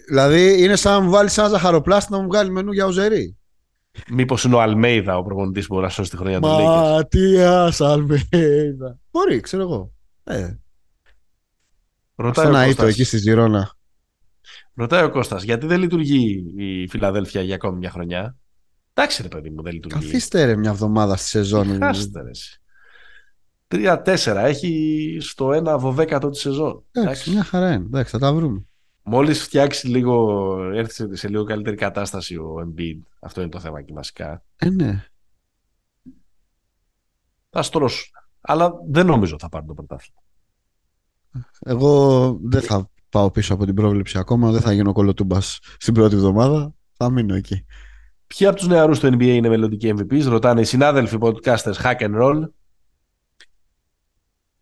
Δηλαδή 0.08 0.64
είναι 0.64 0.76
σαν 0.76 0.94
να 0.94 1.00
μου 1.00 1.10
βάλεις 1.10 1.38
ένα 1.38 1.48
ζαχαροπλάστη 1.48 2.12
να 2.12 2.20
μου 2.20 2.28
βγάλει 2.28 2.52
μενού 2.52 2.72
για 2.72 2.86
οζερή. 2.86 3.38
Μήπως 4.08 4.44
είναι 4.44 4.56
ο 4.56 4.62
Αλμέιδα 4.62 5.18
ο 5.18 5.24
προπονητής 5.24 5.68
που 5.68 5.74
μπορεί 5.74 5.86
να 5.86 5.92
σώσει 5.92 6.10
τη 6.10 6.18
χρονιά 6.18 6.40
του 6.40 6.48
Lakers; 6.48 6.94
Ματίας 6.96 7.82
Αλμέιδα. 7.82 9.00
Μπορεί, 9.12 9.40
ξέρω 9.40 9.64
εγώ. 9.64 9.92
Ε. 10.24 10.58
Ρωτάει 12.16 12.48
ο 12.48 12.66
Κώστας. 12.66 12.90
εκεί 12.90 13.04
στη 13.04 13.18
Ζηρώνα. 13.18 13.76
Ρωτάει 14.76 15.04
ο 15.04 15.10
Κώστας, 15.10 15.44
γιατί 15.44 15.66
δεν 15.66 15.80
λειτουργεί 15.80 16.46
η 16.58 16.88
Φιλαδέλφια 16.88 17.42
για 17.42 17.56
ακόμη 17.56 17.78
μια 17.78 17.90
χρονιά; 17.90 18.38
Εντάξει 18.94 19.22
ρε 19.22 19.28
παιδί 19.28 19.50
μου, 19.50 19.62
δεν 19.62 19.74
λειτουργεί. 19.74 20.06
Καθίστε 20.06 20.46
ρε 20.46 20.56
μια 20.56 20.70
εβδομάδα 20.70 21.16
στη 21.16 21.28
σεζόν. 21.28 21.80
Καθίστε 21.80 22.22
ρε. 22.22 22.32
Τρία-τέσσερα. 23.68 24.46
Έχει 24.46 25.18
στο 25.22 25.54
ένα 25.54 25.78
βοβέκατο 25.78 26.30
τη 26.30 26.38
σεζόν. 26.38 26.84
Εντάξει, 26.92 27.30
μια 27.30 27.44
χαρά 27.44 27.74
είναι. 27.74 27.86
Εντάξει, 27.86 28.12
θα 28.12 28.20
τα 28.20 28.34
βρούμε. 28.34 28.66
Μόλις 29.04 29.44
φτιάξει 29.44 29.88
λίγο, 29.88 30.58
έρθει 30.74 31.16
σε 31.16 31.28
λίγο 31.28 31.44
καλύτερη 31.44 31.76
κατάσταση 31.76 32.36
ο 32.36 32.56
Embiid, 32.68 33.00
αυτό 33.20 33.42
είναι 33.42 33.50
το 33.50 33.60
θέμα 33.60 33.82
και 33.82 33.94
βασικά. 33.94 34.44
Ε, 34.56 34.70
ναι. 34.70 35.06
Θα 37.50 37.62
στρώσουν. 37.62 38.12
Αλλά 38.42 38.74
δεν 38.90 39.06
νομίζω 39.06 39.36
θα 39.40 39.50
πάρουν 39.50 39.68
το 39.68 39.74
πρωτάθλημα. 39.74 40.22
Εγώ 41.60 42.32
δεν 42.44 42.62
θα 42.62 42.90
πάω 43.14 43.32
πίσω 43.32 43.54
από 43.54 43.66
την 43.66 43.76
πρόβλεψη 43.76 44.18
ακόμα. 44.18 44.52
Δεν 44.52 44.62
θα 44.62 44.74
γίνω 44.74 44.94
κολοτούμπας 44.94 45.60
στην 45.78 45.94
πρώτη 45.94 46.16
εβδομάδα. 46.16 46.74
Θα 46.98 47.10
μείνω 47.10 47.36
εκεί. 47.36 47.66
Ποιοι 48.28 48.48
από 48.48 48.56
τους 48.56 48.68
νεαρούς 48.68 49.00
του 49.00 49.08
NBA 49.08 49.24
είναι 49.24 49.50
μελλοντικοί 49.50 49.94
MVP, 49.98 50.24
ρωτάνε 50.24 50.62
οι 50.62 50.64
συνάδελφοι 50.64 51.18
podcasters 51.22 51.82
Hack 51.84 51.98
and 51.98 52.22
Roll. 52.22 52.42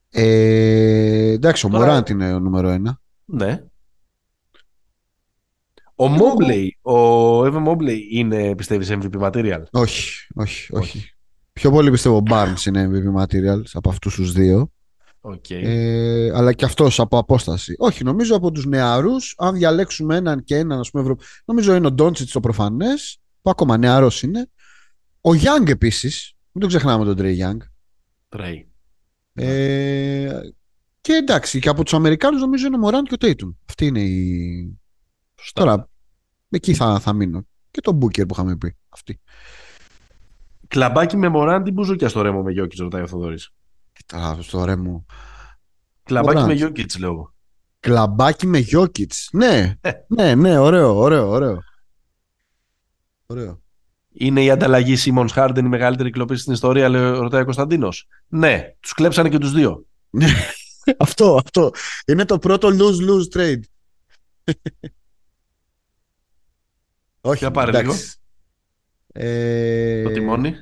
Ε, 0.09 1.31
εντάξει, 1.31 1.65
ο 1.65 1.69
Τώρα... 1.69 1.85
Μωράντ 1.85 2.09
είναι 2.09 2.33
ο 2.33 2.39
νούμερο 2.39 2.69
ένα. 2.69 3.01
Ναι. 3.25 3.63
Ο 5.95 6.07
Μόμπλεϊ, 6.07 6.77
ο 6.81 6.95
Evan 7.45 7.67
Mobley 7.67 7.97
είναι 8.11 8.55
πιστεύεις 8.55 8.89
MVP 8.91 9.21
material; 9.21 9.63
Όχι, 9.71 10.27
όχι, 10.35 10.75
όχι. 10.75 11.13
Πιο 11.53 11.71
πολύ 11.71 11.91
πιστεύω 11.91 12.15
ο 12.17 12.23
Barnes 12.29 12.65
είναι 12.65 12.89
MVP 12.91 13.21
material 13.21 13.61
από 13.73 13.89
αυτούς 13.89 14.15
τους 14.15 14.31
δύο. 14.31 14.71
Okay. 15.21 15.63
Ε, 15.63 16.31
αλλά 16.35 16.53
και 16.53 16.65
αυτός 16.65 16.99
από 16.99 17.17
απόσταση. 17.17 17.75
Όχι, 17.77 18.03
νομίζω 18.03 18.35
από 18.35 18.51
τους 18.51 18.65
νεαρούς, 18.65 19.35
αν 19.37 19.55
διαλέξουμε 19.55 20.15
έναν 20.15 20.43
και 20.43 20.55
έναν, 20.57 20.79
ας 20.79 20.89
πούμε, 20.89 21.03
Ευρω... 21.03 21.15
νομίζω 21.45 21.75
είναι 21.75 21.87
ο 21.87 21.91
Ντόντσιτς 21.91 22.31
το 22.31 22.39
προφανές, 22.39 23.19
που 23.41 23.49
ακόμα 23.49 23.77
νεαρός 23.77 24.23
είναι. 24.23 24.49
Ο 25.21 25.29
Young 25.29 25.69
επίσης, 25.69 26.33
μην 26.51 26.61
το 26.61 26.67
ξεχνάμε 26.67 27.05
τον 27.05 27.15
Τρέι 27.15 27.37
Young. 27.41 27.57
Τρέι. 28.29 28.71
Ε, 29.33 30.39
και 31.01 31.13
εντάξει, 31.13 31.59
και 31.59 31.69
από 31.69 31.83
τους 31.83 31.93
Αμερικάνους 31.93 32.41
νομίζω 32.41 32.67
είναι 32.67 32.75
ο 32.75 32.79
Μωράν 32.79 33.03
και 33.03 33.13
ο 33.13 33.17
Τέιτουν. 33.17 33.57
Αυτή 33.69 33.85
είναι 33.85 34.01
η. 34.01 34.79
Σωστά. 35.39 35.61
Τώρα, 35.61 35.89
εκεί 36.49 36.73
θα, 36.73 36.99
θα 36.99 37.13
μείνω. 37.13 37.45
Και 37.71 37.81
τον 37.81 37.95
Μπούκερ 37.95 38.25
που 38.25 38.33
είχαμε 38.33 38.57
πει. 38.57 38.75
Αυτή. 38.89 39.21
Κλαμπάκι 40.67 41.17
με 41.17 41.27
Μωράν, 41.27 41.63
την 41.63 41.73
μπουζούκια 41.73 42.09
στο 42.09 42.21
ρέμο 42.21 42.41
με 42.41 42.51
Γιώκητς, 42.51 42.79
ρωτάει 42.79 43.01
ο 43.01 43.07
Θοδωρής. 43.07 43.51
Τώρα 44.05 44.41
στο 44.41 44.65
ρέμο. 44.65 45.05
Κλαμπάκι 46.03 46.43
με 46.43 46.53
Γιώκητ, 46.53 46.97
λέω. 46.99 47.33
Κλαμπάκι 47.79 48.47
με 48.47 48.57
Γιώκητ. 48.57 49.11
Ναι, 49.31 49.77
ε. 49.81 49.91
ναι, 50.07 50.35
ναι, 50.35 50.57
ωραίο, 50.57 50.97
ωραίο, 50.97 51.29
ωραίο. 51.29 51.63
Ωραίο. 53.25 53.61
Είναι 54.13 54.43
η 54.43 54.49
ανταλλαγή 54.49 54.95
Σίμον 54.95 55.29
Χάρντεν 55.29 55.65
η 55.65 55.69
μεγαλύτερη 55.69 56.09
κλοπή 56.09 56.35
στην 56.35 56.53
ιστορία, 56.53 56.89
λέει, 56.89 57.01
ρωτάει 57.01 57.41
ο 57.41 57.43
Κωνσταντίνος. 57.43 58.07
Ναι, 58.27 58.75
τους 58.79 58.93
κλέψανε 58.93 59.29
και 59.29 59.37
τους 59.37 59.51
δύο. 59.51 59.85
αυτό, 60.97 61.35
αυτό. 61.35 61.71
Είναι 62.07 62.25
το 62.25 62.39
πρώτο 62.39 62.69
lose-lose 62.71 63.37
trade. 63.37 63.61
Όχι, 67.21 67.37
Για 67.37 67.51
πάρε 67.51 67.81
λίγο. 67.81 67.93
Ε... 69.07 70.03
Το 70.03 70.11
τιμόνι. 70.11 70.55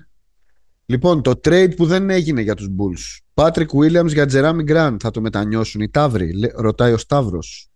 Λοιπόν, 0.90 1.22
το 1.22 1.32
trade 1.32 1.76
που 1.76 1.86
δεν 1.86 2.10
έγινε 2.10 2.42
για 2.42 2.56
τους 2.56 2.68
Bulls. 2.78 3.20
Patrick 3.34 3.68
Williams 3.68 4.08
για 4.08 4.26
Jeremy 4.32 4.70
Grant 4.70 4.96
θα 5.00 5.12
το 5.12 5.22
μετανιώσουν 5.22 5.82
οι 5.82 5.90
Ταύροι, 5.90 6.52
ρωτάει 6.56 6.94
ο 6.94 6.98
Σταύρος. 6.98 7.70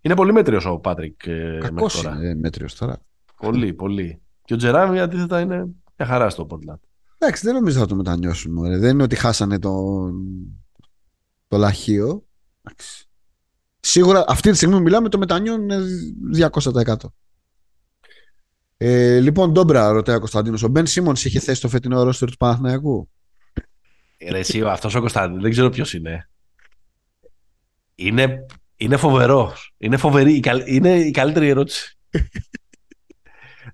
Είναι 0.00 0.14
πολύ 0.14 0.32
μέτριος 0.32 0.66
ο 0.66 0.78
Πάτρικ 0.78 1.26
ε, 1.26 1.58
Κακός 1.60 2.02
είναι 2.02 2.34
μέτριος 2.34 2.74
τώρα. 2.74 2.98
Πολύ, 3.36 3.72
πολύ. 3.72 4.20
Και 4.44 4.54
ο 4.54 4.56
Τζεράμι 4.56 5.00
αντίθετα 5.00 5.40
είναι 5.40 5.56
μια 5.96 6.08
χαρά 6.08 6.30
στο 6.30 6.46
Portland. 6.50 6.80
Εντάξει, 7.18 7.44
δεν 7.44 7.54
νομίζω 7.54 7.78
θα 7.78 7.86
το 7.86 7.94
μετανιώσουν. 7.94 8.52
Μωρέ. 8.52 8.78
Δεν 8.78 8.90
είναι 8.90 9.02
ότι 9.02 9.16
χάσανε 9.16 9.58
το, 9.58 9.74
το 11.48 11.56
λαχείο. 11.56 12.24
Σίγουρα 13.80 14.24
αυτή 14.28 14.50
τη 14.50 14.56
στιγμή 14.56 14.74
που 14.74 14.82
μιλάμε 14.82 15.08
το 15.08 15.18
μετανιώνουν 15.18 15.70
είναι 15.70 16.48
200%. 16.52 16.94
Ε, 18.82 19.20
λοιπόν, 19.20 19.52
Ντόμπρα, 19.52 19.90
ρωτάει 19.90 20.16
ο 20.16 20.18
Κωνσταντίνος. 20.18 20.62
Ο 20.62 20.68
Μπεν 20.68 20.86
Σίμονς 20.86 21.24
είχε 21.24 21.40
θέσει 21.40 21.60
το 21.60 21.68
φετινό 21.68 22.02
ρόστερ 22.02 22.30
του 22.30 22.36
Παναθηναϊκού; 22.36 23.08
Ρε, 24.30 24.38
εσύ, 24.38 24.62
αυτός 24.62 24.94
ο 24.94 25.00
Κωνσταντίνος, 25.00 25.42
δεν 25.42 25.50
ξέρω 25.50 25.68
ποιος 25.68 25.94
είναι. 25.94 26.28
Είναι, 27.94 28.46
είναι 28.76 28.96
φοβερός. 28.96 29.74
Είναι 29.78 29.96
φοβερή. 29.96 30.42
Είναι 30.66 30.98
η 30.98 31.10
καλύτερη 31.10 31.48
ερώτηση. 31.48 31.98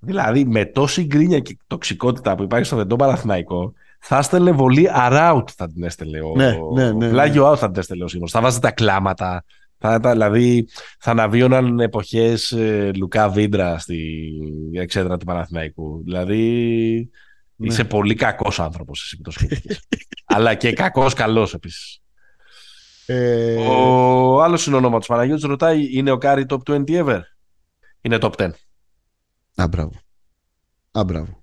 δηλαδή, 0.01 0.45
με 0.45 0.65
τόση 0.65 1.05
γκρίνια 1.05 1.41
και 1.41 1.59
τοξικότητα 1.67 2.35
που 2.35 2.43
υπάρχει 2.43 2.67
στο 2.67 2.77
Βεντό 2.77 2.97
Παναθηναϊκό, 2.97 3.73
θα 4.01 4.19
έστελνε 4.19 4.51
βολή 4.51 4.89
around 4.97 5.45
θα 5.57 5.67
την 5.67 5.83
έστελνε 5.85 6.21
ο. 6.21 6.33
Ναι, 6.37 6.59
ναι, 6.75 6.93
ναι, 6.93 7.11
ναι. 7.11 7.33
out 7.35 7.57
θα 7.57 7.71
την 7.71 7.79
έστελνε 7.79 8.05
ο 8.05 8.09
Σίμονς. 8.09 8.31
Θα 8.31 8.41
βάζει 8.41 8.59
τα 8.59 8.71
κλάματα. 8.71 9.45
Θα, 9.79 9.99
δηλαδή 9.99 10.69
θα 10.99 11.11
αναβίωναν 11.11 11.81
εποχές 11.81 12.53
ε, 12.53 12.91
Λουκά 12.97 13.29
Βίντρα 13.29 13.79
στη 13.79 14.29
εξέδρα 14.73 15.17
του 15.17 15.25
Παναθηναϊκού. 15.25 16.03
Δηλαδή 16.05 17.11
ναι. 17.57 17.67
είσαι 17.67 17.85
πολύ 17.85 18.15
κακός 18.15 18.61
άνθρωπος 18.61 19.03
εσύ 19.03 19.17
που 19.17 19.23
το 19.23 19.33
Αλλά 20.25 20.55
και 20.55 20.73
κακός 20.73 21.15
καλός 21.15 21.55
επίσης. 21.55 22.01
Ε... 23.07 23.55
Ο 23.57 24.43
άλλος 24.43 24.63
συνονόματος 24.63 25.07
Παναγιώτης 25.07 25.45
ρωτάει 25.45 25.97
είναι 25.97 26.11
ο 26.11 26.19
Κάρι 26.19 26.47
top 26.49 26.59
20 26.65 26.85
ever; 26.87 27.21
Είναι 28.01 28.19
top 28.21 28.33
10. 28.33 28.51
Α, 29.55 29.69
μπράβο. 29.69 29.93
Α, 30.91 31.05
μπράβο. 31.05 31.43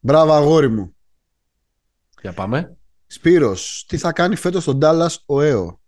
Μπράβο 0.00 0.32
αγόρι 0.32 0.68
μου. 0.68 0.96
Για 2.22 2.32
πάμε. 2.32 2.76
Σπύρος, 3.06 3.84
τι 3.88 3.96
θα 3.96 4.12
κάνει 4.12 4.36
φέτος 4.36 4.62
στον 4.62 4.78
Dallas 4.82 5.14
ο 5.26 5.40
ΕΟ. 5.40 5.80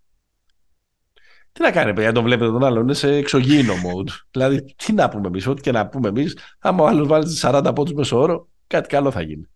Τι 1.58 1.64
να 1.64 1.70
κάνει, 1.70 1.92
παιδιά, 1.92 2.12
τον 2.12 2.24
βλέπετε 2.24 2.50
τον 2.50 2.64
άλλο. 2.64 2.80
Είναι 2.80 2.94
σε 2.94 3.14
εξωγήινο 3.14 3.72
mode. 3.72 4.08
δηλαδή, 4.32 4.74
τι 4.76 4.92
να 4.92 5.08
πούμε 5.08 5.26
εμείς, 5.26 5.46
ό,τι 5.46 5.60
και 5.60 5.72
να 5.72 5.88
πούμε 5.88 6.08
εμείς, 6.08 6.38
άμα 6.58 6.82
ο 6.82 6.86
άλλος 6.86 7.08
βάλει 7.08 7.26
40 7.40 7.72
πόντους 7.74 7.92
μεσόωρο, 7.92 8.48
κάτι 8.66 8.88
καλό 8.88 9.10
θα 9.10 9.20
γίνει. 9.20 9.48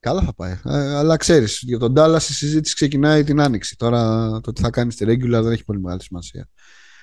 Καλά 0.00 0.22
θα 0.22 0.34
πάει. 0.34 0.52
Ε, 0.64 0.94
αλλά 0.96 1.16
ξέρεις, 1.16 1.60
για 1.62 1.78
τον 1.78 1.92
Ντάλλα 1.92 2.16
η 2.16 2.20
συζήτηση 2.20 2.74
ξεκινάει 2.74 3.24
την 3.24 3.40
άνοιξη. 3.40 3.76
Τώρα 3.76 4.30
το 4.40 4.52
τι 4.52 4.60
θα 4.60 4.70
κάνει 4.70 4.92
στη 4.92 5.04
regular 5.08 5.42
δεν 5.42 5.52
έχει 5.52 5.64
πολύ 5.64 5.80
μεγάλη 5.80 6.02
σημασία. 6.02 6.48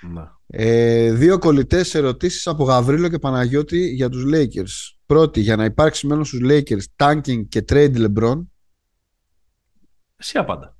Να. 0.01 0.39
Ε, 0.47 1.11
δύο 1.11 1.37
κολλητές 1.37 1.95
ερωτήσεις 1.95 2.47
από 2.47 2.63
Γαβρίλο 2.63 3.09
και 3.09 3.19
Παναγιώτη 3.19 3.87
για 3.87 4.09
τους 4.09 4.23
Lakers. 4.33 4.97
Πρώτη, 5.05 5.39
για 5.39 5.55
να 5.55 5.63
υπάρξει 5.63 6.07
μέλλον 6.07 6.25
στους 6.25 6.39
Lakers, 6.43 6.83
tanking 6.95 7.47
και 7.49 7.65
trade 7.69 8.07
LeBron. 8.07 8.41
Εσύ 10.17 10.37
απάντα. 10.37 10.77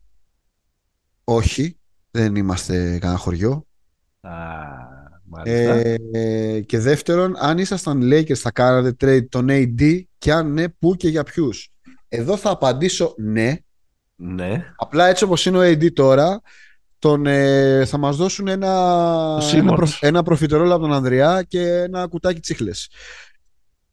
Όχι. 1.23 1.77
Δεν 2.17 2.35
είμαστε 2.35 2.97
κανένα 2.99 3.19
χωριό. 3.19 3.65
Α, 4.21 4.31
ε, 5.43 5.95
και 6.65 6.79
δεύτερον, 6.79 7.33
αν 7.37 7.57
ήσασταν 7.57 8.01
Lakers 8.03 8.33
θα 8.33 8.51
κάνατε 8.51 8.95
trade 9.01 9.29
τον 9.29 9.47
AD 9.49 10.01
και 10.17 10.31
αν 10.31 10.53
ναι, 10.53 10.69
πού 10.69 10.95
και 10.95 11.07
για 11.07 11.23
ποιους. 11.23 11.69
Εδώ 12.07 12.37
θα 12.37 12.49
απαντήσω 12.49 13.13
ναι. 13.17 13.55
Ναι. 14.15 14.65
Απλά 14.75 15.07
έτσι 15.07 15.23
όπως 15.23 15.45
είναι 15.45 15.57
ο 15.57 15.61
AD 15.61 15.93
τώρα, 15.93 16.41
τον, 16.99 17.25
ε, 17.25 17.85
θα 17.85 17.97
μας 17.97 18.17
δώσουν 18.17 18.47
ένα, 18.47 18.97
ένα, 19.53 19.73
προ, 19.73 19.87
ένα 19.99 20.23
προφιτερόλ 20.23 20.71
από 20.71 20.81
τον 20.81 20.93
Ανδριά 20.93 21.43
και 21.47 21.67
ένα 21.67 22.07
κουτάκι 22.07 22.39
τσίχλες. 22.39 22.89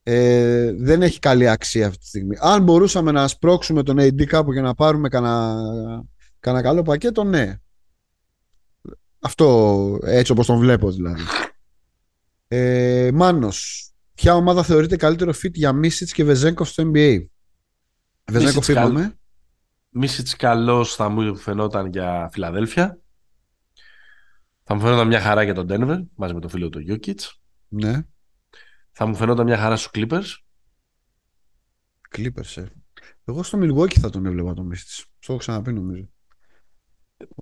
Ε, 0.03 0.73
δεν 0.73 1.03
έχει 1.03 1.19
καλή 1.19 1.49
αξία 1.49 1.87
αυτή 1.87 1.99
τη 1.99 2.07
στιγμή. 2.07 2.37
Αν 2.41 2.63
μπορούσαμε 2.63 3.11
να 3.11 3.29
σπρώξουμε 3.29 3.83
τον 3.83 3.97
AD 4.01 4.25
κάπου 4.25 4.53
για 4.53 4.63
να 4.63 4.75
πάρουμε 4.75 5.09
κανένα 5.09 6.63
καλό 6.63 6.83
πακέτο, 6.83 7.25
ναι. 7.25 7.59
Αυτό 9.25 9.99
έτσι 10.03 10.33
όπως 10.33 10.47
τον 10.47 10.59
βλέπω 10.59 10.91
δηλαδή. 10.91 11.23
Ε, 12.49 13.11
Μάνος, 13.15 13.91
ποια 14.15 14.35
ομάδα 14.35 14.63
θεωρείται 14.63 14.97
καλύτερο 14.97 15.33
fit 15.43 15.53
για 15.53 15.73
Μίσιτς 15.73 16.13
και 16.13 16.25
Βεζέγκοφ 16.25 16.69
στο 16.69 16.91
NBA. 16.95 17.25
Βεζέγκοφ 18.31 18.69
είπαμε. 18.69 19.19
Μίσιτς 19.89 20.37
καλός 20.37 20.95
θα 20.95 21.09
μου 21.09 21.37
φαινόταν 21.37 21.87
για 21.87 22.29
Φιλαδέλφια. 22.33 22.99
Θα 24.63 24.75
μου 24.75 24.81
φαινόταν 24.81 25.07
μια 25.07 25.21
χαρά 25.21 25.43
για 25.43 25.55
τον 25.55 25.67
Denver 25.71 26.05
μαζί 26.15 26.35
με 26.35 26.41
τον 26.41 26.51
φίλο 26.51 26.69
του 26.69 26.79
Γιώκητς. 26.79 27.41
Ναι. 27.69 28.03
Θα 28.91 29.07
μου 29.07 29.15
φαινόταν 29.15 29.47
μια 29.47 29.59
χαρά 29.59 29.77
στους 29.77 29.91
Clippers. 29.95 30.27
Clippers, 32.17 32.63
ε. 32.63 32.65
Εγώ 33.25 33.43
στο 33.43 33.59
Milwaukee 33.63 33.99
θα 33.99 34.11
τον 34.11 34.27
έβλεπα 34.27 34.55
τον 34.55 34.67
Μίσιτς. 34.67 35.05
Το 35.19 35.27
έχω 35.29 35.37
ξαναπεί 35.37 35.73
νομίζω. 35.73 36.09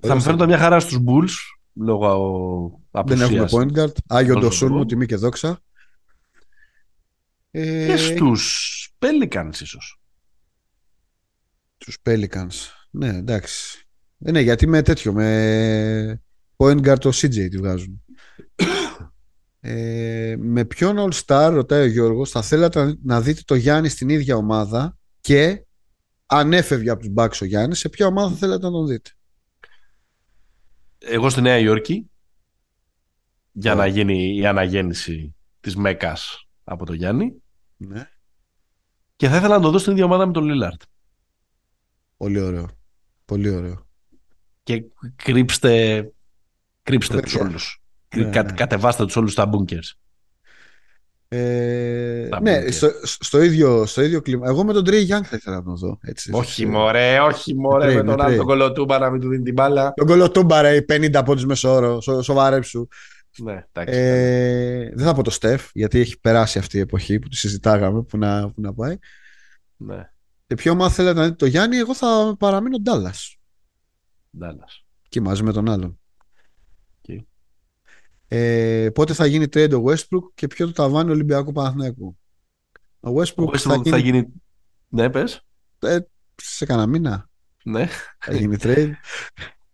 Θα 0.01 0.15
μου 0.15 0.21
φαίνονταν 0.21 0.49
μια 0.49 0.59
χαρά 0.59 0.81
στους 0.81 0.99
Bulls 1.07 1.35
λόγω 1.75 2.81
Δεν 3.05 3.21
έχουμε 3.21 3.49
point 3.51 3.79
guard. 3.79 3.93
Άγιο 4.07 4.39
Ντοσούρμου, 4.39 4.87
τιμή 4.87 5.07
και 5.07 5.17
δόξα. 5.17 5.61
Ε... 7.51 7.87
Και 7.87 7.97
στους 7.97 8.95
Pelicans 8.99 9.61
ίσως. 9.61 10.01
Στους 11.77 11.99
Pelicans. 12.03 12.55
Ναι, 12.91 13.09
εντάξει. 13.09 13.87
Ε, 14.19 14.31
ναι, 14.31 14.41
γιατί 14.41 14.67
με 14.67 14.83
τέτοιο, 14.83 15.13
με 15.13 16.23
point 16.57 16.87
guard 16.87 16.99
το 16.99 17.09
CJ 17.09 17.49
τη 17.51 17.57
βγάζουν. 17.57 18.03
ε, 19.61 20.35
με 20.39 20.65
ποιον 20.65 20.97
All 20.99 21.13
Star, 21.25 21.51
ρωτάει 21.53 21.83
ο 21.83 21.87
Γιώργος, 21.87 22.31
θα 22.31 22.43
θέλατε 22.43 22.99
να 23.05 23.21
δείτε 23.21 23.43
το 23.45 23.55
Γιάννη 23.55 23.89
στην 23.89 24.09
ίδια 24.09 24.37
ομάδα 24.37 24.99
και 25.21 25.67
αν 26.27 26.53
έφευγε 26.53 26.91
από 26.91 27.01
τους 27.01 27.13
Bucks 27.17 27.39
ο 27.43 27.45
Γιάννης, 27.45 27.79
σε 27.79 27.89
ποια 27.89 28.07
ομάδα 28.07 28.31
θα 28.31 28.37
θέλατε 28.37 28.65
να 28.65 28.71
τον 28.71 28.87
δείτε; 28.87 29.11
Εγώ 31.05 31.31
στη 31.31 31.41
Νέα 31.41 31.59
Υόρκη 31.59 32.11
για 33.53 33.75
να 33.75 33.87
γίνει 33.87 34.37
η 34.37 34.47
αναγέννηση 34.47 35.35
της 35.61 35.77
Μέκας 35.77 36.49
από 36.65 36.87
το 36.87 36.93
Γιάννη. 36.93 37.43
Ναι. 37.77 38.11
Και 39.17 39.29
θα 39.29 39.37
ήθελα 39.37 39.57
να 39.57 39.63
το 39.63 39.71
δω 39.71 39.79
στην 39.79 39.93
ίδια 39.93 40.05
ομάδα 40.05 40.27
με 40.27 40.33
τον 40.33 40.45
Λίλαρτ. 40.45 40.83
Πολύ 42.17 42.41
ωραίο. 42.41 42.69
Πολύ 43.25 43.51
ωραίο. 43.51 43.87
Και 44.63 44.85
κρύψτε, 45.17 46.13
κρύψτε 46.83 47.21
τους 47.21 47.35
όλους. 47.35 47.83
Ναι, 48.17 48.31
Κα, 48.31 48.43
ναι. 48.43 48.53
Κατεβάστε 48.53 49.05
τους 49.05 49.17
όλους 49.17 49.33
στα 49.33 49.51
bunkers. 49.53 49.93
Ε, 51.35 52.29
ναι, 52.41 52.71
στο, 52.71 52.91
στο, 53.03 53.43
ίδιο, 53.43 53.87
στο 53.87 54.03
ίδιο 54.03 54.21
κλίμα. 54.21 54.49
Εγώ 54.49 54.65
με 54.65 54.73
τον 54.73 54.85
Τρέι 54.85 55.01
Γιάνγκ 55.01 55.25
θα 55.27 55.37
ήθελα 55.37 55.57
να 55.57 55.63
τον 55.63 55.77
δω. 55.77 55.99
Έτσι, 56.03 56.31
όχι 56.35 56.67
μωρέ, 56.67 57.21
όχι 57.21 57.55
μωρέ 57.55 57.95
με 57.95 58.03
τον 58.03 58.21
άλλο 58.21 58.37
τον 58.37 58.47
Κολοτούμπα 58.47 58.99
να 58.99 59.11
μην 59.11 59.21
του 59.21 59.29
δίνει 59.29 59.43
την 59.43 59.53
μπάλα. 59.53 59.93
Τον 59.97 60.07
Κολοτούμπα 60.07 60.63
ρε, 60.63 60.85
50 60.89 61.23
πόντους 61.25 61.45
μεσόωρο, 61.45 62.01
σο, 62.01 62.23
σοβαρέψου. 62.23 62.89
Ναι, 63.39 63.65
ε, 63.73 64.91
δεν 64.95 65.07
θα 65.07 65.15
πω 65.15 65.23
το 65.23 65.31
Στεφ, 65.31 65.69
γιατί 65.73 66.01
έχει 66.01 66.21
περάσει 66.21 66.59
αυτή 66.59 66.77
η 66.77 66.81
εποχή 66.81 67.19
που 67.19 67.29
τη 67.29 67.37
συζητάγαμε, 67.37 68.03
που 68.03 68.19
να, 68.19 68.51
που 68.51 68.61
να 68.61 68.75
πάει. 68.75 68.97
Ναι. 69.77 70.11
Και 70.47 70.55
ποιο 70.55 70.73
ομάδα 70.73 70.91
θέλετε 70.91 71.19
να 71.19 71.25
δείτε 71.25 71.37
το 71.37 71.47
Γιάννη, 71.47 71.77
εγώ 71.77 71.95
θα 71.95 72.37
παραμείνω 72.39 72.79
Ντάλλας. 72.79 73.37
Ντάλλας. 74.39 74.85
Και 75.09 75.21
μαζί 75.21 75.43
με 75.43 75.53
τον 75.53 75.71
άλλον. 75.71 76.01
Ε, 78.35 78.91
πότε 78.91 79.15
θα 79.15 79.27
γίνει 79.27 79.45
trade 79.45 79.81
ο 79.81 79.91
Westbrook 79.91 80.33
και 80.35 80.47
ποιο 80.47 80.67
το 80.67 80.73
ταβάνι 80.73 81.11
Ολυμπιακού 81.11 81.53
Παναθηναϊκού. 81.53 82.19
Ο 83.01 83.11
Westbrook, 83.11 83.47
ο 83.47 83.51
Westbrook 83.53 83.59
θα, 83.59 83.75
γίνει... 83.75 83.91
θα 83.91 83.97
γίνει... 83.97 84.27
Ναι, 84.89 85.11
πες. 85.11 85.47
Ε, 85.79 85.99
σε 86.35 86.65
κανένα 86.65 86.87
μήνα. 86.87 87.31
Ναι. 87.65 87.89
Θα 88.19 88.35
γίνει 88.35 88.57
trade. 88.61 88.91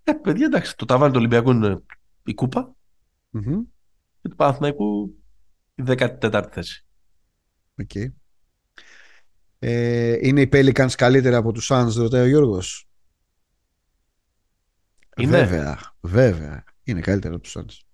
Ε, 0.04 0.12
παιδιά, 0.12 0.46
εντάξει, 0.46 0.76
το 0.76 0.84
ταβάνι 0.84 1.12
του 1.12 1.18
Ολυμπιακού 1.18 1.50
είναι 1.50 1.82
η 2.24 2.34
κούπα 2.34 2.74
mm-hmm. 3.32 3.60
και 4.22 4.28
του 4.28 4.36
Παναθηναϊκού 4.36 5.18
η 5.74 5.82
14η 5.86 6.44
θέση. 6.50 6.86
Okay. 7.82 8.06
Ε, 9.58 10.16
είναι 10.20 10.40
οι 10.40 10.48
Pelicans 10.52 10.92
καλύτερα 10.96 11.36
από 11.36 11.52
τους 11.52 11.68
Suns, 11.72 11.92
ρωτάει 11.96 12.22
ο 12.22 12.28
Γιώργος. 12.28 12.88
Είναι. 15.16 15.44
Βέβαια, 15.44 15.94
βέβαια. 16.00 16.64
Είναι 16.82 17.00
καλύτερα 17.00 17.34
από 17.34 17.42
τους 17.42 17.56
Suns. 17.58 17.87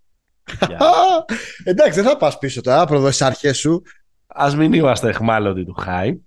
Εντάξει, 1.64 2.00
δεν 2.00 2.10
θα 2.10 2.16
πας 2.16 2.38
πίσω 2.38 2.60
τώρα, 2.60 2.86
προδώσεις 2.86 3.16
τις 3.16 3.26
αρχές 3.26 3.58
σου. 3.58 3.82
Α 4.26 4.52
μην 4.56 4.72
είμαστε 4.72 5.08
εχμάλωτοι 5.08 5.64
του 5.64 5.76
hype. 5.86 6.18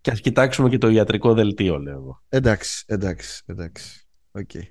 Και 0.00 0.10
ας 0.10 0.20
κοιτάξουμε 0.20 0.68
και 0.68 0.78
το 0.78 0.88
ιατρικό 0.88 1.34
δελτίο, 1.34 1.78
λέω 1.78 1.94
εγώ. 1.94 2.22
Εντάξει, 2.28 2.84
εντάξει, 2.86 3.42
εντάξει. 3.46 4.06
Okay. 4.32 4.62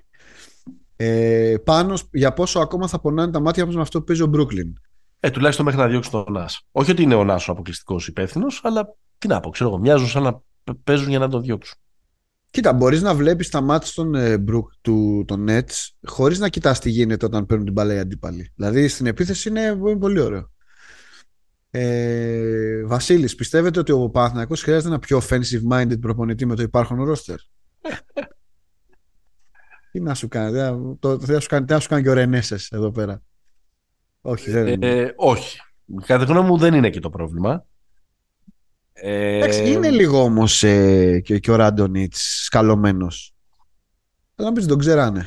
Ε, 0.96 1.54
πάνω 1.64 1.98
για 2.10 2.32
πόσο 2.32 2.58
ακόμα 2.58 2.86
θα 2.86 3.00
πονάνε 3.00 3.32
τα 3.32 3.40
μάτια 3.40 3.66
μας 3.66 3.74
με 3.74 3.80
αυτό 3.80 3.98
που 3.98 4.04
παίζει 4.04 4.22
ο 4.22 4.30
Brooklyn. 4.34 4.72
Ε, 5.20 5.30
τουλάχιστον 5.30 5.64
μέχρι 5.64 5.80
να 5.80 5.86
διώξει 5.86 6.10
τον 6.10 6.24
Νάσ. 6.28 6.66
Όχι 6.72 6.90
ότι 6.90 7.02
είναι 7.02 7.14
ο 7.14 7.24
Νάσο 7.24 7.52
αποκλειστικός 7.52 8.06
υπεύθυνος, 8.06 8.60
αλλά 8.64 8.96
τι 9.18 9.28
να 9.28 9.40
πω, 9.40 9.50
ξέρω 9.50 9.70
εγώ, 9.70 9.78
μοιάζουν 9.78 10.08
σαν 10.08 10.22
να 10.22 10.42
παίζουν 10.84 11.08
για 11.08 11.18
να 11.18 11.28
τον 11.28 11.42
διώξουν. 11.42 11.78
Κοίτα, 12.50 12.72
μπορείς 12.72 13.02
να 13.02 13.14
βλέπεις 13.14 13.48
τα 13.48 13.60
μάτια 13.60 13.92
των 13.94 14.14
ε, 14.14 14.38
Μπρουκ 14.38 14.70
του 14.80 15.24
των 15.26 15.46
Nets 15.48 15.88
χωρίς 16.06 16.38
να 16.38 16.48
κοιτάς 16.48 16.80
τι 16.80 16.90
γίνεται 16.90 17.26
όταν 17.26 17.46
παίρνουν 17.46 17.64
την 17.64 17.74
μπαλά 17.74 17.94
οι 17.94 17.98
αντίπαλοι. 17.98 18.52
Δηλαδή 18.54 18.88
στην 18.88 19.06
επίθεση 19.06 19.48
είναι, 19.48 19.76
πολύ 19.98 20.20
ωραίο. 20.20 20.50
Ε, 21.70 22.84
Βασίλης, 22.84 23.34
πιστεύετε 23.34 23.78
ότι 23.78 23.92
ο 23.92 24.08
Παναθυνακό 24.10 24.54
χρειάζεται 24.54 24.88
ένα 24.88 24.98
πιο 24.98 25.20
offensive 25.22 25.72
minded 25.72 26.00
προπονητή 26.00 26.46
με 26.46 26.54
το 26.54 26.62
υπάρχον 26.62 27.04
ρόστερ; 27.04 27.36
Τι 29.92 30.00
να 30.00 30.14
σου 30.14 30.28
κάνει, 30.28 30.96
το, 30.98 31.20
θα 31.20 31.40
σου 31.40 31.48
κάνει, 31.48 31.66
θα 31.68 31.80
σου 31.80 31.88
κάνει 31.88 32.02
και 32.02 32.08
ο 32.08 32.12
Ρενέσε 32.12 32.56
εδώ 32.70 32.90
πέρα. 32.90 33.22
Όχι, 34.20 34.50
δεν 34.50 34.82
ε, 34.82 35.12
όχι. 35.16 35.58
Κατά 36.06 36.24
γνώμη 36.24 36.48
μου 36.48 36.56
δεν 36.56 36.74
είναι 36.74 36.90
και 36.90 37.00
το 37.00 37.10
πρόβλημα. 37.10 37.66
Εντάξει, 38.92 39.60
ε, 39.60 39.70
είναι 39.70 39.90
λίγο 39.90 40.22
όμως 40.22 40.62
ε, 40.62 41.20
και, 41.20 41.38
και 41.38 41.50
ο 41.50 41.54
Ράντονιτς 41.54 42.44
σκαλωμένος. 42.44 43.34
Αλλά 44.34 44.48
να 44.48 44.54
πεις 44.54 44.66
τον 44.66 44.78
ξέρανε. 44.78 45.26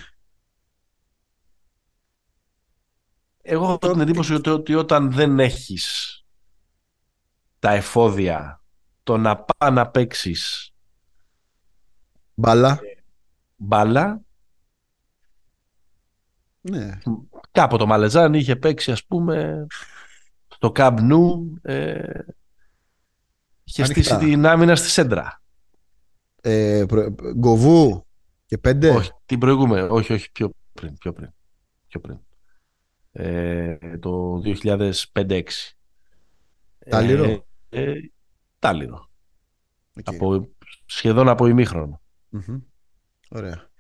Εγώ 3.42 3.64
έχω 3.64 3.78
την 3.78 4.00
εντύπωση 4.00 4.34
ότι, 4.34 4.50
ότι 4.50 4.76
όταν 4.76 5.12
δεν 5.12 5.40
έχεις 5.40 6.18
τα 7.60 7.72
εφόδια 7.72 8.64
το 9.04 9.18
να 9.18 9.38
πάει 9.38 9.72
να 9.72 9.90
παίξεις 9.90 10.74
μπάλα. 12.34 12.70
Ε, 12.72 13.04
μπάλα. 13.56 14.22
Ναι. 16.62 17.00
Κάποτε 17.52 17.84
ο 17.84 17.86
Μαλεζάν 17.86 18.34
είχε 18.34 18.56
παίξει 18.56 18.92
ας 18.92 19.06
πούμε 19.06 19.68
στο 20.48 20.72
Καμπνού 20.72 21.54
ε, 21.62 22.20
Είχε 23.64 23.84
στήσει 23.84 24.18
την 24.18 24.46
άμυνα 24.46 24.76
στη 24.76 24.90
Σέντρα. 24.90 25.42
Ε, 26.42 26.86
Γκοβού 27.38 28.06
και 28.46 28.58
πέντε; 28.58 28.90
Όχι, 28.90 29.12
την 29.26 29.40
προηγούμενη. 29.40 29.88
Όχι, 29.92 30.14
όχι, 30.14 30.32
πιο 30.32 30.50
πριν. 30.74 30.98
Πιο 30.98 31.14
πριν. 31.14 31.30
Πιο 31.88 32.00
πριν. 32.00 32.20
Ε, 33.12 33.78
το 34.00 34.42
2005-2006. 34.46 35.42
Τάλιρο. 36.90 37.24
Ε, 37.70 37.82
ε, 37.82 37.94
τάλιρο. 38.60 39.10
Από, 40.04 40.50
σχεδόν 40.86 41.30
από 41.30 41.48
ημίχρονο. 41.48 42.02
Ωραία. 43.30 43.72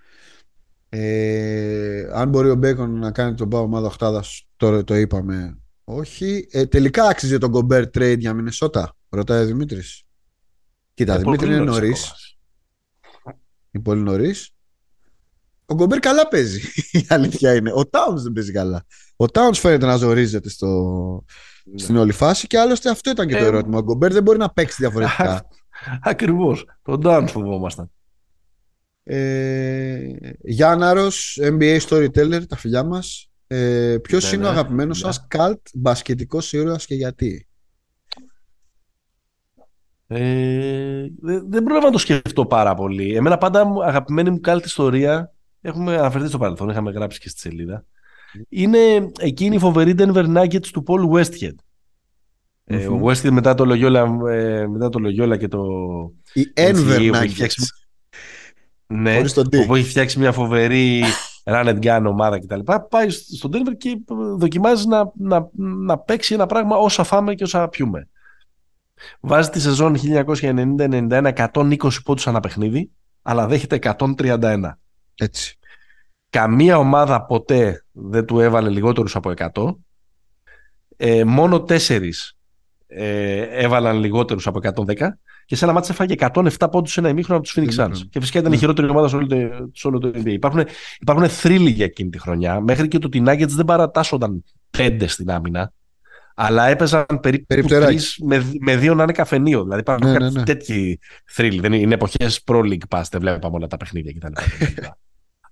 Ε, 0.89 2.10
αν 2.14 2.30
μπορεί 2.30 2.49
ο 2.49 2.55
Μπέκον 2.55 2.99
να 2.99 3.11
κάνει 3.11 3.35
τον 3.35 3.49
πάω 3.49 3.61
ομάδα 3.61 3.88
οχτάδας, 3.88 4.47
τώρα 4.57 4.84
το 4.84 4.95
είπαμε. 4.95 5.57
Όχι. 5.84 6.47
Ε, 6.51 6.65
τελικά 6.65 7.03
άξιζε 7.07 7.38
τον 7.38 7.49
Γκομπέρ 7.49 7.84
trade 7.84 8.19
για 8.19 8.34
Μινεσότα. 8.34 8.95
Ρωτάει 9.14 9.44
ο 9.44 9.45
Δημήτρης. 9.45 10.03
Κοίτα, 10.94 11.14
ε, 11.14 11.18
Δημήτρη 11.18 11.48
είναι 11.48 11.60
νωρίς. 11.60 12.14
Είναι 13.72 13.84
πολύ 13.84 14.02
νωρίς. 14.02 14.52
Ο 15.65 15.73
Γκομπέρ 15.73 15.99
καλά 15.99 16.27
παίζει. 16.27 16.61
Η 16.91 17.06
αλήθεια 17.10 17.56
είναι. 17.56 17.72
Ο 17.76 17.85
Τάουν 17.85 18.18
δεν 18.18 18.34
παίζει 18.34 18.52
καλά. 18.52 18.85
Ο 19.15 19.26
Τάουν 19.26 19.53
φαίνεται 19.53 19.85
να 19.85 19.95
ζορίζεται 19.95 20.49
στο... 20.49 20.68
Ναι. 21.65 21.77
στην 21.77 21.98
όλη 21.98 22.11
φάση 22.11 22.48
και 22.48 22.60
άλλωστε 22.60 22.90
αυτό 22.90 23.10
ήταν 23.10 23.27
και 23.27 23.35
το 23.35 23.44
ε, 23.44 23.48
ερώτημα. 23.48 23.77
Ο 23.77 23.81
Γκομπέρ 23.81 24.14
δεν 24.14 24.23
μπορεί 24.23 24.38
να 24.38 24.49
παίξει 24.49 24.76
διαφορετικά. 24.80 25.48
Ακριβώς. 26.02 26.65
Τον 26.81 27.02
Τάουν 27.02 27.27
φοβόμασταν. 27.27 27.91
Ε, 29.03 30.14
Γιάνναρος, 30.41 31.40
NBA 31.41 31.80
Storyteller, 31.80 32.48
τα 32.48 32.56
φιλιά 32.56 32.84
μας. 32.84 33.31
Ε, 33.48 33.98
Ποιος 34.02 34.31
ναι, 34.31 34.38
είναι 34.38 34.48
ο 34.48 34.52
ναι. 34.52 34.57
αγαπημένος 34.57 35.02
ναι. 35.02 35.11
σας 35.11 35.26
καλτ 35.27 35.60
μπασκετικός 35.73 36.53
ήρωας 36.53 36.85
και 36.85 36.95
γιατί; 36.95 37.48
Ε, 40.14 41.07
δεν 41.22 41.64
πρόλαβα 41.64 41.85
να 41.85 41.91
το 41.91 41.98
σκεφτώ 41.98 42.45
πάρα 42.45 42.76
πολύ. 42.76 43.15
Εμένα 43.15 43.38
πάντα 43.38 43.68
αγαπημένη 43.84 44.30
μου 44.30 44.40
κάλτη 44.40 44.68
ιστορία, 44.68 45.34
έχουμε 45.61 45.98
αναφερθεί 45.98 46.27
στο 46.27 46.38
παρελθόν, 46.38 46.69
είχαμε 46.69 46.91
γράψει 46.91 47.19
και 47.19 47.30
στη 47.30 47.40
σελίδα, 47.40 47.85
είναι 48.49 48.77
εκείνη 49.19 49.56
η 49.56 49.60
φοβερή 49.60 49.95
Denver 49.98 50.38
Nuggets 50.38 50.68
του 50.68 50.84
Paul 50.88 51.18
Westhead. 51.18 51.56
Ε, 52.65 52.88
ο 52.88 53.02
Westhead 53.03 53.30
μετά 53.30 53.53
το 53.53 53.64
Loyola, 53.68 54.30
ε, 54.30 54.68
μετά 54.68 54.90
το 54.90 54.99
Loyola 55.03 55.38
και 55.38 55.48
το... 55.48 55.64
Η 56.34 56.53
Denver 56.56 57.11
Nuggets. 57.11 57.64
Ναι, 58.88 59.22
που 59.65 59.76
έχει 59.76 59.90
φτιάξει 59.90 60.19
μια 60.19 60.31
φοβερή 60.31 61.03
run 61.44 61.65
and 61.65 61.80
gun 61.80 62.06
ομάδα 62.07 62.40
κτλ. 62.40 62.60
Πάει 62.90 63.10
στον 63.10 63.52
Denver 63.53 63.77
και 63.77 64.02
δοκιμάζει 64.38 64.88
να, 64.88 65.11
να, 65.15 65.49
να 65.85 65.98
παίξει 65.98 66.34
ένα 66.34 66.45
πράγμα 66.45 66.77
όσα 66.77 67.03
φάμε 67.03 67.35
και 67.35 67.44
όσα 67.44 67.68
πιούμε. 67.68 68.07
Βάζει 69.20 69.50
τη 69.50 69.60
σεζόν 69.60 69.96
1990-91 70.38 71.34
120 71.54 71.76
πόντους 72.04 72.28
ανά 72.28 72.40
παιχνίδι, 72.40 72.92
αλλά 73.22 73.48
δέχεται 73.48 73.80
131. 73.98 74.60
Έτσι. 75.16 75.58
Καμία 76.30 76.78
ομάδα 76.78 77.26
ποτέ 77.26 77.86
δεν 77.92 78.26
του 78.26 78.40
έβαλε 78.40 78.70
λιγότερους 78.70 79.16
από 79.16 79.34
100. 79.54 79.76
Ε, 80.98 81.24
μόνο 81.24 81.62
τέσσερις 81.64 82.38
ε, 82.88 83.42
έβαλαν 83.42 84.00
λιγότερους 84.00 84.48
από 84.48 84.60
110 84.86 84.96
και 85.46 85.56
σε 85.56 85.66
ένα 85.66 85.74
μάτι 85.74 85.88
έφαγε 85.92 86.16
107 86.18 86.50
πόντους 86.72 86.92
σε 86.92 87.00
ένα 87.00 87.10
ημίχρονο 87.10 87.40
από 87.40 87.48
τους 87.48 87.58
Phoenix 87.58 87.84
Suns. 87.84 87.98
Και 88.10 88.20
φυσικά 88.20 88.40
ήταν 88.40 88.52
η 88.52 88.54
ναι. 88.54 88.60
χειρότερη 88.60 88.90
ομάδα 88.90 89.08
σε 89.08 89.16
όλο 89.16 89.28
το, 89.28 89.36
σε 89.74 89.88
όλο 89.88 90.00
το 90.00 90.12
NBA. 90.16 90.26
Υπάρχουν, 90.26 90.66
υπάρχουν 91.00 91.30
θρύλοι 91.30 91.70
για 91.70 91.86
εκείνη 91.86 92.10
τη 92.10 92.20
χρονιά. 92.20 92.60
Μέχρι 92.60 92.88
και 92.88 92.98
το 92.98 93.08
ότι 93.08 93.18
οι 93.18 93.24
Nuggets 93.28 93.50
δεν 93.50 93.66
παρατάσσονταν 93.66 94.44
πέντε 94.70 95.08
στην 95.08 95.32
άμυνα 95.32 95.74
αλλά 96.35 96.68
έπαιζαν 96.68 97.05
περίπου 97.47 97.68
τρεις 97.68 98.18
με, 98.26 98.51
με 98.60 98.77
δύο 98.77 98.93
να 98.93 99.03
είναι 99.03 99.11
καφενείο. 99.11 99.64
Δηλαδή 99.64 99.80
υπάρχουν 99.80 100.11
ναι, 100.11 100.18
ναι, 100.18 100.30
ναι. 100.30 100.43
τέτοιοι 100.43 100.99
θρύλοι. 101.26 101.60
Δεν 101.60 101.73
είναι 101.73 101.93
εποχές 101.93 102.43
προ 102.43 102.61
League 102.64 102.97
Pass, 102.97 103.03
δεν 103.11 103.22
βλέπαμε 103.22 103.55
όλα 103.55 103.68
τα 103.68 103.77
παιχνίδια 103.77 104.14
κτλ. 104.14 104.41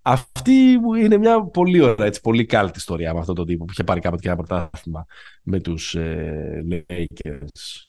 Αυτή 0.01 0.79
είναι 1.01 1.17
μια 1.17 1.43
πολύ 1.43 1.81
ωραία, 1.81 2.05
έτσι, 2.05 2.21
πολύ 2.21 2.45
κάλτη 2.45 2.77
ιστορία 2.77 3.13
με 3.13 3.19
αυτόν 3.19 3.35
τον 3.35 3.45
τύπο 3.45 3.65
που 3.65 3.71
είχε 3.71 3.83
πάρει 3.83 3.99
κάποτε 3.99 4.21
και 4.21 4.27
ένα 4.27 4.37
πρωτάθλημα 4.37 5.05
με 5.43 5.59
τους 5.59 5.95
ε, 5.95 6.65
Lakers. 6.71 7.85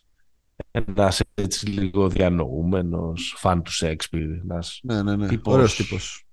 Ένας 0.70 1.20
έτσι 1.34 1.66
λίγο 1.66 2.08
διανοούμενος, 2.08 3.34
φαν 3.36 3.62
του 3.62 3.72
Σέξπιρ. 3.72 4.26
Ναι, 4.82 5.02
ναι, 5.02 5.16
ναι. 5.16 5.26
Τύπος, 5.28 6.26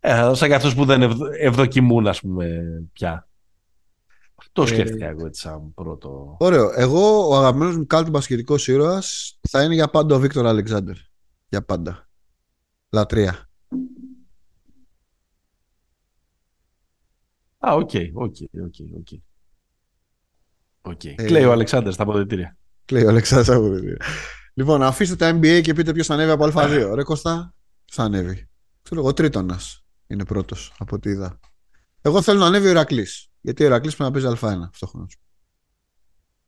Ε, 0.00 0.30
σαν 0.34 0.48
και 0.48 0.54
αυτού 0.54 0.74
που 0.74 0.84
δεν 0.84 1.02
ευ, 1.02 1.12
ευδοκιμούν, 1.40 2.06
ας 2.06 2.20
πούμε, 2.20 2.62
πια. 2.92 3.28
Αυτό 4.42 4.66
σκέφτηκα 4.66 5.06
εγώ 5.06 5.26
έτσι 5.26 5.40
σαν 5.40 5.74
πρώτο. 5.74 6.36
Ωραίο. 6.40 6.70
Εγώ 6.74 7.28
ο 7.28 7.36
αγαπημένος 7.36 7.76
μου 7.76 7.86
κάλτ 7.86 8.10
μπασκετικός 8.10 8.68
ήρωας 8.68 9.38
θα 9.48 9.64
είναι 9.64 9.74
για 9.74 9.88
πάντα 9.88 10.14
ο 10.14 10.18
Βίκτορ 10.18 10.46
Αλεξάντερ. 10.46 10.96
Για 11.48 11.62
πάντα. 11.62 12.08
Λατρεία. 12.90 13.50
Α, 17.58 17.74
ok, 17.74 17.90
ok, 18.12 18.36
ok, 18.64 18.74
ok. 18.96 19.08
Okay. 20.82 21.14
Ε, 21.16 21.24
Κλαίει 21.24 21.44
ο 21.44 21.52
Αλεξάντερ 21.52 21.90
στα 21.90 22.02
αποδυτήρια. 22.02 22.56
Κλαίει 22.84 23.04
ο 23.04 23.08
Αλεξάνδρ 23.08 23.44
στα 23.44 23.56
αποδητήρια. 23.56 23.96
Λοιπόν, 24.54 24.82
αφήστε 24.82 25.16
τα 25.16 25.38
NBA 25.38 25.60
και 25.62 25.74
πείτε 25.74 25.92
ποιος 25.92 26.06
θα 26.06 26.14
ανέβει 26.14 26.30
από 26.30 26.44
Α2. 26.44 26.92
Ρε 26.94 27.02
Κώστα, 27.02 27.54
θα 27.84 28.02
ανέβει; 28.02 28.48
Ξέρω 28.82 29.00
εγώ, 29.00 29.12
τρίτονας 29.12 29.84
είναι 30.06 30.24
πρώτος 30.24 30.74
από 30.78 30.96
ό,τι 30.96 31.10
είδα. 31.10 31.38
Εγώ 32.00 32.22
θέλω 32.22 32.38
να 32.38 32.46
ανέβει 32.46 32.66
ο 32.66 32.70
Ηρακλής. 32.70 33.31
Γιατί 33.42 33.62
ο 33.62 33.66
Ηρακλή 33.66 33.92
πρέπει 33.96 34.12
να 34.12 34.20
παίζει 34.20 34.38
Α1 34.40 34.68
αυτό 34.68 34.86
χρόνο. 34.86 35.06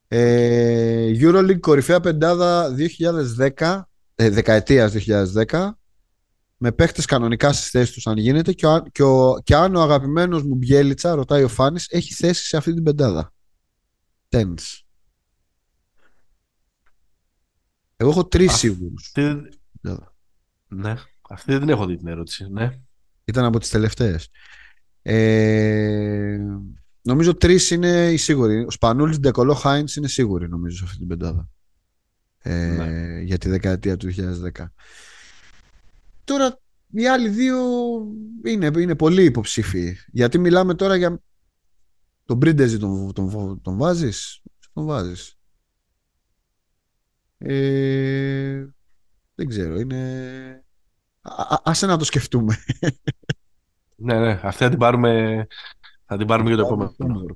Ε, 0.08 1.10
Euroleague 1.18 1.60
κορυφαία 1.60 2.00
πεντάδα 2.00 2.74
2010, 3.58 3.82
ε, 4.14 4.30
δεκαετίας 4.30 4.92
2010 4.92 5.78
με 6.56 6.72
παίχτες 6.72 7.04
κανονικά 7.04 7.52
στις 7.52 7.70
θέσεις 7.70 7.94
τους 7.94 8.06
αν 8.06 8.16
γίνεται 8.16 8.52
και, 8.52 8.66
ο, 8.66 8.82
και, 8.92 9.02
ο, 9.02 9.40
και 9.44 9.54
αν 9.54 9.74
ο 9.74 9.80
αγαπημένος 9.80 10.42
μου 10.42 10.54
Μπιέλιτσα, 10.54 11.14
ρωτάει 11.14 11.42
ο 11.42 11.48
Φάνης, 11.48 11.86
έχει 11.90 12.14
θέση 12.14 12.44
σε 12.44 12.56
αυτή 12.56 12.74
την 12.74 12.82
πεντάδα. 12.82 13.32
Tens. 14.28 14.82
Εγώ 17.96 18.10
έχω 18.10 18.26
τρεις 18.26 18.52
σίγουρους. 18.52 19.12
Ναι. 20.68 20.94
Αυτή 21.28 21.58
δεν 21.58 21.68
έχω 21.68 21.86
δει 21.86 21.96
την 21.96 22.06
ερώτηση. 22.06 22.46
Ναι. 22.50 22.78
Ήταν 23.24 23.44
από 23.44 23.58
τις 23.58 23.68
τελευταίες. 23.68 24.28
Ε, 25.02 26.38
νομίζω 27.04 27.34
τρεις 27.34 27.70
είναι 27.70 28.12
οι 28.12 28.16
σίγουροι. 28.16 28.64
Ο 28.64 28.70
Σπανούλης, 28.70 29.18
Ντεκολό, 29.18 29.54
Χάιντς 29.54 29.96
είναι 29.96 30.08
σίγουροι 30.08 30.48
νομίζω 30.48 30.76
σε 30.76 30.84
αυτή 30.84 30.98
την 30.98 31.06
πεντάδα. 31.06 31.48
Ε, 32.38 32.76
ναι. 32.76 33.20
Για 33.20 33.38
τη 33.38 33.48
δεκαετία 33.48 33.96
του 33.96 34.08
2010. 34.56 34.64
Τώρα 36.24 36.58
οι 36.90 37.08
άλλοι 37.08 37.28
δύο 37.28 37.56
είναι, 38.44 38.70
είναι 38.78 38.94
πολύ 38.94 39.24
υποψήφοι. 39.24 39.96
Γιατί 40.06 40.38
μιλάμε 40.38 40.74
τώρα 40.74 40.96
για 40.96 41.22
τον 42.24 42.36
Μπρίντεζι 42.36 42.78
τον, 42.78 43.12
τον, 43.12 43.60
τον 43.62 43.76
βάζεις, 43.76 44.42
τον 44.72 44.84
βάζεις; 44.84 45.38
Ε, 47.38 48.64
δεν 49.34 49.48
ξέρω, 49.48 49.78
είναι... 49.78 50.64
Α, 51.20 51.60
άσε 51.62 51.86
να 51.86 51.96
το 51.96 52.04
σκεφτούμε. 52.04 52.56
ναι, 53.96 54.18
ναι, 54.18 54.40
αυτή 54.42 54.62
θα 54.62 54.68
την 54.68 54.78
πάρουμε, 54.78 55.46
θα 56.06 56.16
την 56.16 56.26
πάρουμε 56.26 56.48
για 56.48 56.58
το 56.58 56.64
επόμενο. 56.64 57.30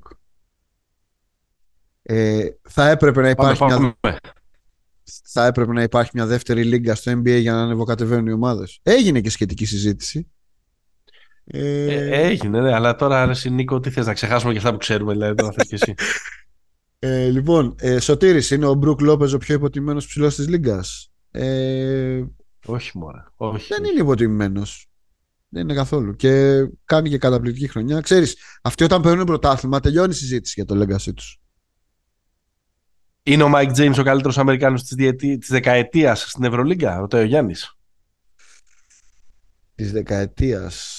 Ε, 2.03 2.49
θα 2.69 2.89
έπρεπε 2.89 3.21
να 3.21 3.31
υπάρχει 3.31 3.65
μια 3.65 3.97
θα 5.25 5.47
έπρεπε 5.47 5.73
να 5.73 5.83
υπάρχει 5.83 6.11
μια 6.15 6.27
δεύτερη 6.27 6.65
λίγκα 6.65 6.95
στο 6.95 7.13
NBA 7.13 7.41
για 7.41 7.53
να 7.53 7.63
ανεβοκατεβαίνουν 7.63 8.27
οι 8.27 8.33
ομάδες. 8.33 8.79
Έγινε 8.83 9.21
και 9.21 9.31
σχετική 9.31 9.65
συζήτηση. 9.65 10.31
Ε... 11.45 11.85
Ε, 11.85 12.23
έγινε, 12.27 12.61
ναι, 12.61 12.75
αλλά 12.75 12.95
τώρα 12.95 13.23
ρε 13.23 13.37
συ 13.37 13.51
Νίκο, 13.51 13.81
τι 13.81 13.91
θες 13.91 14.07
να 14.07 14.13
ξεχάσουμε 14.13 14.53
και 14.53 14.59
αυτά 14.59 14.71
που 14.71 14.77
ξέρουμε, 14.77 15.13
δηλαδή, 15.13 15.35
τώρα 15.35 15.53
θες 15.53 15.67
και 15.67 15.75
εσύ. 15.75 15.95
Ε, 17.01 17.29
λοιπόν, 17.29 17.75
ε, 17.79 18.01
Σωτήρης, 18.01 18.51
είναι 18.51 18.67
ο 18.67 18.75
Μπρουκ 18.75 19.01
Λόπεζ 19.01 19.35
ο 19.35 19.39
πιο 19.39 19.55
υποτιμημένος 19.55 19.99
ψηλός 19.99 20.35
της 20.35 20.49
Λίγκας. 20.49 21.13
Ε, 21.31 22.25
όχι, 22.67 22.99
μωρέ. 22.99 23.25
Όχι, 23.37 23.75
δεν 23.75 23.85
είναι 23.85 24.01
υποτιμημένος. 24.01 24.87
Δεν 25.49 25.63
είναι 25.63 25.75
καθόλου. 25.75 26.17
Και 26.17 26.65
κάνει 26.85 27.09
και 27.09 27.19
καταπληκτική 27.19 27.69
χρονιά. 27.69 28.01
Ξέρεις, 28.01 28.37
αυτοί 28.63 28.85
όταν 28.85 29.03
παίρνουν 29.03 29.27
πρωτάθλημα 29.27 29.81
τελειώνει 29.81 30.11
η 30.11 30.15
συζήτηση 30.15 30.55
για 30.57 30.65
το 30.65 30.85
legacy 30.85 31.15
τους. 31.15 31.41
Είναι 33.23 33.43
ο 33.43 33.49
Μάικ 33.49 33.73
Τζέιμς 33.73 33.93
ο 33.99 34.03
καλύτερος 34.03 34.39
Αμερικάνος 34.39 34.83
της 34.83 35.49
δεκαετίας 35.49 36.31
στην 36.31 36.45
Ευρωλίγκα, 36.45 36.99
ρωτάει 36.99 37.23
ο 37.23 37.27
Γιάννης. 37.27 37.73
Της 39.75 39.93
δεκαετίας. 39.93 40.97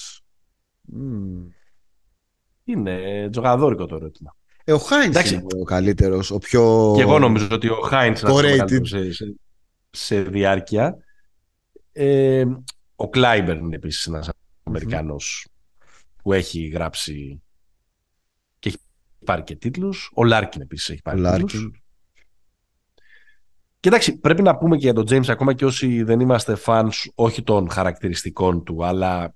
Είναι 2.64 3.28
τζογαδόρικο 3.30 3.86
το 3.86 3.96
ερώτημα. 3.96 4.36
Ε, 4.64 4.72
ο 4.72 4.78
Χάινς 4.78 5.16
είναι 5.26 5.42
ο 5.60 5.62
καλύτερος, 5.62 6.30
ο 6.30 6.38
πιο. 6.38 6.92
Και 6.96 7.02
εγώ 7.02 7.18
νομίζω 7.18 7.48
ότι 7.50 7.68
ο 7.68 7.80
Χάινς 7.80 8.18
είναι 8.18 8.86
σε, 8.86 9.12
σε, 9.12 9.34
σε 9.90 10.22
διάρκεια. 10.22 10.96
Ε, 11.92 12.44
ο 12.94 13.08
Κλάιμπερν 13.08 13.56
είναι 13.56 13.76
επίσης 13.76 14.06
ένας 14.06 14.28
Αμερικάνος 14.70 15.48
που 16.22 16.32
έχει 16.32 16.66
γράψει 16.66 17.42
και 18.58 18.68
έχει 18.68 18.78
πάρει 19.24 19.42
και 19.42 19.56
τίτλους. 19.56 20.10
Ο 20.14 20.24
Λάρκιν 20.24 20.60
επίσης 20.60 20.88
έχει 20.88 21.02
πάρει 21.02 21.22
τίτλους. 21.22 21.70
Κοιτάξτε, 23.80 24.12
πρέπει 24.12 24.42
να 24.42 24.56
πούμε 24.56 24.76
και 24.76 24.84
για 24.84 24.94
τον 24.94 25.04
James, 25.08 25.28
ακόμα 25.28 25.54
και 25.54 25.64
όσοι 25.64 26.02
δεν 26.02 26.20
είμαστε 26.20 26.56
fans 26.64 26.90
όχι 27.14 27.42
των 27.42 27.70
χαρακτηριστικών 27.70 28.64
του, 28.64 28.84
αλλά 28.84 29.34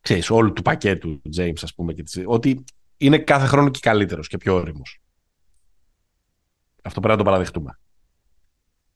ξέρεις, 0.00 0.30
όλου 0.30 0.52
του 0.52 0.62
πακέτου 0.62 1.22
James, 1.36 1.58
ας 1.62 1.74
πούμε, 1.74 1.92
και 1.92 2.24
ότι 2.26 2.64
είναι 2.96 3.18
κάθε 3.18 3.46
χρόνο 3.46 3.70
και 3.70 3.78
καλύτερος 3.82 4.28
και 4.28 4.36
πιο 4.36 4.54
ώριμος. 4.54 5.00
Αυτό 6.82 7.00
πρέπει 7.00 7.16
να 7.18 7.24
το 7.24 7.30
παραδεχτούμε. 7.30 7.78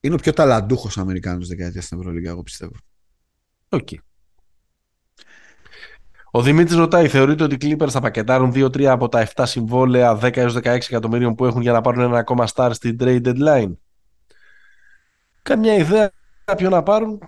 Είναι 0.00 0.14
ο 0.14 0.18
πιο 0.18 0.32
ταλαντούχος 0.32 0.98
Αμερικάνος 0.98 1.48
δεκαετίας 1.48 1.84
στην 1.84 1.98
Ευρωλίγα, 1.98 2.30
εγώ 2.30 2.42
πιστεύω. 2.42 2.74
Ok. 3.68 3.88
Okay. 3.90 3.98
Ο 6.30 6.42
Δημήτρης 6.42 6.76
ρωτάει: 6.76 7.08
Θεωρείτε 7.08 7.44
ότι 7.44 7.66
οι 7.66 7.76
Clippers 7.78 7.90
θα 7.90 8.00
πακετάρουν 8.00 8.52
2-3 8.54 8.84
από 8.84 9.08
τα 9.08 9.28
7 9.34 9.42
συμβόλαια 9.46 10.18
10 10.20 10.30
16 10.32 10.64
εκατομμυρίων 10.64 11.34
που 11.34 11.44
έχουν 11.44 11.62
για 11.62 11.72
να 11.72 11.80
πάρουν 11.80 12.00
ένα 12.00 12.18
ακόμα 12.18 12.48
star 12.54 12.70
στην 12.72 12.96
trade 13.00 13.22
deadline; 13.26 13.72
Καμιά 15.42 15.74
ιδέα 15.74 16.10
ποιο 16.56 16.68
να 16.68 16.82
πάρουν; 16.82 17.18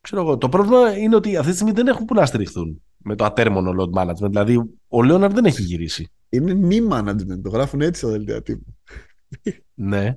Ξέρω 0.00 0.22
εγώ. 0.22 0.38
Το 0.38 0.48
πρόβλημα 0.48 0.96
είναι 0.96 1.16
ότι 1.16 1.36
αυτή 1.36 1.50
τη 1.50 1.54
στιγμή 1.54 1.72
δεν 1.72 1.86
έχουν 1.86 2.04
που 2.04 2.14
να 2.14 2.26
στηριχθούν 2.26 2.82
με 2.96 3.14
το 3.14 3.24
ατέρμονο 3.24 3.72
load 3.78 4.02
management. 4.02 4.28
Δηλαδή, 4.28 4.62
ο 4.88 5.02
Λέοναρ 5.02 5.32
δεν 5.32 5.44
έχει 5.44 5.62
γυρίσει. 5.62 6.10
Είναι 6.28 6.58
knee 6.62 6.92
management. 6.92 7.40
Το 7.42 7.50
γράφουν 7.50 7.80
έτσι 7.80 8.00
στα 8.00 8.10
δελτία 8.10 8.42
τύπου. 8.42 8.76
ναι. 9.74 10.16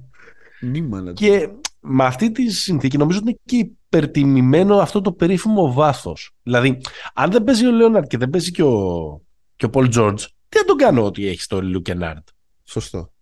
Knee 0.61 0.89
management. 0.93 1.13
Και 1.13 1.49
με 1.79 2.05
αυτή 2.05 2.31
τη 2.31 2.49
συνθήκη 2.49 2.97
νομίζω 2.97 3.19
ότι 3.19 3.29
είναι 3.29 3.39
και 3.45 3.71
υπερτιμημένο 3.89 4.77
αυτό 4.77 5.01
το 5.01 5.11
περίφημο 5.11 5.73
βάθος. 5.73 6.35
Δηλαδή, 6.43 6.81
αν 7.13 7.31
δεν 7.31 7.43
παίζει 7.43 7.65
ο 7.65 7.71
Λέοναρντ 7.71 8.07
και 8.07 8.17
δεν 8.17 8.29
παίζει 8.29 8.51
και 8.51 8.63
ο, 8.63 9.21
και 9.55 9.65
ο 9.65 9.69
Πολ 9.69 9.87
Τζόρτζ, 9.87 10.23
τι 10.49 10.57
θα 10.57 10.65
τον 10.65 10.77
κάνω 10.77 11.05
ότι 11.05 11.27
έχει 11.27 11.47
το 11.47 11.61
Λουκενάρντ. 11.61 12.27
Σωστό. 12.63 13.13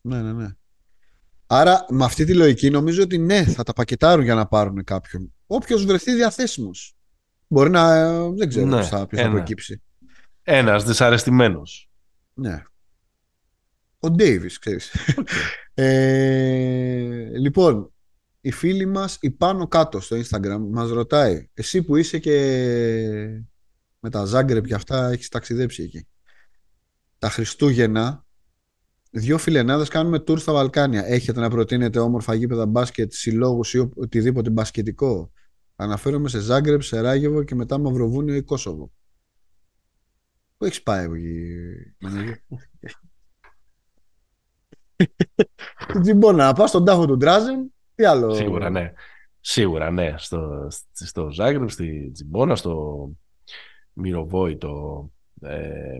Ναι, 0.00 0.22
ναι, 0.22 0.32
ναι. 0.32 0.48
Άρα 1.46 1.86
με 1.88 2.04
αυτή 2.04 2.24
τη 2.24 2.34
λογική 2.34 2.70
νομίζω 2.70 3.02
ότι 3.02 3.18
ναι, 3.18 3.44
θα 3.44 3.62
τα 3.62 3.72
πακετάρουν 3.72 4.24
για 4.24 4.34
να 4.34 4.46
πάρουν 4.46 4.84
κάποιον. 4.84 5.32
Όποιος 5.46 5.84
βρεθεί 5.84 6.14
διαθέσιμος. 6.14 6.96
Μπορεί 7.46 7.70
να. 7.70 8.12
Δεν 8.30 8.48
ξέρω 8.48 8.66
ναι, 8.66 8.76
ποιος 8.76 8.88
θα, 8.88 9.06
θα 9.10 9.30
προκύψει. 9.30 9.82
Ένας 10.42 10.84
δυσαρεστημένος. 10.84 11.90
Ναι. 12.34 12.62
Ο 14.00 14.10
Ντέιβις, 14.10 14.58
ξέρεις. 14.58 14.92
ε, 15.74 17.38
λοιπόν, 17.38 17.92
η 18.46 18.50
φίλη 18.50 18.86
μας 18.86 19.18
η 19.20 19.30
πάνω 19.30 19.66
κάτω 19.66 20.00
στο 20.00 20.16
Instagram 20.16 20.66
μας 20.70 20.90
ρωτάει, 20.90 21.48
εσύ 21.54 21.82
που 21.82 21.96
είσαι 21.96 22.18
και 22.18 22.36
με 24.00 24.10
τα 24.10 24.24
Ζάγκρεπ 24.24 24.66
και 24.66 24.74
αυτά 24.74 25.08
έχεις 25.08 25.28
ταξιδέψει 25.28 25.82
εκεί; 25.82 26.06
Τα 27.18 27.30
Χριστούγεννα 27.30 28.26
Δύο 29.10 29.38
φιλενάδες 29.38 29.88
κάνουμε 29.88 30.18
tour 30.26 30.38
στα 30.38 30.52
Βαλκάνια. 30.52 31.06
Έχετε 31.06 31.40
να 31.40 31.50
προτείνετε 31.50 31.98
όμορφα 31.98 32.34
γήπεδα 32.34 32.66
μπάσκετ, 32.66 33.12
συλλόγους 33.12 33.74
ή 33.74 33.90
οτιδήποτε 33.94 34.50
μπασκετικό. 34.50 35.32
Αναφέρομαι 35.76 36.28
σε 36.28 36.40
Ζάγκρεπ, 36.40 36.82
σε 36.82 37.00
Ράγεβο 37.00 37.42
και 37.42 37.54
μετά 37.54 37.78
Μαυροβούνιο 37.78 38.34
ή 38.34 38.42
Κόσοβο. 38.42 38.92
Πού 40.56 40.64
έχεις 40.64 40.82
πάει 40.82 41.04
εκεί, 41.04 41.56
Στην 45.88 46.00
Τζιμπόνα, 46.02 46.44
να 46.44 46.52
πας 46.52 46.68
στον 46.68 46.84
τάφο 46.84 47.06
του 47.06 47.16
Ντράζεν. 47.16 47.70
Τι 47.96 48.04
άλλο; 48.04 48.34
Σίγουρα, 48.34 48.70
ναι. 48.70 48.92
Σίγουρα, 49.40 49.90
ναι. 49.90 50.14
Στο, 50.16 50.68
στο 50.92 51.30
Ζάγκρεπ, 51.30 51.70
στη 51.70 52.10
Τζιμπόνα, 52.10 52.56
στο 52.56 53.10
Μυροβόητο. 53.92 55.10
Ε, 55.40 55.98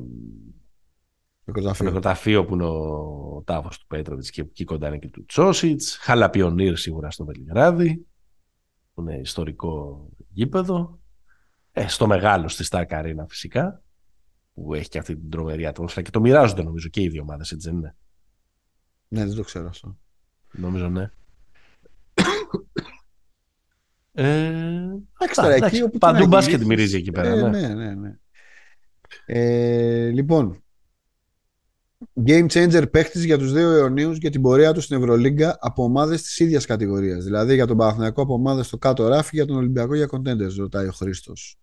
νεκροταφείο. 1.44 2.44
που 2.44 2.54
είναι 2.54 2.64
ο 2.64 3.42
τάφο 3.44 3.68
του 3.68 3.86
Πέτροβιτς 3.86 4.30
και 4.30 4.40
εκεί 4.40 4.64
κοντά 4.64 4.88
είναι 4.88 4.98
και 4.98 5.08
του 5.08 5.24
Τσόσιτς. 5.26 5.96
Χαλαπιονίρ 5.96 6.76
σίγουρα 6.76 7.10
στο 7.10 7.24
Βελιγράδι, 7.24 8.06
που 8.94 9.00
είναι 9.00 9.18
ιστορικό 9.18 10.06
γήπεδο. 10.28 10.98
Ε, 11.72 11.88
στο 11.88 12.06
μεγάλο 12.06 12.48
στη 12.48 12.64
Σταρ 12.64 12.86
Καρίνα 12.86 13.26
φυσικά, 13.28 13.82
που 14.54 14.74
έχει 14.74 14.88
και 14.88 14.98
αυτή 14.98 15.16
την 15.16 15.30
τρομερή 15.30 15.66
ατμόσφαιρα 15.66 16.04
και 16.04 16.10
το 16.10 16.20
μοιράζονται 16.20 16.62
νομίζω 16.62 16.88
και 16.88 17.02
οι 17.02 17.08
δύο 17.08 17.22
ομάδες, 17.22 17.50
έτσι 17.50 17.68
δεν 17.68 17.78
είναι; 17.78 17.96
Ναι, 19.08 19.26
δεν 19.26 19.34
το 19.34 19.42
ξέρω 19.42 19.68
αυτό. 19.68 19.96
Νομίζω 20.52 20.88
ναι. 20.88 21.10
Ε, 24.12 24.86
εκεί, 25.62 25.88
παντού 25.98 26.26
μπάσκετ 26.26 26.62
μυρίζει 26.62 26.96
εκεί 26.96 27.12
πέρα. 27.12 27.28
Ε, 27.28 27.48
ναι, 27.48 27.60
ναι, 27.60 27.74
ναι. 27.74 27.94
ναι. 27.94 28.18
Ε, 29.26 30.10
λοιπόν, 30.10 30.64
game 32.26 32.46
changer 32.46 32.90
παίχτης 32.90 33.24
για 33.24 33.38
τους 33.38 33.52
δύο 33.52 33.70
αιωνίους 33.70 34.18
για 34.18 34.30
την 34.30 34.42
πορεία 34.42 34.72
τους 34.72 34.84
στην 34.84 34.96
Ευρωλίγκα 34.96 35.56
από 35.60 35.82
ομάδες 35.82 36.22
της 36.22 36.38
ίδιας 36.38 36.66
κατηγορίας. 36.66 37.24
Δηλαδή 37.24 37.54
για 37.54 37.66
τον 37.66 37.76
Παναθηναϊκό 37.76 38.22
από 38.22 38.34
ομάδες 38.34 38.66
στο 38.66 38.78
κάτω 38.78 39.08
ράφι, 39.08 39.36
για 39.36 39.46
τον 39.46 39.56
Ολυμπιακό 39.56 39.94
για 39.94 40.08
contenders, 40.10 40.54
ρωτάει 40.58 40.86
ο 40.86 40.92
Χρήστος. 40.92 41.56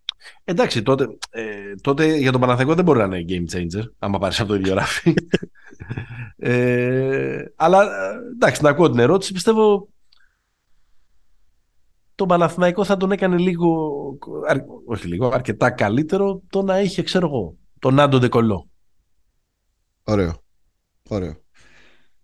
Εντάξει, 0.44 0.82
τότε, 0.82 1.06
ε, 1.30 1.42
τότε 1.80 2.16
για 2.16 2.32
τον 2.32 2.40
Παναθηναϊκό 2.40 2.74
δεν 2.74 2.84
μπορεί 2.84 2.98
να 2.98 3.16
είναι 3.16 3.24
game 3.28 3.56
changer, 3.56 3.84
άμα 3.98 4.18
πάρεις 4.18 4.40
από 4.40 4.48
το 4.48 4.54
ίδιο 4.54 4.74
ράφι. 4.74 5.14
ε, 6.36 7.44
αλλά 7.56 7.88
εντάξει, 8.34 8.62
να 8.62 8.68
ακούω 8.70 8.90
την 8.90 8.98
ερώτηση. 8.98 9.32
Πιστεύω 9.32 9.88
τον 12.14 12.28
Παναθηναϊκό 12.28 12.84
θα 12.84 12.96
τον 12.96 13.12
έκανε 13.12 13.38
λίγο, 13.38 13.90
όχι 14.86 15.06
λίγο, 15.06 15.28
αρκετά 15.28 15.70
καλύτερο 15.70 16.42
το 16.48 16.62
να 16.62 16.80
είχε, 16.80 17.02
ξέρω 17.02 17.26
εγώ, 17.26 17.56
τον 17.78 18.00
Άντο 18.00 18.18
Ντεκολό. 18.18 18.68
Ωραίο. 20.04 20.42
Ωραίο. 21.08 21.42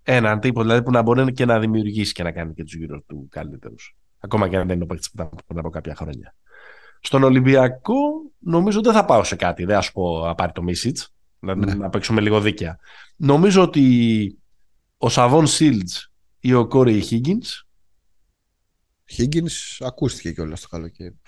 Έναν 0.02 0.40
τύπο 0.40 0.60
δηλαδή 0.60 0.82
που 0.82 0.90
να 0.90 1.02
μπορεί 1.02 1.32
και 1.32 1.44
να 1.44 1.58
δημιουργήσει 1.58 2.12
και 2.12 2.22
να 2.22 2.32
κάνει 2.32 2.54
και 2.54 2.62
τους 2.62 2.74
γύρω 2.74 3.02
του 3.06 3.28
καλύτερους. 3.30 3.96
Ακόμα 4.18 4.48
και 4.48 4.56
αν 4.56 4.66
δεν 4.66 4.74
είναι 4.74 4.84
ο 4.84 4.86
παίκτης 4.86 5.10
πριν 5.46 5.58
από 5.58 5.70
κάποια 5.70 5.94
χρόνια. 5.94 6.34
Στον 7.00 7.22
Ολυμπιακό 7.22 7.94
νομίζω 8.38 8.80
δεν 8.80 8.92
θα 8.92 9.04
πάω 9.04 9.24
σε 9.24 9.36
κάτι. 9.36 9.64
Δεν 9.64 9.76
α 9.76 9.84
πω 9.92 10.26
να 10.26 10.34
πάρει 10.34 10.52
το 10.52 10.62
Μίσιτς. 10.62 11.14
Να, 11.38 11.54
ναι. 11.54 11.74
να 11.74 11.88
παίξουμε 11.88 12.20
λίγο 12.20 12.40
δίκαια. 12.40 12.78
Νομίζω 13.16 13.62
ότι 13.62 14.38
ο 14.96 15.08
Σαβόν 15.08 15.46
Σίλτς 15.46 16.12
ή 16.40 16.54
ο 16.54 16.66
Κόρι 16.66 17.00
Χίγκιν. 17.00 17.38
Χίγκιν 19.10 19.46
ακούστηκε 19.78 20.32
κιόλας 20.32 20.60
το 20.60 20.68
καλοκαίρι. 20.68 21.20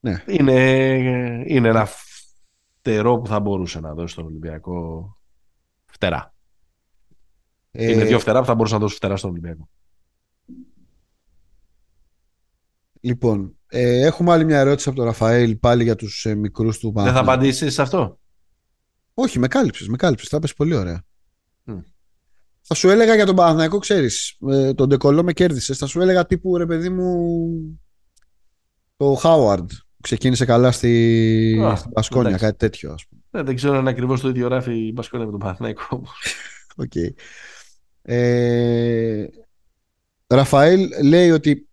Ναι. 0.00 0.24
Είναι, 0.26 0.54
είναι 1.46 1.68
ένα 1.68 1.88
φτερό 2.80 3.18
που 3.18 3.26
θα 3.26 3.40
μπορούσε 3.40 3.80
να 3.80 3.94
δώσει 3.94 4.12
στον 4.12 4.24
Ολυμπιακό 4.24 5.08
φτερά. 5.86 6.34
Ε... 7.70 7.92
Είναι 7.92 8.04
δύο 8.04 8.18
φτερά 8.18 8.40
που 8.40 8.46
θα 8.46 8.54
μπορούσε 8.54 8.74
να 8.74 8.80
δώσει 8.80 8.94
φτερά 8.94 9.16
στον 9.16 9.30
Ολυμπιακό. 9.30 9.68
Λοιπόν, 13.00 13.58
ε, 13.66 14.06
έχουμε 14.06 14.32
άλλη 14.32 14.44
μια 14.44 14.58
ερώτηση 14.58 14.88
από 14.88 14.98
τον 14.98 15.06
Ραφαήλ 15.06 15.56
πάλι 15.56 15.82
για 15.82 15.96
τους 15.96 16.26
ε, 16.26 16.34
μικρούς 16.34 16.78
του 16.78 16.92
Δεν 16.94 17.12
θα 17.12 17.20
απαντήσεις 17.20 17.74
σε 17.74 17.82
αυτό; 17.82 18.18
Όχι, 19.14 19.38
με 19.38 19.48
κάλυψες, 19.48 19.88
με 19.88 19.96
κάλυψες. 19.96 20.28
Θα 20.28 20.38
πες 20.38 20.54
πολύ 20.54 20.74
ωραία. 20.74 21.04
Θα 22.62 22.74
σου 22.74 22.88
έλεγα 22.88 23.14
για 23.14 23.26
τον 23.26 23.36
Παναθηναϊκό, 23.36 23.78
ξέρεις, 23.78 24.36
ε, 24.50 24.74
τον 24.74 24.88
Ντεκολό 24.88 25.22
με 25.22 25.32
κέρδισες. 25.32 25.78
Θα 25.78 25.86
σου 25.86 26.00
έλεγα 26.00 26.26
τύπου, 26.26 26.56
ρε 26.56 26.66
παιδί 26.66 26.88
μου, 26.88 27.28
το 28.96 29.14
Χάουαρντ 29.14 29.70
ξεκίνησε 30.00 30.44
καλά 30.44 30.72
στη, 30.72 31.60
oh, 31.62 31.74
στην 31.76 31.90
Πασκόνια, 31.90 32.36
κάτι 32.36 32.56
τέτοιο. 32.56 32.92
Ας 32.92 33.06
πούμε. 33.06 33.20
Ναι, 33.30 33.42
δεν 33.42 33.56
ξέρω 33.56 33.78
αν 33.78 33.88
ακριβώς 33.88 34.20
το 34.20 34.28
ίδιο 34.28 34.46
γράφει 34.46 34.86
η 34.86 34.92
Πασκόνια 34.92 35.24
με 35.26 35.30
τον 35.30 35.40
Παναθηναϊκό. 35.40 36.04
okay. 36.76 37.10
ε, 38.14 39.24
Ραφαήλ 40.26 40.88
λέει 41.02 41.30
ότι 41.30 41.68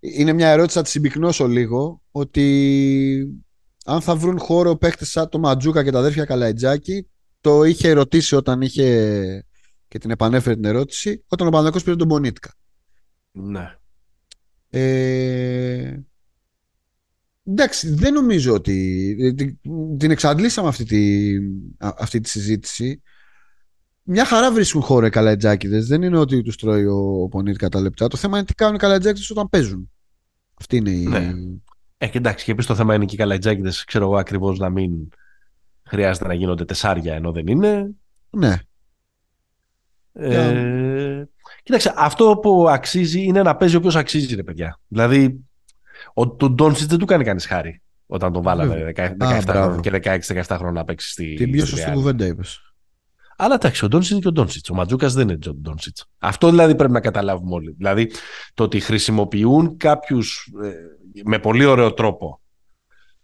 είναι 0.00 0.32
μια 0.32 0.48
ερώτηση, 0.48 0.76
θα 0.76 0.82
τη 0.82 0.90
συμπυκνώσω 0.90 1.46
λίγο, 1.46 2.02
ότι 2.10 3.38
αν 3.84 4.00
θα 4.00 4.16
βρουν 4.16 4.38
χώρο 4.38 4.76
παίχτες 4.76 5.10
σαν 5.10 5.28
το 5.28 5.38
Ματζούκα 5.38 5.84
και 5.84 5.90
τα 5.90 5.98
αδέρφια 5.98 6.24
Καλαϊτζάκη, 6.24 7.08
το 7.40 7.62
είχε 7.64 7.88
ερωτήσει 7.88 8.36
όταν 8.36 8.60
είχε 8.60 9.45
και 9.88 9.98
την 9.98 10.10
επανέφερε 10.10 10.54
την 10.54 10.64
ερώτηση, 10.64 11.24
όταν 11.28 11.46
ο 11.46 11.50
Παναθηναϊκός 11.50 11.82
πήρε 11.82 11.96
τον 11.96 12.06
Μπονίτκα. 12.06 12.54
Ναι. 13.32 13.76
Ε, 14.70 16.00
Εντάξει, 17.48 17.94
δεν 17.94 18.12
νομίζω 18.12 18.54
ότι 18.54 19.16
την 19.98 20.10
εξαντλήσαμε 20.10 20.68
αυτή 20.68 20.84
τη, 20.84 21.32
αυτή 21.78 22.20
τη 22.20 22.28
συζήτηση. 22.28 23.02
Μια 24.02 24.24
χαρά 24.24 24.52
βρίσκουν 24.52 24.82
χώρο 24.82 25.06
οι 25.06 25.10
καλατζάκιδε. 25.10 25.80
Δεν 25.80 26.02
είναι 26.02 26.18
ότι 26.18 26.42
τους 26.42 26.56
τρώει 26.56 26.86
ο 26.86 27.28
Πονίρ 27.30 27.56
κατά 27.56 27.80
λεπτά. 27.80 28.08
Το 28.08 28.16
θέμα 28.16 28.36
είναι 28.36 28.46
τι 28.46 28.54
κάνουν 28.54 28.74
οι 28.74 28.78
καλατζάκιδε 28.78 29.26
όταν 29.30 29.48
παίζουν. 29.48 29.90
Αυτή 30.54 30.76
είναι 30.76 30.90
η. 30.90 31.06
Ναι. 31.06 31.32
Ε, 31.98 32.08
και 32.08 32.18
εντάξει, 32.18 32.44
και 32.44 32.50
επίσης 32.50 32.68
το 32.70 32.76
θέμα 32.76 32.94
είναι 32.94 33.04
και 33.04 33.14
οι 33.14 33.18
καλατζάκιδε, 33.18 33.70
ξέρω 33.86 34.04
εγώ 34.04 34.16
ακριβώς 34.16 34.58
να 34.58 34.70
μην 34.70 35.08
χρειάζεται 35.82 36.26
να 36.26 36.34
γίνονται 36.34 36.64
τεσσάρια 36.64 37.14
ενώ 37.14 37.32
δεν 37.32 37.46
είναι. 37.46 37.90
Ναι. 38.30 38.56
Ε, 40.18 41.28
Κοίταξε, 41.62 41.92
αυτό 41.96 42.38
που 42.42 42.68
αξίζει 42.68 43.22
είναι 43.22 43.42
να 43.42 43.56
παίζει 43.56 43.76
όποιος 43.76 43.96
αξίζει, 43.96 44.34
ρε 44.34 44.42
παιδιά. 44.42 44.80
Δηλαδή, 44.88 45.40
ο, 46.14 46.28
τον 46.30 46.54
Ντόνσιτς 46.54 46.86
δεν 46.86 46.98
του 46.98 47.04
κάνει 47.06 47.24
κανείς 47.24 47.46
χάρη 47.46 47.82
όταν 48.06 48.32
τον 48.32 48.42
βάλαμε 48.42 48.92
17 48.96 49.78
και 49.80 50.00
16-17 50.04 50.42
χρόνια 50.48 50.70
να 50.70 50.84
παίξει 50.84 51.10
στη. 51.10 51.34
Την 51.34 51.50
πιο 51.50 51.66
σωστή 51.66 51.90
κουβέντα 51.90 52.26
είπες. 52.26 52.60
Αλλά 53.36 53.54
εντάξει, 53.54 53.84
ο 53.84 53.88
Ντόνσιτς 53.88 54.10
είναι 54.10 54.20
και 54.20 54.28
ο 54.28 54.32
Ντόνσιτς. 54.32 54.70
Ο 54.70 54.74
Ματζούκας 54.74 55.14
δεν 55.14 55.28
είναι 55.28 55.38
ο 55.46 55.54
Ντόνσιτς. 55.54 56.04
Αυτό 56.18 56.50
δηλαδή 56.50 56.74
πρέπει 56.74 56.92
να 56.92 57.00
καταλάβουμε 57.00 57.54
όλοι. 57.54 57.74
Δηλαδή 57.76 58.10
το 58.54 58.62
ότι 58.62 58.80
χρησιμοποιούν 58.80 59.76
κάποιους 59.76 60.52
ε, 60.62 60.70
με 61.24 61.38
πολύ 61.38 61.64
ωραίο 61.64 61.94
τρόπο 61.94 62.40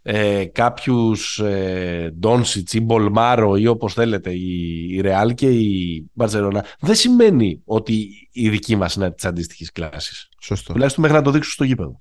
ε, 0.03 0.45
κάποιους 0.45 1.39
ε, 1.39 2.15
Ντόντσιτς 2.19 2.73
ή 2.73 2.81
Μπολμάρο 2.81 3.57
ή 3.57 3.66
όπως 3.66 3.93
θέλετε 3.95 4.31
η, 4.31 4.87
η 4.91 5.01
Ρεάλ 5.01 5.35
και 5.35 5.51
η 5.51 6.11
Μπαρσελόνα 6.12 6.65
δεν 6.81 6.95
σημαίνει 6.95 7.61
ότι 7.65 8.09
η 8.33 8.49
δική 8.49 8.77
μας 8.77 8.95
είναι 8.95 9.12
της 9.12 9.24
αντίστοιχης 9.24 9.73
κλάσης. 9.73 10.29
Σωστό. 10.41 10.73
Τουλάχιστον 10.73 11.03
μέχρι 11.03 11.19
να 11.19 11.24
το 11.24 11.31
δείξουν 11.31 11.53
στο 11.53 11.65
γήπεδο. 11.65 12.01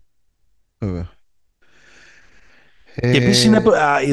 Βέβαια. 0.78 1.10
Και 2.96 3.08
επίσης 3.08 3.52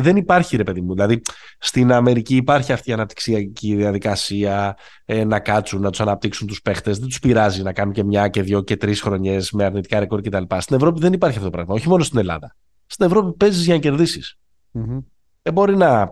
δεν 0.00 0.16
υπάρχει 0.16 0.56
ρε 0.56 0.62
παιδί 0.62 0.80
μου. 0.80 0.94
Δηλαδή 0.94 1.22
στην 1.58 1.92
Αμερική 1.92 2.36
υπάρχει 2.36 2.72
αυτή 2.72 2.90
η 2.90 2.92
αναπτυξιακή 2.92 3.74
διαδικασία 3.74 4.76
ε, 5.04 5.24
να 5.24 5.40
κάτσουν, 5.40 5.80
να 5.80 5.90
τους 5.90 6.00
αναπτύξουν 6.00 6.46
τους 6.46 6.62
παίχτες. 6.62 6.98
Δεν 6.98 7.08
τους 7.08 7.18
πειράζει 7.18 7.62
να 7.62 7.72
κάνουν 7.72 7.92
και 7.92 8.04
μια 8.04 8.28
και 8.28 8.42
δύο 8.42 8.62
και 8.62 8.76
τρεις 8.76 9.00
χρονιές 9.00 9.50
με 9.50 9.64
αρνητικά 9.64 9.98
ρεκόρ 9.98 10.20
κτλ. 10.20 10.42
Στην 10.58 10.76
Ευρώπη 10.76 11.00
δεν 11.00 11.12
υπάρχει 11.12 11.36
αυτό 11.36 11.50
το 11.50 11.56
πράγμα. 11.56 11.74
Όχι 11.74 11.88
μόνο 11.88 12.02
στην 12.02 12.18
Ελλάδα. 12.18 12.56
Στην 12.90 13.06
Ευρώπη 13.06 13.36
παίζεις 13.36 13.64
για 13.64 13.74
να 13.74 13.80
κερδίσεις. 13.80 14.38
Mm-hmm. 14.72 15.04
Δεν 15.42 15.52
μπορεί 15.52 15.76
να. 15.76 16.10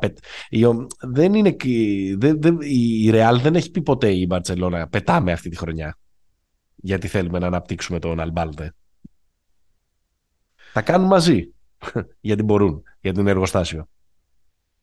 Δεν 1.01 1.35
είναι... 1.35 1.57
δεν, 2.17 2.41
δεν... 2.41 2.59
Η 2.61 3.11
Ρεάλ 3.11 3.41
δεν 3.41 3.55
έχει 3.55 3.71
πει 3.71 3.83
ποτέ 3.83 4.13
η 4.13 4.25
Μπαρσελόνα 4.29 4.89
πετάμε 4.89 5.33
αυτή 5.33 5.49
τη 5.49 5.57
χρονιά. 5.57 5.99
Γιατί 6.77 7.09
θέλουμε 7.09 7.39
να 7.39 7.47
αναπτύξουμε 7.47 7.99
τον 7.99 8.21
Αλμπάλτε. 8.21 8.75
Θα 10.73 10.83
κάνουν 10.83 11.07
μαζί. 11.07 11.55
γιατί 12.21 12.43
μπορούν, 12.43 12.83
γιατί 13.01 13.21
είναι 13.21 13.31
εργοστάσιο. 13.31 13.89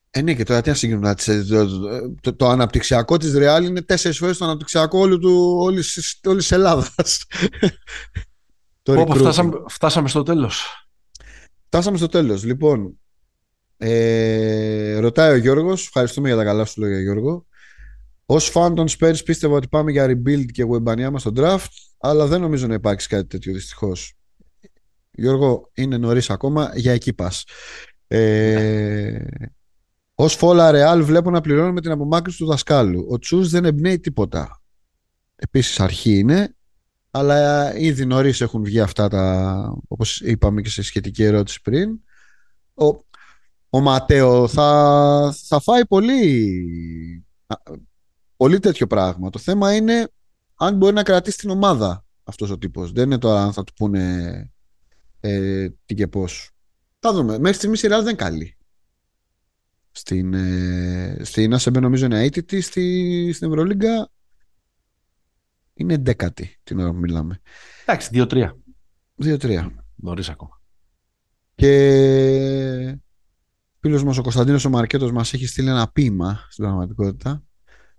Ε, 0.09 0.21
ναι, 0.21 0.33
και 0.33 0.43
τώρα 0.43 0.61
τι 0.61 0.69
να 0.69 0.75
συγκρινούν. 0.75 1.15
Το, 1.47 1.79
το, 2.21 2.35
το, 2.35 2.47
αναπτυξιακό 2.47 3.17
της 3.17 3.33
Ρεάλ 3.33 3.65
είναι 3.65 3.81
τέσσερις 3.81 4.17
φορές 4.17 4.37
το 4.37 4.45
αναπτυξιακό 4.45 4.99
όλη 4.99 5.83
τη 6.21 6.47
Ελλάδας. 6.49 7.25
Όπου 8.87 9.15
φτάσαμε, 9.15 9.51
φτάσαμε 9.67 10.07
στο 10.07 10.23
τέλος. 10.23 10.82
Φτάσαμε 11.73 11.97
στο 11.97 12.07
τέλος. 12.07 12.43
Λοιπόν, 12.43 12.99
ε, 13.77 14.97
ρωτάει 14.97 15.33
ο 15.33 15.35
Γιώργος, 15.35 15.85
ευχαριστούμε 15.85 16.27
για 16.27 16.37
τα 16.37 16.43
καλά 16.43 16.65
σου 16.65 16.81
λόγια, 16.81 16.99
Γιώργο. 16.99 17.45
Ω 18.25 18.39
φαν 18.39 18.75
των 18.75 18.87
Spurs 18.89 19.25
πίστευα 19.25 19.55
ότι 19.55 19.67
πάμε 19.67 19.91
για 19.91 20.05
rebuild 20.05 20.45
και 20.45 20.65
μας 21.11 21.21
στο 21.21 21.31
draft, 21.35 21.67
αλλά 21.99 22.27
δεν 22.27 22.41
νομίζω 22.41 22.67
να 22.67 22.73
υπάρξει 22.73 23.07
κάτι 23.07 23.27
τέτοιο 23.27 23.53
δυστυχώς. 23.53 24.13
Γιώργο, 25.11 25.71
είναι 25.73 25.97
νωρίς 25.97 26.29
ακόμα, 26.29 26.71
για 26.75 26.91
εκεί 26.91 27.13
πας. 27.13 27.43
Ε, 28.07 29.25
Ω 30.15 30.27
φόλα 30.27 30.71
ρεάλ 30.71 31.03
βλέπω 31.03 31.29
να 31.29 31.41
πληρώνουμε 31.41 31.81
την 31.81 31.91
απομάκρυνση 31.91 32.37
του 32.37 32.45
δασκάλου. 32.45 33.07
Ο 33.09 33.19
Τσούς 33.19 33.49
δεν 33.49 33.65
εμπνέει 33.65 33.99
τίποτα. 33.99 34.61
Επίσης 35.35 35.79
αρχή 35.79 36.17
είναι, 36.17 36.55
αλλά 37.15 37.75
ήδη 37.77 38.05
νωρίς 38.05 38.41
έχουν 38.41 38.63
βγει 38.63 38.79
αυτά 38.79 39.07
τα, 39.07 39.75
όπως 39.87 40.21
είπαμε 40.21 40.61
και 40.61 40.69
σε 40.69 40.81
σχετική 40.81 41.23
ερώτηση 41.23 41.61
πριν. 41.61 41.99
Ο, 42.73 42.85
ο 43.69 43.79
Ματέο 43.79 44.47
θα, 44.47 45.35
θα 45.45 45.59
φάει 45.59 45.85
πολύ, 45.85 47.25
πολύ 48.37 48.59
τέτοιο 48.59 48.87
πράγμα. 48.87 49.29
Το 49.29 49.39
θέμα 49.39 49.75
είναι 49.75 50.11
αν 50.55 50.75
μπορεί 50.75 50.93
να 50.93 51.03
κρατήσει 51.03 51.37
την 51.37 51.49
ομάδα 51.49 52.05
αυτός 52.23 52.49
ο 52.49 52.57
τύπος. 52.57 52.91
Δεν 52.91 53.03
είναι 53.03 53.17
τώρα 53.17 53.43
αν 53.43 53.53
θα 53.53 53.63
του 53.63 53.73
πούνε 53.73 54.51
ε, 55.19 55.69
τι 55.85 55.93
και 55.95 56.07
πώς. 56.07 56.51
Θα 56.99 57.13
δούμε. 57.13 57.39
Μέχρι 57.39 57.57
στιγμής 57.57 57.83
η 57.83 57.87
Real 57.87 57.89
δεν 57.89 58.01
είναι 58.01 58.13
καλή. 58.13 58.57
Στην, 59.91 60.33
ε, 60.33 61.17
στην 61.21 61.53
ΑΣΕΜΠΕ 61.53 61.79
νομίζω 61.79 62.05
είναι 62.05 62.23
αίτητη, 62.23 62.61
στη, 62.61 63.31
στην 63.33 63.47
Ευρωλίγκα 63.47 64.11
είναι 65.73 65.97
δέκατη 65.97 66.59
την 66.63 66.79
ώρα 66.79 66.91
που 66.91 66.97
μιλάμε. 66.97 67.41
Εντάξει, 67.85 68.09
2-3. 68.13 68.49
2-3. 69.23 69.67
Νωρίς 69.95 70.29
ακόμα. 70.29 70.61
Και 71.55 72.97
φίλος 73.79 74.03
μας 74.03 74.17
ο 74.17 74.21
Κωνσταντίνος 74.21 74.65
ο 74.65 74.69
Μαρκέτος 74.69 75.11
μας 75.11 75.33
έχει 75.33 75.45
στείλει 75.45 75.69
ένα 75.69 75.91
ποίημα 75.91 76.47
στην 76.49 76.63
πραγματικότητα. 76.63 77.43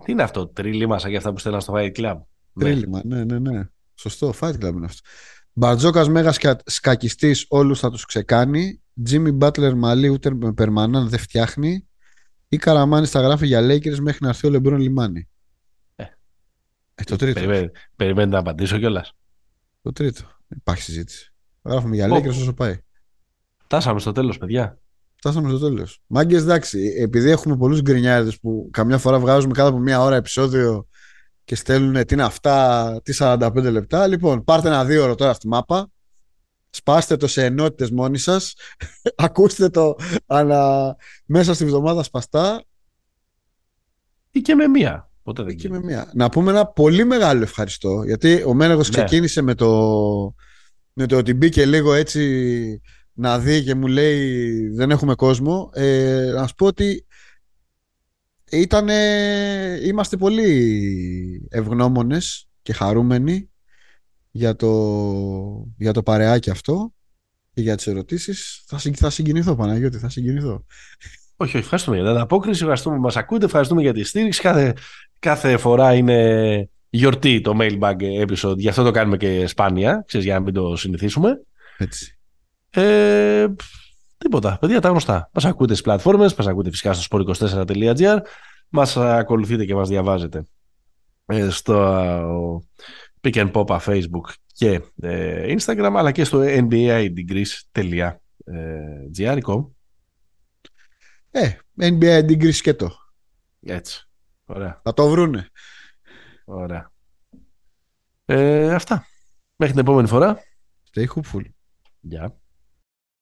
Τι 0.04 0.12
είναι 0.12 0.22
αυτό, 0.22 0.46
τρίλημα 0.46 0.98
σαν 0.98 1.10
και 1.10 1.16
αυτά 1.16 1.32
που 1.32 1.38
στέλναν 1.38 1.60
στο 1.60 1.72
Fight 1.76 1.92
Club; 1.96 2.20
Τρίλημα, 2.58 3.00
ναι, 3.04 3.24
ναι, 3.24 3.38
ναι. 3.38 3.68
Σωστό, 3.94 4.34
Fight 4.40 4.54
Club 4.54 4.72
είναι 4.74 4.84
αυτός. 4.84 5.00
Μπαρτζόκας 5.52 6.08
μέγας 6.08 6.38
σκακιστής, 6.64 7.46
όλους 7.48 7.78
θα 7.80 7.90
τους 7.90 8.04
ξεκάνει. 8.04 8.82
Τζίμι 9.02 9.32
Μπάτλερ 9.32 9.74
Μαλί 9.74 10.08
ούτε 10.08 10.34
με 10.34 10.52
περμανάν 10.52 11.08
δεν 11.08 11.18
φτιάχνει. 11.18 11.88
Ή 12.48 12.56
Καραμάνη 12.56 13.06
θα 13.06 13.20
γράφει 13.20 13.46
για 13.46 13.60
Lakers 13.60 13.98
μέχρι 13.98 14.18
να 14.20 14.28
έρθει 14.28 14.46
ο 14.46 14.50
Λεμπρόν 14.50 14.78
Λιμάνι. 14.78 15.28
Ε, 16.94 17.02
ε 17.02 17.04
το 17.04 17.16
τρίτο. 17.16 17.70
Περιμένετε 17.96 18.32
να 18.32 18.38
απαντήσω 18.38 18.78
κιόλας. 18.78 19.12
Το 19.82 19.92
τρίτο. 19.92 20.22
Υπάρχει 20.48 20.82
συζήτηση. 20.82 21.32
Γράφουμε 21.62 21.94
για 21.94 22.08
Lakers 22.10 22.28
όσο 22.28 22.52
πάει. 22.52 22.78
Φτάσαμε 23.56 24.00
στο 24.00 24.12
τέλος, 24.12 24.38
παιδιά. 24.38 24.78
Φτάσαμε 25.14 25.48
στο 25.48 25.58
τέλος. 25.58 26.02
Μάγκες, 26.06 26.42
εντάξει, 26.42 26.94
επειδή 26.98 27.30
έχουμε 27.30 27.56
πολλούς 27.56 27.80
γκρινιάριδες 27.80 28.40
που 28.40 28.68
καμιά 28.72 28.98
φορά 28.98 29.18
βγάζουμε 29.18 29.52
κάτω 29.52 29.68
από 29.68 29.78
μία 29.78 30.00
ώρα 30.00 30.16
επεισόδιο 30.16 30.88
και 31.44 31.54
στέλνουν 31.54 32.04
τι 32.04 32.14
είναι 32.14 32.22
αυτά, 32.22 33.00
τι 33.02 33.12
45 33.18 33.52
λεπτά. 33.54 34.06
Λοιπόν, 34.06 34.44
πάρτε 34.44 34.68
ένα 34.68 34.84
δύο 34.84 35.02
ώρο 35.02 35.14
τώρα 35.14 35.30
αυτή 35.30 35.42
τη 35.42 35.48
μάπα. 35.48 35.88
Σπάστε 36.70 37.16
το 37.16 37.26
σε 37.26 37.44
ενότητες 37.44 37.90
μόνοι 37.90 38.18
σας. 38.18 38.54
Ακούστε 39.16 39.68
το 39.68 39.96
ανα... 40.26 40.96
μέσα 41.26 41.54
στη 41.54 41.64
βδομάδα 41.64 42.02
σπαστά. 42.02 42.64
Ή 44.30 44.40
και 44.40 44.54
με 44.54 44.66
μία. 44.66 45.10
Ποτέ 45.24 45.42
δεν 45.42 45.56
και 45.56 45.68
με 45.68 45.82
μία. 45.82 46.10
Να 46.14 46.28
πούμε 46.28 46.50
ένα 46.50 46.66
πολύ 46.66 47.04
μεγάλο 47.04 47.42
ευχαριστώ. 47.42 48.02
Γιατί 48.02 48.42
ο 48.46 48.54
Μένεγος 48.54 48.90
ναι. 48.90 49.04
ξεκίνησε 49.04 49.42
με 49.42 49.54
το, 49.54 50.34
με 50.92 51.06
το 51.06 51.16
ότι 51.16 51.34
μπήκε 51.34 51.66
λίγο 51.66 51.94
έτσι 51.94 52.80
να 53.12 53.38
δει 53.38 53.64
και 53.64 53.74
μου 53.74 53.86
λέει 53.86 54.68
δεν 54.68 54.90
έχουμε 54.90 55.14
κόσμο. 55.14 55.70
Ε, 55.74 56.30
να 56.34 56.46
σου 56.46 56.54
πω 56.54 56.66
ότι 56.66 57.06
ήταν, 58.50 58.88
είμαστε 59.82 60.16
πολύ 60.16 61.48
ευγνώμονες 61.50 62.48
και 62.62 62.72
χαρούμενοι 62.72 63.50
για 64.30 64.56
το, 64.56 64.72
για 65.76 65.92
το 65.92 66.02
παρεάκι 66.02 66.50
αυτό 66.50 66.92
και 67.54 67.60
για 67.60 67.76
τις 67.76 67.86
ερωτήσεις. 67.86 68.64
Θα, 68.66 68.78
θα 68.94 69.10
συγκινηθώ 69.10 69.56
Παναγιώτη, 69.56 69.98
θα 69.98 70.08
συγκινηθώ. 70.08 70.64
Όχι, 71.36 71.56
όχι, 71.56 71.64
ευχαριστούμε 71.64 71.96
για 71.96 72.06
την 72.06 72.14
ανταπόκριση, 72.14 72.60
ευχαριστούμε 72.60 72.96
που 72.96 73.02
μας 73.02 73.16
ακούτε, 73.16 73.44
ευχαριστούμε 73.44 73.82
για 73.82 73.92
τη 73.92 74.04
στήριξη. 74.04 74.40
Κάθε, 74.40 74.74
κάθε 75.24 75.56
φορά 75.56 75.94
είναι 75.94 76.68
γιορτή 76.90 77.40
το 77.40 77.56
mailbag 77.60 77.96
episode, 78.26 78.56
γι' 78.56 78.68
αυτό 78.68 78.82
το 78.82 78.90
κάνουμε 78.90 79.16
και 79.16 79.46
σπάνια, 79.46 80.02
ξέρεις, 80.06 80.26
για 80.26 80.34
να 80.34 80.40
μην 80.40 80.54
το 80.54 80.76
συνηθίσουμε. 80.76 81.40
Έτσι. 81.78 82.18
Ε, 82.70 83.46
τίποτα, 84.18 84.58
παιδιά, 84.60 84.80
τα 84.80 84.88
γνωστά. 84.88 85.30
Μας 85.32 85.44
ακούτε 85.44 85.72
στις 85.72 85.84
πλατφόρμες, 85.84 86.34
μας 86.34 86.46
ακούτε 86.46 86.70
φυσικά 86.70 86.92
στο 86.92 87.18
sport24.gr, 87.18 88.18
μας 88.68 88.96
ακολουθείτε 88.96 89.64
και 89.64 89.74
μας 89.74 89.88
διαβάζετε 89.88 90.44
ε, 91.26 91.50
στο 91.50 92.64
Pick 93.20 93.34
and 93.34 93.52
Popa 93.52 93.78
Facebook 93.78 94.32
και 94.52 94.80
ε, 95.00 95.54
Instagram 95.58 95.92
αλλά 95.96 96.12
και 96.12 96.24
στο 96.24 96.40
nbaidegrees.gr 96.42 98.14
Ε, 101.30 101.50
NBA 101.78 102.20
Degrees 102.28 102.56
και 102.56 102.74
το. 102.74 102.90
Έτσι. 103.60 104.08
Ωραία. 104.44 104.80
Θα 104.82 104.92
το 104.92 105.08
βρούνε. 105.08 105.48
Ωραία. 106.44 106.92
Ε, 108.24 108.74
αυτά. 108.74 109.06
Μέχρι 109.56 109.74
την 109.74 109.84
επόμενη 109.84 110.08
φορά. 110.08 110.38
Stay 110.94 111.06
hopeful. 111.06 111.44
Γεια. 112.00 112.38